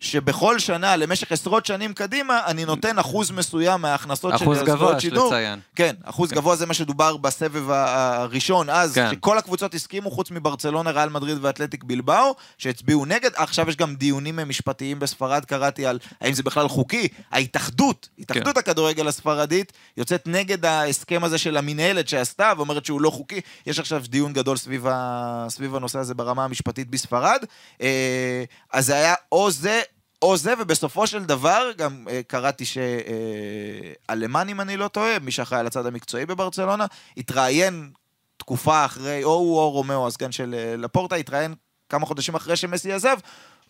שבכל 0.00 0.58
שנה, 0.58 0.96
למשך 0.96 1.32
עשרות 1.32 1.66
שנים 1.66 1.92
קדימה, 1.92 2.40
אני 2.46 2.64
נותן 2.64 2.98
אחוז 2.98 3.30
מסוים 3.30 3.80
מההכנסות 3.80 4.38
של 4.38 4.44
אחוז 4.44 4.58
הזכויות 4.58 4.78
גבוה, 4.78 4.96
יש 4.96 5.02
שידור. 5.02 5.26
לציין. 5.26 5.60
כן, 5.76 5.94
אחוז 6.04 6.32
גבוה 6.32 6.56
זה 6.56 6.66
מה 6.66 6.74
שדובר 6.74 7.16
בסבב 7.16 7.70
הראשון, 7.70 8.70
אז, 8.70 8.94
כן. 8.94 9.10
שכל 9.10 9.38
הקבוצות 9.38 9.74
הסכימו, 9.74 10.10
חוץ 10.10 10.30
מברצלונה, 10.30 10.90
ריאל 10.90 11.08
מדריד 11.08 11.38
ואתלטיק 11.40 11.84
בלבאו, 11.84 12.34
שהצביעו 12.58 13.04
נגד. 13.04 13.30
עכשיו 13.34 13.68
יש 13.68 13.76
גם 13.76 13.94
דיונים 13.94 14.38
משפטיים 14.46 14.98
בספרד, 14.98 15.44
קראתי 15.44 15.86
על 15.86 15.98
האם 16.20 16.32
זה 16.32 16.42
בכלל 16.42 16.68
חוקי. 16.68 17.08
ההתאחדות, 17.32 18.08
התאחדות 18.18 18.54
כן. 18.54 18.60
הכדורגל 18.60 19.08
הספרדית, 19.08 19.72
יוצאת 19.96 20.26
נגד 20.26 20.64
ההסכם 20.64 21.24
הזה 21.24 21.38
של 21.38 21.56
המינהלת 21.56 22.08
שעשתה, 22.08 22.52
ואומרת 22.56 22.84
שהוא 22.84 23.00
לא 23.00 23.10
חוקי. 23.10 23.40
יש 23.66 23.78
עכשיו 23.78 24.02
דיון 24.08 24.32
גדול 24.32 24.56
סביב, 24.56 24.86
ה... 24.86 25.46
סביב 25.48 25.76
הנושא 25.76 25.98
הזה 25.98 26.14
ברמה 26.14 26.44
המשפטית 26.44 26.90
בספרד. 26.90 27.44
אה, 27.80 28.44
אז 28.72 28.86
זה 28.86 28.94
היה 28.94 29.14
או 29.32 29.50
זה... 29.50 29.82
או 30.22 30.36
זה, 30.36 30.54
ובסופו 30.58 31.06
של 31.06 31.24
דבר, 31.24 31.70
גם 31.76 32.06
אה, 32.10 32.20
קראתי 32.26 32.64
שאלמני, 32.64 34.48
אם 34.48 34.60
אני 34.60 34.76
לא 34.76 34.88
טועה, 34.88 35.18
מי 35.18 35.30
שאחראי 35.30 35.60
על 35.60 35.66
הצד 35.66 35.86
המקצועי 35.86 36.26
בברצלונה, 36.26 36.86
התראיין 37.16 37.90
תקופה 38.36 38.84
אחרי, 38.84 39.24
או 39.24 39.34
הוא 39.34 39.58
או 39.58 39.70
רומאו, 39.70 40.06
הסגן 40.06 40.32
של 40.32 40.54
אה, 40.58 40.76
לפורטה, 40.76 41.16
התראיין 41.16 41.54
כמה 41.88 42.06
חודשים 42.06 42.34
אחרי 42.34 42.56
שמסי 42.56 42.92
עזב, 42.92 43.18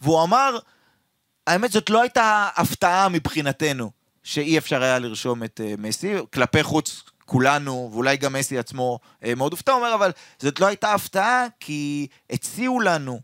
והוא 0.00 0.22
אמר, 0.22 0.58
האמת 1.46 1.72
זאת 1.72 1.90
לא 1.90 2.02
הייתה 2.02 2.48
הפתעה 2.56 3.08
מבחינתנו, 3.08 3.90
שאי 4.22 4.58
אפשר 4.58 4.82
היה 4.82 4.98
לרשום 4.98 5.44
את 5.44 5.60
אה, 5.64 5.74
מסי, 5.78 6.14
כלפי 6.32 6.62
חוץ 6.62 7.02
כולנו, 7.24 7.90
ואולי 7.92 8.16
גם 8.16 8.32
מסי 8.32 8.58
עצמו 8.58 8.98
אה, 9.24 9.34
מאוד 9.34 9.52
הופתע, 9.52 9.72
הוא 9.72 9.80
אומר, 9.80 9.94
אבל 9.94 10.10
זאת 10.38 10.60
לא 10.60 10.66
הייתה 10.66 10.94
הפתעה, 10.94 11.46
כי 11.60 12.06
הציעו 12.30 12.80
לנו 12.80 13.20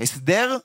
הסדר 0.00 0.56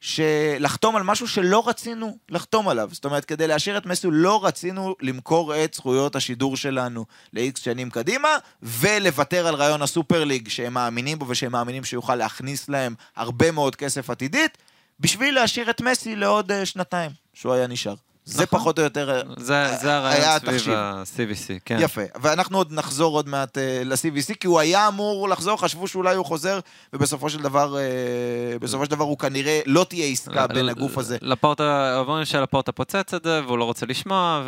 שלחתום 0.00 0.96
על 0.96 1.02
משהו 1.02 1.28
שלא 1.28 1.68
רצינו 1.68 2.18
לחתום 2.28 2.68
עליו. 2.68 2.88
זאת 2.92 3.04
אומרת, 3.04 3.24
כדי 3.24 3.46
להשאיר 3.46 3.78
את 3.78 3.86
מסי, 3.86 4.08
לא 4.10 4.44
רצינו 4.44 4.94
למכור 5.00 5.64
את 5.64 5.74
זכויות 5.74 6.16
השידור 6.16 6.56
שלנו 6.56 7.04
ל-X 7.32 7.60
שנים 7.60 7.90
קדימה, 7.90 8.28
ולוותר 8.62 9.46
על 9.46 9.54
רעיון 9.54 9.82
הסופר 9.82 10.24
ליג 10.24 10.48
שהם 10.48 10.74
מאמינים 10.74 11.18
בו 11.18 11.28
ושהם 11.28 11.52
מאמינים 11.52 11.84
שיוכל 11.84 12.14
להכניס 12.14 12.68
להם 12.68 12.94
הרבה 13.16 13.50
מאוד 13.50 13.76
כסף 13.76 14.10
עתידית, 14.10 14.58
בשביל 15.00 15.34
להשאיר 15.34 15.70
את 15.70 15.80
מסי 15.80 16.16
לעוד 16.16 16.52
אה, 16.52 16.66
שנתיים, 16.66 17.10
שהוא 17.34 17.52
היה 17.52 17.66
נשאר. 17.66 17.94
זה 18.30 18.42
נכון. 18.42 18.58
פחות 18.58 18.78
או 18.78 18.84
יותר 18.84 19.10
אה, 19.10 19.22
זה, 19.36 19.76
זה 19.82 19.88
היה 19.88 19.96
הרעיון 19.96 20.38
סביב 20.38 20.50
התחשיב. 20.50 20.72
ה-CVC, 20.74 21.60
כן. 21.64 21.76
יפה, 21.80 22.00
ואנחנו 22.20 22.58
עוד 22.58 22.72
נחזור 22.72 23.16
עוד 23.16 23.28
מעט 23.28 23.58
uh, 23.58 23.60
ל-CVC, 23.84 24.34
כי 24.34 24.46
הוא 24.46 24.60
היה 24.60 24.88
אמור 24.88 25.28
לחזור, 25.28 25.60
חשבו 25.60 25.88
שאולי 25.88 26.14
הוא 26.14 26.26
חוזר, 26.26 26.60
ובסופו 26.92 27.30
של 27.30 27.42
דבר, 27.42 27.76
uh, 27.76 28.58
בסופו 28.58 28.84
של 28.84 28.90
דבר 28.90 29.04
הוא 29.04 29.18
כנראה 29.18 29.60
לא 29.66 29.86
תהיה 29.88 30.06
עסקה 30.06 30.46
בין 30.46 30.68
הגוף 30.68 30.98
הזה. 30.98 31.18
לפורטה, 31.22 31.96
אומרים 31.98 32.24
שלפורטה 32.24 32.72
פוצץ 32.72 33.14
את 33.14 33.24
זה, 33.24 33.40
והוא 33.46 33.58
לא 33.58 33.64
רוצה 33.64 33.86
לשמוע, 33.86 34.42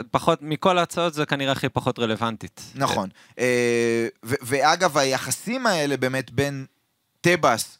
ופחות, 0.00 0.38
מכל 0.42 0.78
ההצעות 0.78 1.14
זה 1.14 1.26
כנראה 1.26 1.52
הכי 1.52 1.68
פחות 1.68 1.98
רלוונטית. 1.98 2.62
נכון. 2.74 3.08
אה, 3.38 4.06
ו- 4.24 4.34
ואגב, 4.42 4.98
היחסים 4.98 5.66
האלה 5.66 5.96
באמת 5.96 6.30
בין 6.30 6.66
טבאס, 7.20 7.78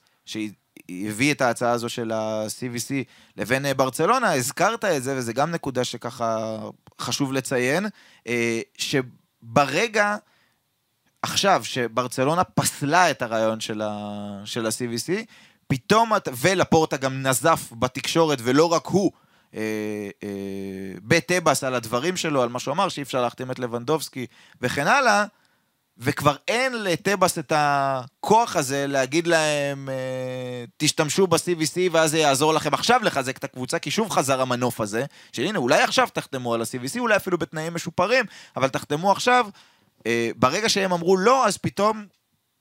שהביא 0.91 1.32
את 1.32 1.41
ההצעה 1.41 1.70
הזו 1.70 1.89
של 1.89 2.12
ה-CVC, 2.12 2.93
לבין 3.36 3.66
אה, 3.66 3.74
ברצלונה, 3.74 4.32
הזכרת 4.32 4.84
את 4.84 5.03
זה, 5.03 5.16
וזה 5.16 5.32
גם 5.32 5.51
נקודה 5.51 5.84
שככה 5.84 6.59
חשוב 7.01 7.32
לציין, 7.32 7.86
אה, 8.26 8.61
שברגע, 8.78 10.16
עכשיו, 11.22 11.61
שברצלונה 11.64 12.45
פסלה 12.45 13.11
את 13.11 13.22
הרעיון 13.22 13.61
של 13.61 13.82
ה-CVC, 13.82 15.12
פתאום, 15.66 16.12
ולפורטה 16.41 16.97
גם 16.97 17.22
נזף 17.22 17.72
בתקשורת, 17.72 18.39
ולא 18.43 18.72
רק 18.72 18.86
הוא, 18.86 19.12
אה, 19.55 19.61
אה, 20.22 20.28
בטבאס 21.03 21.64
על 21.64 21.74
הדברים 21.74 22.16
שלו, 22.16 22.43
על 22.43 22.49
מה 22.49 22.59
שהוא 22.59 22.72
אמר, 22.72 22.89
שאי 22.89 23.03
אפשר 23.03 23.22
להחתים 23.22 23.51
את 23.51 23.59
לבנדובסקי 23.59 24.26
וכן 24.61 24.86
הלאה, 24.86 25.24
וכבר 25.99 26.36
אין 26.49 26.82
לטבאס 26.82 27.38
את 27.38 27.53
הכוח 27.57 28.57
הזה 28.57 28.86
להגיד 28.86 29.26
להם, 29.26 29.88
אה, 29.88 30.64
תשתמשו 30.76 31.26
ב-CVC 31.26 31.76
ואז 31.92 32.11
זה 32.11 32.18
יעזור 32.18 32.55
לכם 32.55 32.74
עכשיו 32.74 33.01
לחזק 33.05 33.36
את 33.36 33.44
הקבוצה, 33.44 33.78
כי 33.78 33.90
שוב 33.90 34.11
חזר 34.11 34.40
המנוף 34.40 34.80
הזה, 34.80 35.05
של 35.32 35.42
הנה, 35.42 35.59
אולי 35.59 35.82
עכשיו 35.82 36.09
תחתמו 36.12 36.55
על 36.55 36.61
ה-CVC, 36.61 36.99
אולי 36.99 37.16
אפילו 37.16 37.38
בתנאים 37.38 37.74
משופרים, 37.74 38.24
אבל 38.57 38.68
תחתמו 38.68 39.12
עכשיו. 39.12 39.46
אה, 40.07 40.30
ברגע 40.36 40.68
שהם 40.68 40.92
אמרו 40.92 41.16
לא, 41.16 41.46
אז 41.46 41.57
פתאום 41.57 42.07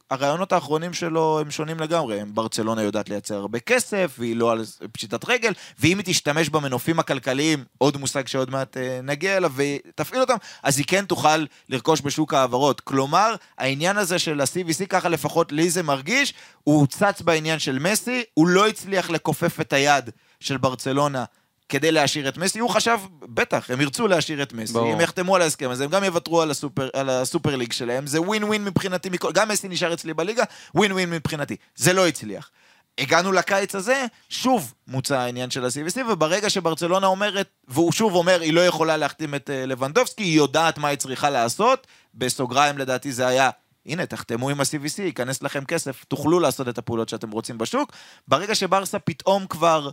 הרעיונות 0.09 0.51
האחרונים 0.51 0.93
שלו 0.93 1.39
הם 1.39 1.51
שונים 1.51 1.79
לגמרי. 1.79 2.19
ברצלונה 2.27 2.81
יודעת 2.81 3.09
לייצר 3.09 3.35
הרבה 3.35 3.59
כסף, 3.59 4.15
והיא 4.19 4.35
לא 4.35 4.51
על 4.51 4.65
פשיטת 4.91 5.29
רגל, 5.29 5.53
ואם 5.79 5.97
היא 5.97 6.05
תשתמש 6.05 6.49
במנופים 6.49 6.99
הכלכליים, 6.99 7.63
עוד 7.77 7.97
מושג 7.97 8.27
שעוד 8.27 8.49
מעט 8.49 8.77
אה, 8.77 8.99
נגיע 9.03 9.37
אליו, 9.37 9.51
ותפעיל 9.55 10.21
אותם, 10.21 10.35
אז 10.63 10.77
היא 10.77 10.85
כן 10.87 11.05
תוכל 11.05 11.45
לרכוש 11.69 12.01
בשוק 12.01 12.33
ההעברות. 12.33 12.81
כלומר, 12.81 13.35
העניין 13.57 13.97
הזה 13.97 14.19
של 14.19 14.41
ה-CVC, 14.41 14.85
ככה 14.89 15.09
לפחות 15.09 15.51
לי 15.51 15.69
זה 15.69 15.83
מרגיש, 15.83 16.33
הוא 16.63 16.87
צץ 16.87 17.21
בעניין 17.21 17.59
של 17.59 17.79
מסי, 17.79 18.23
הוא 18.33 18.47
לא 18.47 18.67
הצליח 18.67 19.09
לכופף 19.09 19.61
את 19.61 19.73
היד 19.73 20.09
של 20.39 20.57
ברצלונה. 20.57 21.25
כדי 21.69 21.91
להשאיר 21.91 22.29
את 22.29 22.37
מסי, 22.37 22.59
הוא 22.59 22.69
חשב, 22.69 22.97
בטח, 23.21 23.71
הם 23.71 23.81
ירצו 23.81 24.07
להשאיר 24.07 24.43
את 24.43 24.53
מסי, 24.53 24.73
ברור. 24.73 24.93
הם 24.93 25.01
יחתמו 25.01 25.35
על 25.35 25.41
ההסכם 25.41 25.69
הזה, 25.69 25.83
הם 25.83 25.89
גם 25.89 26.03
יוותרו 26.03 26.41
על 26.41 26.51
הסופר, 26.51 26.89
על 26.93 27.09
הסופר 27.09 27.55
ליג 27.55 27.71
שלהם, 27.71 28.07
זה 28.07 28.21
ווין 28.21 28.43
ווין 28.43 28.65
מבחינתי, 28.65 29.09
גם 29.33 29.49
מסי 29.49 29.67
נשאר 29.67 29.93
אצלי 29.93 30.13
בליגה, 30.13 30.43
ווין 30.75 30.91
ווין 30.91 31.09
מבחינתי. 31.09 31.55
זה 31.75 31.93
לא 31.93 32.07
הצליח. 32.07 32.49
הגענו 32.97 33.31
לקיץ 33.31 33.75
הזה, 33.75 34.05
שוב 34.29 34.73
מוצע 34.87 35.19
העניין 35.19 35.49
של 35.49 35.65
ה-CVC, 35.65 36.11
וברגע 36.11 36.49
שברצלונה 36.49 37.07
אומרת, 37.07 37.49
והוא 37.67 37.91
שוב 37.91 38.15
אומר, 38.15 38.41
היא 38.41 38.53
לא 38.53 38.65
יכולה 38.65 38.97
להחתים 38.97 39.35
את 39.35 39.49
אה, 39.49 39.65
לבנדובסקי, 39.65 40.23
היא 40.23 40.37
יודעת 40.37 40.77
מה 40.77 40.87
היא 40.87 40.97
צריכה 40.97 41.29
לעשות, 41.29 41.87
בסוגריים 42.13 42.77
לדעתי 42.77 43.11
זה 43.11 43.27
היה, 43.27 43.49
הנה, 43.85 44.05
תחתמו 44.05 44.49
עם 44.49 44.59
ה-CVC, 44.59 45.01
ייכנס 45.01 45.43
לכם 45.43 45.65
כסף, 45.65 46.03
תוכלו 46.03 46.39
לעשות 46.39 46.69
את 46.69 46.77
הפעולות 46.77 47.09
שאתם 47.09 47.31
רוצים 47.31 47.57
בשוק. 47.57 47.91
ברגע 48.27 48.55
שברסה 48.55 48.99
פתאום 48.99 49.47
כבר 49.47 49.89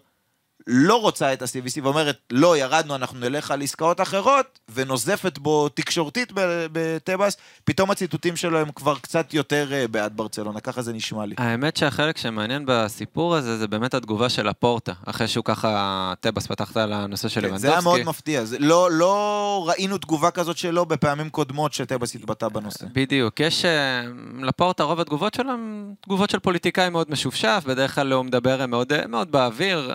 לא 0.67 1.01
רוצה 1.01 1.33
את 1.33 1.43
ה-CVC 1.43 1.81
ואומרת, 1.83 2.19
לא, 2.31 2.57
ירדנו, 2.57 2.95
אנחנו 2.95 3.19
נלך 3.19 3.51
על 3.51 3.63
עסקאות 3.63 4.01
אחרות, 4.01 4.59
ונוזפת 4.75 5.39
בו 5.39 5.69
תקשורתית 5.69 6.33
בטבעס, 6.73 7.37
פתאום 7.65 7.91
הציטוטים 7.91 8.37
שלו 8.37 8.59
הם 8.59 8.73
כבר 8.75 8.99
קצת 8.99 9.35
יותר 9.35 9.73
אה, 9.73 9.89
בעד 9.89 10.17
ברצלונה, 10.17 10.61
ככה 10.61 10.83
זה 10.83 10.93
נשמע 10.93 11.27
לי. 11.27 11.35
האמת 11.39 11.77
שהחלק 11.77 12.19
שמעניין 12.19 12.63
בסיפור 12.67 13.35
הזה, 13.37 13.59
זה 13.59 13.69
באמת 13.69 13.95
התגובה 13.95 14.29
של 14.29 14.49
הפורטה, 14.49 14.93
אחרי 15.07 15.29
שהוא 15.29 15.45
ככה, 15.45 16.13
טבעס 16.21 16.47
פתחת 16.47 16.77
על 16.77 16.93
הנושא 16.93 17.29
של 17.29 17.41
כן, 17.41 17.47
לבנדובסקי. 17.47 17.69
זה 17.69 17.73
היה 17.73 17.81
מאוד 17.81 18.01
מפתיע, 18.05 18.45
זה, 18.45 18.57
לא, 18.61 18.89
לא 18.91 19.65
ראינו 19.69 19.99
תגובה 19.99 20.31
כזאת 20.31 20.57
שלו 20.57 20.87
בפעמים 20.87 21.31
קודמות 21.31 21.73
שטבעס 21.73 22.15
התבטא 22.15 22.49
בנושא. 22.49 22.87
בדיוק, 22.93 23.41
יש 23.41 23.65
אה, 23.65 24.03
לפורטה, 24.43 24.83
רוב 24.83 25.01
התגובות 25.01 25.35
שלו 25.35 25.53
הן 25.53 25.95
תגובות 26.01 26.31
של 26.31 26.39
פוליטיקאי 26.39 26.89
מאוד 26.89 27.11
משופשף, 27.11 27.65
בדרך 27.67 27.95
כלל 27.95 28.13
הוא 28.13 28.25
מדבר 28.25 28.67
מאוד, 28.67 28.93
אה, 28.93 29.07
מאוד 29.07 29.33
באוויר, 29.33 29.93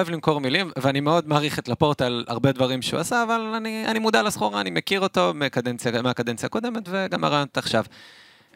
אוהב 0.00 0.10
למכור 0.10 0.40
מילים, 0.40 0.70
ואני 0.76 1.00
מאוד 1.00 1.28
מעריך 1.28 1.58
את 1.58 1.68
לפורטה 1.68 2.06
על 2.06 2.24
הרבה 2.28 2.52
דברים 2.52 2.82
שהוא 2.82 3.00
עשה, 3.00 3.22
אבל 3.22 3.40
אני, 3.40 3.86
אני 3.86 3.98
מודע 3.98 4.22
לסחורה, 4.22 4.60
אני 4.60 4.70
מכיר 4.70 5.00
אותו 5.00 5.32
מהקדנציה, 5.34 6.02
מהקדנציה 6.02 6.46
הקודמת 6.46 6.88
וגם 6.90 7.20
מהרעיונות 7.20 7.58
עכשיו. 7.58 7.84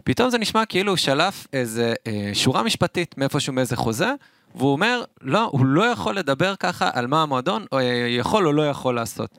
פתאום 0.05 0.31
זה 0.31 0.39
נשמע 0.39 0.67
כאילו 0.67 0.93
הוא 0.93 0.97
שלף 0.97 1.47
איזה 1.53 1.95
אה, 2.07 2.31
שורה 2.33 2.63
משפטית 2.63 3.19
מאיפשהו 3.19 3.53
מאיזה 3.53 3.77
חוזה, 3.77 4.13
והוא 4.55 4.73
אומר, 4.73 5.03
לא, 5.23 5.49
הוא 5.53 5.67
לא 5.67 5.83
יכול 5.83 6.17
לדבר 6.17 6.55
ככה 6.57 6.91
על 6.93 7.07
מה 7.07 7.23
המועדון 7.23 7.67
או, 7.73 7.79
אה, 7.79 7.85
יכול 8.09 8.47
או 8.47 8.53
לא 8.53 8.69
יכול 8.69 8.95
לעשות. 8.95 9.39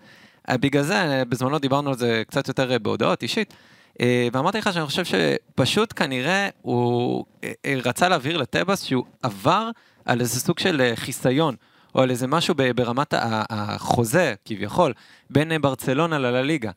אה, 0.49 0.57
בגלל 0.57 0.83
זה, 0.83 0.95
אה, 0.95 1.25
בזמנו 1.25 1.59
דיברנו 1.59 1.89
על 1.89 1.97
זה 1.97 2.23
קצת 2.27 2.47
יותר 2.47 2.77
בהודעות 2.81 3.23
אישית, 3.23 3.53
אה, 4.01 4.27
ואמרתי 4.33 4.57
לך 4.57 4.73
שאני 4.73 4.85
חושב 4.85 5.03
שפשוט 5.05 5.93
כנראה 5.95 6.49
הוא 6.61 7.25
אה, 7.43 7.51
אה, 7.65 7.75
רצה 7.85 8.09
להבהיר 8.09 8.37
לטבעס 8.37 8.83
שהוא 8.83 9.05
עבר 9.23 9.69
על 10.05 10.21
איזה 10.21 10.39
סוג 10.39 10.59
של 10.59 10.91
חיסיון. 10.95 11.55
או 11.95 12.01
על 12.01 12.09
איזה 12.11 12.27
משהו 12.27 12.55
ברמת 12.75 13.13
החוזה, 13.49 14.33
כביכול, 14.45 14.93
בין 15.29 15.51
אה, 15.51 15.59
ברצלונה 15.59 16.17
לליגה. 16.19 16.71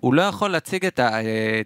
הוא 0.00 0.14
לא 0.14 0.22
יכול 0.22 0.50
להציג 0.50 0.86
את 0.86 1.00
אה, 1.00 1.18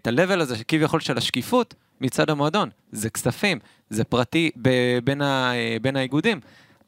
ה-level 0.05 0.41
הזה, 0.41 0.65
כביכול, 0.69 1.01
של 1.01 1.19
השקיפות 1.19 1.75
מצד 2.01 2.31
המועדון. 2.31 2.69
זה 2.93 3.11
כספים, 3.11 3.59
זה 3.91 4.05
פרטי 4.05 4.51
בין, 5.05 5.23
ה- 5.23 5.53
אה, 5.55 5.77
בין 5.83 5.97
האיגודים. 5.97 6.41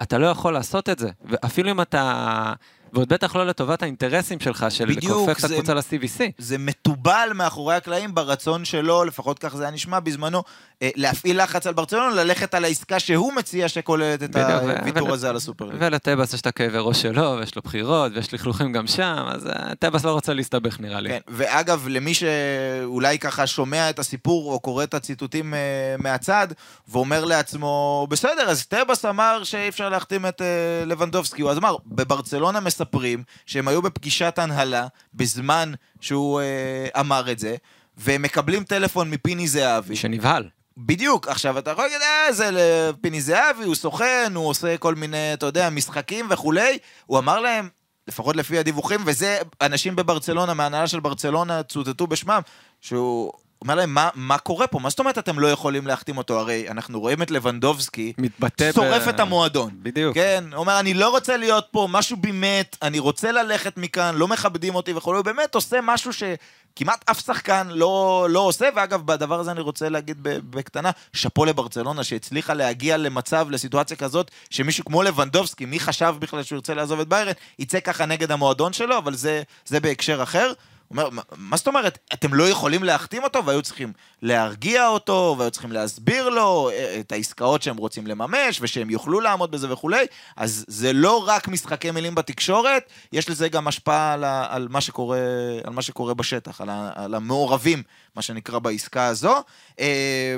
אתה 0.03 0.19
לא 0.19 0.27
יכול 0.27 0.53
לעשות 0.53 0.89
את 0.89 0.99
זה. 0.99 1.11
ואפילו 1.25 1.71
אם 1.71 1.81
אתה... 1.81 2.53
ועוד 2.93 3.09
בטח 3.09 3.37
לא 3.37 3.47
לטובת 3.47 3.83
האינטרסים 3.83 4.41
שלך, 4.41 4.67
של 4.69 4.85
בדיוק, 4.85 5.05
לכופף 5.05 5.39
את 5.39 5.51
הקבוצה 5.51 5.75
ל-CVC. 5.75 6.21
זה 6.39 6.59
מתובל 6.59 7.29
מאחורי 7.35 7.75
הקלעים 7.75 8.15
ברצון 8.15 8.65
שלו, 8.65 9.05
לפחות 9.05 9.39
כך 9.39 9.57
זה 9.57 9.63
היה 9.63 9.73
נשמע 9.73 10.01
בזמנו, 10.01 10.43
אה, 10.83 10.91
להפעיל 10.97 11.43
לחץ 11.43 11.67
על 11.67 11.75
ברצלונה, 11.75 12.15
ללכת 12.15 12.55
על 12.55 12.65
העסקה 12.65 13.01
שהוא 13.01 13.33
מציע 13.33 13.69
שכוללת 13.69 14.23
את 14.23 14.37
הוויתור 14.37 15.13
הזה 15.13 15.29
על 15.29 15.37
הסופר. 15.37 15.69
ולטבעס 15.79 16.35
יש 16.35 16.41
את 16.41 16.47
הכאבי 16.47 16.79
ראש 16.81 17.03
שלו, 17.03 17.37
ויש 17.41 17.57
לו 17.57 17.63
בחירות, 17.63 18.13
ויש 18.15 18.35
לכלוכים 18.35 18.73
גם 18.73 18.87
שם, 18.87 19.25
אז 19.29 19.47
אה, 19.47 19.75
טבעס 19.79 20.05
לא 20.05 20.13
רוצה 20.13 20.35
להסתבך 20.35 20.81
נראה 20.81 21.01
לי. 21.01 21.09
כן, 21.09 21.21
ואגב, 21.29 21.89
למי 21.89 22.15
שאולי 22.15 23.19
ככה 23.19 23.47
שומע 23.47 23.91
את 23.91 23.99
הסיפור 23.99 24.53
או 24.53 24.61
קורא 24.61 24.85
את 24.85 24.95
הציטוטים 24.95 25.55
אה, 25.55 25.59
מהצד, 25.99 26.49
ואומר 26.89 27.25
לעצמו, 27.25 28.07
בסדר, 28.11 28.43
אז 28.43 28.67
טבס 28.67 29.05
אמר 29.05 29.41
שאי 29.45 29.69
אפשר 29.69 29.89
להחתים 29.89 30.27
את 30.27 30.43
לבנדובסקי. 30.87 31.43
הוא 31.43 31.51
אז 31.51 31.59
אמר, 31.59 31.77
בברצלונה 31.87 32.61
מספרים 32.81 33.23
שהם 33.47 33.69
היו 33.69 33.83
בפגישת 33.83 34.39
הנהלה 34.39 34.87
בזמן 35.15 35.73
שהוא 36.01 36.41
אה, 36.41 37.01
אמר 37.01 37.33
את 37.33 37.39
זה, 37.39 37.57
והם 37.97 38.23
מקבלים 38.23 38.65
טלפון 38.65 39.11
מפיני 39.11 39.49
זהבי. 39.49 39.97
שנבהל. 39.97 40.49
בדיוק, 40.77 41.29
עכשיו 41.29 41.59
אתה 41.59 41.71
יכול 41.71 41.85
להגיד, 41.85 42.01
אה, 42.03 42.33
זה 42.33 42.51
לפיני 42.53 43.21
זהבי, 43.21 43.65
הוא 43.65 43.75
סוכן, 43.75 44.33
הוא 44.35 44.49
עושה 44.49 44.77
כל 44.77 44.95
מיני, 44.95 45.35
אתה 45.35 45.47
יודע, 45.47 45.71
משחקים 45.71 46.27
וכולי. 46.31 46.79
הוא 47.07 47.19
אמר 47.19 47.41
להם, 47.41 47.69
לפחות 48.09 48.37
לפי 48.37 48.59
הדיווחים, 48.59 49.01
וזה, 49.07 49.39
אנשים 49.61 49.97
בברצלונה, 49.97 50.55
מההנהלה 50.55 50.87
של 50.87 51.01
ברצלונה, 51.01 51.63
צוטטו 51.63 52.07
בשמם, 52.07 52.41
שהוא 52.81 53.33
אומר 53.63 53.75
להם, 53.75 53.95
מה, 53.95 54.09
מה 54.15 54.39
קורה 54.39 54.67
פה? 54.67 54.79
מה 54.79 54.91
זאת 54.91 54.99
אומרת 54.99 55.19
אתם 55.19 55.39
לא 55.39 55.47
יכולים 55.47 55.87
להחתים 55.87 56.19
אותו? 56.19 56.39
הרי 56.39 56.69
אנחנו 56.69 57.01
רואים 57.01 57.23
את 57.23 57.31
לבנדובסקי, 57.31 58.13
מתבטא 58.19 58.73
שורף 58.73 59.05
ב- 59.05 59.09
את 59.09 59.21
המועדון. 59.21 59.71
בדיוק. 59.83 60.15
כן, 60.15 60.45
הוא 60.53 60.61
אומר, 60.61 60.81
אני 60.81 60.95
לא 60.95 61.09
רוצה 61.11 61.37
להיות 61.37 61.67
פה, 61.71 61.89
משהו 61.91 62.17
בי 62.17 62.33
מת, 62.33 62.77
אני 62.83 62.99
רוצה 62.99 63.33
ללכת 63.33 63.77
מכאן, 63.77 64.15
לא 64.15 64.29
מכבדים 64.29 64.75
אותי 64.75 64.93
וכולי, 64.93 65.17
הוא 65.17 65.25
באמת 65.25 65.55
עושה 65.55 65.79
משהו 65.83 66.11
שכמעט 66.13 67.11
אף 67.11 67.21
שחקן 67.27 67.67
לא, 67.71 68.27
לא 68.31 68.41
עושה, 68.41 68.69
ואגב, 68.77 69.07
בדבר 69.07 69.41
הזה 69.41 69.51
אני 69.51 69.61
רוצה 69.61 69.89
להגיד 69.89 70.17
בקטנה, 70.23 70.91
שאפו 71.13 71.45
לברצלונה, 71.45 72.05
שהצליחה 72.05 72.55
להגיע 72.55 72.97
למצב, 72.97 73.47
לסיטואציה 73.51 73.97
כזאת, 73.97 74.31
שמישהו 74.51 74.85
כמו 74.85 75.03
לבנדובסקי, 75.03 75.65
מי 75.65 75.81
חשב 75.81 76.15
בכלל 76.19 76.43
שהוא 76.43 76.57
ירצה 76.57 76.75
לעזוב 76.75 77.01
את 77.01 77.09
ביירן, 77.09 77.33
יצא 77.59 77.81
ככה 77.81 78.07
נגד 78.07 78.33
המועדון 78.33 78.73
שלו, 78.73 78.99
אבל 78.99 79.15
זה, 79.15 79.43
זה 79.67 79.81
בהקשר 79.81 80.23
אחר. 80.23 80.53
אומר, 80.91 81.09
"מה- 81.37 81.57
זאת 81.57 81.67
אומרת, 81.67 81.99
אתם 82.13 82.35
לא 82.35 82.49
יכולים 82.49 82.85
להחתים 82.85 83.25
אותו, 83.25 83.45
והיו 83.47 83.63
צריכים 83.63 83.93
להרגיע 84.23 84.89
אותו, 84.89 85.37
והיו 85.39 85.51
צריכים 85.51 85.73
להסביר 85.73 86.29
לו 86.29 86.71
אה, 86.73 87.01
את 87.01 87.13
העסקאות 87.13 87.63
שהם 87.63 87.77
רוצים 87.77 88.07
לממש, 88.07 88.59
ושהם 88.61 88.91
יוכלו 88.91 89.21
לעמוד 89.21 89.51
בזה 89.51 89.73
וכולי, 89.73 90.07
אז 90.37 90.65
זה 90.69 90.93
לא 90.93 91.29
רק 91.29 91.49
משחקי 91.49 91.91
מילים 91.91 92.15
בתקשורת, 92.15 92.83
יש 93.13 93.31
לזה 93.31 93.49
גם 93.49 93.69
השפעה 93.69 94.13
על, 94.13 94.25
על, 94.25 94.69
מה, 94.71 94.81
שקורה, 94.81 95.19
על 95.65 95.73
מה 95.73 95.83
שקורה 95.83 96.15
בשטח, 96.15 96.61
על, 96.61 96.69
על 96.95 97.15
המעורבים, 97.15 97.83
מה 98.17 98.23
שנקרא, 98.23 98.59
בעסקה 98.59 99.07
הזו. 99.07 99.35
אה, 99.81 100.37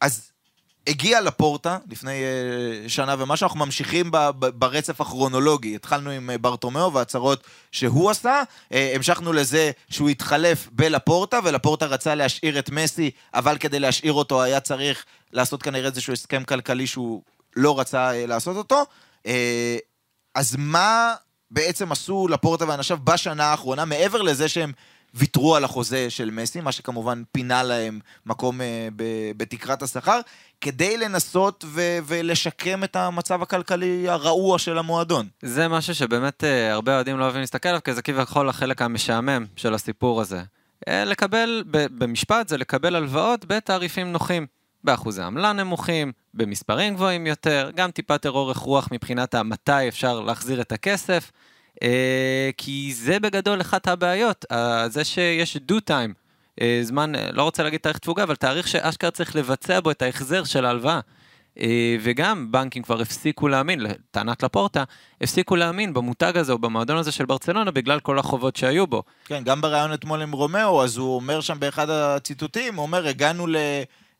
אז 0.00 0.31
הגיע 0.86 1.20
לפורטה 1.20 1.78
לפני 1.90 2.22
אה, 2.22 2.88
שנה 2.88 3.14
ומשהו, 3.18 3.44
אנחנו 3.44 3.58
ממשיכים 3.58 4.10
ברצף 4.38 5.00
הכרונולוגי. 5.00 5.74
התחלנו 5.74 6.10
עם 6.10 6.30
אה, 6.30 6.38
ברטומיאו 6.38 6.92
והצהרות 6.92 7.44
שהוא 7.72 8.10
עשה, 8.10 8.42
אה, 8.72 8.92
המשכנו 8.94 9.32
לזה 9.32 9.70
שהוא 9.88 10.08
התחלף 10.08 10.68
בלפורטה, 10.72 11.38
ולפורטה 11.44 11.86
רצה 11.86 12.14
להשאיר 12.14 12.58
את 12.58 12.70
מסי, 12.70 13.10
אבל 13.34 13.58
כדי 13.58 13.80
להשאיר 13.80 14.12
אותו 14.12 14.42
היה 14.42 14.60
צריך 14.60 15.04
לעשות 15.32 15.62
כנראה 15.62 15.88
איזשהו 15.88 16.12
הסכם 16.12 16.44
כלכלי 16.44 16.86
שהוא 16.86 17.22
לא 17.56 17.80
רצה 17.80 18.26
לעשות 18.26 18.56
אותו. 18.56 18.84
אז 20.34 20.56
מה 20.58 21.14
בעצם 21.50 21.92
עשו 21.92 22.28
לפורטה 22.28 22.68
ואנשיו 22.68 22.98
בשנה 23.04 23.44
האחרונה, 23.44 23.84
מעבר 23.84 24.22
לזה 24.22 24.48
שהם 24.48 24.72
ויתרו 25.14 25.56
על 25.56 25.64
החוזה 25.64 26.10
של 26.10 26.30
מסי, 26.30 26.60
מה 26.60 26.72
שכמובן 26.72 27.22
פינה 27.32 27.62
להם 27.62 28.00
מקום 28.26 28.60
אה, 28.60 28.88
ב- 28.96 29.32
בתקרת 29.36 29.82
השכר, 29.82 30.20
כדי 30.60 30.96
לנסות 30.96 31.64
ו- 31.68 31.98
ולשקם 32.06 32.84
את 32.84 32.96
המצב 32.96 33.42
הכלכלי 33.42 34.08
הרעוע 34.08 34.58
של 34.58 34.78
המועדון. 34.78 35.28
זה 35.42 35.68
משהו 35.68 35.94
שבאמת 35.94 36.44
אה, 36.44 36.72
הרבה 36.72 36.94
אוהדים 36.94 37.18
לא 37.18 37.24
אוהבים 37.24 37.40
להסתכל 37.40 37.68
עליו, 37.68 37.82
כי 37.84 37.94
זה 37.94 38.02
כביכול 38.02 38.48
החלק 38.48 38.82
המשעמם 38.82 39.46
של 39.56 39.74
הסיפור 39.74 40.20
הזה. 40.20 40.42
אה, 40.88 41.04
לקבל, 41.04 41.64
במשפט 41.70 42.48
זה 42.48 42.58
לקבל 42.58 42.96
הלוואות 42.96 43.44
בתעריפים 43.44 44.12
נוחים. 44.12 44.46
באחוזי 44.84 45.22
עמלה 45.22 45.52
נמוכים, 45.52 46.12
במספרים 46.34 46.94
גבוהים 46.94 47.26
יותר, 47.26 47.70
גם 47.74 47.90
טיפה 47.90 48.18
טרור 48.18 48.52
רוח 48.56 48.88
מבחינת 48.92 49.34
מתי 49.34 49.88
אפשר 49.88 50.20
להחזיר 50.20 50.60
את 50.60 50.72
הכסף, 50.72 51.30
כי 52.56 52.92
זה 52.94 53.20
בגדול 53.20 53.60
אחת 53.60 53.88
הבעיות, 53.88 54.44
אה, 54.52 54.88
זה 54.88 55.04
שיש 55.04 55.56
דו 55.56 55.80
טיים, 55.80 56.14
אה, 56.60 56.80
זמן, 56.82 57.14
אה, 57.14 57.28
לא 57.32 57.42
רוצה 57.42 57.62
להגיד 57.62 57.80
תאריך 57.80 57.98
תפוגה, 57.98 58.22
אבל 58.22 58.36
תאריך 58.36 58.68
שאשכרה 58.68 59.10
צריך 59.10 59.36
לבצע 59.36 59.80
בו 59.80 59.90
את 59.90 60.02
ההחזר 60.02 60.44
של 60.44 60.64
ההלוואה. 60.64 61.00
אה, 61.60 61.96
וגם 62.00 62.52
בנקים 62.52 62.82
כבר 62.82 63.00
הפסיקו 63.00 63.48
להאמין, 63.48 63.80
לטענת 63.80 64.42
לפורטה, 64.42 64.84
הפסיקו 65.20 65.56
להאמין 65.56 65.94
במותג 65.94 66.36
הזה 66.36 66.52
או 66.52 66.58
במועדון 66.58 66.96
הזה 66.96 67.12
של 67.12 67.26
ברצלונה 67.26 67.70
בגלל 67.70 68.00
כל 68.00 68.18
החובות 68.18 68.56
שהיו 68.56 68.86
בו. 68.86 69.02
כן, 69.24 69.44
גם 69.44 69.60
בריאיון 69.60 69.94
אתמול 69.94 70.22
עם 70.22 70.32
רומאו, 70.32 70.82
אז 70.82 70.96
הוא 70.96 71.14
אומר 71.14 71.40
שם 71.40 71.60
באחד 71.60 71.90
הציטוטים, 71.90 72.74
הוא 72.74 72.82
אומר, 72.82 73.06
הגענו 73.06 73.46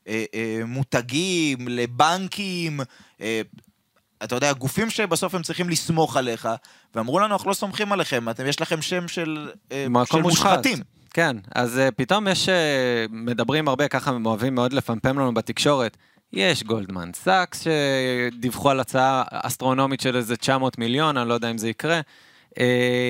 למותגים, 0.07 1.67
לבנקים, 1.67 2.79
אה, 3.21 3.41
אתה 4.23 4.35
יודע, 4.35 4.53
גופים 4.53 4.89
שבסוף 4.89 5.35
הם 5.35 5.41
צריכים 5.41 5.69
לסמוך 5.69 6.17
עליך, 6.17 6.49
ואמרו 6.95 7.19
לנו, 7.19 7.33
אנחנו 7.33 7.49
לא 7.49 7.53
סומכים 7.53 7.91
עליכם, 7.91 8.29
אתם, 8.29 8.45
יש 8.45 8.61
לכם 8.61 8.81
שם 8.81 9.07
של, 9.07 9.49
אה, 9.71 9.85
של 9.85 9.89
מושחת. 9.89 10.19
מושחתים. 10.21 10.77
כן, 11.13 11.37
אז 11.55 11.77
אה, 11.77 11.91
פתאום 11.91 12.27
יש, 12.27 12.49
אה, 12.49 12.51
מדברים 13.09 13.67
הרבה, 13.67 13.87
ככה 13.87 14.11
הם 14.11 14.25
אוהבים 14.25 14.55
מאוד 14.55 14.73
לפמפם 14.73 15.19
לנו 15.19 15.33
בתקשורת. 15.33 15.97
יש 16.33 16.63
גולדמן 16.63 17.09
סאקס 17.13 17.63
שדיווחו 17.63 18.69
על 18.69 18.79
הצעה 18.79 19.23
אסטרונומית 19.29 20.01
של 20.01 20.15
איזה 20.15 20.35
900 20.35 20.77
מיליון, 20.77 21.17
אני 21.17 21.29
לא 21.29 21.33
יודע 21.33 21.51
אם 21.51 21.57
זה 21.57 21.69
יקרה. 21.69 22.01
אה, 22.49 22.55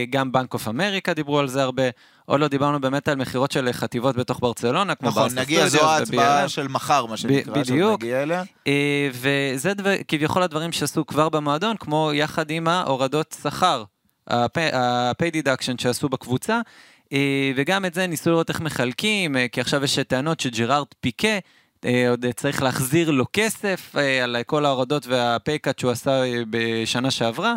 גם 0.09 0.31
בנק 0.31 0.53
אוף 0.53 0.67
אמריקה 0.67 1.13
דיברו 1.13 1.39
על 1.39 1.47
זה 1.47 1.63
הרבה. 1.63 1.83
עוד 2.25 2.39
לא 2.39 2.47
דיברנו 2.47 2.81
באמת 2.81 3.07
על 3.07 3.15
מכירות 3.15 3.51
של 3.51 3.69
חטיבות 3.71 4.15
בתוך 4.15 4.39
ברצלונה, 4.39 4.95
כמו 4.95 5.09
נכון, 5.09 5.29
נגיע, 5.35 5.67
זו 5.67 5.89
ההצבעה. 5.89 6.49
של 6.49 6.67
מחר, 6.67 7.05
מה 7.05 7.17
שנקרא, 7.17 7.53
בדיוק. 7.53 8.03
נגיע 8.03 8.23
אליה. 8.23 8.43
אה, 8.67 9.09
וזה 9.13 9.73
דבר, 9.73 9.93
כביכול 10.07 10.43
הדברים 10.43 10.71
שעשו 10.71 11.05
כבר 11.05 11.29
במועדון, 11.29 11.77
כמו 11.77 12.11
יחד 12.13 12.49
עם 12.49 12.67
ההורדות 12.67 13.35
שכר, 13.43 13.83
ה-pay 14.29 15.35
deduction 15.35 15.81
שעשו 15.81 16.09
בקבוצה, 16.09 16.61
אה, 17.13 17.51
וגם 17.55 17.85
את 17.85 17.93
זה 17.93 18.07
ניסו 18.07 18.29
לראות 18.29 18.49
איך 18.49 18.61
מחלקים, 18.61 19.37
אה, 19.37 19.47
כי 19.47 19.61
עכשיו 19.61 19.83
יש 19.83 19.99
טענות 19.99 20.39
שג'רארד 20.39 20.87
פיקה, 21.01 21.37
עוד 22.09 22.25
צריך 22.35 22.63
להחזיר 22.63 23.11
לו 23.11 23.25
כסף 23.33 23.95
על 24.23 24.37
כל 24.45 24.65
ההורדות 24.65 25.05
cut 25.67 25.73
שהוא 25.77 25.91
עשה 25.91 26.21
בשנה 26.49 27.11
שעברה. 27.11 27.53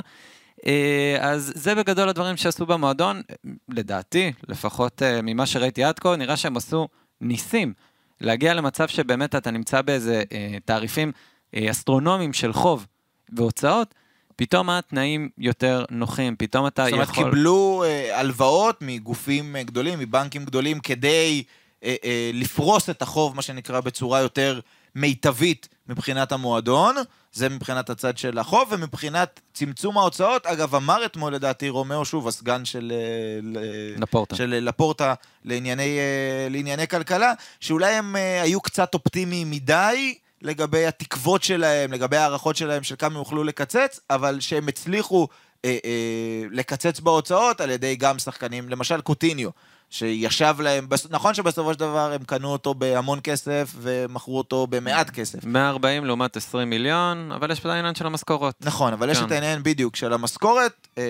אה, 0.67 1.17
אז 1.21 1.53
זה 1.55 1.75
בגדול 1.75 2.09
הדברים 2.09 2.37
שעשו 2.37 2.67
במועדון, 2.67 3.23
לדעתי, 3.69 4.33
לפחות 4.49 5.03
אה, 5.03 5.23
ממה 5.23 5.47
שראיתי 5.47 5.85
עד 5.85 5.99
כה, 5.99 6.17
נראה 6.17 6.37
שהם 6.37 6.57
עשו 6.57 6.89
ניסים. 7.21 7.73
להגיע 8.21 8.55
למצב 8.55 8.89
שבאמת 8.89 9.35
אתה 9.35 9.51
נמצא 9.51 9.83
באיזה 9.83 10.23
אה, 10.33 10.57
תעריפים 10.65 11.13
אסטרונומיים 11.55 12.33
של 12.33 12.53
חוב 12.53 12.87
והוצאות, 13.33 13.95
פתאום 14.37 14.71
התנאים 14.71 15.29
יותר 15.39 15.85
נוחים, 15.91 16.37
פתאום 16.37 16.67
אתה 16.67 16.85
זאת 16.85 16.93
אומרת, 16.93 17.09
יכול... 17.09 17.25
קיבלו 17.25 17.85
אה, 17.87 18.21
הלוואות 18.21 18.79
מגופים 18.81 19.57
אה, 19.57 19.63
גדולים, 19.63 19.99
מבנקים 19.99 20.45
גדולים, 20.45 20.81
כדי 20.81 21.43
אה, 21.85 21.95
אה, 22.05 22.31
לפרוס 22.35 22.91
את 22.91 23.03
החוב, 23.03 23.37
מה 23.37 23.43
שנקרא, 23.43 23.81
בצורה 23.81 24.21
יותר 24.21 24.61
מיטבית 24.95 25.69
מבחינת 25.89 26.33
המועדון. 26.33 26.97
זה 27.37 27.49
מבחינת 27.49 27.91
הצד 27.91 28.19
של 28.19 28.39
החוב, 28.39 28.69
ומבחינת 28.71 29.41
צמצום 29.55 29.99
ההוצאות, 29.99 30.47
אגב, 30.47 30.75
אמר 30.75 31.05
אתמול 31.07 31.35
לדעתי 31.35 31.69
רומאו, 31.69 32.05
שוב, 32.05 32.29
הסגן 32.29 32.65
של, 32.65 32.93
אה, 32.95 34.01
לפורטה. 34.01 34.37
של 34.37 34.47
לפורטה 34.63 35.15
לענייני, 35.45 35.99
אה, 35.99 36.49
לענייני 36.51 36.89
כלכלה, 36.89 37.33
שאולי 37.61 37.95
הם 37.95 38.17
אה, 38.17 38.43
היו 38.43 38.61
קצת 38.61 38.95
אופטימיים 38.95 39.51
מדי 39.51 40.15
לגבי 40.43 40.87
התקוות 40.87 41.43
שלהם, 41.43 41.93
לגבי 41.93 42.17
ההערכות 42.17 42.57
שלהם 42.57 42.83
של 42.83 42.95
כמה 42.99 43.15
הם 43.15 43.17
יוכלו 43.17 43.45
לקצץ, 43.45 44.01
אבל 44.11 44.41
שהם 44.41 44.69
הצליחו 44.69 45.29
אה, 45.65 45.79
אה, 45.85 46.45
לקצץ 46.51 47.01
בהוצאות 47.01 47.61
על 47.61 47.71
ידי 47.71 47.97
גם 47.97 48.19
שחקנים, 48.19 48.69
למשל 48.69 49.01
קוטיניו. 49.01 49.51
שישב 49.91 50.57
להם, 50.61 50.89
נכון 51.11 51.35
שבסופו 51.35 51.73
של 51.73 51.79
דבר 51.79 52.13
הם 52.13 52.25
קנו 52.25 52.49
אותו 52.53 52.75
בהמון 52.75 53.19
כסף 53.25 53.73
ומכרו 53.77 54.39
אותו 54.39 54.67
במעט 54.67 55.11
כסף. 55.11 55.45
140 55.45 56.05
לעומת 56.05 56.37
20 56.37 56.71
מיליון, 56.71 57.33
אבל 57.33 57.51
יש 57.51 57.59
את 57.61 57.67
העניין 57.67 57.95
של 57.95 58.07
המשכורות. 58.07 58.55
נכון, 58.61 58.93
אבל 58.93 59.11
יש 59.11 59.19
כן. 59.19 59.27
את 59.27 59.33
העניין 59.33 59.63
בדיוק 59.63 59.97
של 59.97 60.13
המשכורת 60.13 60.89
אה, 60.99 61.03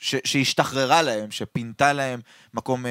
ש- 0.00 0.14
שהשתחררה 0.24 1.02
להם, 1.02 1.30
שפינתה 1.30 1.92
להם 1.92 2.20
מקום 2.54 2.86
אה, 2.86 2.90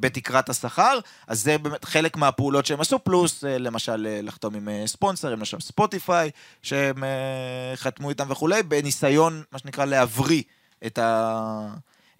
בתקרת 0.00 0.48
השכר, 0.48 0.98
אז 1.26 1.42
זה 1.42 1.58
באמת 1.58 1.84
חלק 1.84 2.16
מהפעולות 2.16 2.66
שהם 2.66 2.80
עשו, 2.80 2.98
פלוס 3.04 3.44
אה, 3.44 3.58
למשל 3.58 4.06
אה, 4.10 4.20
לחתום 4.22 4.54
עם 4.54 4.68
אה, 4.68 4.82
ספונסרים, 4.86 5.32
למשל 5.38 5.60
ספוטיפיי, 5.60 6.30
שהם 6.62 7.04
אה, 7.04 7.10
חתמו 7.76 8.10
איתם 8.10 8.26
וכולי, 8.30 8.62
בניסיון, 8.62 9.42
מה 9.52 9.58
שנקרא, 9.58 9.84
להבריא 9.84 10.42
את 10.86 10.98
ה... 10.98 11.68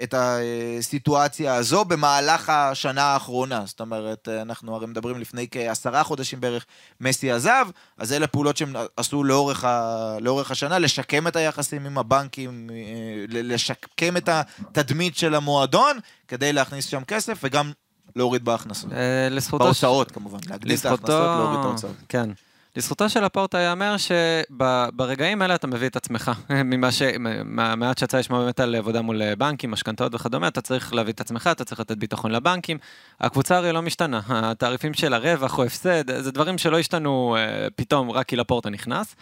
את 0.03 0.15
הסיטואציה 0.19 1.55
הזו 1.55 1.85
במהלך 1.85 2.49
השנה 2.51 3.03
האחרונה. 3.03 3.63
זאת 3.67 3.81
אומרת, 3.81 4.29
אנחנו 4.43 4.75
הרי 4.75 4.87
מדברים 4.87 5.21
לפני 5.21 5.47
כעשרה 5.51 6.05
חודשים 6.05 6.41
בערך, 6.41 6.67
מסי 7.01 7.33
עזב, 7.33 7.67
אז 7.99 8.13
אלה 8.13 8.27
פעולות 8.27 8.57
שהם 8.57 8.77
עשו 8.97 9.25
לאורך, 9.25 9.65
ה... 9.65 10.17
לאורך 10.21 10.51
השנה, 10.51 10.79
לשקם 10.79 11.27
את 11.27 11.37
היחסים 11.37 11.87
עם 11.87 11.99
הבנקים, 11.99 12.71
אה, 12.71 13.25
לשקם 13.29 14.17
את 14.17 14.29
התדמית 14.29 15.17
של 15.17 15.35
המועדון, 15.35 15.99
כדי 16.29 16.53
להכניס 16.53 16.87
שם 16.87 17.05
כסף 17.05 17.39
וגם 17.43 17.73
להוריד 18.17 18.45
בהכנסות. 18.45 18.93
אה, 18.93 19.29
לזכותו... 19.31 19.65
בהוצאות 19.65 20.11
כמובן, 20.11 20.39
להגדיל 20.51 20.77
את 20.79 20.85
ההכנסות, 20.85 21.09
להוריד 21.09 21.59
את 21.59 21.65
ההוצאות. 21.65 21.97
כן. 22.09 22.31
לזכותו 22.77 23.09
של 23.09 23.25
הפורטה 23.25 23.59
ייאמר 23.59 23.97
שברגעים 23.97 25.43
האלה 25.43 25.55
אתה 25.55 25.67
מביא 25.67 25.87
את 25.87 25.97
עצמך. 25.97 26.31
ממה 26.65 26.93
ש... 26.93 27.03
מהמעט 27.45 27.99
שיצא 27.99 28.19
לשמוע 28.19 28.41
באמת 28.41 28.61
על 28.61 28.75
עבודה 28.75 29.03
מול 29.03 29.35
בנקים, 29.35 29.71
משכנתאות 29.71 30.15
וכדומה, 30.15 30.49
אתה 30.49 30.61
צריך 30.61 30.95
להביא 30.95 31.13
את 31.13 31.21
עצמך, 31.21 31.49
אתה 31.53 31.65
צריך 31.65 31.81
לתת 31.81 31.97
ביטחון 31.97 32.31
לבנקים. 32.31 32.79
הקבוצה 33.21 33.57
הרי 33.57 33.73
לא 33.73 33.83
משתנה, 33.83 34.21
התעריפים 34.29 34.95
של 34.95 35.15
הרווח 35.15 35.59
או 35.59 35.65
הפסד, 35.65 36.21
זה 36.23 36.33
דברים 36.33 36.59
שלא 36.59 36.79
השתנו 36.79 37.37
אה, 37.39 37.69
פתאום 37.77 38.11
רק 38.11 38.29
כי 38.29 38.37
לפורטה 38.37 38.71
נכנס. 38.71 39.17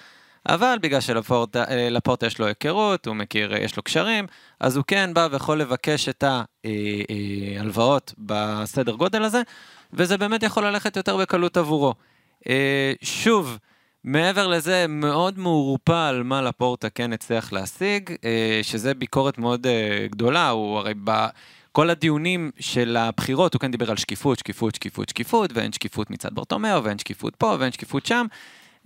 אבל 0.49 0.77
בגלל 0.83 1.01
שלפורטה 1.01 1.65
אה, 1.65 2.27
יש 2.27 2.39
לו 2.39 2.47
היכרות, 2.47 3.07
הוא 3.07 3.17
מכיר, 3.17 3.55
אה, 3.55 3.59
יש 3.59 3.77
לו 3.77 3.83
קשרים, 3.83 4.27
אז 4.61 4.77
הוא 4.77 4.85
כן 4.87 5.11
בא 5.15 5.29
ויכול 5.31 5.59
לבקש 5.61 6.09
את 6.09 6.25
ההלוואות 7.59 8.15
בסדר 8.19 8.93
גודל 8.93 9.23
הזה, 9.23 9.43
וזה 9.93 10.19
באמת 10.19 10.43
יכול 10.43 10.67
ללכת 10.67 10.97
יותר 10.97 11.17
בקלות 11.17 11.57
עבורו. 11.57 11.95
אה, 12.49 12.93
שוב, 13.03 13.59
מעבר 14.05 14.47
לזה, 14.47 14.87
מאוד 14.89 15.39
מעורפל 15.39 16.23
מה 16.25 16.43
לפורטה 16.43 16.91
כן 16.91 17.13
הצליח 17.13 17.53
להשיג, 17.53 18.11
אה, 18.25 18.61
שזה 18.63 18.95
ביקורת 18.95 19.39
מאוד 19.39 19.67
אה, 19.67 20.07
גדולה, 20.11 20.49
הוא 20.49 20.79
הרי 20.79 20.95
ב... 21.05 21.27
כל 21.73 21.91
הדיונים 21.91 22.51
של 22.59 22.97
הבחירות, 22.97 23.55
הוא 23.55 23.61
כן 23.61 23.71
דיבר 23.71 23.91
על 23.91 23.97
שקיפות, 23.97 24.39
שקיפות, 24.39 24.75
שקיפות, 24.75 25.09
שקיפות, 25.09 25.51
ואין 25.55 25.73
שקיפות 25.73 26.11
מצד 26.11 26.35
ברטומיאו, 26.35 26.85
ואין 26.85 26.99
שקיפות 26.99 27.37
פה, 27.37 27.57
ואין 27.59 27.73
שקיפות 27.73 28.07
שם. 28.07 28.27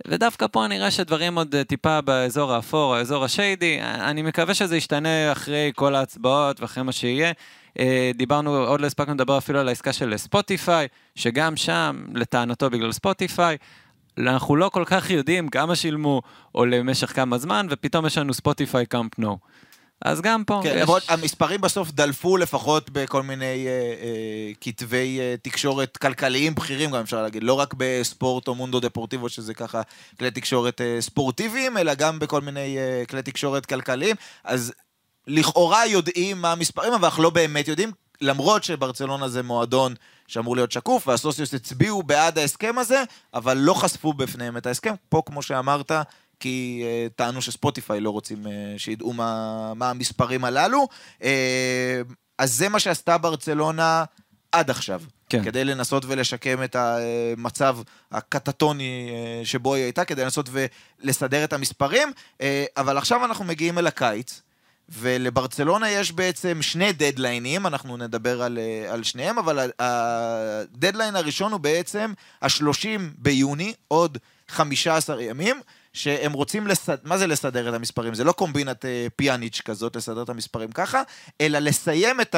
ודווקא 0.07 0.47
פה 0.47 0.67
נראה 0.67 0.91
שדברים 0.91 1.37
עוד 1.37 1.55
אה, 1.55 1.63
טיפה 1.63 2.01
באזור 2.01 2.53
האפור, 2.53 2.95
האזור 2.95 3.23
השיידי. 3.25 3.79
אני 3.81 4.21
מקווה 4.21 4.53
שזה 4.53 4.77
ישתנה 4.77 5.31
אחרי 5.31 5.71
כל 5.75 5.95
ההצבעות 5.95 6.61
ואחרי 6.61 6.83
מה 6.83 6.91
שיהיה. 6.91 7.31
אה, 7.79 8.11
דיברנו, 8.15 8.57
עוד 8.57 8.81
לא 8.81 8.87
הספקנו 8.87 9.13
לדבר 9.13 9.37
אפילו 9.37 9.59
על 9.59 9.67
העסקה 9.67 9.93
של 9.93 10.17
ספוטיפיי, 10.17 10.87
שגם 11.15 11.55
שם, 11.55 12.05
לטענתו 12.13 12.69
בגלל 12.69 12.91
ספוטיפיי, 12.91 13.57
אנחנו 14.17 14.55
לא 14.55 14.69
כל 14.69 14.83
כך 14.85 15.09
יודעים 15.09 15.49
כמה 15.49 15.75
שילמו 15.75 16.21
או 16.55 16.65
למשך 16.65 17.15
כמה 17.15 17.37
זמן, 17.37 17.67
ופתאום 17.69 18.05
יש 18.05 18.17
לנו 18.17 18.33
ספוטיפיי 18.33 18.85
קאמפ 18.85 19.19
נו. 19.19 19.37
אז 20.05 20.21
גם 20.21 20.43
פה 20.43 20.59
כן, 20.63 20.69
יש... 20.75 20.81
למרות 20.81 21.03
המספרים 21.07 21.61
בסוף 21.61 21.91
דלפו 21.91 22.37
לפחות 22.37 22.89
בכל 22.89 23.23
מיני 23.23 23.67
אה, 23.67 23.71
אה, 23.71 24.51
כתבי 24.61 25.19
אה, 25.19 25.35
תקשורת 25.41 25.97
כלכליים 25.97 26.55
בכירים, 26.55 26.91
גם 26.91 27.01
אפשר 27.01 27.21
להגיד, 27.21 27.43
לא 27.43 27.53
רק 27.53 27.73
בספורט 27.77 28.47
או 28.47 28.55
מונדו 28.55 28.79
דפורטיבו, 28.79 29.29
שזה 29.29 29.53
ככה 29.53 29.81
כלי 30.19 30.31
תקשורת 30.31 30.81
אה, 30.81 30.97
ספורטיביים, 30.99 31.77
אלא 31.77 31.93
גם 31.93 32.19
בכל 32.19 32.41
מיני 32.41 32.77
אה, 32.77 33.03
כלי 33.09 33.21
תקשורת 33.21 33.65
כלכליים. 33.65 34.15
אז 34.43 34.73
לכאורה 35.27 35.85
יודעים 35.85 36.41
מה 36.41 36.51
המספרים, 36.51 36.93
אבל 36.93 37.05
אנחנו 37.05 37.23
לא 37.23 37.29
באמת 37.29 37.67
יודעים, 37.67 37.91
למרות 38.21 38.63
שברצלונה 38.63 39.29
זה 39.29 39.43
מועדון 39.43 39.93
שאמור 40.27 40.55
להיות 40.55 40.71
שקוף, 40.71 41.07
והסוציוס 41.07 41.53
הצביעו 41.53 42.03
בעד 42.03 42.37
ההסכם 42.37 42.77
הזה, 42.77 43.03
אבל 43.33 43.57
לא 43.57 43.73
חשפו 43.73 44.13
בפניהם 44.13 44.57
את 44.57 44.65
ההסכם. 44.65 44.93
פה, 45.09 45.21
כמו 45.25 45.41
שאמרת, 45.41 45.91
כי 46.39 46.83
uh, 46.83 47.13
טענו 47.15 47.41
שספוטיפיי 47.41 47.99
לא 47.99 48.09
רוצים 48.09 48.45
uh, 48.45 48.49
שידעו 48.77 49.13
מה, 49.13 49.73
מה 49.73 49.89
המספרים 49.89 50.45
הללו. 50.45 50.87
Uh, 51.19 51.23
אז 52.37 52.53
זה 52.53 52.69
מה 52.69 52.79
שעשתה 52.79 53.17
ברצלונה 53.17 54.03
עד 54.51 54.69
עכשיו. 54.69 55.01
כן. 55.29 55.43
כדי 55.43 55.65
לנסות 55.65 56.05
ולשקם 56.07 56.63
את 56.63 56.75
המצב 56.75 57.77
הקטטוני 58.11 59.11
שבו 59.43 59.75
היא 59.75 59.83
הייתה, 59.83 60.05
כדי 60.05 60.23
לנסות 60.23 60.49
ולסדר 60.51 61.43
את 61.43 61.53
המספרים. 61.53 62.11
אבל 62.77 62.97
עכשיו 62.97 63.25
אנחנו 63.25 63.45
מגיעים 63.45 63.77
אל 63.77 63.87
הקיץ. 63.87 64.41
ולברצלונה 64.89 65.89
יש 65.89 66.11
בעצם 66.11 66.61
שני 66.61 66.93
דדליינים, 66.93 67.67
אנחנו 67.67 67.97
נדבר 67.97 68.41
על, 68.41 68.59
על 68.89 69.03
שניהם, 69.03 69.37
אבל 69.37 69.71
הדדליין 69.79 71.15
הראשון 71.15 71.51
הוא 71.51 71.59
בעצם 71.59 72.13
ה-30 72.41 72.99
ביוני, 73.17 73.73
עוד 73.87 74.17
15 74.47 75.23
ימים, 75.23 75.61
שהם 75.93 76.33
רוצים 76.33 76.67
לסדר, 76.67 77.01
מה 77.03 77.17
זה 77.17 77.27
לסדר 77.27 77.69
את 77.69 77.73
המספרים? 77.73 78.13
זה 78.13 78.23
לא 78.23 78.31
קומבינת 78.31 78.85
אה, 78.85 79.07
פיאניץ' 79.15 79.61
כזאת, 79.65 79.95
לסדר 79.95 80.23
את 80.23 80.29
המספרים 80.29 80.71
ככה, 80.71 81.01
אלא 81.41 81.59
לסיים 81.59 82.21
את 82.21 82.35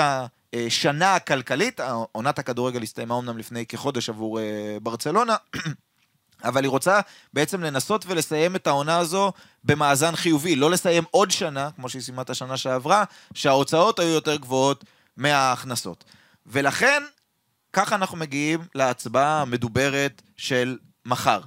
השנה 0.54 1.16
הכלכלית, 1.16 1.80
עונת 2.12 2.40
הכדורגל 2.40 2.84
הסתיימה 2.84 3.18
אמנם 3.18 3.38
לפני 3.38 3.66
כחודש 3.66 4.10
עבור 4.10 4.40
אה, 4.40 4.78
ברצלונה, 4.82 5.36
אבל 6.44 6.64
היא 6.64 6.70
רוצה 6.70 7.00
בעצם 7.34 7.64
לנסות 7.64 8.06
ולסיים 8.08 8.56
את 8.56 8.68
העונה 8.68 8.98
הזו 8.98 9.32
במאזן 9.64 10.16
חיובי, 10.16 10.56
לא 10.56 10.72
לסיים 10.72 11.04
עוד 11.12 11.32
שנה, 11.32 11.70
כמו 11.76 11.90
שהיא 11.90 12.02
סיימה 12.02 12.22
את 12.22 12.30
השנה 12.30 12.58
שעברה, 12.58 13.04
שההוצאות 13.34 14.00
היו 14.00 14.10
יותר 14.10 14.36
גבוהות 14.36 14.84
מההכנסות. 15.18 16.04
ולכן, 16.46 17.04
ככה 17.74 17.96
אנחנו 17.96 18.18
מגיעים 18.18 18.60
להצבעה 18.76 19.42
המדוברת 19.42 20.22
של 20.38 20.78
מחר. 21.06 21.42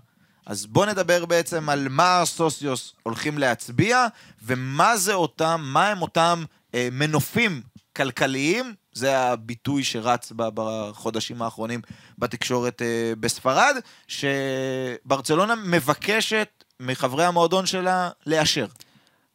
אז 0.47 0.67
בואו 0.67 0.87
נדבר 0.87 1.25
בעצם 1.25 1.69
על 1.69 1.89
מה 1.91 2.21
הסוציוס 2.21 2.95
הולכים 3.03 3.39
להצביע, 3.39 4.07
ומה 4.43 4.97
זה 4.97 5.15
אותם, 5.15 5.61
מה 5.65 5.89
הם 5.89 6.03
אותם 6.03 6.45
אה, 6.75 6.89
מנופים 6.93 7.63
כלכליים, 7.97 8.75
זה 8.93 9.19
הביטוי 9.19 9.85
שרץ 9.85 10.33
בחודשים 10.37 11.43
האחרונים 11.43 11.81
בתקשורת 12.19 12.83
אה, 12.83 13.13
בספרד, 13.21 13.77
שברצלונה 14.09 15.55
מבקשת 15.55 16.65
מחברי 16.81 17.25
המועדון 17.25 17.67
שלה 17.67 18.11
לאשר. 18.27 18.67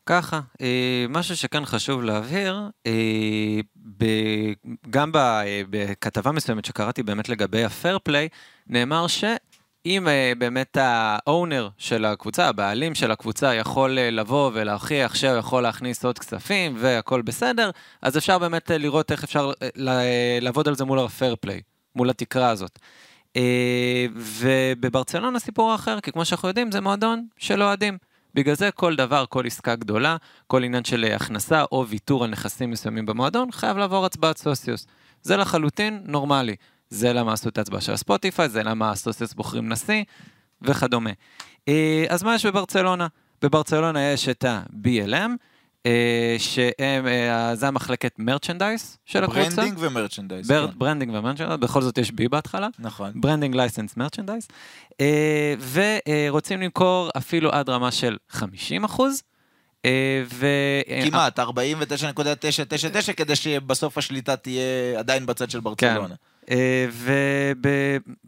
ככה, 0.10 0.40
אה, 0.62 1.06
משהו 1.10 1.38
שכאן 1.38 1.66
חשוב 1.66 2.04
להבהיר, 2.04 2.70
אה, 2.88 3.60
ב, 3.98 4.06
גם 4.90 5.12
ב, 5.12 5.18
אה, 5.18 5.62
בכתבה 5.70 6.32
מסוימת 6.32 6.66
שקראתי 6.66 7.04
באמת 7.04 7.30
לגבי 7.30 7.64
הפייר 7.64 8.00
פליי, 8.04 8.28
נאמר 8.68 9.08
שאם 9.84 10.08
אה, 10.08 10.34
באמת 10.38 10.78
האונר 10.82 11.70
של 11.78 12.06
הקבוצה, 12.06 12.48
הבעלים 12.48 12.96
של 12.96 13.12
הקבוצה, 13.12 13.56
יכול 13.56 14.00
אה, 14.00 14.12
לבוא 14.12 14.52
ולהוכיח 14.54 15.16
שהוא 15.16 15.38
יכול 15.38 15.64
להכניס 15.64 16.06
עוד 16.06 16.20
כספים 16.20 16.76
והכל 16.80 17.22
בסדר, 17.22 17.72
אז 18.02 18.18
אפשר 18.18 18.40
באמת 18.40 18.72
אה, 18.72 18.78
לראות 18.78 19.12
איך 19.12 19.24
אפשר 19.24 19.52
אה, 19.62 20.38
לעבוד 20.42 20.68
על 20.68 20.76
זה 20.76 20.86
מול 20.86 21.00
הפייר 21.00 21.36
פליי, 21.40 21.62
מול 21.96 22.10
התקרה 22.10 22.50
הזאת. 22.50 22.80
אה, 23.36 24.06
ובברצלונה 24.16 25.40
סיפור 25.40 25.76
אחר, 25.76 26.00
כי 26.00 26.12
כמו 26.12 26.26
שאנחנו 26.26 26.48
יודעים, 26.48 26.72
זה 26.72 26.82
מועדון 26.82 27.28
של 27.38 27.64
אוהדים. 27.64 27.98
בגלל 28.34 28.56
זה 28.56 28.72
כל 28.72 28.96
דבר, 28.96 29.26
כל 29.30 29.46
עסקה 29.46 29.76
גדולה, 29.76 30.18
כל 30.48 30.64
עניין 30.64 30.84
של 30.84 31.04
הכנסה 31.04 31.64
או 31.72 31.88
ויתור 31.88 32.24
על 32.24 32.30
נכסים 32.30 32.72
מסוימים 32.72 33.06
במועדון, 33.06 33.52
חייב 33.52 33.78
לעבור 33.78 34.06
הצבעת 34.06 34.38
סוסיוס. 34.38 34.88
זה 35.22 35.38
לחלוטין 35.38 36.02
נורמלי. 36.06 36.56
זה 36.90 37.14
למה 37.14 37.34
עשו 37.34 37.50
את 37.50 37.58
ההצבעה 37.58 37.82
של 37.82 37.94
הספוטיפיי, 37.94 38.50
זה 38.50 38.64
למה 38.64 38.92
הסוסיוס 38.92 39.34
בוחרים 39.34 39.70
נשיא 39.70 40.04
וכדומה. 40.62 41.10
אה, 41.68 42.06
אז 42.10 42.24
מה 42.24 42.36
יש 42.36 42.46
בברצלונה? 42.46 43.08
בברצלונה 43.42 44.02
יש 44.12 44.30
את 44.30 44.44
ה-BLM, 44.46 45.30
אה, 45.86 46.36
שהם, 46.40 47.08
אה, 47.08 47.56
זה 47.56 47.68
המחלקת 47.68 48.14
merchandise 48.18 48.98
של 49.06 49.24
הקבוצה. 49.24 49.42
branding 49.56 49.78
ו 49.80 49.85
merchandise. 49.85 50.48
בר- 50.48 50.68
כן. 50.72 50.80
branding 50.80 51.14
ו 51.14 51.17
merchandise, 51.17 51.60
בכל 51.60 51.82
זאת 51.82 51.98
יש 51.98 52.12
B 52.12 52.28
בהתחלה. 52.28 52.68
נכון. 52.80 53.12
branding 53.16 53.56
license 53.56 53.98
merchandise, 53.98 54.48
ורוצים 55.72 56.62
למכור 56.62 57.10
אפילו 57.18 57.52
עד 57.52 57.70
רמה 57.70 57.92
של 57.92 58.18
50 58.30 58.84
אחוז. 58.84 59.24
ו... 60.26 60.46
כמעט, 61.06 61.40
49.999, 61.40 61.44
כדי 63.18 63.36
שבסוף 63.36 63.98
השליטה 63.98 64.36
תהיה 64.36 64.64
עדיין 65.00 65.26
בצד 65.26 65.50
של 65.50 65.60
ברצלונה. 65.60 66.14
אה, 66.14 66.29
וב... 66.92 67.66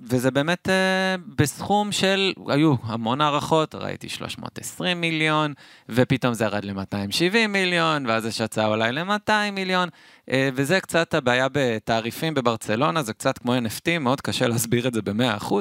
וזה 0.04 0.32
באמת 0.32 0.70
אה, 0.70 1.16
בסכום 1.36 1.92
של, 1.92 2.34
היו 2.48 2.76
המון 2.84 3.22
הערכות, 3.22 3.76
ראיתי 3.76 4.10
320 4.10 5.02
מיליון, 5.02 5.54
ופתאום 5.90 6.34
זה 6.34 6.46
ירד 6.46 6.66
ל-270 6.66 7.48
מיליון, 7.50 8.06
ואז 8.06 8.26
יש 8.26 8.42
הצעה 8.42 8.68
אולי 8.68 8.92
ל-200 8.92 9.52
מיליון, 9.52 9.90
אה, 10.32 10.50
וזה 10.54 10.80
קצת 10.80 11.14
הבעיה 11.14 11.48
בתעריפים 11.52 12.34
בברצלונה, 12.34 13.04
זה 13.04 13.14
קצת 13.14 13.38
כמו 13.38 13.56
NFT, 13.56 14.00
מאוד 14.00 14.22
קשה 14.22 14.48
להסביר 14.48 14.88
את 14.88 14.94
זה 14.94 15.02
ב-100%, 15.02 15.54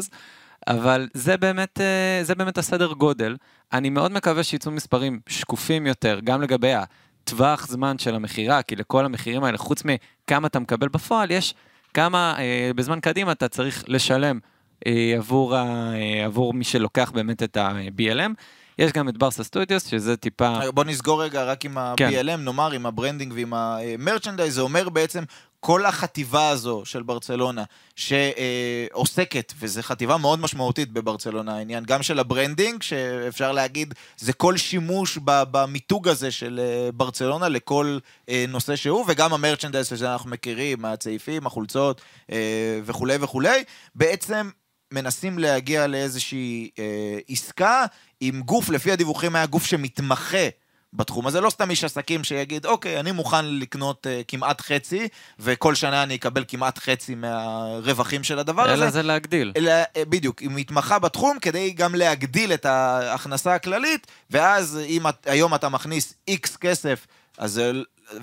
אבל 0.69 1.09
זה 1.15 1.37
באמת, 1.37 1.81
אה, 1.81 2.25
זה 2.25 2.35
באמת 2.35 2.59
הסדר 2.59 2.93
גודל. 2.93 3.37
אני 3.73 3.91
מאוד 3.91 4.13
מקווה 4.13 4.43
שיצאו 4.43 4.71
מספרים 4.71 5.21
שקופים 5.29 5.87
יותר, 5.87 6.21
גם 6.25 6.43
לגבי 6.43 6.73
הטווח 6.75 7.67
זמן 7.67 7.99
של 7.99 8.15
המכירה, 8.15 8.63
כי 8.63 8.77
לכל 8.77 9.05
המחירים 9.05 9.45
האלה, 9.45 9.59
חוץ 9.59 9.83
מכמה 9.85 10.47
אתה 10.47 10.59
מקבל 10.59 10.89
בפועל, 10.89 11.31
יש 11.31 11.55
כמה 11.95 12.35
אה, 12.39 12.71
בזמן 12.77 13.01
קדימה 13.01 13.33
אתה 13.33 13.49
צריך 13.49 13.85
לשלם 13.89 14.39
אה, 14.87 15.15
עבור, 15.17 15.57
ה, 15.57 15.93
אה, 15.95 16.25
עבור 16.25 16.55
מי 16.55 16.65
שלוקח 16.65 17.11
באמת 17.15 17.43
את 17.43 17.57
ה-BLM. 17.57 18.31
יש 18.79 18.93
גם 18.93 19.09
את 19.09 19.19
ברסה 19.19 19.45
סטודיוס, 19.45 19.87
שזה 19.87 20.17
טיפה... 20.17 20.59
בוא 20.75 20.85
נסגור 20.85 21.23
רגע 21.23 21.45
רק 21.45 21.65
עם 21.65 21.77
כן. 21.97 22.07
ה-BLM, 22.07 22.37
נאמר, 22.37 22.71
עם 22.71 22.87
ה 22.87 22.92
branding 22.92 23.33
ועם 23.37 23.55
ה 23.55 23.63
merchandise, 23.63 24.55
זה 24.55 24.61
אומר 24.61 24.89
בעצם 24.89 25.25
כל 25.61 25.87
החטיבה 25.87 26.49
הזו 26.49 26.83
של 26.85 27.03
ברצלונה, 27.03 27.65
שעוסקת, 27.97 29.53
וזו 29.59 29.83
חטיבה 29.83 30.17
מאוד 30.17 30.41
משמעותית 30.41 30.93
בברצלונה, 30.93 31.57
העניין 31.57 31.85
גם 31.85 32.03
של 32.03 32.19
ה 32.19 32.25
branding, 32.25 32.83
שאפשר 32.83 33.53
להגיד, 33.53 33.95
זה 34.19 34.33
כל 34.33 34.57
שימוש 34.57 35.19
במיתוג 35.25 36.09
הזה 36.09 36.31
של 36.31 36.61
אה, 36.63 36.93
ברצלונה 36.93 37.49
לכל 37.49 37.99
אה, 38.29 38.45
נושא 38.49 38.77
שהוא, 38.77 39.05
וגם 39.09 39.33
ה 39.33 39.37
merchandise 39.37 39.87
שאנחנו 39.99 40.31
מכירים, 40.31 40.85
הצעיפים, 40.85 41.47
החולצות 41.47 42.01
אה, 42.33 42.81
וכולי 42.85 43.17
וכולי, 43.21 43.65
בעצם 43.95 44.51
מנסים 44.93 45.39
להגיע 45.39 45.87
לאיזושהי 45.87 46.71
אה, 46.79 47.19
עסקה 47.29 47.85
עם 48.21 48.41
גוף, 48.41 48.69
לפי 48.69 48.93
הדיווחים 48.93 49.37
היה 49.37 49.47
גוף 49.47 49.65
שמתמחה 49.65 50.49
בתחום 50.93 51.27
הזה, 51.27 51.41
לא 51.41 51.51
סתם 51.51 51.71
איש 51.71 51.85
עסקים 51.85 52.25
שיגיד, 52.25 52.67
אוקיי, 52.67 53.01
אני 53.01 53.13
מוכן 53.13 53.45
לקנות 53.47 54.07
uh, 54.07 54.25
כמעט 54.29 54.61
חצי, 54.61 55.09
וכל 55.39 55.75
שנה 55.75 56.03
אני 56.03 56.15
אקבל 56.15 56.45
כמעט 56.49 56.79
חצי 56.79 57.15
מהרווחים 57.15 58.25
של 58.25 58.39
הדבר 58.39 58.63
הזה. 58.63 58.83
אלא 58.83 58.91
זה 58.91 59.03
להגדיל. 59.03 59.53
אלא, 59.57 59.71
אה, 59.71 59.85
בדיוק, 59.97 60.39
היא 60.39 60.51
מתמחה 60.53 60.99
בתחום 60.99 61.39
כדי 61.39 61.71
גם 61.71 61.95
להגדיל 61.95 62.53
את 62.53 62.67
ההכנסה 62.67 63.55
הכללית, 63.55 64.07
ואז 64.31 64.79
אם 64.87 65.09
את, 65.09 65.27
היום 65.27 65.55
אתה 65.55 65.69
מכניס 65.69 66.15
איקס 66.29 66.57
כסף, 66.57 67.07
אז 67.39 67.53
זה- 67.53 67.73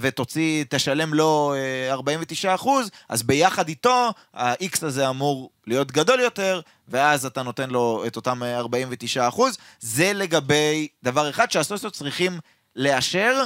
ותוציא, 0.01 0.63
תשלם 0.69 1.13
לו 1.13 1.53
אה, 1.87 1.93
49 1.93 2.55
אחוז, 2.55 2.89
אז 3.09 3.23
ביחד 3.23 3.67
איתו, 3.67 4.09
ה-X 4.33 4.77
הזה 4.81 5.09
אמור 5.09 5.49
להיות 5.67 5.91
גדול 5.91 6.19
יותר, 6.19 6.61
ואז 6.87 7.25
אתה 7.25 7.43
נותן 7.43 7.69
לו 7.69 8.03
את 8.07 8.15
אותם 8.15 8.43
אה, 8.43 8.57
49 8.57 9.27
אחוז. 9.27 9.57
זה 9.79 10.13
לגבי 10.13 10.87
דבר 11.03 11.29
אחד 11.29 11.51
שהסוציו 11.51 11.91
צריכים 11.91 12.39
לאשר 12.77 13.43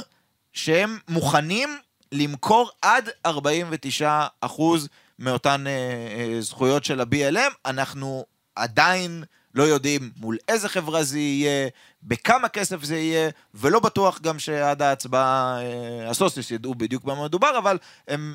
שהם 0.52 0.98
מוכנים 1.08 1.78
למכור 2.12 2.70
עד 2.82 3.08
49 3.26 4.26
אחוז 4.40 4.88
מאותן 5.18 5.66
אה, 5.66 5.72
אה, 5.72 6.40
זכויות 6.40 6.84
של 6.84 7.00
ה-BLM. 7.00 7.52
אנחנו 7.66 8.24
עדיין 8.56 9.24
לא 9.54 9.62
יודעים 9.62 10.10
מול 10.16 10.38
איזה 10.48 10.68
חברה 10.68 11.02
זה 11.02 11.18
יהיה, 11.18 11.68
בכמה 12.02 12.48
כסף 12.48 12.84
זה 12.84 12.96
יהיה, 12.96 13.30
ולא 13.54 13.80
בטוח 13.80 14.20
גם 14.20 14.38
שעד 14.38 14.82
ההצבעה 14.82 15.62
אה, 15.62 16.10
הסוסיוס 16.10 16.50
ידעו 16.50 16.74
בדיוק 16.74 17.04
במה 17.04 17.24
מדובר, 17.24 17.58
אבל 17.58 17.78
הם... 18.08 18.34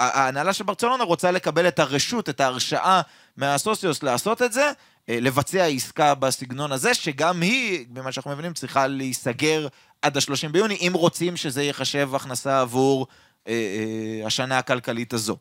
ההנהלה 0.00 0.52
של 0.52 0.64
ברצלונה 0.64 1.04
רוצה 1.04 1.30
לקבל 1.30 1.68
את 1.68 1.78
הרשות, 1.78 2.28
את 2.28 2.40
ההרשאה 2.40 3.00
מהסוסיוס 3.36 4.02
לעשות 4.02 4.42
את 4.42 4.52
זה, 4.52 4.70
אה, 5.08 5.18
לבצע 5.20 5.64
עסקה 5.64 6.14
בסגנון 6.14 6.72
הזה, 6.72 6.94
שגם 6.94 7.40
היא, 7.40 7.86
במה 7.90 8.12
שאנחנו 8.12 8.30
מבינים, 8.30 8.52
צריכה 8.52 8.86
להיסגר 8.86 9.66
עד 10.02 10.16
ה-30 10.16 10.48
ביוני, 10.52 10.74
אם 10.80 10.92
רוצים 10.94 11.36
שזה 11.36 11.62
ייחשב 11.62 12.10
הכנסה 12.14 12.60
עבור 12.60 13.06
אה, 13.48 13.52
אה, 13.52 14.26
השנה 14.26 14.58
הכלכלית 14.58 15.12
הזו. 15.12 15.36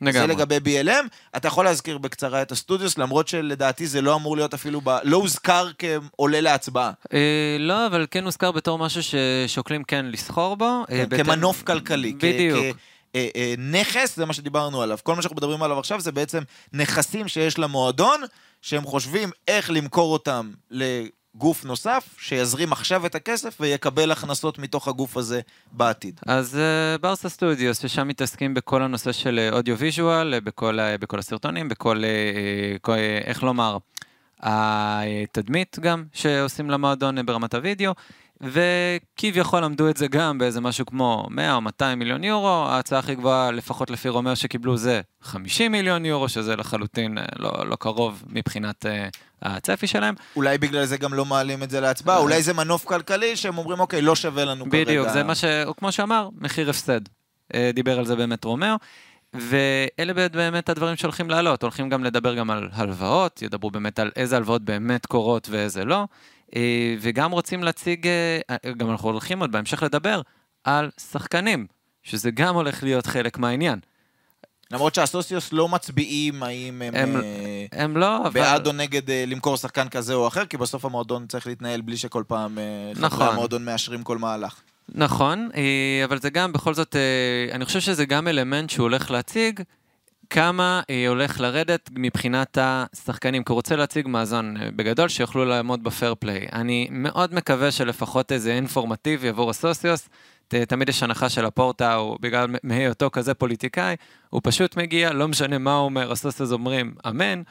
זה 0.00 0.06
לגמרי. 0.10 0.26
לגבי 0.34 0.56
BLM. 0.84 1.06
אתה 1.36 1.48
יכול 1.48 1.64
להזכיר 1.64 1.98
בקצרה 1.98 2.42
את 2.42 2.52
הסטודיוס, 2.52 2.98
למרות 2.98 3.28
שלדעתי 3.28 3.86
זה 3.86 4.00
לא 4.00 4.14
אמור 4.14 4.36
להיות 4.36 4.54
אפילו, 4.54 4.80
ב... 4.84 4.88
לא 5.04 5.16
הוזכר 5.16 5.68
כעולה 5.78 6.40
להצבעה. 6.40 6.90
אה, 7.12 7.18
לא, 7.58 7.86
אבל 7.86 8.06
כן 8.10 8.24
הוזכר 8.24 8.52
בתור 8.52 8.78
משהו 8.78 9.00
ששוקלים 9.02 9.84
כן 9.84 10.06
לסחור 10.06 10.56
בו. 10.56 10.64
אה, 10.64 10.84
כן, 10.86 11.08
בהתאם- 11.08 11.24
כמנוף 11.26 11.62
כלכלי. 11.62 12.12
בדיוק. 12.12 12.76
כ- 12.76 12.78
אה, 13.16 13.28
אה, 13.36 13.54
נכס, 13.58 14.16
זה 14.16 14.26
מה 14.26 14.32
שדיברנו 14.32 14.82
עליו. 14.82 14.98
כל 15.02 15.14
מה 15.14 15.22
שאנחנו 15.22 15.36
מדברים 15.36 15.62
עליו 15.62 15.78
עכשיו 15.78 16.00
זה 16.00 16.12
בעצם 16.12 16.42
נכסים 16.72 17.28
שיש 17.28 17.58
למועדון, 17.58 18.20
שהם 18.62 18.82
חושבים 18.82 19.30
איך 19.48 19.70
למכור 19.70 20.12
אותם 20.12 20.50
לגוף 20.70 21.64
נוסף, 21.64 22.14
שיזרים 22.18 22.72
עכשיו 22.72 23.06
את 23.06 23.14
הכסף 23.14 23.56
ויקבל 23.60 24.10
הכנסות 24.10 24.58
מתוך 24.58 24.88
הגוף 24.88 25.16
הזה 25.16 25.40
בעתיד. 25.72 26.20
אז 26.26 26.54
אה, 26.54 27.00
ברסה 27.00 27.28
סטודיוס, 27.28 27.82
ששם 27.82 28.08
מתעסקים 28.08 28.54
בכל 28.54 28.82
הנושא 28.82 29.12
של 29.12 29.48
audio 29.52 29.78
visual, 29.78 30.40
בכל, 30.40 30.78
בכל 31.00 31.18
הסרטונים, 31.18 31.68
בכל, 31.68 32.02
כל, 32.80 32.94
איך 33.24 33.42
לומר, 33.42 33.78
התדמית 34.42 35.78
גם 35.80 36.04
שעושים 36.12 36.70
למועדון 36.70 37.26
ברמת 37.26 37.54
הוידאו, 37.54 37.92
וכביכול 38.40 39.60
אמדו 39.60 39.88
את 39.88 39.96
זה 39.96 40.06
גם 40.08 40.38
באיזה 40.38 40.60
משהו 40.60 40.86
כמו 40.86 41.26
100 41.30 41.54
או 41.54 41.60
200 41.60 41.98
מיליון 41.98 42.24
יורו, 42.24 42.48
ההצעה 42.48 42.98
הכי 42.98 43.14
גבוהה, 43.14 43.50
לפחות 43.50 43.90
לפי 43.90 44.08
רומאו 44.08 44.34
שקיבלו 44.34 44.76
זה 44.76 45.00
50 45.22 45.72
מיליון 45.72 46.04
יורו, 46.04 46.28
שזה 46.28 46.56
לחלוטין 46.56 47.18
אה, 47.18 47.24
לא, 47.38 47.52
לא 47.66 47.76
קרוב 47.76 48.24
מבחינת 48.28 48.86
אה, 48.86 48.88
הצפי 49.42 49.86
שלהם. 49.86 50.14
אולי 50.36 50.58
בגלל 50.58 50.84
זה 50.84 50.96
גם 50.96 51.14
לא 51.14 51.24
מעלים 51.24 51.62
את 51.62 51.70
זה 51.70 51.80
להצבעה, 51.80 52.18
אולי 52.18 52.42
זה 52.42 52.52
מנוף 52.52 52.84
כלכלי 52.84 53.36
שהם 53.36 53.58
אומרים, 53.58 53.80
אוקיי, 53.80 54.02
לא 54.02 54.16
שווה 54.16 54.44
לנו 54.44 54.64
כרגע. 54.70 54.84
בדיוק, 54.84 55.08
זה 55.08 55.22
מה 55.22 55.34
ש... 55.34 55.44
כמו 55.76 55.92
שאמר, 55.92 56.28
מחיר 56.40 56.70
הפסד. 56.70 57.00
אה, 57.54 57.70
דיבר 57.74 57.98
על 57.98 58.04
זה 58.04 58.16
באמת 58.16 58.44
רומאו. 58.44 58.76
ואלה 59.34 60.12
באמת 60.28 60.68
הדברים 60.68 60.96
שהולכים 60.96 61.30
לעלות, 61.30 61.62
הולכים 61.62 61.88
גם 61.88 62.04
לדבר 62.04 62.34
גם 62.34 62.50
על 62.50 62.68
הלוואות, 62.72 63.42
ידברו 63.42 63.70
באמת 63.70 63.98
על 63.98 64.10
איזה 64.16 64.36
הלוואות 64.36 64.62
באמת 64.62 65.06
קורות 65.06 65.48
ואיזה 65.50 65.84
לא, 65.84 65.96
אה, 65.96 66.04
וגם 67.00 67.32
רוצים 67.32 67.62
להציג, 67.64 68.06
אה, 68.06 68.38
גם 68.76 68.90
אנחנו 68.90 69.08
הולכים 69.08 69.40
עוד 69.40 69.52
בהמשך 69.52 69.82
לדבר 69.82 70.20
על 70.64 70.90
שחקנים, 71.12 71.66
שזה 72.02 72.30
גם 72.30 72.54
הולך 72.54 72.82
להיות 72.82 73.06
חלק 73.06 73.38
מהעניין. 73.38 73.78
למרות 74.70 74.94
שהסוציוס 74.94 75.52
לא 75.52 75.68
מצביעים 75.68 76.42
האם 76.42 76.82
הם, 76.82 76.94
הם- 76.94 77.16
אה, 77.16 77.66
הם 77.72 77.96
לא, 77.96 78.20
אבל... 78.26 78.30
בעד 78.30 78.66
או 78.66 78.72
נגד 78.72 79.10
אה, 79.10 79.24
למכור 79.26 79.56
שחקן 79.56 79.88
כזה 79.88 80.14
או 80.14 80.28
אחר, 80.28 80.46
כי 80.46 80.56
בסוף 80.56 80.84
המועדון 80.84 81.26
צריך 81.26 81.46
להתנהל 81.46 81.80
בלי 81.80 81.96
שכל 81.96 82.22
פעם 82.26 82.58
אה, 82.58 82.64
חברי 82.94 83.06
נכון. 83.06 83.28
המועדון 83.28 83.64
מאשרים 83.64 84.02
כל 84.02 84.18
מהלך. 84.18 84.60
נכון, 84.88 85.48
אה, 85.56 86.04
אבל 86.04 86.20
זה 86.20 86.30
גם 86.30 86.52
בכל 86.52 86.74
זאת, 86.74 86.96
אה, 86.96 87.54
אני 87.54 87.64
חושב 87.64 87.80
שזה 87.80 88.04
גם 88.04 88.28
אלמנט 88.28 88.70
שהוא 88.70 88.84
הולך 88.84 89.10
להציג, 89.10 89.60
כמה 90.30 90.82
אה, 90.90 91.08
הולך 91.08 91.40
לרדת 91.40 91.90
מבחינת 91.96 92.58
השחקנים, 92.60 93.44
כי 93.44 93.52
הוא 93.52 93.56
רוצה 93.56 93.76
להציג 93.76 94.08
מאזן 94.08 94.54
אה, 94.60 94.68
בגדול 94.76 95.08
שיוכלו 95.08 95.44
לעמוד 95.44 95.84
בפייר 95.84 96.14
פליי. 96.14 96.46
אני 96.52 96.88
מאוד 96.90 97.34
מקווה 97.34 97.70
שלפחות 97.70 98.32
איזה 98.32 98.52
אינפורמטיבי 98.52 99.28
עבור 99.28 99.50
הסוציוס, 99.50 100.08
ת, 100.48 100.54
תמיד 100.54 100.88
יש 100.88 101.02
הנחה 101.02 101.28
של 101.28 101.44
הפורטה, 101.44 101.94
הוא 101.94 102.16
בגלל 102.20 102.46
מהיותו 102.62 103.10
כזה 103.10 103.34
פוליטיקאי, 103.34 103.96
הוא 104.30 104.40
פשוט 104.44 104.76
מגיע, 104.76 105.12
לא 105.12 105.28
משנה 105.28 105.58
מה 105.58 105.74
הוא 105.74 105.84
אומר, 105.84 106.12
הסוציוס 106.12 106.52
אומרים 106.52 106.94
אמן, 107.08 107.42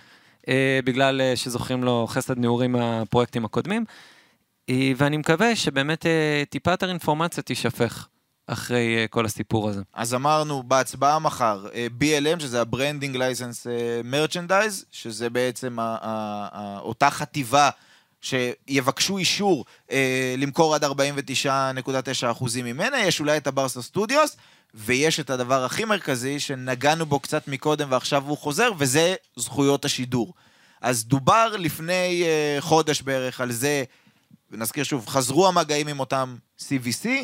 אה, 0.47 0.79
בגלל 0.83 1.21
אה, 1.21 1.35
שזוכרים 1.35 1.83
לו 1.83 2.05
חסד 2.09 2.39
נעורים 2.39 2.71
מהפרויקטים 2.71 3.45
הקודמים, 3.45 3.85
אה, 4.69 4.91
ואני 4.97 5.17
מקווה 5.17 5.55
שבאמת 5.55 6.05
אה, 6.05 6.43
טיפה 6.49 6.71
יותר 6.71 6.89
אינפורמציה 6.89 7.43
תישפך. 7.43 8.07
אחרי 8.47 9.05
uh, 9.05 9.07
כל 9.07 9.25
הסיפור 9.25 9.69
הזה. 9.69 9.81
אז 9.93 10.13
אמרנו 10.13 10.63
בהצבעה 10.63 11.19
מחר, 11.19 11.65
uh, 11.67 12.03
BLM, 12.03 12.39
שזה 12.39 12.61
License 13.13 13.65
uh, 13.65 14.13
Merchandise, 14.13 14.85
שזה 14.91 15.29
בעצם 15.29 15.77
אותה 16.79 17.09
חטיבה 17.09 17.69
שיבקשו 18.21 19.17
אישור 19.17 19.65
uh, 19.87 19.91
למכור 20.37 20.75
עד 20.75 20.83
49.9% 20.83 20.87
ממנה, 22.63 22.99
יש 22.99 23.19
אולי 23.19 23.37
את 23.37 23.47
הברסה 23.47 23.81
סטודיוס, 23.81 24.37
ויש 24.73 25.19
את 25.19 25.29
הדבר 25.29 25.65
הכי 25.65 25.85
מרכזי, 25.85 26.39
שנגענו 26.39 27.05
בו 27.05 27.19
קצת 27.19 27.47
מקודם 27.47 27.87
ועכשיו 27.91 28.23
הוא 28.27 28.37
חוזר, 28.37 28.71
וזה 28.77 29.15
זכויות 29.35 29.85
השידור. 29.85 30.33
אז 30.81 31.05
דובר 31.05 31.55
לפני 31.57 32.23
uh, 32.23 32.61
חודש 32.61 33.01
בערך 33.01 33.41
על 33.41 33.51
זה, 33.51 33.83
ונזכיר 34.51 34.83
שוב, 34.83 35.07
חזרו 35.07 35.47
המגעים 35.47 35.87
עם 35.87 35.99
אותם 35.99 36.35
CVC, 36.59 37.05
אה, 37.05 37.23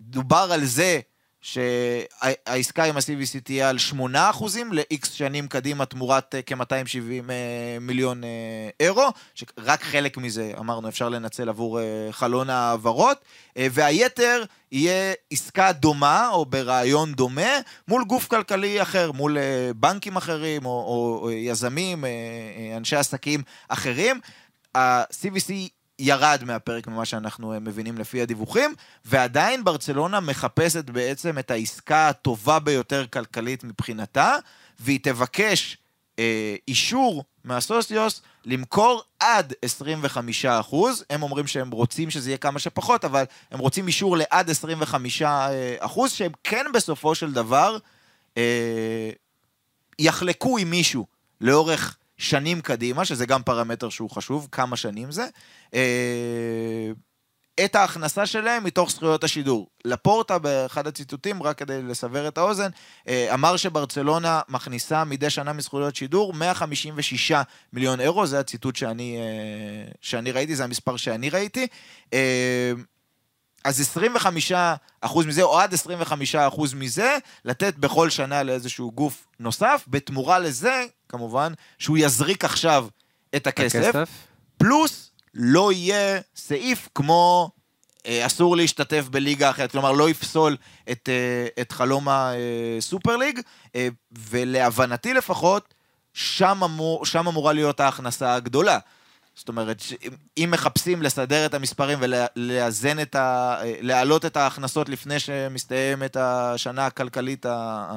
דובר 0.00 0.48
על 0.52 0.64
זה 0.64 1.00
שהעסקה 1.40 2.84
עם 2.84 2.96
ה-CVC 2.96 3.40
תהיה 3.44 3.68
על 3.68 3.76
8% 3.92 3.96
ל-X 4.72 5.06
שנים 5.12 5.48
קדימה 5.48 5.86
תמורת 5.86 6.34
אה, 6.34 6.40
כ-270 6.42 7.30
אה, 7.30 7.78
מיליון 7.80 8.22
אירו, 8.80 9.08
שרק 9.34 9.82
חלק 9.82 10.16
מזה, 10.16 10.52
אמרנו, 10.58 10.88
אפשר 10.88 11.08
לנצל 11.08 11.48
עבור 11.48 11.80
חלון 12.10 12.50
ההעברות, 12.50 13.24
והיתר 13.56 14.44
יהיה 14.72 15.12
עסקה 15.30 15.72
דומה 15.72 16.28
או 16.28 16.46
ברעיון 16.46 17.12
דומה 17.12 17.58
מול 17.88 18.04
גוף 18.04 18.26
כלכלי 18.26 18.82
אחר, 18.82 19.12
מול 19.12 19.36
בנקים 19.76 20.16
אחרים 20.16 20.66
או, 20.66 20.70
או 21.22 21.30
יזמים, 21.30 22.04
אנשי 22.76 22.96
עסקים 22.96 23.42
אחרים. 23.68 24.20
ה-CVC 24.74 25.52
ירד 25.98 26.42
מהפרק 26.44 26.86
ממה 26.86 27.04
שאנחנו 27.04 27.52
אה, 27.52 27.58
מבינים 27.58 27.98
לפי 27.98 28.22
הדיווחים, 28.22 28.74
ועדיין 29.04 29.64
ברצלונה 29.64 30.20
מחפשת 30.20 30.90
בעצם 30.90 31.38
את 31.38 31.50
העסקה 31.50 32.08
הטובה 32.08 32.58
ביותר 32.58 33.06
כלכלית 33.06 33.64
מבחינתה, 33.64 34.36
והיא 34.80 35.00
תבקש 35.02 35.78
אה, 36.18 36.56
אישור 36.68 37.24
מהסוציוס 37.44 38.22
למכור 38.44 39.02
עד 39.20 39.52
25 39.62 40.44
אחוז. 40.44 41.04
הם 41.10 41.22
אומרים 41.22 41.46
שהם 41.46 41.70
רוצים 41.70 42.10
שזה 42.10 42.30
יהיה 42.30 42.38
כמה 42.38 42.58
שפחות, 42.58 43.04
אבל 43.04 43.24
הם 43.50 43.58
רוצים 43.58 43.86
אישור 43.86 44.16
לעד 44.16 44.50
25 44.50 45.22
אה, 45.22 45.74
אחוז, 45.78 46.12
שהם 46.12 46.32
כן 46.44 46.66
בסופו 46.74 47.14
של 47.14 47.32
דבר 47.32 47.78
אה, 48.36 49.10
יחלקו 49.98 50.58
עם 50.58 50.70
מישהו 50.70 51.06
לאורך 51.40 51.96
שנים 52.18 52.60
קדימה, 52.60 53.04
שזה 53.04 53.26
גם 53.26 53.42
פרמטר 53.42 53.88
שהוא 53.88 54.10
חשוב, 54.10 54.48
כמה 54.52 54.76
שנים 54.76 55.10
זה, 55.10 55.26
אה, 55.74 56.90
את 57.64 57.74
ההכנסה 57.74 58.26
שלהם 58.26 58.64
מתוך 58.64 58.90
זכויות 58.90 59.24
השידור. 59.24 59.68
לפורטה, 59.84 60.38
באחד 60.38 60.86
הציטוטים, 60.86 61.42
רק 61.42 61.58
כדי 61.58 61.82
לסבר 61.82 62.28
את 62.28 62.38
האוזן, 62.38 62.68
אה, 63.08 63.34
אמר 63.34 63.56
שברצלונה 63.56 64.40
מכניסה 64.48 65.04
מדי 65.04 65.30
שנה 65.30 65.52
מזכויות 65.52 65.96
שידור 65.96 66.32
156 66.32 67.32
מיליון 67.72 68.00
אירו, 68.00 68.26
זה 68.26 68.40
הציטוט 68.40 68.76
שאני, 68.76 69.16
אה, 69.16 69.92
שאני 70.00 70.32
ראיתי, 70.32 70.56
זה 70.56 70.64
המספר 70.64 70.96
שאני 70.96 71.30
ראיתי. 71.30 71.66
אז 73.68 73.80
25 73.80 74.52
אחוז 75.00 75.26
מזה, 75.26 75.42
או 75.42 75.60
עד 75.60 75.74
25 75.74 76.34
אחוז 76.34 76.74
מזה, 76.74 77.18
לתת 77.44 77.74
בכל 77.74 78.10
שנה 78.10 78.42
לאיזשהו 78.42 78.92
גוף 78.92 79.26
נוסף, 79.40 79.84
בתמורה 79.88 80.38
לזה, 80.38 80.84
כמובן, 81.08 81.52
שהוא 81.78 81.98
יזריק 81.98 82.44
עכשיו 82.44 82.86
את 83.36 83.46
הכסף, 83.46 83.78
הכסף. 83.78 84.08
פלוס 84.56 85.10
לא 85.34 85.72
יהיה 85.72 86.20
סעיף 86.36 86.88
כמו 86.94 87.50
אה, 88.06 88.26
אסור 88.26 88.56
להשתתף 88.56 89.04
בליגה 89.10 89.50
אחרת, 89.50 89.70
כלומר 89.72 89.92
לא 89.92 90.10
יפסול 90.10 90.56
את, 90.90 91.08
אה, 91.08 91.62
את 91.62 91.72
חלום 91.72 92.08
הסופר 92.10 93.16
ליג, 93.16 93.40
אה, 93.74 93.88
ולהבנתי 94.30 95.14
לפחות, 95.14 95.74
שם, 96.12 96.64
אמור, 96.64 97.06
שם 97.06 97.28
אמורה 97.28 97.52
להיות 97.52 97.80
ההכנסה 97.80 98.34
הגדולה. 98.34 98.78
זאת 99.38 99.48
אומרת, 99.48 99.82
אם 100.36 100.48
מחפשים 100.52 101.02
לסדר 101.02 101.46
את 101.46 101.54
המספרים 101.54 101.98
ולאזן 102.00 103.00
את 103.00 103.14
ה... 103.14 103.56
להעלות 103.80 104.24
את 104.24 104.36
ההכנסות 104.36 104.88
לפני 104.88 105.20
שמסתיימת 105.20 106.16
השנה 106.16 106.86
הכלכלית 106.86 107.46
ה... 107.46 107.88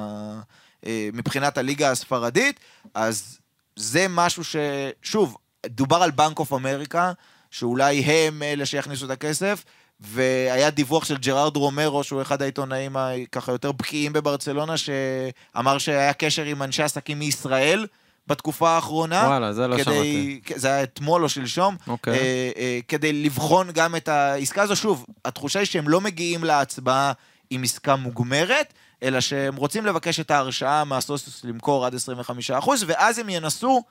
אה, 0.86 1.08
מבחינת 1.12 1.58
הליגה 1.58 1.90
הספרדית, 1.90 2.60
אז 2.94 3.38
זה 3.76 4.06
משהו 4.08 4.44
ש... 4.44 4.56
שוב, 5.02 5.36
דובר 5.66 6.02
על 6.02 6.10
בנק 6.10 6.38
אוף 6.38 6.52
אמריקה, 6.52 7.12
שאולי 7.50 8.00
הם 8.00 8.42
אלה 8.42 8.66
שיכניסו 8.66 9.06
את 9.06 9.10
הכסף, 9.10 9.64
והיה 10.00 10.70
דיווח 10.70 11.04
של 11.04 11.16
ג'רארד 11.16 11.56
רומרו, 11.56 12.04
שהוא 12.04 12.22
אחד 12.22 12.42
העיתונאים 12.42 12.96
ככה 13.32 13.52
יותר 13.52 13.72
בקיאים 13.72 14.12
בברצלונה, 14.12 14.74
שאמר 14.76 15.78
שהיה 15.78 16.12
קשר 16.12 16.44
עם 16.44 16.62
אנשי 16.62 16.82
עסקים 16.82 17.18
מישראל, 17.18 17.86
בתקופה 18.26 18.70
האחרונה. 18.70 19.24
וואלה, 19.26 19.52
זה 19.52 19.66
לא 19.68 19.74
כדי, 19.74 19.84
שמעתי. 19.84 20.40
זה 20.54 20.68
היה 20.68 20.82
אתמול 20.82 21.24
או 21.24 21.28
שלשום. 21.28 21.76
אוקיי. 21.86 22.12
אה, 22.12 22.50
אה, 22.56 22.78
כדי 22.88 23.12
לבחון 23.12 23.70
גם 23.70 23.96
את 23.96 24.08
העסקה 24.08 24.62
הזו. 24.62 24.76
שוב, 24.76 25.06
התחושה 25.24 25.58
היא 25.58 25.66
שהם 25.66 25.88
לא 25.88 26.00
מגיעים 26.00 26.44
להצבעה 26.44 27.12
עם 27.50 27.62
עסקה 27.62 27.96
מוגמרת, 27.96 28.72
אלא 29.02 29.20
שהם 29.20 29.56
רוצים 29.56 29.86
לבקש 29.86 30.20
את 30.20 30.30
ההרשאה 30.30 30.84
מהסוסיוס 30.84 31.44
למכור 31.44 31.86
עד 31.86 31.94
25%, 31.94 32.68
ואז 32.86 33.18
הם 33.18 33.28
ינסו 33.28 33.82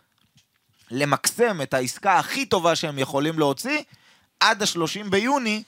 למקסם 0.92 1.62
את 1.62 1.74
העסקה 1.74 2.20
הכי 2.20 2.46
טובה 2.46 2.76
שהם 2.76 3.00
יכולים 3.00 3.40
להוציא 3.40 3.80
עד 4.40 4.62
ה-30 4.62 5.10
ביוני, 5.10 5.64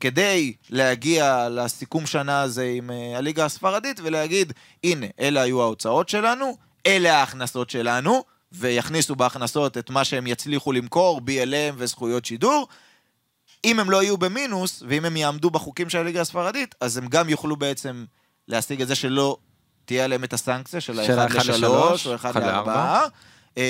כדי 0.00 0.52
להגיע 0.70 1.48
לסיכום 1.50 2.06
שנה 2.06 2.40
הזה 2.40 2.72
עם 2.76 2.90
uh, 2.90 3.18
הליגה 3.18 3.44
הספרדית 3.44 4.00
ולהגיד, 4.02 4.52
הנה, 4.84 5.06
אלה 5.20 5.40
היו 5.40 5.62
ההוצאות 5.62 6.08
שלנו, 6.08 6.56
אלה 6.86 7.18
ההכנסות 7.18 7.70
שלנו, 7.70 8.24
ויכניסו 8.52 9.16
בהכנסות 9.16 9.78
את 9.78 9.90
מה 9.90 10.04
שהם 10.04 10.26
יצליחו 10.26 10.72
למכור, 10.72 11.20
BLM 11.26 11.74
וזכויות 11.76 12.24
שידור. 12.24 12.68
אם 13.64 13.80
הם 13.80 13.90
לא 13.90 14.02
יהיו 14.02 14.16
במינוס, 14.16 14.82
ואם 14.88 15.04
הם 15.04 15.16
יעמדו 15.16 15.50
בחוקים 15.50 15.90
של 15.90 15.98
הליגה 15.98 16.20
הספרדית, 16.20 16.74
אז 16.80 16.96
הם 16.96 17.08
גם 17.08 17.28
יוכלו 17.28 17.56
בעצם 17.56 18.04
להשיג 18.48 18.82
את 18.82 18.88
זה 18.88 18.94
שלא 18.94 19.36
תהיה 19.84 20.04
עליהם 20.04 20.24
את 20.24 20.32
הסנקציה 20.32 20.80
של 20.80 21.00
ה-1 21.00 21.44
ל-3 21.60 21.66
או 22.06 22.14
1 22.14 22.36
ל-4. 22.36 23.60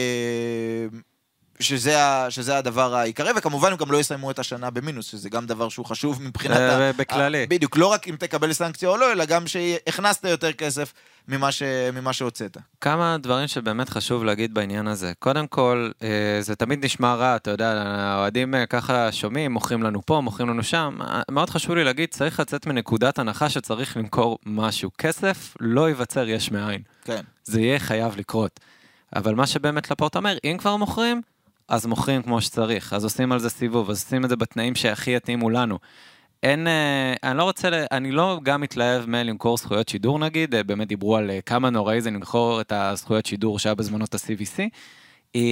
שזה, 1.60 2.02
ה, 2.02 2.30
שזה 2.30 2.58
הדבר 2.58 2.94
העיקרי, 2.94 3.30
וכמובן 3.36 3.72
הם 3.72 3.76
גם 3.76 3.92
לא 3.92 3.98
יסיימו 3.98 4.30
את 4.30 4.38
השנה 4.38 4.70
במינוס, 4.70 5.06
שזה 5.06 5.28
גם 5.28 5.46
דבר 5.46 5.68
שהוא 5.68 5.86
חשוב 5.86 6.22
מבחינת 6.22 6.56
ה... 6.56 6.90
בכללי. 6.96 7.46
בדיוק, 7.46 7.76
לא 7.76 7.86
רק 7.86 8.08
אם 8.08 8.16
תקבל 8.16 8.52
סנקציה 8.52 8.88
או 8.88 8.96
לא, 8.96 9.12
אלא 9.12 9.24
גם 9.24 9.46
שהכנסת 9.46 10.24
יותר 10.24 10.52
כסף 10.52 10.92
ממה, 11.28 11.52
ש, 11.52 11.62
ממה 11.92 12.12
שהוצאת. 12.12 12.56
כמה 12.80 13.16
דברים 13.18 13.48
שבאמת 13.48 13.88
חשוב 13.88 14.24
להגיד 14.24 14.54
בעניין 14.54 14.86
הזה. 14.88 15.12
קודם 15.18 15.46
כל, 15.46 15.90
אה, 16.02 16.38
זה 16.40 16.56
תמיד 16.56 16.84
נשמע 16.84 17.14
רע, 17.14 17.36
אתה 17.36 17.50
יודע, 17.50 17.82
האוהדים 17.86 18.54
אה, 18.54 18.66
ככה 18.66 19.12
שומעים, 19.12 19.52
מוכרים 19.52 19.82
לנו 19.82 20.06
פה, 20.06 20.20
מוכרים 20.20 20.48
לנו 20.48 20.62
שם. 20.62 20.98
אה, 21.00 21.22
מאוד 21.30 21.50
חשוב 21.50 21.74
לי 21.74 21.84
להגיד, 21.84 22.08
צריך 22.08 22.40
לצאת 22.40 22.66
מנקודת 22.66 23.18
הנחה 23.18 23.50
שצריך 23.50 23.96
למכור 23.96 24.38
משהו. 24.46 24.90
כסף 24.98 25.56
לא 25.60 25.88
ייווצר 25.88 26.28
יש 26.28 26.50
מאין. 26.50 26.82
כן. 27.04 27.22
זה 27.44 27.60
יהיה 27.60 27.78
חייב 27.78 28.16
לקרות. 28.16 28.60
אבל 29.16 29.34
מה 29.34 29.46
שבאמת 29.46 29.90
לפורט 29.90 30.16
אומר, 30.16 30.36
אם 30.44 30.56
כבר 30.58 30.76
מוכרים, 30.76 31.22
אז 31.68 31.86
מוכרים 31.86 32.22
כמו 32.22 32.40
שצריך, 32.40 32.92
אז 32.92 33.04
עושים 33.04 33.32
על 33.32 33.38
זה 33.38 33.50
סיבוב, 33.50 33.90
אז 33.90 34.04
עושים 34.04 34.24
את 34.24 34.30
זה 34.30 34.36
בתנאים 34.36 34.74
שהכי 34.74 35.10
יתאימו 35.10 35.50
לנו. 35.50 35.78
אין, 36.42 36.66
אה, 36.66 37.14
אני 37.22 37.38
לא 37.38 37.42
רוצה, 37.42 37.68
אני 37.92 38.10
לא 38.10 38.40
גם 38.42 38.60
מתלהב 38.60 39.06
מלמכור 39.06 39.56
זכויות 39.56 39.88
שידור 39.88 40.18
נגיד, 40.18 40.54
אה, 40.54 40.62
באמת 40.62 40.88
דיברו 40.88 41.16
על 41.16 41.30
אה, 41.30 41.40
כמה 41.40 41.70
נוראי 41.70 42.00
זה 42.00 42.10
למכור 42.10 42.60
את 42.60 42.72
הזכויות 42.72 43.26
שידור 43.26 43.58
שהיה 43.58 43.74
בזמנות 43.74 44.14
ה-CVC, 44.14 44.60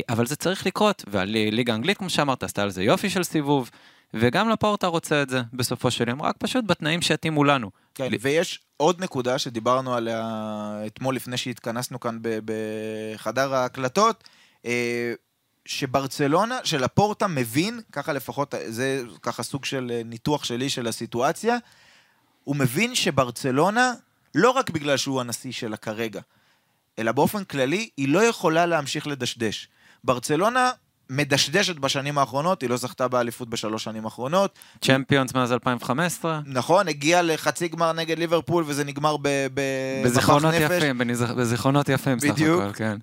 אבל 0.08 0.26
זה 0.26 0.36
צריך 0.36 0.66
לקרות, 0.66 1.04
והליגה 1.06 1.72
האנגלית, 1.72 1.98
כמו 1.98 2.10
שאמרת, 2.10 2.42
עשתה 2.42 2.62
על 2.62 2.70
זה 2.70 2.82
יופי 2.82 3.10
של 3.10 3.22
סיבוב, 3.22 3.70
וגם 4.14 4.48
לפורטה 4.48 4.86
רוצה 4.86 5.22
את 5.22 5.28
זה 5.28 5.42
בסופו 5.52 5.90
של 5.90 6.08
יום, 6.08 6.22
רק 6.22 6.36
פשוט 6.38 6.64
בתנאים 6.66 7.02
שיתאימו 7.02 7.44
לנו. 7.44 7.70
כן, 7.94 8.08
ויש 8.20 8.60
עוד 8.76 9.02
נקודה 9.02 9.38
שדיברנו 9.38 9.94
עליה 9.94 10.22
אתמול 10.86 11.16
לפני 11.16 11.36
שהתכנסנו 11.36 12.00
כאן 12.00 12.18
בחדר 12.44 13.54
ההקלטות, 13.54 14.28
שברצלונה, 15.66 16.58
שלפורטה 16.64 17.26
מבין, 17.26 17.80
ככה 17.92 18.12
לפחות, 18.12 18.54
זה 18.66 19.02
ככה 19.22 19.42
סוג 19.42 19.64
של 19.64 19.92
אה, 19.94 20.02
ניתוח 20.04 20.44
שלי 20.44 20.70
של 20.70 20.86
הסיטואציה, 20.86 21.56
הוא 22.44 22.56
מבין 22.56 22.94
שברצלונה, 22.94 23.92
לא 24.34 24.50
רק 24.50 24.70
בגלל 24.70 24.96
שהוא 24.96 25.20
הנשיא 25.20 25.52
שלה 25.52 25.76
כרגע, 25.76 26.20
אלא 26.98 27.12
באופן 27.12 27.44
כללי, 27.44 27.88
היא 27.96 28.08
לא 28.08 28.24
יכולה 28.24 28.66
להמשיך 28.66 29.06
לדשדש. 29.06 29.68
ברצלונה 30.04 30.70
מדשדשת 31.10 31.76
בשנים 31.76 32.18
האחרונות, 32.18 32.62
היא 32.62 32.70
לא 32.70 32.76
זכתה 32.76 33.08
באליפות 33.08 33.48
בשלוש 33.50 33.84
שנים 33.84 34.04
האחרונות. 34.04 34.58
צ'מפיונס 34.80 35.34
מאז 35.34 35.52
2015. 35.52 36.40
נכון, 36.46 36.88
הגיעה 36.88 37.22
לחצי 37.22 37.68
גמר 37.68 37.92
נגד 37.92 38.18
ליברפול 38.18 38.64
וזה 38.66 38.84
נגמר 38.84 39.16
ב... 39.16 39.28
ב 39.54 39.60
בזיכרונות. 40.04 40.54
יפים, 40.54 41.00
בזיכרונות 41.36 41.88
יפים 41.88 42.20
סך. 42.20 42.30
הכל, 42.30 42.72
כן. 42.74 42.96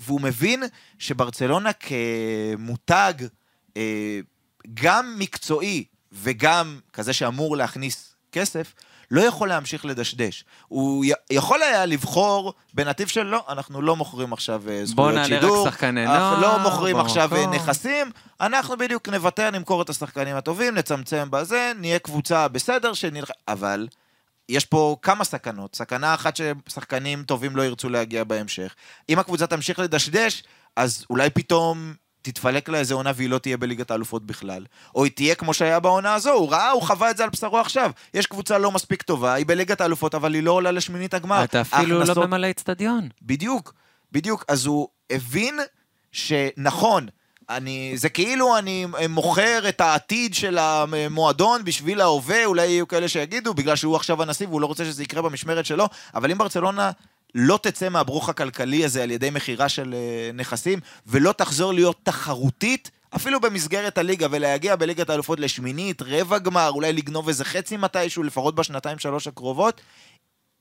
אה, 0.00 0.04
והוא 0.06 0.20
מבין 0.20 0.62
שברצלונה 0.98 1.70
כמותג, 1.72 3.12
אה, 3.76 4.20
גם 4.74 5.14
מקצועי 5.18 5.84
וגם 6.12 6.78
כזה 6.92 7.12
שאמור 7.12 7.56
להכניס 7.56 8.14
כסף, 8.32 8.74
לא 9.10 9.20
יכול 9.20 9.48
להמשיך 9.48 9.84
לדשדש. 9.84 10.44
הוא 10.68 11.04
י- 11.04 11.12
יכול 11.30 11.62
היה 11.62 11.86
לבחור 11.86 12.54
בנתיב 12.74 13.08
של 13.08 13.22
לא, 13.22 13.44
אנחנו 13.48 13.82
לא 13.82 13.96
מוכרים 13.96 14.32
עכשיו 14.32 14.62
אה, 14.68 14.74
בוא 14.76 14.84
זכויות 14.86 15.14
נעלה 15.14 15.36
רק 15.36 15.42
שידור, 15.42 15.64
שחקני 15.70 16.06
אנחנו 16.06 16.40
לא 16.42 16.48
נוער, 16.48 16.58
מוכרים 16.62 16.96
עכשיו 16.96 17.34
אה, 17.34 17.38
במקום. 17.46 17.54
נכסים, 17.54 18.10
אנחנו 18.40 18.76
בדיוק 18.76 19.08
נוותר, 19.08 19.50
נמכור 19.50 19.82
את 19.82 19.90
השחקנים 19.90 20.36
הטובים, 20.36 20.74
נצמצם 20.74 21.28
בזה, 21.30 21.72
נהיה 21.76 21.98
קבוצה 21.98 22.48
בסדר, 22.48 22.92
שנלח... 22.94 23.30
אבל 23.48 23.88
יש 24.50 24.64
פה 24.64 24.96
כמה 25.02 25.24
סכנות. 25.24 25.76
סכנה 25.76 26.14
אחת 26.14 26.36
ששחקנים 26.36 27.22
טובים 27.22 27.56
לא 27.56 27.62
ירצו 27.62 27.88
להגיע 27.88 28.24
בהמשך. 28.24 28.74
אם 29.08 29.18
הקבוצה 29.18 29.46
תמשיך 29.46 29.78
לדשדש, 29.78 30.42
אז 30.76 31.04
אולי 31.10 31.30
פתאום 31.30 31.94
תתפלק 32.22 32.68
לה 32.68 32.78
איזה 32.78 32.94
עונה 32.94 33.10
והיא 33.14 33.30
לא 33.30 33.38
תהיה 33.38 33.56
בליגת 33.56 33.90
האלופות 33.90 34.26
בכלל. 34.26 34.64
או 34.94 35.04
היא 35.04 35.12
תהיה 35.12 35.34
כמו 35.34 35.54
שהיה 35.54 35.80
בעונה 35.80 36.14
הזו, 36.14 36.30
הוא 36.30 36.50
ראה, 36.50 36.70
הוא 36.70 36.82
חווה 36.82 37.10
את 37.10 37.16
זה 37.16 37.24
על 37.24 37.30
בשרו 37.30 37.58
עכשיו. 37.58 37.90
יש 38.14 38.26
קבוצה 38.26 38.58
לא 38.58 38.70
מספיק 38.72 39.02
טובה, 39.02 39.32
היא 39.34 39.46
בליגת 39.46 39.80
האלופות, 39.80 40.14
אבל 40.14 40.34
היא 40.34 40.42
לא 40.42 40.52
עולה 40.52 40.70
לשמינית 40.70 41.14
הגמר. 41.14 41.44
אתה 41.44 41.60
אפילו 41.60 41.94
לא 41.94 42.00
ההכנסות- 42.00 42.26
ממלא 42.26 42.50
אצטדיון. 42.50 43.08
בדיוק, 43.22 43.74
בדיוק. 44.12 44.44
אז 44.48 44.66
הוא 44.66 44.88
הבין 45.10 45.58
שנכון, 46.12 47.06
אני, 47.50 47.92
זה 47.96 48.08
כאילו 48.08 48.58
אני 48.58 48.86
מוכר 49.08 49.68
את 49.68 49.80
העתיד 49.80 50.34
של 50.34 50.58
המועדון 50.58 51.64
בשביל 51.64 52.00
ההווה, 52.00 52.44
אולי 52.44 52.66
יהיו 52.66 52.88
כאלה 52.88 53.08
שיגידו, 53.08 53.54
בגלל 53.54 53.76
שהוא 53.76 53.96
עכשיו 53.96 54.22
הנשיא 54.22 54.48
והוא 54.48 54.60
לא 54.60 54.66
רוצה 54.66 54.84
שזה 54.84 55.02
יקרה 55.02 55.22
במשמרת 55.22 55.66
שלו, 55.66 55.88
אבל 56.14 56.30
אם 56.30 56.38
ברצלונה 56.38 56.90
לא 57.34 57.58
תצא 57.62 57.88
מהברוך 57.88 58.28
הכלכלי 58.28 58.84
הזה 58.84 59.02
על 59.02 59.10
ידי 59.10 59.30
מכירה 59.30 59.68
של 59.68 59.94
אה, 59.94 60.30
נכסים, 60.34 60.78
ולא 61.06 61.32
תחזור 61.32 61.72
להיות 61.72 61.96
תחרותית, 62.02 62.90
אפילו 63.16 63.40
במסגרת 63.40 63.98
הליגה, 63.98 64.26
ולהגיע 64.30 64.76
בליגת 64.76 65.10
האלופות 65.10 65.40
לשמינית, 65.40 66.02
רבע 66.02 66.38
גמר, 66.38 66.70
אולי 66.70 66.92
לגנוב 66.92 67.28
איזה 67.28 67.44
חצי 67.44 67.76
מתישהו, 67.76 68.22
לפחות 68.22 68.54
בשנתיים 68.54 68.98
שלוש 68.98 69.26
הקרובות, 69.26 69.80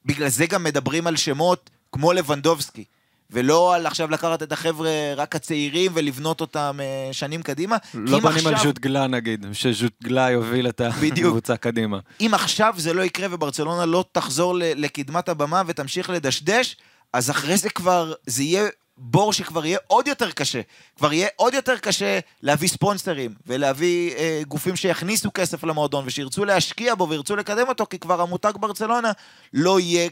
בגלל 0.06 0.30
זה 0.30 0.46
גם 0.46 0.64
מדברים 0.64 1.08
על 1.08 1.16
שמות 1.16 1.70
כמו 1.92 2.14
לבנדובסקי, 2.14 2.84
ולא 3.32 3.76
על 3.76 3.86
עכשיו 3.86 4.12
לקחת 4.12 4.44
את 4.44 4.52
החבר'ה 4.52 4.90
רק 5.16 5.36
הצעירים 5.36 5.92
ולבנות 5.96 6.42
אותם 6.42 6.78
אה, 6.82 7.14
שנים 7.14 7.42
קדימה. 7.42 7.78
לא 7.94 8.20
בונים 8.20 8.48
על 8.48 8.54
עכשיו- 8.54 8.70
ז'וט 8.70 8.80
גלה 8.80 9.08
נגיד, 9.08 9.46
שז'וט 9.54 9.94
גלה 10.04 10.30
יוביל 10.30 10.70
את. 10.70 10.82
הקבוצה 11.28 11.58
קדימה. 11.58 12.00
אם 12.22 12.32
עכשיו 12.34 12.74
זה 12.78 12.94
לא 12.94 13.02
יקרה 13.02 13.28
וברצלונה 13.32 13.86
לא 13.86 14.06
תחזור 14.12 14.54
לקדמת 14.58 15.30
הבמה 15.30 15.62
ותמשיך 15.66 16.10
לדשדש, 16.10 16.78
אז 17.14 17.30
אחרי 17.30 17.58
זה 17.58 17.70
כבר, 17.70 18.14
זה 18.26 18.44
יהיה 18.44 18.68
בור 18.98 19.34
שכבר 19.34 19.66
יהיה 19.66 19.78
עוד 19.88 20.08
יותר 20.08 20.32
קשה. 20.32 20.62
כבר 20.98 21.14
יהיה 21.14 21.28
עוד 21.36 21.54
יותר 21.54 21.78
קשה 21.78 22.20
להביא 22.44 22.68
ספונסרים, 22.68 23.34
ולהביא 23.48 24.16
אה, 24.16 24.42
גופים 24.48 24.76
שיכניסו 24.76 25.30
כסף 25.34 25.64
למועדון, 25.64 26.04
ושירצו 26.08 26.46
להשקיע 26.46 26.96
בו 26.96 27.10
וירצו 27.10 27.36
לקדם 27.36 27.68
אותו, 27.68 27.86
כי 27.90 28.00
כבר 28.00 28.22
המותג 28.22 28.54
ברצלונה 28.60 29.12
לא 29.54 29.80
יהיה 29.80 30.10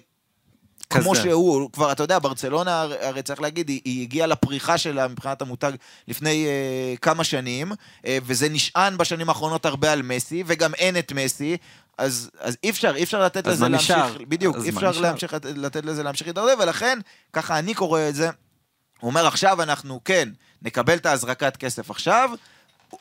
כמו 0.89 1.11
כזה. 1.11 1.21
שהוא, 1.21 1.69
כבר, 1.73 1.91
אתה 1.91 2.03
יודע, 2.03 2.19
ברצלונה, 2.19 2.81
הרי- 3.01 3.21
צריך 3.21 3.41
להגיד, 3.41 3.69
היא, 3.69 3.81
היא 3.85 4.01
הגיעה 4.01 4.27
לפריחה 4.27 4.77
שלה 4.77 5.07
מבחינת 5.07 5.41
המותג 5.41 5.71
לפני 6.07 6.45
אה, 6.45 6.95
כמה 7.01 7.23
שנים, 7.23 7.71
אה, 8.05 8.17
וזה 8.23 8.49
נשען 8.49 8.97
בשנים 8.97 9.29
האחרונות 9.29 9.65
הרבה 9.65 9.91
על 9.91 10.01
מסי, 10.01 10.43
וגם 10.47 10.73
אין 10.73 10.97
את 10.99 11.11
מסי, 11.11 11.57
אז, 11.97 12.29
אז 12.39 12.57
אי 12.63 12.69
אפשר, 12.69 12.95
אי 12.95 13.03
אפשר 13.03 13.23
לתת 13.23 13.47
לזה 13.47 13.67
להמשיך, 13.67 13.91
נשאר? 13.97 14.17
בדיוק, 14.27 14.55
אי 14.63 14.69
אפשר? 14.69 14.91
להמשיך, 15.01 15.33
לתת- 15.55 15.85
לזה 15.85 16.03
להמשיך 16.03 16.27
להתערבב, 16.27 16.55
ולכן, 16.59 16.99
ככה 17.33 17.59
אני 17.59 17.73
קורא 17.73 18.01
את 18.09 18.15
זה, 18.15 18.29
הוא 18.99 19.09
אומר 19.09 19.27
עכשיו 19.27 19.61
אנחנו, 19.63 19.99
כן, 20.05 20.29
נקבל 20.61 20.95
את 20.97 21.05
ההזרקת 21.05 21.57
כסף 21.57 21.89
עכשיו, 21.91 22.29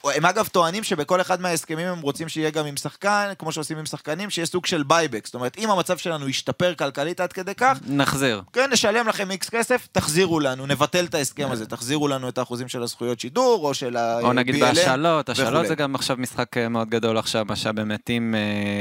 הם 0.05 0.27
אגב 0.27 0.47
טוענים 0.47 0.85
שבכל 0.85 1.21
אחד 1.21 1.41
מההסכמים 1.41 1.87
הם 1.87 2.01
רוצים 2.01 2.29
שיהיה 2.29 2.51
גם 2.51 2.67
עם 2.67 2.77
שחקן, 2.77 3.33
כמו 3.39 3.53
שעושים 3.53 3.79
עם 3.79 3.87
שחקנים, 3.87 4.31
שיהיה 4.31 4.47
סוג 4.47 4.67
של 4.67 4.83
buyback. 4.83 5.27
זאת 5.27 5.35
אומרת, 5.35 5.59
אם 5.59 5.71
המצב 5.71 5.99
שלנו 5.99 6.29
ישתפר 6.29 6.75
כלכלית 6.75 7.21
עד 7.21 7.33
כדי 7.33 7.55
כך, 7.55 7.79
נחזיר. 7.87 8.43
כן, 8.53 8.71
נשלם 8.73 9.09
לכם 9.09 9.31
איקס 9.31 9.49
כסף, 9.49 9.89
תחזירו 9.93 10.41
לנו, 10.41 10.67
נבטל 10.67 11.05
את 11.05 11.15
ההסכם 11.15 11.49
הזה, 11.51 11.67
תחזירו 11.67 12.09
לנו 12.09 12.29
את 12.29 12.39
האחוזים 12.39 12.69
של 12.69 12.83
הזכויות 12.83 13.21
שידור, 13.21 13.69
או 13.69 13.75
של 13.75 13.97
ה... 13.97 14.21
או 14.21 14.33
נגיד. 14.33 14.61
בהשאלות, 14.61 15.29
השאלות. 15.29 15.67
זה 15.67 15.75
גם 15.75 15.95
עכשיו 15.95 16.17
משחק 16.17 16.57
אה, 16.57 16.69
מאוד 16.69 16.91
גדול 16.91 17.19
עכשיו, 17.19 17.45
מה 17.49 17.57
שבאמת 17.57 18.09
עם, 18.09 18.35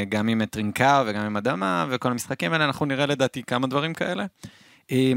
גם 0.10 0.28
עם 0.28 0.45
טרינקה 0.45 1.03
וגם 1.08 1.26
עם 1.26 1.38
אדמה, 1.38 1.86
וכל 1.89 2.12
המשחקים 2.12 2.53
האלה, 2.53 2.66
אנחנו 2.66 2.86
נראה 2.86 3.06
לדעתי 3.06 3.43
כמה 3.43 3.68
דברים 3.68 3.93
כאלה. 3.93 4.26
אה, 4.91 5.14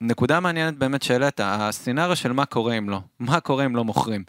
נקודה 0.00 0.40
מעניינת 0.40 0.78
באמת 0.78 1.02
שהעלית, 1.02 1.40
הסצנריו 1.42 2.16
של 2.16 2.32
מה 2.32 2.44
קורה 2.44 2.78
אם 2.78 2.90
לא, 2.90 2.98
מה 3.20 3.40
קורה 3.40 3.64
אם 3.64 3.76
לא 3.76 3.84
מוכרים. 3.84 4.24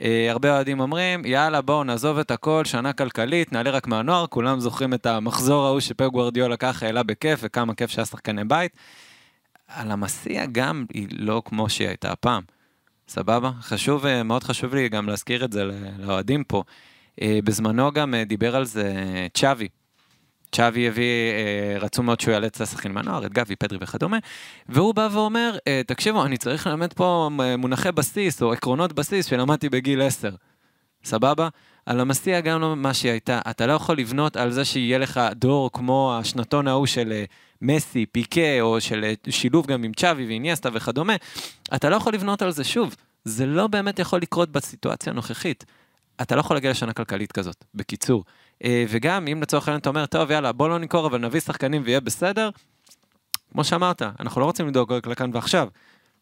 אה, 0.00 0.30
הרבה 0.30 0.54
אוהדים 0.54 0.80
אומרים, 0.80 1.24
יאללה 1.24 1.60
בואו 1.60 1.84
נעזוב 1.84 2.18
את 2.18 2.30
הכל, 2.30 2.64
שנה 2.64 2.92
כלכלית, 2.92 3.52
נעלה 3.52 3.70
רק 3.70 3.86
מהנוער, 3.86 4.26
כולם 4.26 4.60
זוכרים 4.60 4.94
את 4.94 5.06
המחזור 5.06 5.66
ההוא 5.66 5.80
שפפ 5.80 6.06
גוורדיולה 6.06 6.56
ככה 6.56 6.86
העלה 6.86 7.02
בכיף, 7.02 7.40
וכמה 7.42 7.74
כיף 7.74 7.90
שהיה 7.90 8.04
שחקני 8.04 8.44
בית. 8.44 8.72
על 9.68 9.90
המסיע 9.90 10.46
גם 10.46 10.84
היא 10.92 11.08
לא 11.10 11.42
כמו 11.44 11.68
שהיא 11.68 11.88
הייתה 11.88 12.16
פעם. 12.16 12.42
סבבה? 13.08 13.50
חשוב, 13.60 14.06
אה, 14.06 14.22
מאוד 14.22 14.44
חשוב 14.44 14.74
לי 14.74 14.88
גם 14.88 15.08
להזכיר 15.08 15.44
את 15.44 15.52
זה 15.52 15.64
לאוהדים 15.98 16.44
פה. 16.44 16.62
אה, 17.22 17.38
בזמנו 17.44 17.92
גם 17.92 18.14
דיבר 18.26 18.56
על 18.56 18.64
זה 18.64 18.92
צ'אבי. 19.34 19.68
צ'אבי 20.56 20.88
הביא, 20.88 21.04
אה, 21.32 21.78
רצו 21.78 22.02
מאוד 22.02 22.20
שהוא 22.20 22.34
יאלץ 22.34 22.56
את 22.56 22.60
השחקנים 22.60 22.94
מהנוער, 22.94 23.26
את 23.26 23.32
גבי, 23.32 23.56
פדרי 23.56 23.78
וכדומה, 23.80 24.18
והוא 24.68 24.94
בא 24.94 25.08
ואומר, 25.12 25.56
אה, 25.68 25.80
תקשיבו, 25.86 26.24
אני 26.24 26.36
צריך 26.36 26.66
ללמד 26.66 26.92
פה 26.92 27.30
אה, 27.40 27.56
מונחי 27.56 27.92
בסיס 27.92 28.42
או 28.42 28.52
עקרונות 28.52 28.92
בסיס 28.92 29.26
שלמדתי 29.26 29.68
בגיל 29.68 30.02
10. 30.02 30.30
סבבה? 31.04 31.48
על 31.86 32.00
המסיע 32.00 32.40
גם 32.40 32.60
לא 32.60 32.76
מה 32.76 32.94
שהיא 32.94 33.10
הייתה. 33.10 33.40
אתה 33.50 33.66
לא 33.66 33.72
יכול 33.72 33.98
לבנות 33.98 34.36
על 34.36 34.50
זה 34.50 34.64
שיהיה 34.64 34.98
לך 34.98 35.20
דור 35.34 35.70
כמו 35.72 36.16
השנתון 36.18 36.68
ההוא 36.68 36.86
של 36.86 37.12
אה, 37.12 37.24
מסי, 37.62 38.06
פיקה, 38.06 38.60
או 38.60 38.80
של 38.80 39.04
אה, 39.04 39.32
שילוב 39.32 39.66
גם 39.66 39.84
עם 39.84 39.92
צ'אבי 39.92 40.26
ואיניאסטה 40.26 40.68
וכדומה. 40.72 41.16
אתה 41.74 41.88
לא 41.88 41.96
יכול 41.96 42.14
לבנות 42.14 42.42
על 42.42 42.50
זה 42.50 42.64
שוב. 42.64 42.96
זה 43.24 43.46
לא 43.46 43.66
באמת 43.66 43.98
יכול 43.98 44.20
לקרות 44.20 44.52
בסיטואציה 44.52 45.12
הנוכחית. 45.12 45.64
אתה 46.22 46.34
לא 46.34 46.40
יכול 46.40 46.56
להגיע 46.56 46.70
לשנה 46.70 46.92
כלכלית 46.92 47.32
כזאת, 47.32 47.64
בקיצור. 47.74 48.24
אה, 48.64 48.84
וגם 48.88 49.28
אם 49.28 49.42
לצורך 49.42 49.68
העניין 49.68 49.80
אתה 49.80 49.88
אומר, 49.88 50.06
טוב, 50.06 50.30
יאללה, 50.30 50.52
בוא 50.52 50.68
לא 50.68 50.78
נמכור, 50.78 51.06
אבל 51.06 51.18
נביא 51.18 51.40
שחקנים 51.40 51.82
ויהיה 51.84 52.00
בסדר, 52.00 52.50
כמו 53.52 53.64
שאמרת, 53.64 54.02
אנחנו 54.20 54.40
לא 54.40 54.46
רוצים 54.46 54.68
לדאוג 54.68 54.92
רק 54.92 55.06
לכאן 55.06 55.30
ועכשיו. 55.34 55.68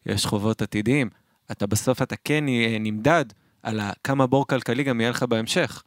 יש 0.05 0.25
חובות 0.25 0.61
עתידיים. 0.61 1.09
אתה 1.51 1.67
בסוף, 1.67 2.01
אתה 2.01 2.15
כן 2.23 2.47
אה, 2.47 2.77
נמדד 2.79 3.25
על 3.63 3.79
כמה 4.03 4.27
בור 4.27 4.47
כלכלי 4.47 4.83
גם 4.83 5.01
יהיה 5.01 5.09
לך 5.09 5.23
בהמשך. 5.23 5.83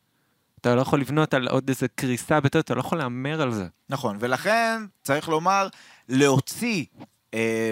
אתה 0.61 0.75
לא 0.75 0.81
יכול 0.81 1.01
לבנות 1.01 1.35
על 1.35 1.49
עוד 1.49 1.69
איזה 1.69 1.89
קריסה 1.89 2.41
בתור, 2.41 2.61
אתה 2.61 2.75
לא 2.75 2.81
יכול 2.81 2.99
להמר 2.99 3.43
על 3.43 3.53
זה. 3.53 3.67
נכון, 3.89 4.17
ולכן 4.21 4.83
צריך 5.03 5.29
לומר, 5.29 5.69
להוציא 6.09 6.85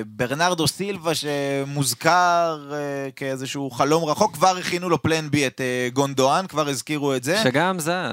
ברנרדו 0.06 0.66
סילבה 0.68 1.12
שמוזכר 1.14 2.08
אה, 2.72 2.76
כאיזשהו 3.16 3.70
חלום 3.70 4.04
רחוק, 4.04 4.34
כבר 4.34 4.56
הכינו 4.56 4.88
לו 4.88 5.02
פלן 5.02 5.30
בי 5.30 5.46
את 5.46 5.60
אה, 5.60 5.88
גונדואן, 5.92 6.46
כבר 6.46 6.68
הזכירו 6.68 7.14
את 7.14 7.24
זה. 7.24 7.40
שגם 7.44 7.78
זה, 7.78 7.92
אה, 7.94 8.08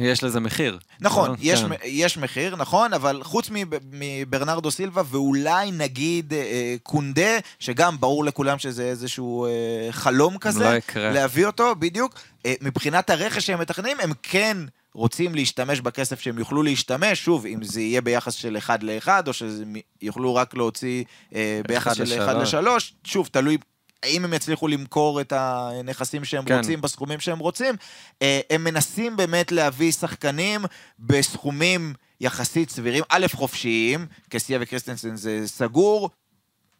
יש 0.00 0.24
לזה 0.24 0.40
מחיר. 0.40 0.78
נכון, 1.00 1.30
לא? 1.30 1.36
יש, 1.40 1.60
כן. 1.62 1.68
יש 1.84 2.18
מחיר, 2.18 2.56
נכון, 2.56 2.92
אבל 2.92 3.20
חוץ 3.22 3.48
מב- 3.50 3.78
מברנרדו 3.92 4.70
סילבה, 4.70 5.02
ואולי 5.10 5.70
נגיד 5.72 6.32
אה, 6.34 6.74
קונדה, 6.82 7.30
שגם 7.58 8.00
ברור 8.00 8.24
לכולם 8.24 8.58
שזה 8.58 8.82
איזשהו 8.84 9.46
אה, 9.46 9.50
חלום 9.92 10.38
כזה, 10.38 10.64
לא 10.70 10.74
יקרה. 10.76 11.10
להביא 11.10 11.46
אותו, 11.46 11.74
בדיוק. 11.78 12.14
אה, 12.46 12.54
מבחינת 12.60 13.10
הרכש 13.10 13.46
שהם 13.46 13.60
מתכננים, 13.60 13.96
הם 14.02 14.12
כן 14.22 14.56
רוצים 14.94 15.34
להשתמש 15.34 15.80
בכסף 15.80 16.20
שהם 16.20 16.38
יוכלו 16.38 16.62
להשתמש, 16.62 17.24
שוב, 17.24 17.46
אם 17.46 17.64
זה 17.64 17.80
יהיה 17.80 18.00
ביחס 18.00 18.34
של 18.34 18.56
אחד 18.56 18.82
לאחד, 18.82 19.28
או 19.28 19.32
שיוכלו 19.32 20.34
רק 20.34 20.54
להוציא 20.54 21.04
אה, 21.34 21.60
ביחס 21.68 21.96
של 21.96 22.02
אחד 22.02 22.36
לשלוש. 22.36 22.54
לשלוש, 22.54 22.94
שוב, 23.04 23.28
תלוי 23.32 23.56
האם 24.02 24.24
הם 24.24 24.34
יצליחו 24.34 24.68
למכור 24.68 25.20
את 25.20 25.32
הנכסים 25.36 26.24
שהם 26.24 26.44
כן. 26.44 26.56
רוצים 26.58 26.80
בסכומים 26.80 27.20
שהם 27.20 27.38
רוצים. 27.38 27.74
אה, 28.22 28.40
הם 28.50 28.64
מנסים 28.64 29.16
באמת 29.16 29.52
להביא 29.52 29.92
שחקנים 29.92 30.64
בסכומים 30.98 31.94
יחסית 32.20 32.70
סבירים, 32.70 33.04
א', 33.08 33.26
חופשיים, 33.32 34.06
קסיה 34.28 34.58
וקריסטנסן 34.60 35.16
זה 35.16 35.42
סגור, 35.46 36.10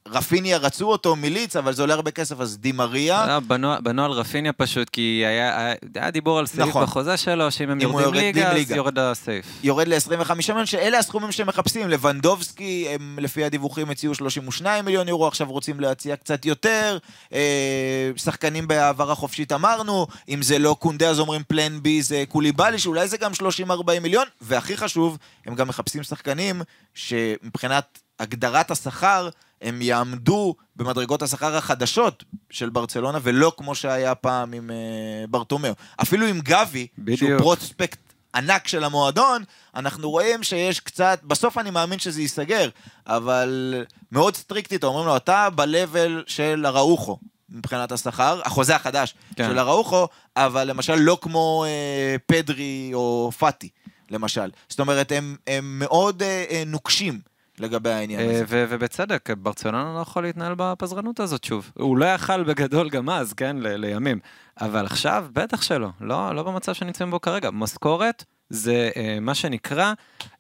רפיניה 0.09 0.57
רצו 0.57 0.89
אותו 0.89 1.17
מליץ, 1.17 1.57
אבל 1.57 1.73
זה 1.73 1.83
עולה 1.83 1.95
הרבה 1.95 2.11
כסף, 2.11 2.41
אז 2.41 2.59
דימריה. 2.59 3.27
לא, 3.27 3.41
בנו, 3.41 3.73
בנו 3.83 4.05
על 4.05 4.11
רפיניה 4.11 4.53
פשוט, 4.53 4.89
כי 4.89 5.23
היה, 5.27 5.59
היה, 5.59 5.75
היה 5.95 6.11
דיבור 6.11 6.39
על 6.39 6.47
סעיף 6.47 6.69
נכון. 6.69 6.83
בחוזה 6.83 7.17
שלו, 7.17 7.51
שאם 7.51 7.71
הם 7.71 7.81
יורדים 7.81 8.01
יורד 8.05 8.17
ליגה, 8.17 8.49
אז 8.49 8.55
ליגה. 8.55 8.77
יורד 8.77 8.99
הסעיף. 8.99 9.47
יורד 9.63 9.89
ל-25 9.89 10.35
מיליון, 10.35 10.67
שאלה 10.67 10.99
הסכומים 10.99 11.33
שהם 11.33 11.47
מחפשים. 11.47 11.89
לבנדובסקי, 11.89 12.87
הם 12.91 13.19
לפי 13.23 13.45
הדיווחים 13.45 13.91
הציעו 13.91 14.15
32 14.15 14.85
מיליון 14.85 15.09
יורו, 15.09 15.27
עכשיו 15.27 15.51
רוצים 15.51 15.81
להציע 15.81 16.17
קצת 16.17 16.45
יותר. 16.45 16.99
אה, 17.33 18.11
שחקנים 18.17 18.69
בהעברה 18.69 19.15
חופשית 19.15 19.53
אמרנו, 19.53 20.07
אם 20.29 20.43
זה 20.43 20.59
לא 20.59 20.77
קונדה 20.79 21.11
אז 21.11 21.21
אומרים 21.21 21.43
פלן 21.49 21.83
בי 21.83 22.03
זה 22.03 22.25
קוליבאלי, 22.29 22.79
שאולי 22.79 23.09
זה 23.09 23.17
גם 23.17 23.33
30-40 23.33 24.01
מיליון, 24.03 24.27
והכי 24.41 24.77
חשוב, 24.77 25.19
הם 25.47 25.55
גם 25.55 25.69
מחפשים 25.69 26.03
שחקנים 26.03 26.63
שמבחינת 26.95 27.99
הגדרת 28.21 28.71
השכר, 28.71 29.29
הם 29.63 29.83
יעמדו 29.83 30.55
במדרגות 30.77 31.23
השכר 31.23 31.57
החדשות 31.57 32.25
של 32.51 32.69
ברצלונה, 32.69 33.19
ולא 33.23 33.53
כמו 33.57 33.75
שהיה 33.75 34.15
פעם 34.15 34.53
עם 34.53 34.71
אה, 34.71 35.27
ברטומיאו. 35.29 35.75
אפילו 36.03 36.27
עם 36.27 36.41
גבי, 36.41 36.87
שהוא 36.97 37.05
בדיוק. 37.05 37.41
פרוספקט 37.41 37.99
ענק 38.35 38.69
של 38.69 38.85
המועדון, 38.85 39.45
אנחנו 39.75 40.11
רואים 40.11 40.43
שיש 40.43 40.81
קצת, 40.81 41.21
בסוף 41.25 41.59
אני 41.59 41.71
מאמין 41.71 41.99
שזה 41.99 42.21
ייסגר, 42.21 42.69
אבל 43.07 43.75
מאוד 44.13 44.37
סטריקטית, 44.37 44.85
אומרים 44.85 45.07
לו, 45.07 45.17
אתה 45.17 45.49
ב-level 45.55 46.23
של 46.27 46.65
הראוכו. 46.67 47.19
מבחינת 47.55 47.93
השכר, 47.93 48.41
החוזה 48.45 48.77
החדש 48.77 49.15
כן. 49.37 49.49
של 49.49 49.59
הראוכו, 49.59 50.09
אבל 50.37 50.65
למשל 50.65 50.95
לא 50.95 51.19
כמו 51.21 51.65
אה, 51.67 52.17
פדרי 52.27 52.91
או 52.95 53.31
פאטי, 53.39 53.69
למשל. 54.11 54.51
זאת 54.69 54.81
אומרת, 54.81 55.13
הם, 55.13 55.37
הם 55.47 55.79
מאוד 55.79 56.23
אה, 56.23 56.45
אה, 56.51 56.63
נוקשים 56.67 57.21
לגבי 57.63 57.91
העניין 57.91 58.21
אה, 58.21 58.35
הזה. 58.35 58.45
ובצדק, 58.49 59.31
ברצלונה 59.31 59.93
לא 59.95 60.01
יכול 60.01 60.23
להתנהל 60.23 60.55
בפזרנות 60.57 61.21
הזאת 61.21 61.45
שוב. 61.45 61.71
הוא 61.75 61.97
לא 61.97 62.05
יכל 62.05 62.45
בגדול 62.45 62.91
גם 62.91 63.11
אז, 63.11 63.33
כן, 63.33 63.57
ל- 63.57 63.77
לימים. 63.77 64.19
אבל 64.61 64.87
עכשיו, 64.87 65.27
בטח 65.33 65.63
שלא. 65.63 65.89
לא, 66.01 66.35
לא 66.35 66.43
במצב 66.43 66.73
שנמצאים 66.73 67.11
בו 67.11 67.21
כרגע. 67.21 67.51
משכורת 67.51 68.25
זה 68.51 68.91
אה, 68.97 69.19
מה 69.21 69.35
שנקרא 69.35 69.93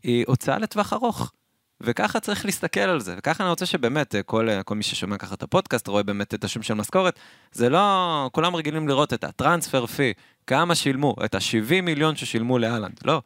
היא 0.02 0.24
הוצאה 0.26 0.58
לטווח 0.58 0.92
ארוך. 0.92 1.32
וככה 1.84 2.20
צריך 2.20 2.44
להסתכל 2.44 2.80
על 2.80 3.00
זה, 3.00 3.14
וככה 3.18 3.44
אני 3.44 3.50
רוצה 3.50 3.66
שבאמת, 3.66 4.14
אה, 4.14 4.22
כל, 4.22 4.48
אה, 4.48 4.62
כל 4.62 4.74
מי 4.74 4.82
ששומע 4.82 5.16
ככה 5.18 5.34
את 5.34 5.42
הפודקאסט 5.42 5.88
רואה 5.88 6.02
באמת 6.02 6.34
את 6.34 6.44
השם 6.44 6.62
של 6.62 6.74
משכורת, 6.74 7.18
זה 7.52 7.68
לא, 7.68 8.30
כולם 8.32 8.56
רגילים 8.56 8.88
לראות 8.88 9.12
את 9.12 9.24
הטרנספר 9.24 9.86
פי, 9.86 10.12
כמה 10.46 10.74
שילמו, 10.74 11.16
את 11.24 11.34
ה-70 11.34 11.80
מיליון 11.82 12.16
ששילמו 12.16 12.58
לאלנד, 12.58 13.00
לא, 13.04 13.22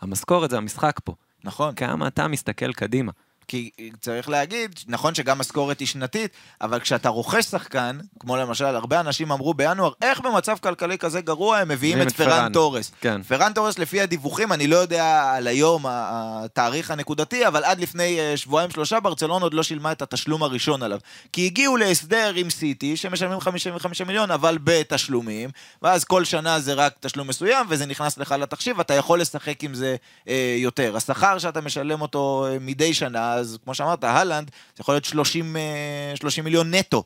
המשכורת 0.00 0.50
זה 0.50 0.56
המשחק 0.56 1.00
פה, 1.04 1.14
נכון. 1.44 1.74
כמה 1.74 2.06
אתה 2.06 2.28
מסתכל 2.28 2.72
קדימה. 2.72 3.12
כי 3.48 3.70
צריך 4.00 4.28
להגיד, 4.28 4.74
נכון 4.86 5.14
שגם 5.14 5.38
משכורת 5.38 5.80
היא 5.80 5.88
שנתית, 5.88 6.30
אבל 6.60 6.80
כשאתה 6.80 7.08
רוכש 7.08 7.44
שחקן, 7.44 7.98
כמו 8.20 8.36
למשל, 8.36 8.64
הרבה 8.64 9.00
אנשים 9.00 9.32
אמרו 9.32 9.54
בינואר, 9.54 9.92
איך 10.02 10.20
במצב 10.20 10.56
כלכלי 10.60 10.98
כזה 10.98 11.20
גרוע 11.20 11.58
הם 11.58 11.68
מביאים 11.68 12.02
את 12.02 12.06
את 12.06 12.12
פרן 12.12 12.28
פרן. 12.28 12.52
תורס. 12.52 12.92
כן. 13.00 13.22
פרן 13.22 13.52
תורס, 13.52 13.78
לפי 13.78 14.00
הדיווחים, 14.00 14.52
אני 14.52 14.66
לא 14.66 14.76
יודע 14.76 15.32
על 15.34 15.46
היום, 15.46 15.84
התאריך 15.88 16.90
הנקודתי, 16.90 17.46
אבל 17.46 17.64
עד 17.64 17.80
לפני 17.80 18.20
אה, 18.20 18.36
שבועיים-שלושה, 18.36 19.00
ברצלונה 19.00 19.44
עוד 19.44 19.54
לא 19.54 19.62
שילמה 19.62 19.92
את 19.92 20.02
התשלום 20.02 20.42
הראשון 20.42 20.82
עליו. 20.82 20.98
כי 21.32 21.46
הגיעו 21.46 21.76
להסדר 21.76 22.32
עם 22.36 22.50
סיטי, 22.50 22.96
שמשלמים 22.96 23.40
55 23.40 24.02
מיליון, 24.02 24.30
אבל 24.30 24.58
בתשלומים, 24.64 25.50
ואז 25.82 26.04
כל 26.04 26.24
שנה 26.24 26.60
זה 26.60 26.74
רק 26.74 26.94
תשלום 27.00 27.28
מסוים, 27.28 27.66
וזה 27.68 27.86
נכנס 27.86 28.18
לך 28.18 28.34
לתחשיב, 28.38 28.80
אתה 28.80 28.94
יכול 28.94 29.20
לשחק 29.20 29.64
עם 29.64 29.74
זה 29.74 29.96
אה, 30.28 30.56
יותר. 30.58 30.96
השכר 30.96 31.38
שאתה 31.38 31.60
משלם 31.60 32.00
אותו 32.00 32.46
אה, 32.50 32.56
מדי 32.60 32.94
שנה, 32.94 33.35
אז 33.36 33.58
כמו 33.64 33.74
שאמרת, 33.74 34.04
הלנד, 34.04 34.50
זה 34.76 34.80
יכול 34.80 34.94
להיות 34.94 35.04
30, 35.04 35.56
אה, 35.56 36.12
30 36.16 36.44
מיליון 36.44 36.74
נטו. 36.74 37.04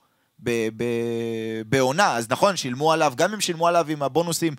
בעונה, 1.67 2.17
אז 2.17 2.27
נכון, 2.31 2.57
שילמו 2.57 2.93
עליו, 2.93 3.13
גם 3.17 3.33
אם 3.33 3.41
שילמו 3.41 3.69
עליו 3.69 3.87
עם 3.89 4.03
הבונוסים 4.03 4.55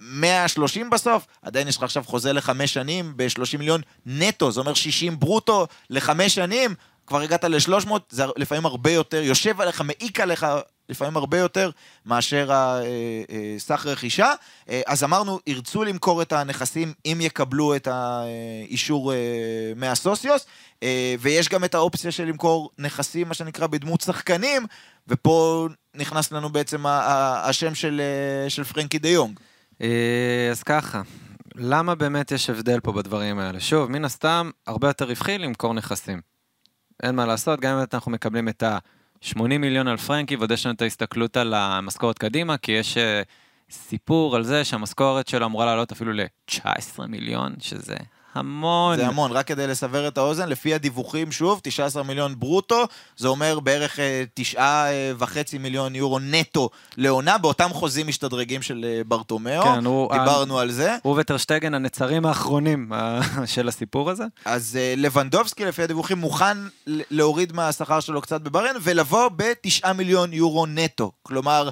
130 0.00 0.90
בסוף, 0.90 1.26
עדיין 1.42 1.68
יש 1.68 1.76
לך 1.76 1.82
עכשיו 1.82 2.04
חוזה 2.06 2.32
לחמש 2.32 2.74
שנים 2.74 3.12
ב-30 3.16 3.58
מיליון 3.58 3.80
נטו, 4.06 4.52
זה 4.52 4.60
אומר 4.60 4.74
60 4.74 5.18
ברוטו 5.20 5.66
לחמש 5.90 6.34
שנים, 6.34 6.74
כבר 7.06 7.20
הגעת 7.20 7.44
ל-300, 7.44 7.90
זה 8.10 8.24
לפעמים 8.36 8.66
הרבה 8.66 8.90
יותר, 8.90 9.22
יושב 9.22 9.60
עליך, 9.60 9.80
מעיק 9.80 10.20
עליך 10.20 10.46
לפעמים 10.88 11.16
הרבה 11.16 11.38
יותר 11.38 11.70
מאשר 12.06 12.50
הסך 13.56 13.86
רכישה. 13.86 14.32
אה, 14.68 14.80
אז 14.86 15.04
אמרנו, 15.04 15.40
ירצו 15.46 15.84
למכור 15.84 16.22
את 16.22 16.32
הנכסים 16.32 16.92
אם 17.06 17.18
יקבלו 17.20 17.76
את 17.76 17.88
האישור 17.90 19.12
אה, 19.12 19.18
מהסוציוס, 19.76 20.46
אה, 20.82 21.14
ויש 21.20 21.48
גם 21.48 21.64
את 21.64 21.74
האופציה 21.74 22.10
של 22.10 22.24
למכור 22.24 22.70
נכסים, 22.78 23.28
מה 23.28 23.34
שנקרא, 23.34 23.66
בדמות 23.66 24.00
שחקנים, 24.00 24.66
ופה 25.08 25.68
נכנס 25.94 26.32
לנו 26.32 26.48
בעצם 26.48 26.86
ה- 26.86 26.90
ה- 26.90 27.48
השם 27.48 27.74
של, 27.74 28.00
אה, 28.00 28.50
של 28.50 28.64
פרנקי 28.64 28.98
דה 28.98 29.08
יונג. 29.08 29.40
אה, 29.82 30.48
אז 30.50 30.62
ככה, 30.62 31.02
למה 31.54 31.94
באמת 31.94 32.32
יש 32.32 32.50
הבדל 32.50 32.80
פה 32.80 32.92
בדברים 32.92 33.38
האלה? 33.38 33.60
שוב, 33.60 33.90
מן 33.90 34.04
הסתם, 34.04 34.50
הרבה 34.66 34.88
יותר 34.88 35.04
רווחי 35.04 35.38
למכור 35.38 35.74
נכסים. 35.74 36.20
אין 37.02 37.14
מה 37.14 37.26
לעשות, 37.26 37.60
גם 37.60 37.76
אם 37.78 37.84
אנחנו 37.94 38.12
מקבלים 38.12 38.48
את 38.48 38.62
ה-80 39.24 39.58
מיליון 39.58 39.88
על 39.88 39.96
פרנקי, 39.96 40.36
ועוד 40.36 40.50
יש 40.50 40.66
לנו 40.66 40.74
את 40.74 40.82
ההסתכלות 40.82 41.36
על 41.36 41.54
המשכורת 41.54 42.18
קדימה, 42.18 42.56
כי 42.56 42.72
יש 42.72 42.96
אה, 42.96 43.22
סיפור 43.70 44.36
על 44.36 44.44
זה 44.44 44.64
שהמשכורת 44.64 45.28
שלו 45.28 45.46
אמורה 45.46 45.66
לעלות 45.66 45.92
אפילו 45.92 46.12
ל-19 46.12 47.06
מיליון, 47.08 47.54
שזה 47.60 47.96
המון. 48.34 48.96
זה 48.96 49.06
המון, 49.06 49.32
רק 49.32 49.46
כדי 49.46 49.66
לסבר 49.66 50.08
את 50.08 50.18
האוזן, 50.18 50.48
לפי 50.48 50.74
הדיווחים, 50.74 51.32
שוב, 51.32 51.60
19 51.62 52.02
מיליון 52.02 52.34
ברוטו, 52.38 52.84
זה 53.16 53.28
אומר 53.28 53.60
בערך 53.60 53.98
אה, 54.00 54.24
תשעה 54.34 54.90
אה, 54.92 55.12
וחצי 55.18 55.58
מיליון 55.58 55.94
יורו 55.94 56.18
נטו 56.18 56.70
לעונה, 56.96 57.38
באותם 57.38 57.70
חוזים 57.72 58.06
משתדרגים 58.06 58.62
של 58.62 58.84
אה, 58.88 59.00
ברטומיאו, 59.06 59.62
כן, 59.62 59.84
הוא- 59.84 60.12
דיברנו 60.12 60.58
על 60.58 60.70
זה. 60.70 60.96
הוא 61.02 61.16
וטרשטגן 61.20 61.74
הנצרים 61.74 62.26
האחרונים 62.26 62.92
אה, 62.92 63.20
של 63.54 63.68
הסיפור 63.68 64.10
הזה. 64.10 64.24
אז 64.44 64.78
אה, 64.80 64.94
לבנדובסקי, 64.96 65.64
לפי 65.64 65.82
הדיווחים, 65.82 66.18
מוכן 66.18 66.58
להוריד 66.86 67.52
מהשכר 67.52 68.00
שלו 68.00 68.20
קצת 68.22 68.40
בברן, 68.40 68.74
ולבוא 68.82 69.28
בתשעה 69.36 69.92
מיליון 69.92 70.32
יורו 70.32 70.66
נטו. 70.66 71.12
כלומר, 71.22 71.70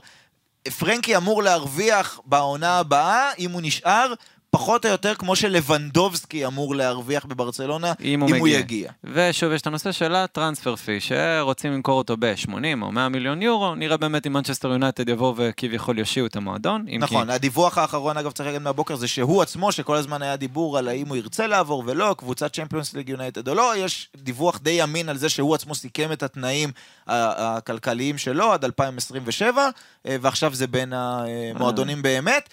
פרנקי 0.79 1.17
אמור 1.17 1.43
להרוויח 1.43 2.21
בעונה 2.25 2.79
הבאה, 2.79 3.31
אם 3.39 3.51
הוא 3.51 3.61
נשאר, 3.65 4.13
פחות 4.57 4.87
או 4.87 4.91
יותר 4.91 5.15
כמו 5.15 5.37
שלבנדובסקי 5.37 6.47
אמור 6.47 6.75
להרוויח 6.75 7.25
בברצלונה, 7.25 7.93
אם 8.05 8.21
הוא 8.21 8.31
אם 8.31 8.37
הוא. 8.37 8.49
יגיע. 8.49 8.91
ושוב, 9.05 9.53
יש 9.53 9.61
את 9.61 9.67
הנושא 9.67 9.93
של 9.93 10.15
הטרנספר 10.15 10.77
פי, 10.77 11.01
שרוצים 11.01 11.73
למכור 11.73 11.99
אותו 11.99 12.17
ב-80 12.19 12.53
או 12.83 12.93
100 12.93 13.09
מיליון 13.09 13.43
יורו, 13.43 13.75
נראה 13.75 13.97
באמת 13.97 14.27
אם 14.27 14.33
מנצ'סטר 14.33 14.69
יונייטד 14.69 15.09
יבואו 15.09 15.35
וכביכול 15.37 15.99
יושיעו 15.99 16.27
את 16.27 16.37
המועדון. 16.37 16.87
נכון, 16.99 17.27
כי... 17.27 17.33
הדיווח 17.33 17.79
האחרון, 17.79 18.17
אגב, 18.17 18.31
צריך 18.31 18.47
להגיד 18.47 18.63
מהבוקר, 18.63 18.97
זה 18.97 19.09
שהוא 19.09 19.43
עצמו, 19.43 19.73
שכל 19.73 19.97
הזמן 19.97 20.23
היה 20.23 20.37
דיבור 20.37 20.79
על 20.79 20.89
האם 20.89 21.09
הוא 21.09 21.17
ירצה 21.17 21.47
לעבור 21.47 21.83
ולא, 21.87 22.15
קבוצת 22.19 22.53
צ'מפיונס 22.53 22.95
ליג 22.95 23.09
יונייטד 23.09 23.49
או 23.49 23.55
לא, 23.55 23.73
יש 23.77 24.09
דיווח 24.17 24.59
די 24.59 24.83
אמין 24.83 25.09
על 25.09 25.19
זה 25.19 25.29
שהוא 25.29 25.55
עצמו 25.55 25.75
סיכם 25.75 26.13
את 26.13 26.23
התנאים 26.23 26.71
הכלכליים 27.07 28.19
שלו 28.19 28.53
עד 28.53 28.65
2027, 28.65 29.69
אה, 30.07 30.17
ועכשיו 30.21 30.55
זה 30.55 30.67
בין 30.67 30.93
המועדונים 30.93 32.03
באמת. 32.03 32.49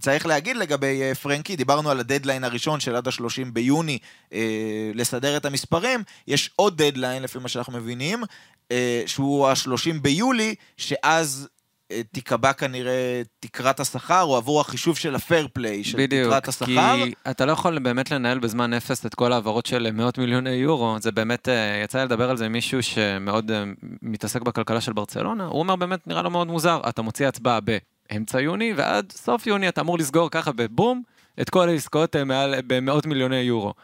צריך 0.00 0.26
להגיד 0.26 0.56
לגבי 0.56 1.02
אה, 1.02 1.14
פרנקי, 1.14 1.56
דיברנו 1.56 1.90
על 1.90 2.00
הדדליין 2.00 2.44
הראשון 2.44 2.80
של 2.80 2.96
עד 2.96 3.08
ה-30 3.08 3.50
ביוני 3.52 3.98
אה, 4.32 4.90
לסדר 4.94 5.36
את 5.36 5.44
המספרים, 5.44 6.02
יש 6.28 6.50
עוד 6.56 6.82
דדליין, 6.82 7.22
לפי 7.22 7.38
מה 7.38 7.48
שאנחנו 7.48 7.72
מבינים, 7.72 8.22
אה, 8.72 9.02
שהוא 9.06 9.48
ה-30 9.48 10.00
ביולי, 10.02 10.54
שאז 10.76 11.48
אה, 11.92 12.00
תיקבע 12.12 12.52
כנראה 12.52 13.22
תקרת 13.40 13.80
השכר, 13.80 14.22
או 14.22 14.36
עבור 14.36 14.60
החישוב 14.60 14.96
של 14.96 15.14
ה 15.14 15.21
fair 15.21 15.48
play, 15.52 15.84
של 15.84 15.98
בדיוק, 15.98 16.28
תקרת 16.28 16.48
השכר. 16.48 16.96
כי 17.04 17.12
אתה 17.30 17.46
לא 17.46 17.52
יכול 17.52 17.78
באמת 17.78 18.10
לנהל 18.10 18.38
בזמן 18.38 18.74
אפס 18.74 19.06
את 19.06 19.14
כל 19.14 19.32
ההעברות 19.32 19.66
של 19.66 19.90
מאות 19.92 20.18
מיליוני 20.18 20.50
יורו, 20.50 20.96
זה 21.00 21.12
באמת, 21.12 21.48
אה, 21.48 21.80
יצא 21.84 21.98
לי 21.98 22.04
לדבר 22.04 22.30
על 22.30 22.36
זה 22.36 22.46
עם 22.46 22.52
מישהו 22.52 22.82
שמאוד 22.82 23.50
אה, 23.50 23.64
מתעסק 24.02 24.42
בכלכלה 24.42 24.80
של 24.80 24.92
ברצלונה, 24.92 25.44
הוא 25.44 25.60
אומר 25.60 25.76
באמת 25.76 26.06
נראה 26.06 26.22
לו 26.22 26.30
מאוד 26.30 26.46
מוזר, 26.46 26.80
אתה 26.88 27.02
מוציא 27.02 27.28
הצבעה 27.28 27.60
באמצע 28.12 28.40
יוני, 28.40 28.72
ועד 28.76 29.12
סוף 29.16 29.46
יוני 29.46 29.68
אתה 29.68 29.80
אמור 29.80 29.98
לסגור 29.98 30.30
ככה 30.30 30.52
בבום 30.52 31.02
את 31.40 31.50
כל 31.50 31.68
העסקאות 31.68 32.16
אה, 32.16 32.24
מעל, 32.24 32.54
במאות 32.66 33.06
מיליוני 33.06 33.36
יורו. 33.36 33.74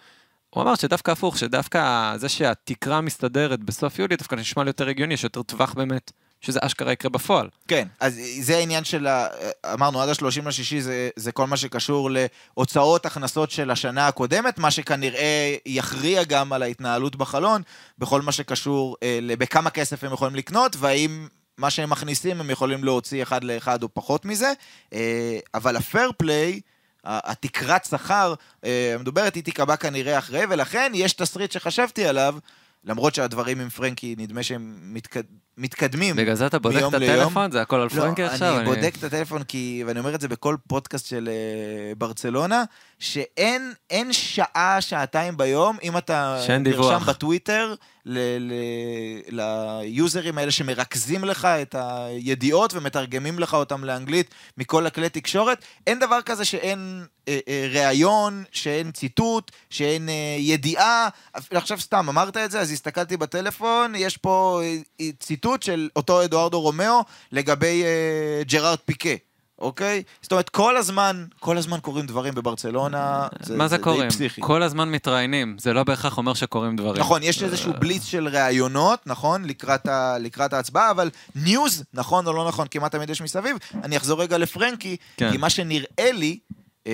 הוא 0.51 0.63
אמר 0.63 0.75
שדווקא 0.75 1.11
הפוך, 1.11 1.39
שדווקא 1.39 2.13
זה 2.17 2.29
שהתקרה 2.29 3.01
מסתדרת 3.01 3.61
בסוף 3.61 3.99
יולי, 3.99 4.17
דווקא 4.17 4.35
נשמע 4.35 4.65
לי 4.65 4.71
יותר 4.71 4.89
הגיוני, 4.89 5.15
יש 5.15 5.25
יותר 5.25 5.43
טווח 5.43 5.75
באמת, 5.75 6.13
שזה 6.41 6.59
אשכרה 6.63 6.93
יקרה 6.93 7.11
בפועל. 7.11 7.49
כן, 7.69 7.89
אז 8.01 8.21
זה 8.41 8.57
העניין 8.57 8.85
של 8.85 9.07
ה... 9.07 9.27
אמרנו, 9.75 10.03
עד 10.03 10.09
ה-30 10.09 10.49
לשישי 10.49 10.81
זה, 10.81 11.09
זה 11.17 11.33
כל 11.33 11.47
מה 11.47 11.57
שקשור 11.57 12.11
להוצאות 12.13 13.07
הכנסות 13.07 13.51
של 13.51 13.71
השנה 13.71 14.09
הקודמת, 14.09 14.59
מה 14.59 14.71
שכנראה 14.71 15.57
יכריע 15.67 16.25
גם 16.25 16.53
על 16.53 16.63
ההתנהלות 16.63 17.17
בחלון, 17.17 17.63
בכל 17.99 18.23
מה 18.23 18.33
שקשור 18.33 18.97
אה, 19.03 19.19
בכמה 19.39 19.71
כסף 19.71 20.05
הם 20.05 20.13
יכולים 20.13 20.35
לקנות, 20.35 20.77
והאם 20.79 21.29
מה 21.59 21.71
שהם 21.71 21.91
מכניסים 21.91 22.41
הם 22.41 22.51
יכולים 22.51 22.85
להוציא 22.85 23.23
אחד 23.23 23.45
לאחד 23.45 23.83
או 23.83 23.95
פחות 23.95 24.25
מזה. 24.25 24.53
אה, 24.93 25.39
אבל 25.55 25.77
הפייר 25.77 26.11
פליי... 26.17 26.61
התקרת 27.05 27.85
שכר 27.85 28.35
אה, 28.65 28.95
המדוברת 28.95 29.35
היא 29.35 29.43
תיקבע 29.45 29.77
כנראה 29.77 30.19
אחרי, 30.19 30.45
ולכן 30.49 30.93
יש 30.95 31.13
תסריט 31.13 31.53
שחשבתי 31.53 32.07
עליו, 32.07 32.39
למרות 32.85 33.15
שהדברים 33.15 33.61
עם 33.61 33.69
פרנקי, 33.69 34.15
נדמה 34.19 34.43
שהם 34.43 34.79
מתקד... 34.83 35.23
מתקדמים. 35.59 36.17
בגלל 36.17 36.35
זה 36.35 36.47
אתה 36.47 36.59
בודק 36.59 36.77
את 36.77 36.95
ליום. 36.95 36.95
הטלפון? 36.95 37.51
זה 37.51 37.63
הכל 37.63 37.81
על 37.81 37.89
פרנקי 37.89 38.23
לא, 38.23 38.27
עכשיו? 38.27 38.57
אני 38.57 38.65
בודק 38.65 38.95
את 38.99 39.05
הטלפון, 39.05 39.43
כי, 39.43 39.83
ואני 39.87 39.99
אומר 39.99 40.15
את 40.15 40.21
זה 40.21 40.29
בכל 40.29 40.57
פודקאסט 40.67 41.07
של 41.07 41.29
uh, 41.29 41.99
ברצלונה, 41.99 42.65
שאין 42.99 43.73
אין 43.91 44.13
שעה, 44.13 44.77
שעתיים 44.81 45.37
ביום, 45.37 45.77
אם 45.83 45.99
אתה 45.99 46.43
שאין 46.47 46.65
דיווח. 46.65 46.93
נרשם 46.93 47.07
בטוויטר 47.07 47.75
ל- 48.07 48.39
ל- 48.39 49.41
ליוזרים 49.83 50.39
האלה 50.39 50.51
שמרכזים 50.51 51.25
לך 51.25 51.45
את 51.45 51.75
הידיעות 51.79 52.75
ומתרגמים 52.75 53.39
לך 53.39 53.55
אותם 53.55 53.85
לאנגלית 53.85 54.35
מכל 54.59 54.87
הכלי 54.87 55.09
תקשורת, 55.09 55.65
אין 55.87 55.99
דבר 55.99 56.23
כזה 56.23 56.45
שאין 56.45 57.05
אה, 57.29 57.39
אה, 57.49 57.69
ראיון, 57.73 58.45
שאין 58.53 58.91
ציטוט, 58.91 59.51
שאין 59.71 60.09
אה, 60.09 60.15
ידיעה. 60.39 61.09
עכשיו 61.51 61.81
סתם, 61.81 62.09
אמרת 62.09 62.37
את 62.37 62.51
זה, 62.51 62.61
אז 62.61 62.71
הסתכלתי 62.73 63.17
בטלפון, 63.17 63.95
יש 63.97 64.17
פה 64.17 64.61
אה, 64.63 64.77
אה, 65.01 65.11
ציטוט 65.49 65.63
של 65.63 65.89
אותו 65.97 66.25
אדוארדו 66.25 66.61
רומאו 66.61 67.01
לגבי 67.33 67.85
אה, 67.85 68.43
ג'רארד 68.45 68.79
פיקה. 68.85 69.11
אוקיי? 69.59 70.03
זאת 70.23 70.33
אומרת, 70.33 70.49
כל 70.49 70.77
הזמן, 70.77 71.25
כל 71.41 71.59
הזמן 71.59 71.79
קורים 71.81 72.07
דברים 72.07 72.35
בברצלונה, 72.35 73.29
זה, 73.43 73.57
מה 73.57 73.69
זה 73.69 73.77
די 73.77 73.83
קוראים? 73.83 74.11
פסיכי. 74.11 74.41
כל 74.45 74.63
הזמן 74.63 74.91
מתראיינים, 74.91 75.57
זה 75.59 75.73
לא 75.73 75.85
בהכרח 75.85 76.19
אומר 76.19 76.35
שקורים 76.35 76.77
דברים. 76.77 77.01
נכון, 77.01 77.23
יש 77.23 77.43
איזשהו 77.43 77.73
בליץ 77.79 78.05
של 78.05 78.29
ראיונות, 78.29 79.01
נכון? 79.07 79.45
לקראת, 79.45 79.87
ה, 79.89 80.19
לקראת 80.19 80.53
ההצבעה, 80.53 80.91
אבל 80.91 81.11
ניוז, 81.35 81.85
נכון 81.95 82.27
או 82.27 82.33
לא 82.33 82.49
נכון, 82.49 82.67
כמעט 82.71 82.93
תמיד 82.93 83.11
יש 83.11 83.23
מסביב. 83.23 83.57
אני 83.85 83.97
אחזור 83.97 84.23
רגע 84.23 84.39
לפרנקי, 84.39 84.97
כן. 85.17 85.31
כי 85.31 85.37
מה 85.37 85.51
שנראה 85.51 86.13
לי, 86.13 86.39
אה, 86.87 86.93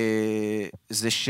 זה 0.89 1.10
ש... 1.10 1.28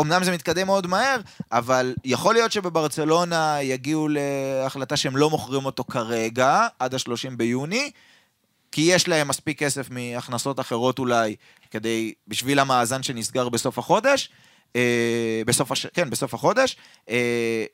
אמנם 0.00 0.24
זה 0.24 0.32
מתקדם 0.32 0.66
מאוד 0.66 0.86
מהר, 0.86 1.20
אבל 1.52 1.94
יכול 2.04 2.34
להיות 2.34 2.52
שבברצלונה 2.52 3.62
יגיעו 3.62 4.08
להחלטה 4.10 4.96
שהם 4.96 5.16
לא 5.16 5.30
מוכרים 5.30 5.64
אותו 5.64 5.84
כרגע, 5.84 6.66
עד 6.78 6.94
ה-30 6.94 7.36
ביוני, 7.36 7.90
כי 8.72 8.80
יש 8.80 9.08
להם 9.08 9.28
מספיק 9.28 9.58
כסף 9.58 9.90
מהכנסות 9.90 10.60
אחרות 10.60 10.98
אולי, 10.98 11.36
כדי, 11.70 12.12
בשביל 12.28 12.58
המאזן 12.58 13.02
שנסגר 13.02 13.48
בסוף 13.48 13.78
החודש, 13.78 14.30
אה, 14.76 15.42
בסוף, 15.46 15.72
הש... 15.72 15.86
כן, 15.86 16.10
בסוף 16.10 16.34
החודש, 16.34 16.76
אה, 17.08 17.64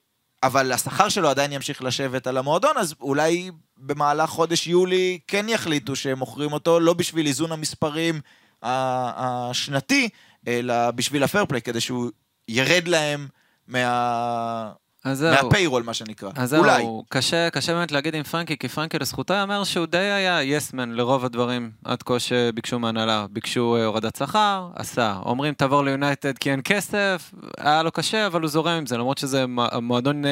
אבל 0.43 0.73
השכר 0.73 1.09
שלו 1.09 1.29
עדיין 1.29 1.53
ימשיך 1.53 1.83
לשבת 1.83 2.27
על 2.27 2.37
המועדון, 2.37 2.77
אז 2.77 2.95
אולי 3.01 3.51
במהלך 3.77 4.31
חודש 4.31 4.67
יולי 4.67 5.19
כן 5.27 5.49
יחליטו 5.49 5.97
שהם 5.97 6.19
מוכרים 6.19 6.53
אותו, 6.53 6.81
לא 6.81 6.93
בשביל 6.93 7.27
איזון 7.27 7.53
המספרים 7.53 8.21
השנתי, 8.63 10.09
אלא 10.47 10.91
בשביל 10.91 11.23
הפרפליי, 11.23 11.63
כדי 11.63 11.81
שהוא 11.81 12.11
ירד 12.49 12.89
להם 12.89 13.29
מה... 13.69 14.73
מהפיירול, 15.05 15.83
מה 15.83 15.95
שנקרא. 15.95 16.31
אז 16.35 16.55
אולי. 16.55 16.83
זהו, 16.83 17.05
קשה, 17.09 17.51
קשה 17.51 17.75
באמת 17.75 17.93
להגיד 17.93 18.15
עם 18.15 18.23
פרנקי, 18.23 18.57
כי 18.57 18.69
פרנקי 18.69 18.99
לזכותו 18.99 19.35
ייאמר 19.35 19.65
שהוא 19.65 19.87
די 19.87 19.99
היה 19.99 20.43
יסמן 20.43 20.91
לרוב 20.91 21.25
הדברים 21.25 21.71
עד 21.85 22.03
כה 22.03 22.19
שביקשו 22.19 22.79
מהנהלה. 22.79 23.27
ביקשו 23.31 23.77
אה, 23.77 23.85
הורדת 23.85 24.17
שכר, 24.17 24.69
עשה. 24.75 25.19
אומרים 25.25 25.55
תעבור 25.55 25.85
ליונייטד 25.85 26.39
כי 26.39 26.51
אין 26.51 26.61
כסף, 26.65 27.35
היה 27.59 27.83
לו 27.83 27.91
קשה, 27.91 28.27
אבל 28.27 28.41
הוא 28.41 28.49
זורם 28.49 28.73
עם 28.73 28.87
זה, 28.87 28.97
למרות 28.97 29.19
שזה 29.19 29.45
מועדון 29.83 30.25
אה, 30.25 30.31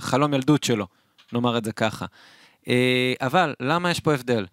חלום 0.00 0.34
ילדות 0.34 0.64
שלו, 0.64 0.86
נאמר 1.32 1.58
את 1.58 1.64
זה 1.64 1.72
ככה. 1.72 2.06
אה, 2.68 3.12
אבל 3.20 3.54
למה 3.60 3.90
יש 3.90 4.00
פה 4.00 4.14
הבדל? 4.14 4.46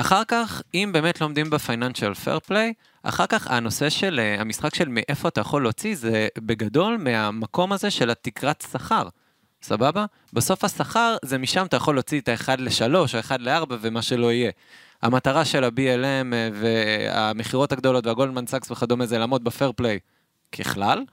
אחר 0.00 0.22
כך, 0.28 0.62
אם 0.74 0.90
באמת 0.92 1.20
לומדים 1.20 1.50
ב 1.50 1.56
financial 1.56 2.14
fair 2.14 2.38
play, 2.38 2.72
אחר 3.02 3.26
כך 3.26 3.46
הנושא 3.46 3.90
של 3.90 4.20
אה, 4.22 4.40
המשחק 4.40 4.74
של 4.74 4.88
מאיפה 4.88 5.28
אתה 5.28 5.40
יכול 5.40 5.62
להוציא, 5.62 5.96
זה 5.96 6.28
בגדול 6.38 6.96
מהמקום 6.96 7.72
הזה 7.72 7.90
של 7.90 8.10
התקרת 8.10 8.64
שכר. 8.72 9.08
סבבה? 9.62 10.04
בסוף 10.32 10.64
השכר, 10.64 11.16
זה 11.24 11.38
משם 11.38 11.66
אתה 11.66 11.76
יכול 11.76 11.94
להוציא 11.94 12.20
את 12.20 12.28
ה-1 12.28 12.56
ל-3 12.58 12.94
או 12.94 13.04
1 13.20 13.40
ל-4 13.40 13.64
ומה 13.80 14.02
שלא 14.02 14.32
יהיה. 14.32 14.50
המטרה 15.02 15.44
של 15.44 15.64
ה-BLM 15.64 16.34
אה, 16.34 16.48
והמכירות 16.52 17.72
הגדולות 17.72 18.06
והגולדמן 18.06 18.46
סאקס 18.46 18.70
וכדומה 18.70 19.06
זה 19.06 19.18
לעמוד 19.18 19.44
ב 19.44 19.50
fair 19.50 19.72
play 19.76 19.98
ככלל, 20.52 21.04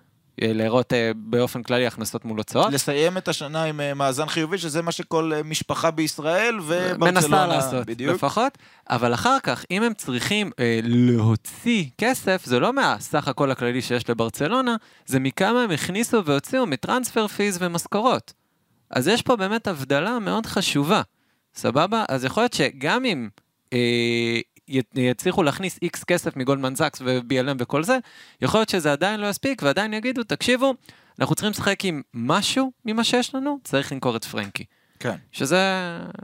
להראות 0.42 0.94
אה, 0.94 1.12
באופן 1.16 1.64
כללי 1.64 1.88
הכנסות 1.88 2.26
מול 2.26 2.38
הוצאות. 2.38 2.74
לסיים 2.74 3.18
את 3.18 3.28
השנה 3.28 3.64
עם 3.64 3.82
אה, 3.82 3.94
מאזן 3.94 4.28
חיובי, 4.28 4.58
שזה 4.58 4.82
מה 4.82 4.92
שכל 4.92 5.32
אה, 5.36 5.44
משפחה 5.44 5.92
בישראל 5.92 6.60
וברצלונה, 6.60 7.12
מנסה 7.12 7.48
לעשות, 7.48 7.86
בדיוק. 7.86 8.16
לפחות. 8.16 8.58
אבל 8.90 9.14
אחר 9.14 9.38
כך, 9.44 9.66
אם 9.72 9.84
הם 9.84 9.94
צריכים 9.94 10.52
אה, 10.60 10.80
להוציא 10.84 11.86
כסף, 11.98 12.46
זה 12.46 12.60
לא 12.60 12.74
מהסך 12.74 13.28
הכל 13.28 13.52
הכללי 13.52 13.82
שיש 13.82 14.10
לברצלונה, 14.10 14.76
זה 15.06 15.20
מכמה 15.20 15.62
הם 15.64 15.72
הכניסו 15.72 16.26
והוציאו 16.26 16.66
מטרנספר 16.66 17.28
פיז 17.28 17.58
ומשכורות. 17.62 18.34
אז 18.90 19.08
יש 19.08 19.22
פה 19.22 19.36
באמת 19.36 19.68
הבדלה 19.68 20.20
מאוד 20.20 20.46
חשובה, 20.46 21.02
סבבה? 21.56 22.06
אז 22.10 22.26
יכול 22.26 22.44
להיות 22.44 22.54
שגם 22.54 23.06
אם 23.06 23.30
אה, 23.74 24.40
יצליחו 24.96 25.44
להכניס 25.44 25.80
איקס 25.82 26.04
כסף 26.04 26.36
מגולדמן 26.36 26.76
זקס 26.76 27.02
ו-BLM 27.06 27.56
וכל 27.60 27.84
זה, 27.84 27.98
יכול 28.42 28.60
להיות 28.60 28.70
שזה 28.70 28.92
עדיין 28.92 29.20
לא 29.20 29.28
יספיק, 29.28 29.62
ועדיין 29.64 29.94
יגידו, 29.94 30.24
תקשיבו, 30.24 30.74
אנחנו 31.20 31.36
צריכים 31.36 31.52
לשחק 31.52 31.86
עם 31.86 32.02
משהו 32.14 32.72
ממה 32.86 33.04
שיש 33.04 33.36
לנו, 33.36 33.60
צריך 33.64 33.92
למכור 33.92 34.16
את 34.16 34.26
פרנקי. 34.26 34.66
כן. 35.00 35.16
שזה 35.32 35.60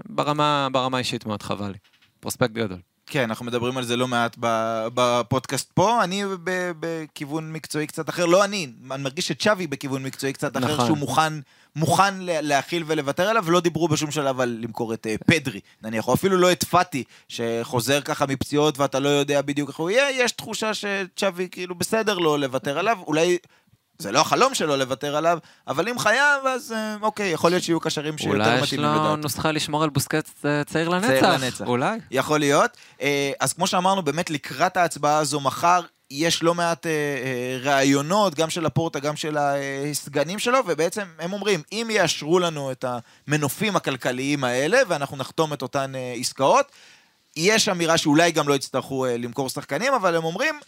ברמה, 0.09 0.67
ברמה 0.71 0.97
אישית 0.97 1.25
מאוד 1.25 1.43
חבל 1.43 1.71
לי. 1.71 1.77
פרוספקט 2.19 2.51
גדול. 2.51 2.77
כן, 3.05 3.23
אנחנו 3.23 3.45
מדברים 3.45 3.77
על 3.77 3.83
זה 3.83 3.97
לא 3.97 4.07
מעט 4.07 4.37
בפודקאסט 4.93 5.71
פה. 5.71 6.03
אני 6.03 6.23
בכיוון 6.79 7.53
מקצועי 7.53 7.87
קצת 7.87 8.09
אחר, 8.09 8.25
לא 8.25 8.45
אני, 8.45 8.67
אני 8.91 9.03
מרגיש 9.03 9.27
שצ'אבי 9.27 9.67
בכיוון 9.67 10.03
מקצועי 10.03 10.33
קצת 10.33 10.57
אחר, 10.57 10.73
נכון. 10.73 10.85
שהוא 10.85 10.97
מוכן, 10.97 11.33
מוכן 11.75 12.17
לה- 12.17 12.41
להכיל 12.41 12.83
ולוותר 12.87 13.29
עליו, 13.29 13.43
ולא 13.45 13.59
דיברו 13.59 13.87
בשום 13.87 14.11
שלב 14.11 14.39
על 14.39 14.57
למכור 14.61 14.93
את 14.93 15.07
אה, 15.07 15.15
פדרי, 15.27 15.59
נניח, 15.81 16.07
או 16.07 16.13
אפילו 16.13 16.37
לא 16.37 16.51
את 16.51 16.63
פאטי, 16.63 17.03
שחוזר 17.27 18.01
ככה 18.01 18.25
מפציעות 18.25 18.77
ואתה 18.79 18.99
לא 18.99 19.09
יודע 19.09 19.41
בדיוק 19.41 19.69
איך 19.69 19.77
הוא 19.77 19.89
יהיה, 19.89 20.23
יש 20.23 20.31
תחושה 20.31 20.71
שצ'אבי 20.73 21.47
כאילו 21.51 21.75
בסדר 21.75 22.17
לו 22.17 22.37
לוותר 22.37 22.77
עליו, 22.79 22.97
אולי... 23.07 23.37
זה 23.97 24.11
לא 24.11 24.19
החלום 24.19 24.53
שלו 24.53 24.77
לוותר 24.77 25.15
עליו, 25.15 25.37
אבל 25.67 25.89
אם 25.89 25.99
חייב, 25.99 26.45
אז 26.47 26.71
אה, 26.71 26.95
אוקיי, 27.01 27.29
יכול 27.31 27.51
להיות 27.51 27.63
שיהיו 27.63 27.79
קשרים 27.79 28.17
שיותר 28.17 28.35
אולי 28.35 28.55
יש 28.59 28.73
מתאימים 28.73 28.95
לו. 28.95 29.15
נוסחה 29.15 29.51
לשמור 29.51 29.83
על 29.83 29.89
בוסקט 29.89 30.45
אה, 30.45 30.63
צעיר 30.63 30.89
לנצח. 30.89 31.07
צעיר 31.07 31.31
לנצח. 31.31 31.67
אולי. 31.67 31.99
יכול 32.11 32.39
להיות. 32.39 32.77
אז 33.39 33.53
כמו 33.53 33.67
שאמרנו, 33.67 34.01
באמת 34.01 34.29
לקראת 34.29 34.77
ההצבעה 34.77 35.17
הזו 35.17 35.39
מחר, 35.39 35.81
יש 36.11 36.43
לא 36.43 36.55
מעט 36.55 36.85
אה, 36.85 36.91
אה, 36.91 37.57
ראיונות, 37.61 38.35
גם 38.35 38.49
של 38.49 38.65
הפורטה, 38.65 38.99
גם 38.99 39.15
של 39.15 39.37
הסגנים 39.37 40.39
שלו, 40.39 40.59
ובעצם 40.67 41.05
הם 41.19 41.33
אומרים, 41.33 41.61
אם 41.71 41.87
יאשרו 41.91 42.39
לנו 42.39 42.71
את 42.71 42.85
המנופים 43.27 43.75
הכלכליים 43.75 44.43
האלה, 44.43 44.81
ואנחנו 44.87 45.17
נחתום 45.17 45.53
את 45.53 45.61
אותן 45.61 45.95
אה, 45.95 46.13
עסקאות, 46.17 46.71
יש 47.35 47.69
אמירה 47.69 47.97
שאולי 47.97 48.31
גם 48.31 48.47
לא 48.47 48.53
יצטרכו 48.53 49.05
אה, 49.05 49.17
למכור 49.17 49.49
שחקנים, 49.49 49.93
אבל 49.93 50.15
הם 50.15 50.23
אומרים, 50.23 50.59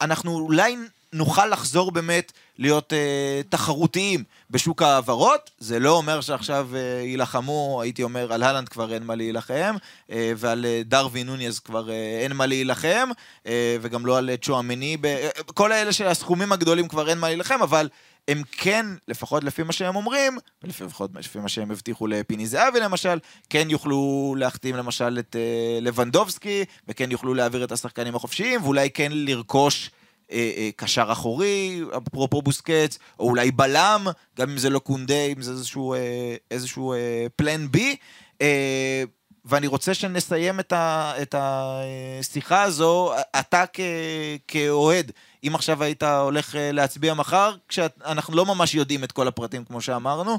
אנחנו 0.00 0.38
אולי 0.38 0.76
נוכל 1.12 1.46
לחזור 1.46 1.90
באמת 1.90 2.32
להיות 2.58 2.92
אה, 2.92 3.40
תחרותיים 3.48 4.24
בשוק 4.50 4.82
ההעברות. 4.82 5.50
זה 5.58 5.78
לא 5.78 5.90
אומר 5.90 6.20
שעכשיו 6.20 6.68
אה, 6.74 6.80
יילחמו, 7.04 7.78
הייתי 7.82 8.02
אומר, 8.02 8.32
על 8.32 8.42
הלנד 8.42 8.68
כבר 8.68 8.94
אין 8.94 9.02
מה 9.02 9.14
להילחם, 9.14 9.74
אה, 10.10 10.32
ועל 10.36 10.66
אה, 10.66 10.82
דרווין 10.84 11.26
נוניז 11.26 11.58
כבר 11.58 11.90
אה, 11.90 12.20
אין 12.22 12.32
מה 12.32 12.46
להילחם, 12.46 13.08
אה, 13.46 13.76
וגם 13.80 14.06
לא 14.06 14.18
על 14.18 14.30
אה, 14.30 14.36
צ'ואמני. 14.36 14.96
ב- 14.96 15.06
אה, 15.06 15.28
כל 15.54 15.72
האלה 15.72 15.92
של 15.92 16.06
הסכומים 16.06 16.52
הגדולים 16.52 16.88
כבר 16.88 17.08
אין 17.10 17.18
מה 17.18 17.28
להילחם, 17.28 17.62
אבל 17.62 17.88
הם 18.28 18.42
כן, 18.52 18.86
לפחות 19.08 19.44
לפי 19.44 19.62
מה 19.62 19.72
שהם 19.72 19.96
אומרים, 19.96 20.38
ולפחות 20.62 21.10
לפי 21.14 21.38
מה 21.38 21.48
שהם 21.48 21.70
הבטיחו 21.70 22.06
לפיני 22.06 22.46
זהבי 22.46 22.80
למשל, 22.80 23.18
כן 23.50 23.70
יוכלו 23.70 24.34
להחתים 24.38 24.76
למשל 24.76 25.18
את 25.18 25.36
אה, 25.36 25.78
לבנדובסקי, 25.80 26.64
וכן 26.88 27.10
יוכלו 27.10 27.34
להעביר 27.34 27.64
את 27.64 27.72
השחקנים 27.72 28.14
החופשיים, 28.16 28.62
ואולי 28.62 28.90
כן 28.90 29.12
לרכוש 29.14 29.84
אה, 29.86 29.90
אה, 29.92 29.97
קשר 30.76 31.12
אחורי, 31.12 31.80
אפרופו 31.96 32.42
בוסקץ, 32.42 32.98
או 33.18 33.28
אולי 33.28 33.50
בלם, 33.50 34.06
גם 34.38 34.50
אם 34.50 34.58
זה 34.58 34.70
לא 34.70 34.78
קונדה, 34.78 35.24
אם 35.36 35.42
זה 35.42 35.50
איזשהו, 35.50 35.94
אה, 35.94 36.36
איזשהו 36.50 36.92
אה, 36.92 37.26
פלן 37.36 37.70
בי. 37.70 37.96
אה, 38.42 39.04
ואני 39.44 39.66
רוצה 39.66 39.94
שנסיים 39.94 40.60
את, 40.60 40.72
ה, 40.72 41.12
את 41.22 41.34
השיחה 41.38 42.62
הזו, 42.62 43.12
אתה 43.40 43.64
כ, 43.72 43.80
כאוהד, 44.48 45.12
אם 45.46 45.54
עכשיו 45.54 45.82
היית 45.82 46.02
הולך 46.02 46.56
אה, 46.56 46.72
להצביע 46.72 47.14
מחר, 47.14 47.54
כשאנחנו 47.68 48.36
לא 48.36 48.46
ממש 48.46 48.74
יודעים 48.74 49.04
את 49.04 49.12
כל 49.12 49.28
הפרטים 49.28 49.64
כמו 49.64 49.80
שאמרנו, 49.80 50.38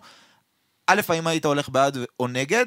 א', 0.88 1.02
האם 1.10 1.28
היית 1.28 1.46
הולך 1.46 1.70
בעד 1.70 1.98
או 2.20 2.28
נגד, 2.28 2.66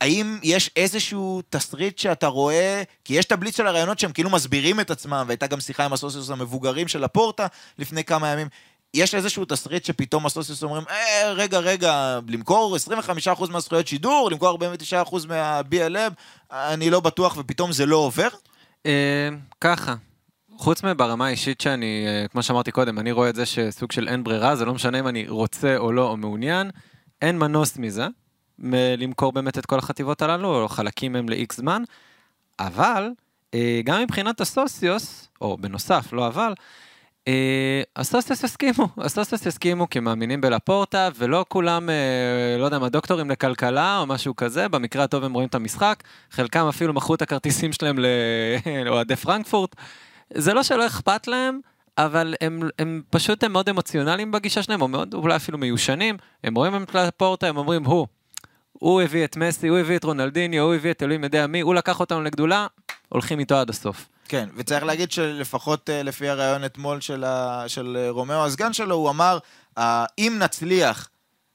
והאם 0.00 0.38
יש 0.42 0.70
איזשהו 0.76 1.42
תסריט 1.50 1.98
שאתה 1.98 2.26
רואה, 2.26 2.82
כי 3.04 3.14
יש 3.14 3.24
את 3.24 3.32
הבליץ 3.32 3.56
של 3.56 3.66
הרעיונות 3.66 3.98
שהם 3.98 4.12
כאילו 4.12 4.30
מסבירים 4.30 4.80
את 4.80 4.90
עצמם, 4.90 5.24
והייתה 5.26 5.46
גם 5.46 5.60
שיחה 5.60 5.84
עם 5.84 5.92
הסוציוס 5.92 6.30
המבוגרים 6.30 6.88
של 6.88 7.04
הפורטה 7.04 7.46
לפני 7.78 8.04
כמה 8.04 8.28
ימים. 8.28 8.48
יש 8.94 9.14
איזשהו 9.14 9.44
תסריט 9.44 9.84
שפתאום 9.84 10.26
הסוציוס 10.26 10.62
אומרים, 10.62 10.84
אה, 10.90 11.32
רגע, 11.32 11.58
רגע, 11.58 12.18
למכור 12.28 12.76
25% 12.76 13.50
מהזכויות 13.50 13.86
שידור, 13.86 14.30
למכור 14.30 14.48
49% 14.50 15.26
מה-BLM, 15.28 16.12
אני 16.50 16.90
לא 16.90 17.00
בטוח, 17.00 17.36
ופתאום 17.38 17.72
זה 17.72 17.86
לא 17.86 17.96
עובר? 17.96 18.28
אה, 18.86 19.28
ככה, 19.60 19.94
חוץ 20.56 20.82
מברמה 20.82 21.26
האישית 21.26 21.60
שאני, 21.60 22.04
אה, 22.06 22.28
כמו 22.28 22.42
שאמרתי 22.42 22.70
קודם, 22.72 22.98
אני 22.98 23.12
רואה 23.12 23.28
את 23.28 23.34
זה 23.34 23.46
שסוג 23.46 23.92
של 23.92 24.08
אין 24.08 24.24
ברירה, 24.24 24.56
זה 24.56 24.64
לא 24.64 24.74
משנה 24.74 24.98
אם 24.98 25.08
אני 25.08 25.28
רוצה 25.28 25.76
או 25.76 25.92
לא 25.92 26.08
או 26.08 26.16
מעוניין, 26.16 26.70
אין 27.22 27.38
מנוס 27.38 27.76
מזה, 27.76 28.06
למכור 28.98 29.32
באמת 29.32 29.58
את 29.58 29.66
כל 29.66 29.78
החטיבות 29.78 30.22
הללו, 30.22 30.62
או 30.62 30.68
חלקים 30.68 31.12
מהם 31.12 31.28
ל-X 31.28 31.54
זמן, 31.56 31.82
אבל 32.60 33.10
אה, 33.54 33.80
גם 33.84 34.02
מבחינת 34.02 34.40
הסוציוס, 34.40 35.28
או 35.40 35.56
בנוסף, 35.56 36.12
לא 36.12 36.26
אבל, 36.26 36.54
אה, 37.28 37.82
הסוציוס 37.96 38.44
הסכימו, 38.44 38.88
הסוציוס 39.04 39.46
הסכימו 39.46 39.90
כי 39.90 40.00
מאמינים 40.00 40.40
בלפורטה, 40.40 41.08
ולא 41.16 41.44
כולם, 41.48 41.90
אה, 41.90 42.56
לא 42.58 42.64
יודע 42.64 42.78
מה, 42.78 42.88
דוקטורים 42.88 43.30
לכלכלה 43.30 43.98
או 43.98 44.06
משהו 44.06 44.36
כזה, 44.36 44.68
במקרה 44.68 45.04
הטוב 45.04 45.24
הם 45.24 45.32
רואים 45.32 45.48
את 45.48 45.54
המשחק, 45.54 46.02
חלקם 46.30 46.66
אפילו 46.68 46.92
מכרו 46.94 47.14
את 47.14 47.22
הכרטיסים 47.22 47.72
שלהם 47.72 47.96
לאוהדי 48.84 49.16
פרנקפורט. 49.16 49.76
זה 50.34 50.54
לא 50.54 50.62
שלא 50.62 50.86
אכפת 50.86 51.26
להם, 51.26 51.60
אבל 51.98 52.34
הם, 52.40 52.60
הם 52.78 53.02
פשוט 53.10 53.44
הם 53.44 53.52
מאוד 53.52 53.68
אמוציונליים 53.68 54.30
בגישה 54.30 54.62
שלהם, 54.62 54.82
או 54.82 54.88
מאוד 54.88 55.14
אולי 55.14 55.36
אפילו 55.36 55.58
מיושנים, 55.58 56.16
הם 56.44 56.54
רואים 56.54 56.82
את 56.82 56.94
לפורטה, 56.94 57.48
הם 57.48 57.56
אומרים, 57.56 57.84
הוא, 57.84 58.06
הוא 58.80 59.02
הביא 59.02 59.24
את 59.24 59.36
מסי, 59.36 59.68
הוא 59.68 59.78
הביא 59.78 59.96
את 59.96 60.04
רונלדיניו, 60.04 60.64
הוא 60.64 60.74
הביא 60.74 60.90
את 60.90 61.02
אלוהים 61.02 61.24
יודע 61.24 61.46
מי, 61.46 61.60
הוא 61.60 61.74
לקח 61.74 62.00
אותנו 62.00 62.22
לגדולה, 62.22 62.66
הולכים 63.08 63.38
איתו 63.38 63.54
עד 63.54 63.70
הסוף. 63.70 64.08
כן, 64.28 64.48
וצריך 64.56 64.84
להגיד 64.84 65.12
שלפחות 65.12 65.90
אה, 65.90 66.02
לפי 66.02 66.28
הריאיון 66.28 66.64
אתמול 66.64 67.00
של, 67.00 67.24
ה, 67.24 67.64
של 67.66 67.96
אה, 68.00 68.10
רומאו, 68.10 68.44
הסגן 68.44 68.72
שלו, 68.72 68.94
הוא 68.94 69.10
אמר, 69.10 69.38
אה, 69.78 70.04
אם 70.18 70.36
נצליח 70.38 71.08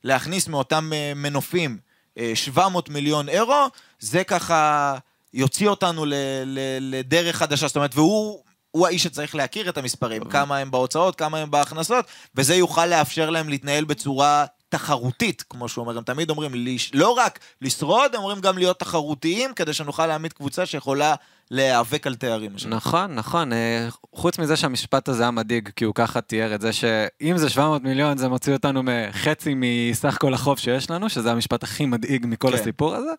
להכניס 0.03 0.47
מאותם 0.47 0.91
מנופים 1.15 1.77
אה, 2.17 2.31
700 2.35 2.89
מיליון 2.89 3.29
אירו, 3.29 3.67
זה 3.99 4.23
ככה 4.23 4.95
יוציא 5.33 5.67
אותנו 5.67 6.05
ל, 6.05 6.13
ל, 6.45 6.59
לדרך 6.81 7.35
חדשה. 7.35 7.67
זאת 7.67 7.75
אומרת, 7.75 7.95
והוא... 7.95 8.45
הוא 8.71 8.87
האיש 8.87 9.03
שצריך 9.03 9.35
להכיר 9.35 9.69
את 9.69 9.77
המספרים, 9.77 10.23
כמה 10.23 10.57
הם 10.57 10.71
בהוצאות, 10.71 11.15
כמה 11.15 11.37
הם 11.37 11.51
בהכנסות, 11.51 12.05
וזה 12.35 12.55
יוכל 12.55 12.85
לאפשר 12.85 13.29
להם 13.29 13.49
להתנהל 13.49 13.83
בצורה 13.83 14.45
תחרותית, 14.69 15.43
כמו 15.49 15.69
שהוא 15.69 15.83
אומר, 15.83 15.97
הם 15.97 16.03
תמיד 16.03 16.29
אומרים. 16.29 16.51
לא 16.93 17.09
רק 17.09 17.39
לשרוד, 17.61 18.15
הם 18.15 18.21
אומרים 18.21 18.41
גם 18.41 18.57
להיות 18.57 18.79
תחרותיים, 18.79 19.53
כדי 19.53 19.73
שנוכל 19.73 20.07
להעמיד 20.07 20.33
קבוצה 20.33 20.65
שיכולה 20.65 21.15
להיאבק 21.51 22.07
על 22.07 22.15
תארים. 22.15 22.51
נכון, 22.69 23.15
נכון. 23.15 23.53
אה, 23.53 23.87
חוץ 24.15 24.39
מזה 24.39 24.55
שהמשפט 24.55 25.09
הזה 25.09 25.23
היה 25.23 25.31
מדאיג, 25.31 25.69
כי 25.75 25.85
הוא 25.85 25.95
ככה 25.95 26.21
תיאר 26.21 26.55
את 26.55 26.61
זה 26.61 26.73
שאם 26.73 27.37
זה 27.37 27.49
700 27.49 27.83
מיליון, 27.83 28.17
זה 28.17 28.29
מוציא 28.29 28.53
אותנו 28.53 28.81
מחצי 28.83 29.53
מסך 29.55 30.17
כל 30.21 30.33
החוב 30.33 30.59
שיש 30.59 30.89
לנו, 30.89 31.09
שזה 31.09 31.31
המשפט 31.31 31.63
הכי 31.63 31.85
מדאיג 31.85 32.25
מכל 32.29 32.51
כן. 32.51 32.53
הסיפור 32.53 32.95
הזה. 32.95 33.11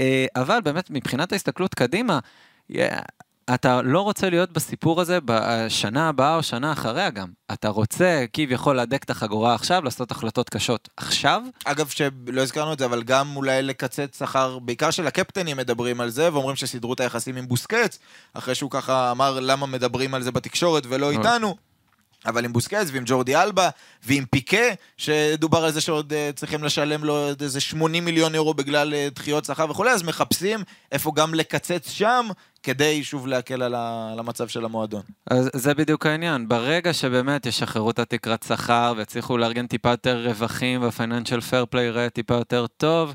אה, 0.00 0.26
אבל 0.36 0.60
באמת, 0.64 0.90
מבחינת 0.90 1.32
ההסתכלות 1.32 1.74
קדימה, 1.74 2.18
אתה 3.54 3.82
לא 3.82 4.00
רוצה 4.00 4.30
להיות 4.30 4.52
בסיפור 4.52 5.00
הזה 5.00 5.18
בשנה 5.24 6.08
הבאה 6.08 6.36
או 6.36 6.42
שנה 6.42 6.72
אחריה 6.72 7.10
גם. 7.10 7.28
אתה 7.52 7.68
רוצה 7.68 8.24
כביכול 8.32 8.76
להדק 8.76 9.04
את 9.04 9.10
החגורה 9.10 9.54
עכשיו, 9.54 9.84
לעשות 9.84 10.10
החלטות 10.10 10.48
קשות 10.48 10.88
עכשיו, 10.96 11.42
אגב, 11.64 11.88
שלא 11.88 12.42
הזכרנו 12.42 12.72
את 12.72 12.78
זה, 12.78 12.84
אבל 12.84 13.02
גם 13.02 13.36
אולי 13.36 13.62
לקצץ 13.62 14.18
שכר, 14.18 14.58
בעיקר 14.58 14.90
של 14.90 15.06
הקפטנים 15.06 15.56
מדברים 15.56 16.00
על 16.00 16.10
זה, 16.10 16.32
ואומרים 16.32 16.56
שסידרו 16.56 16.92
את 16.92 17.00
היחסים 17.00 17.36
עם 17.36 17.48
בוסקץ, 17.48 17.98
אחרי 18.34 18.54
שהוא 18.54 18.70
ככה 18.70 19.10
אמר 19.10 19.40
למה 19.40 19.66
מדברים 19.66 20.14
על 20.14 20.22
זה 20.22 20.32
בתקשורת 20.32 20.82
ולא 20.88 21.10
איתנו. 21.10 21.56
אבל 22.26 22.44
עם 22.44 22.52
בוסקץ 22.52 22.88
ועם 22.92 23.02
ג'ורדי 23.06 23.36
אלבה 23.36 23.68
ועם 24.06 24.24
פיקה, 24.30 24.56
שדובר 24.96 25.64
על 25.64 25.70
זה 25.72 25.80
שעוד 25.80 26.12
uh, 26.12 26.36
צריכים 26.36 26.64
לשלם 26.64 27.04
לו 27.04 27.16
עוד 27.16 27.42
איזה 27.42 27.60
80 27.60 28.04
מיליון 28.04 28.34
אירו 28.34 28.54
בגלל 28.54 28.92
uh, 28.94 29.14
דחיות 29.14 29.44
שכר 29.44 29.70
וכולי, 29.70 29.90
אז 29.90 30.02
מחפשים 30.02 30.60
איפה 30.92 31.12
גם 31.14 31.34
לקצץ 31.34 31.90
שם, 31.90 32.26
כדי 32.62 33.04
שוב 33.04 33.26
להקל 33.26 33.62
על, 33.62 33.74
ה- 33.74 34.10
על 34.12 34.18
המצב 34.18 34.48
של 34.48 34.64
המועדון. 34.64 35.02
אז 35.30 35.50
זה 35.54 35.74
בדיוק 35.74 36.06
העניין. 36.06 36.48
ברגע 36.48 36.92
שבאמת 36.92 37.46
ישחררו 37.46 37.90
את 37.90 37.98
התקרת 37.98 38.42
שכר 38.48 38.94
ויצליחו 38.96 39.38
לארגן 39.38 39.66
טיפה 39.66 39.90
יותר 39.90 40.26
רווחים 40.26 40.82
והפייננשל 40.82 41.40
פייר 41.40 41.66
פליי 41.66 41.84
יראה 41.86 42.10
טיפה 42.10 42.34
יותר 42.34 42.66
טוב, 42.66 43.14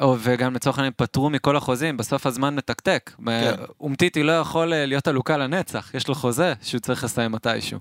או, 0.00 0.16
וגם 0.20 0.54
לצורך 0.54 0.78
העניין 0.78 0.92
פטרו 0.96 1.30
מכל 1.30 1.56
החוזים, 1.56 1.96
בסוף 1.96 2.26
הזמן 2.26 2.54
מתקתק. 2.54 3.10
כן. 3.26 3.54
אומטיטי 3.80 4.22
לא 4.22 4.32
יכול 4.32 4.72
אה, 4.72 4.86
להיות 4.86 5.08
עלוקה 5.08 5.36
לנצח, 5.36 5.90
יש 5.94 6.08
לו 6.08 6.14
חוזה 6.14 6.54
שהוא 6.62 6.80
צריך 6.80 7.04
לסיים 7.04 7.32
מתישהו. 7.32 7.78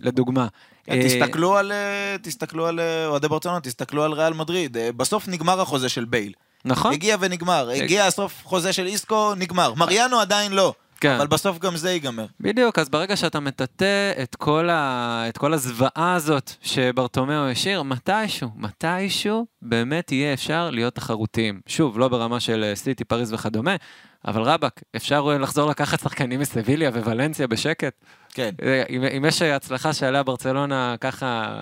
לדוגמה. 0.00 0.46
כן, 0.84 0.92
אה, 0.92 1.04
תסתכלו 1.04 1.56
על, 1.56 1.72
אה, 1.72 2.16
תסתכלו 2.22 2.66
על 2.66 2.80
אה, 2.80 3.06
אוהדי 3.06 3.28
ברצלונה, 3.28 3.60
תסתכלו 3.60 4.04
על 4.04 4.12
ריאל 4.12 4.32
מדריד. 4.32 4.76
בסוף 4.96 5.28
נגמר 5.28 5.60
החוזה 5.60 5.88
של 5.88 6.04
בייל. 6.04 6.32
נכון? 6.64 6.92
הגיע 6.92 7.16
ונגמר. 7.20 7.70
הגיע 7.70 8.06
הסוף 8.06 8.40
חוזה 8.44 8.72
של 8.72 8.86
איסקו, 8.86 9.34
נגמר. 9.34 9.74
מריאנו 9.74 10.20
עדיין 10.20 10.52
לא. 10.52 10.74
כן. 11.00 11.14
אבל 11.14 11.26
בסוף 11.26 11.58
גם 11.58 11.76
זה 11.76 11.92
ייגמר. 11.92 12.26
בדיוק, 12.40 12.78
אז 12.78 12.88
ברגע 12.88 13.16
שאתה 13.16 13.40
מטאטא 13.40 14.12
את 14.22 14.34
כל, 14.34 14.70
ה... 14.70 15.24
את 15.28 15.38
כל 15.38 15.52
הזוועה 15.52 16.14
הזאת 16.14 16.50
שברטומיאו 16.62 17.50
השאיר, 17.50 17.82
מתישהו, 17.82 18.48
מתישהו 18.56 19.46
באמת 19.62 20.12
יהיה 20.12 20.32
אפשר 20.32 20.70
להיות 20.70 20.94
תחרותיים. 20.94 21.60
שוב, 21.66 21.98
לא 21.98 22.08
ברמה 22.08 22.40
של 22.40 22.72
סיטי, 22.74 23.04
פריז 23.04 23.32
וכדומה, 23.32 23.76
אבל 24.26 24.42
רבאק, 24.42 24.82
אפשר 24.96 25.26
אה, 25.32 25.38
לחזור 25.38 25.70
לקחת 25.70 26.00
שחקנים 26.00 26.40
מסביליה 26.40 26.90
וולנסיה 26.90 27.46
בשקט. 27.46 27.94
כן. 28.34 28.50
אה, 28.62 28.82
אם, 28.90 29.04
אם 29.04 29.24
יש 29.28 29.42
הצלחה 29.42 29.92
שעליה 29.92 30.22
ברצלונה 30.22 30.94
ככה 31.00 31.60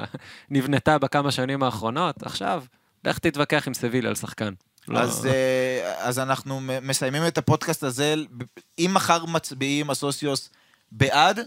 נבנתה 0.51 0.99
בכמה 0.99 1.31
שנים 1.31 1.63
האחרונות, 1.63 2.23
עכשיו, 2.23 2.65
לך 3.05 3.19
תתווכח 3.19 3.69
עם 3.69 3.75
סביליה 3.75 4.11
על 4.11 4.17
שחקן. 4.17 4.53
לא- 4.89 4.99
אז, 4.99 5.27
אה, 5.27 5.95
אז 5.99 6.19
אנחנו 6.19 6.61
מסיימים 6.61 7.27
את 7.27 7.39
הפודקאסט 7.39 7.83
הזה. 7.83 8.15
אם 8.79 8.91
מחר 8.95 9.25
מצביעים 9.25 9.91
הסוציוס 9.91 10.51
בעד, 10.93 11.41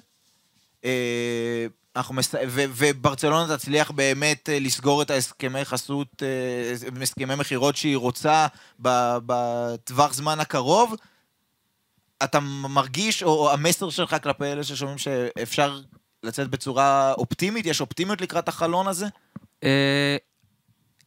מס... 2.12 2.36
ו- 2.48 2.66
וברצלונה 2.76 3.58
תצליח 3.58 3.92
באמת 3.92 4.50
אה, 4.50 4.60
לסגור 4.60 5.02
את 5.02 5.10
ההסכמי 5.10 5.66
חסות, 5.66 6.24
אה, 6.24 7.02
הסכמי 7.02 7.36
מכירות 7.36 7.76
שהיא 7.76 7.98
רוצה 7.98 8.48
בטווח 8.80 10.14
זמן 10.14 10.40
הקרוב, 10.40 10.96
אתה 12.24 12.40
מרגיש, 12.70 13.24
או, 13.24 13.30
או 13.30 13.52
המסר 13.52 13.90
שלך 13.90 14.16
כלפי 14.24 14.46
אלה 14.46 14.64
ששומעים 14.64 14.98
שאפשר 14.98 15.80
לצאת 16.24 16.50
בצורה 16.50 17.14
אופטימית? 17.14 17.66
יש 17.66 17.82
אופטימיות 17.82 18.22
לקראת 18.22 18.48
החלון 18.48 18.88
הזה? 18.88 19.06
אה, 19.64 20.18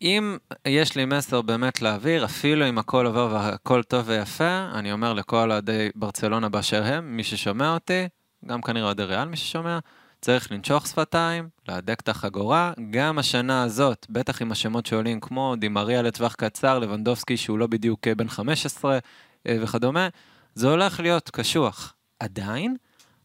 אם 0.03 0.37
יש 0.67 0.97
לי 0.97 1.05
מסר 1.05 1.43
באמת 1.43 1.83
להעביר, 1.83 2.25
אפילו 2.25 2.69
אם 2.69 2.79
הכל 2.79 3.07
עובר 3.07 3.29
והכל 3.33 3.83
טוב 3.83 4.09
ויפה, 4.09 4.69
אני 4.75 4.93
אומר 4.93 5.13
לכל 5.13 5.53
אוהדי 5.53 5.91
ברצלונה 5.95 6.49
באשר 6.49 6.85
הם, 6.85 7.17
מי 7.17 7.25
ששומע 7.25 7.75
אותי, 7.75 8.09
גם 8.47 8.63
כנראה 8.63 8.87
אוהדי 8.87 9.05
ריאל 9.05 9.29
מי 9.29 9.37
ששומע, 9.37 9.79
צריך 10.21 10.53
לנשוך 10.53 10.87
שפתיים, 10.87 11.49
להדק 11.69 12.01
את 12.01 12.09
החגורה. 12.09 12.73
גם 12.91 13.19
השנה 13.19 13.63
הזאת, 13.63 14.07
בטח 14.11 14.43
עם 14.43 14.53
השמות 14.53 14.87
שעולים 14.87 15.21
כמו 15.21 15.55
דימריה 15.59 16.03
לטווח 16.03 16.35
קצר, 16.35 16.79
לבנדובסקי 16.79 17.37
שהוא 17.37 17.59
לא 17.59 17.67
בדיוק 17.67 18.09
אה, 18.09 18.15
בן 18.15 18.29
15 18.29 18.99
אה, 19.47 19.57
וכדומה, 19.63 20.09
זה 20.55 20.69
הולך 20.69 21.01
להיות 21.01 21.31
קשוח. 21.31 21.95
עדיין, 22.21 22.77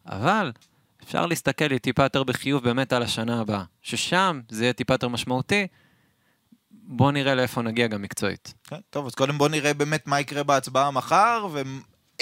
אבל 0.05 0.51
אפשר 1.03 1.25
להסתכל 1.25 1.65
לי 1.65 1.79
טיפה 1.79 2.03
יותר 2.03 2.23
בחיוב 2.23 2.63
באמת 2.63 2.93
על 2.93 3.03
השנה 3.03 3.41
הבאה, 3.41 3.63
ששם 3.81 4.41
זה 4.49 4.63
יהיה 4.63 4.73
טיפה 4.73 4.93
יותר 4.93 5.07
משמעותי. 5.07 5.67
בוא 6.71 7.11
נראה 7.11 7.35
לאיפה 7.35 7.61
נגיע 7.61 7.87
גם 7.87 8.01
מקצועית. 8.01 8.53
כן, 8.63 8.79
טוב, 8.89 9.05
אז 9.05 9.15
קודם 9.15 9.37
בוא 9.37 9.49
נראה 9.49 9.73
באמת 9.73 10.07
מה 10.07 10.19
יקרה 10.19 10.43
בהצבעה 10.43 10.91
מחר, 10.91 11.47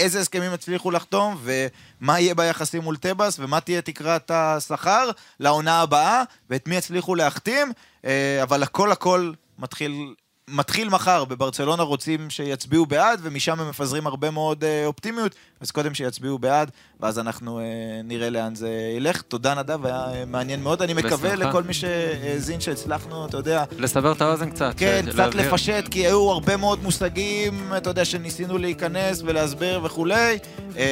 ואיזה 0.02 0.20
הסכמים 0.20 0.54
יצליחו 0.54 0.92
לחתום, 0.92 1.38
ומה 1.44 2.20
יהיה 2.20 2.36
ביחסים 2.36 2.82
מול 2.82 2.98
טבעס, 2.98 3.40
ומה 3.40 3.60
תהיה 3.60 3.82
תקרת 3.82 4.32
השכר 4.32 5.10
לעונה 5.40 5.82
הבאה, 5.82 6.24
ואת 6.50 6.68
מי 6.68 6.76
יצליחו 6.76 7.16
להחתים, 7.16 7.72
אה, 8.06 8.44
אבל 8.44 8.64
הכל 8.64 8.92
הכל 8.92 9.32
מתחיל... 9.60 10.14
מתחיל 10.52 10.90
מחר, 10.90 11.26
בברצלונה 11.26 11.84
רוצים 11.84 12.30
שיצביעו 12.30 12.86
בעד, 12.86 13.20
ומשם 13.24 13.60
הם 13.60 13.70
מפזרים 13.70 14.08
הרבה 14.08 14.32
מאוד 14.32 14.64
אה, 14.64 14.86
אופטימיות, 14.86 15.32
אז 15.62 15.72
קודם 15.72 15.94
שיצביעו 15.94 16.40
בעד, 16.40 16.72
ואז 17.00 17.20
אנחנו 17.20 17.60
אה, 17.60 17.64
נראה 18.04 18.30
לאן 18.30 18.56
זה 18.56 18.70
ילך. 18.98 19.22
תודה 19.22 19.56
נדב, 19.56 19.86
היה 19.86 19.96
אה, 20.14 20.26
מעניין 20.26 20.64
מאוד. 20.64 20.82
אני 20.82 20.94
מקווה 20.94 21.30
בשמחה. 21.36 21.50
לכל 21.50 21.64
מי 21.64 21.74
שהאזין 21.74 22.62
שהצלחנו, 22.62 23.26
אתה 23.26 23.38
יודע, 23.38 23.64
לסבר 23.78 24.12
את 24.12 24.22
האוזן 24.22 24.50
קצת. 24.50 24.74
כן, 24.78 25.02
ש- 25.06 25.10
קצת 25.10 25.18
להבהיר. 25.18 25.48
לפשט, 25.48 25.88
כי 25.92 26.00
היו 26.08 26.32
הרבה 26.32 26.58
מאוד 26.58 26.84
מושגים, 26.84 27.74
אתה 27.78 27.90
יודע, 27.90 28.06
שניסינו 28.06 28.58
להיכנס 28.58 29.22
ולהסביר 29.26 29.80
וכולי. 29.84 30.38
אה, 30.78 30.86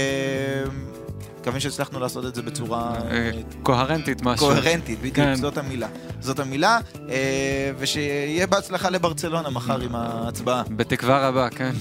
מקווים 1.41 1.59
שהצלחנו 1.59 1.99
לעשות 1.99 2.25
את 2.25 2.35
זה 2.35 2.41
בצורה 2.41 2.95
אה, 3.11 3.31
קוהרנטית 3.63 4.21
משהו. 4.21 4.47
קוהרנטית, 4.47 4.99
בדיוק, 4.99 5.15
כן. 5.15 5.35
זאת 5.35 5.57
המילה. 5.57 5.87
זאת 6.19 6.39
המילה, 6.39 6.79
אה, 7.09 7.71
ושיהיה 7.77 8.47
בהצלחה 8.47 8.89
לברצלונה 8.89 9.49
מחר 9.49 9.79
עם 9.81 9.95
ההצבעה. 9.95 10.63
בתקווה 10.69 11.27
רבה, 11.27 11.49
כן. 11.49 11.71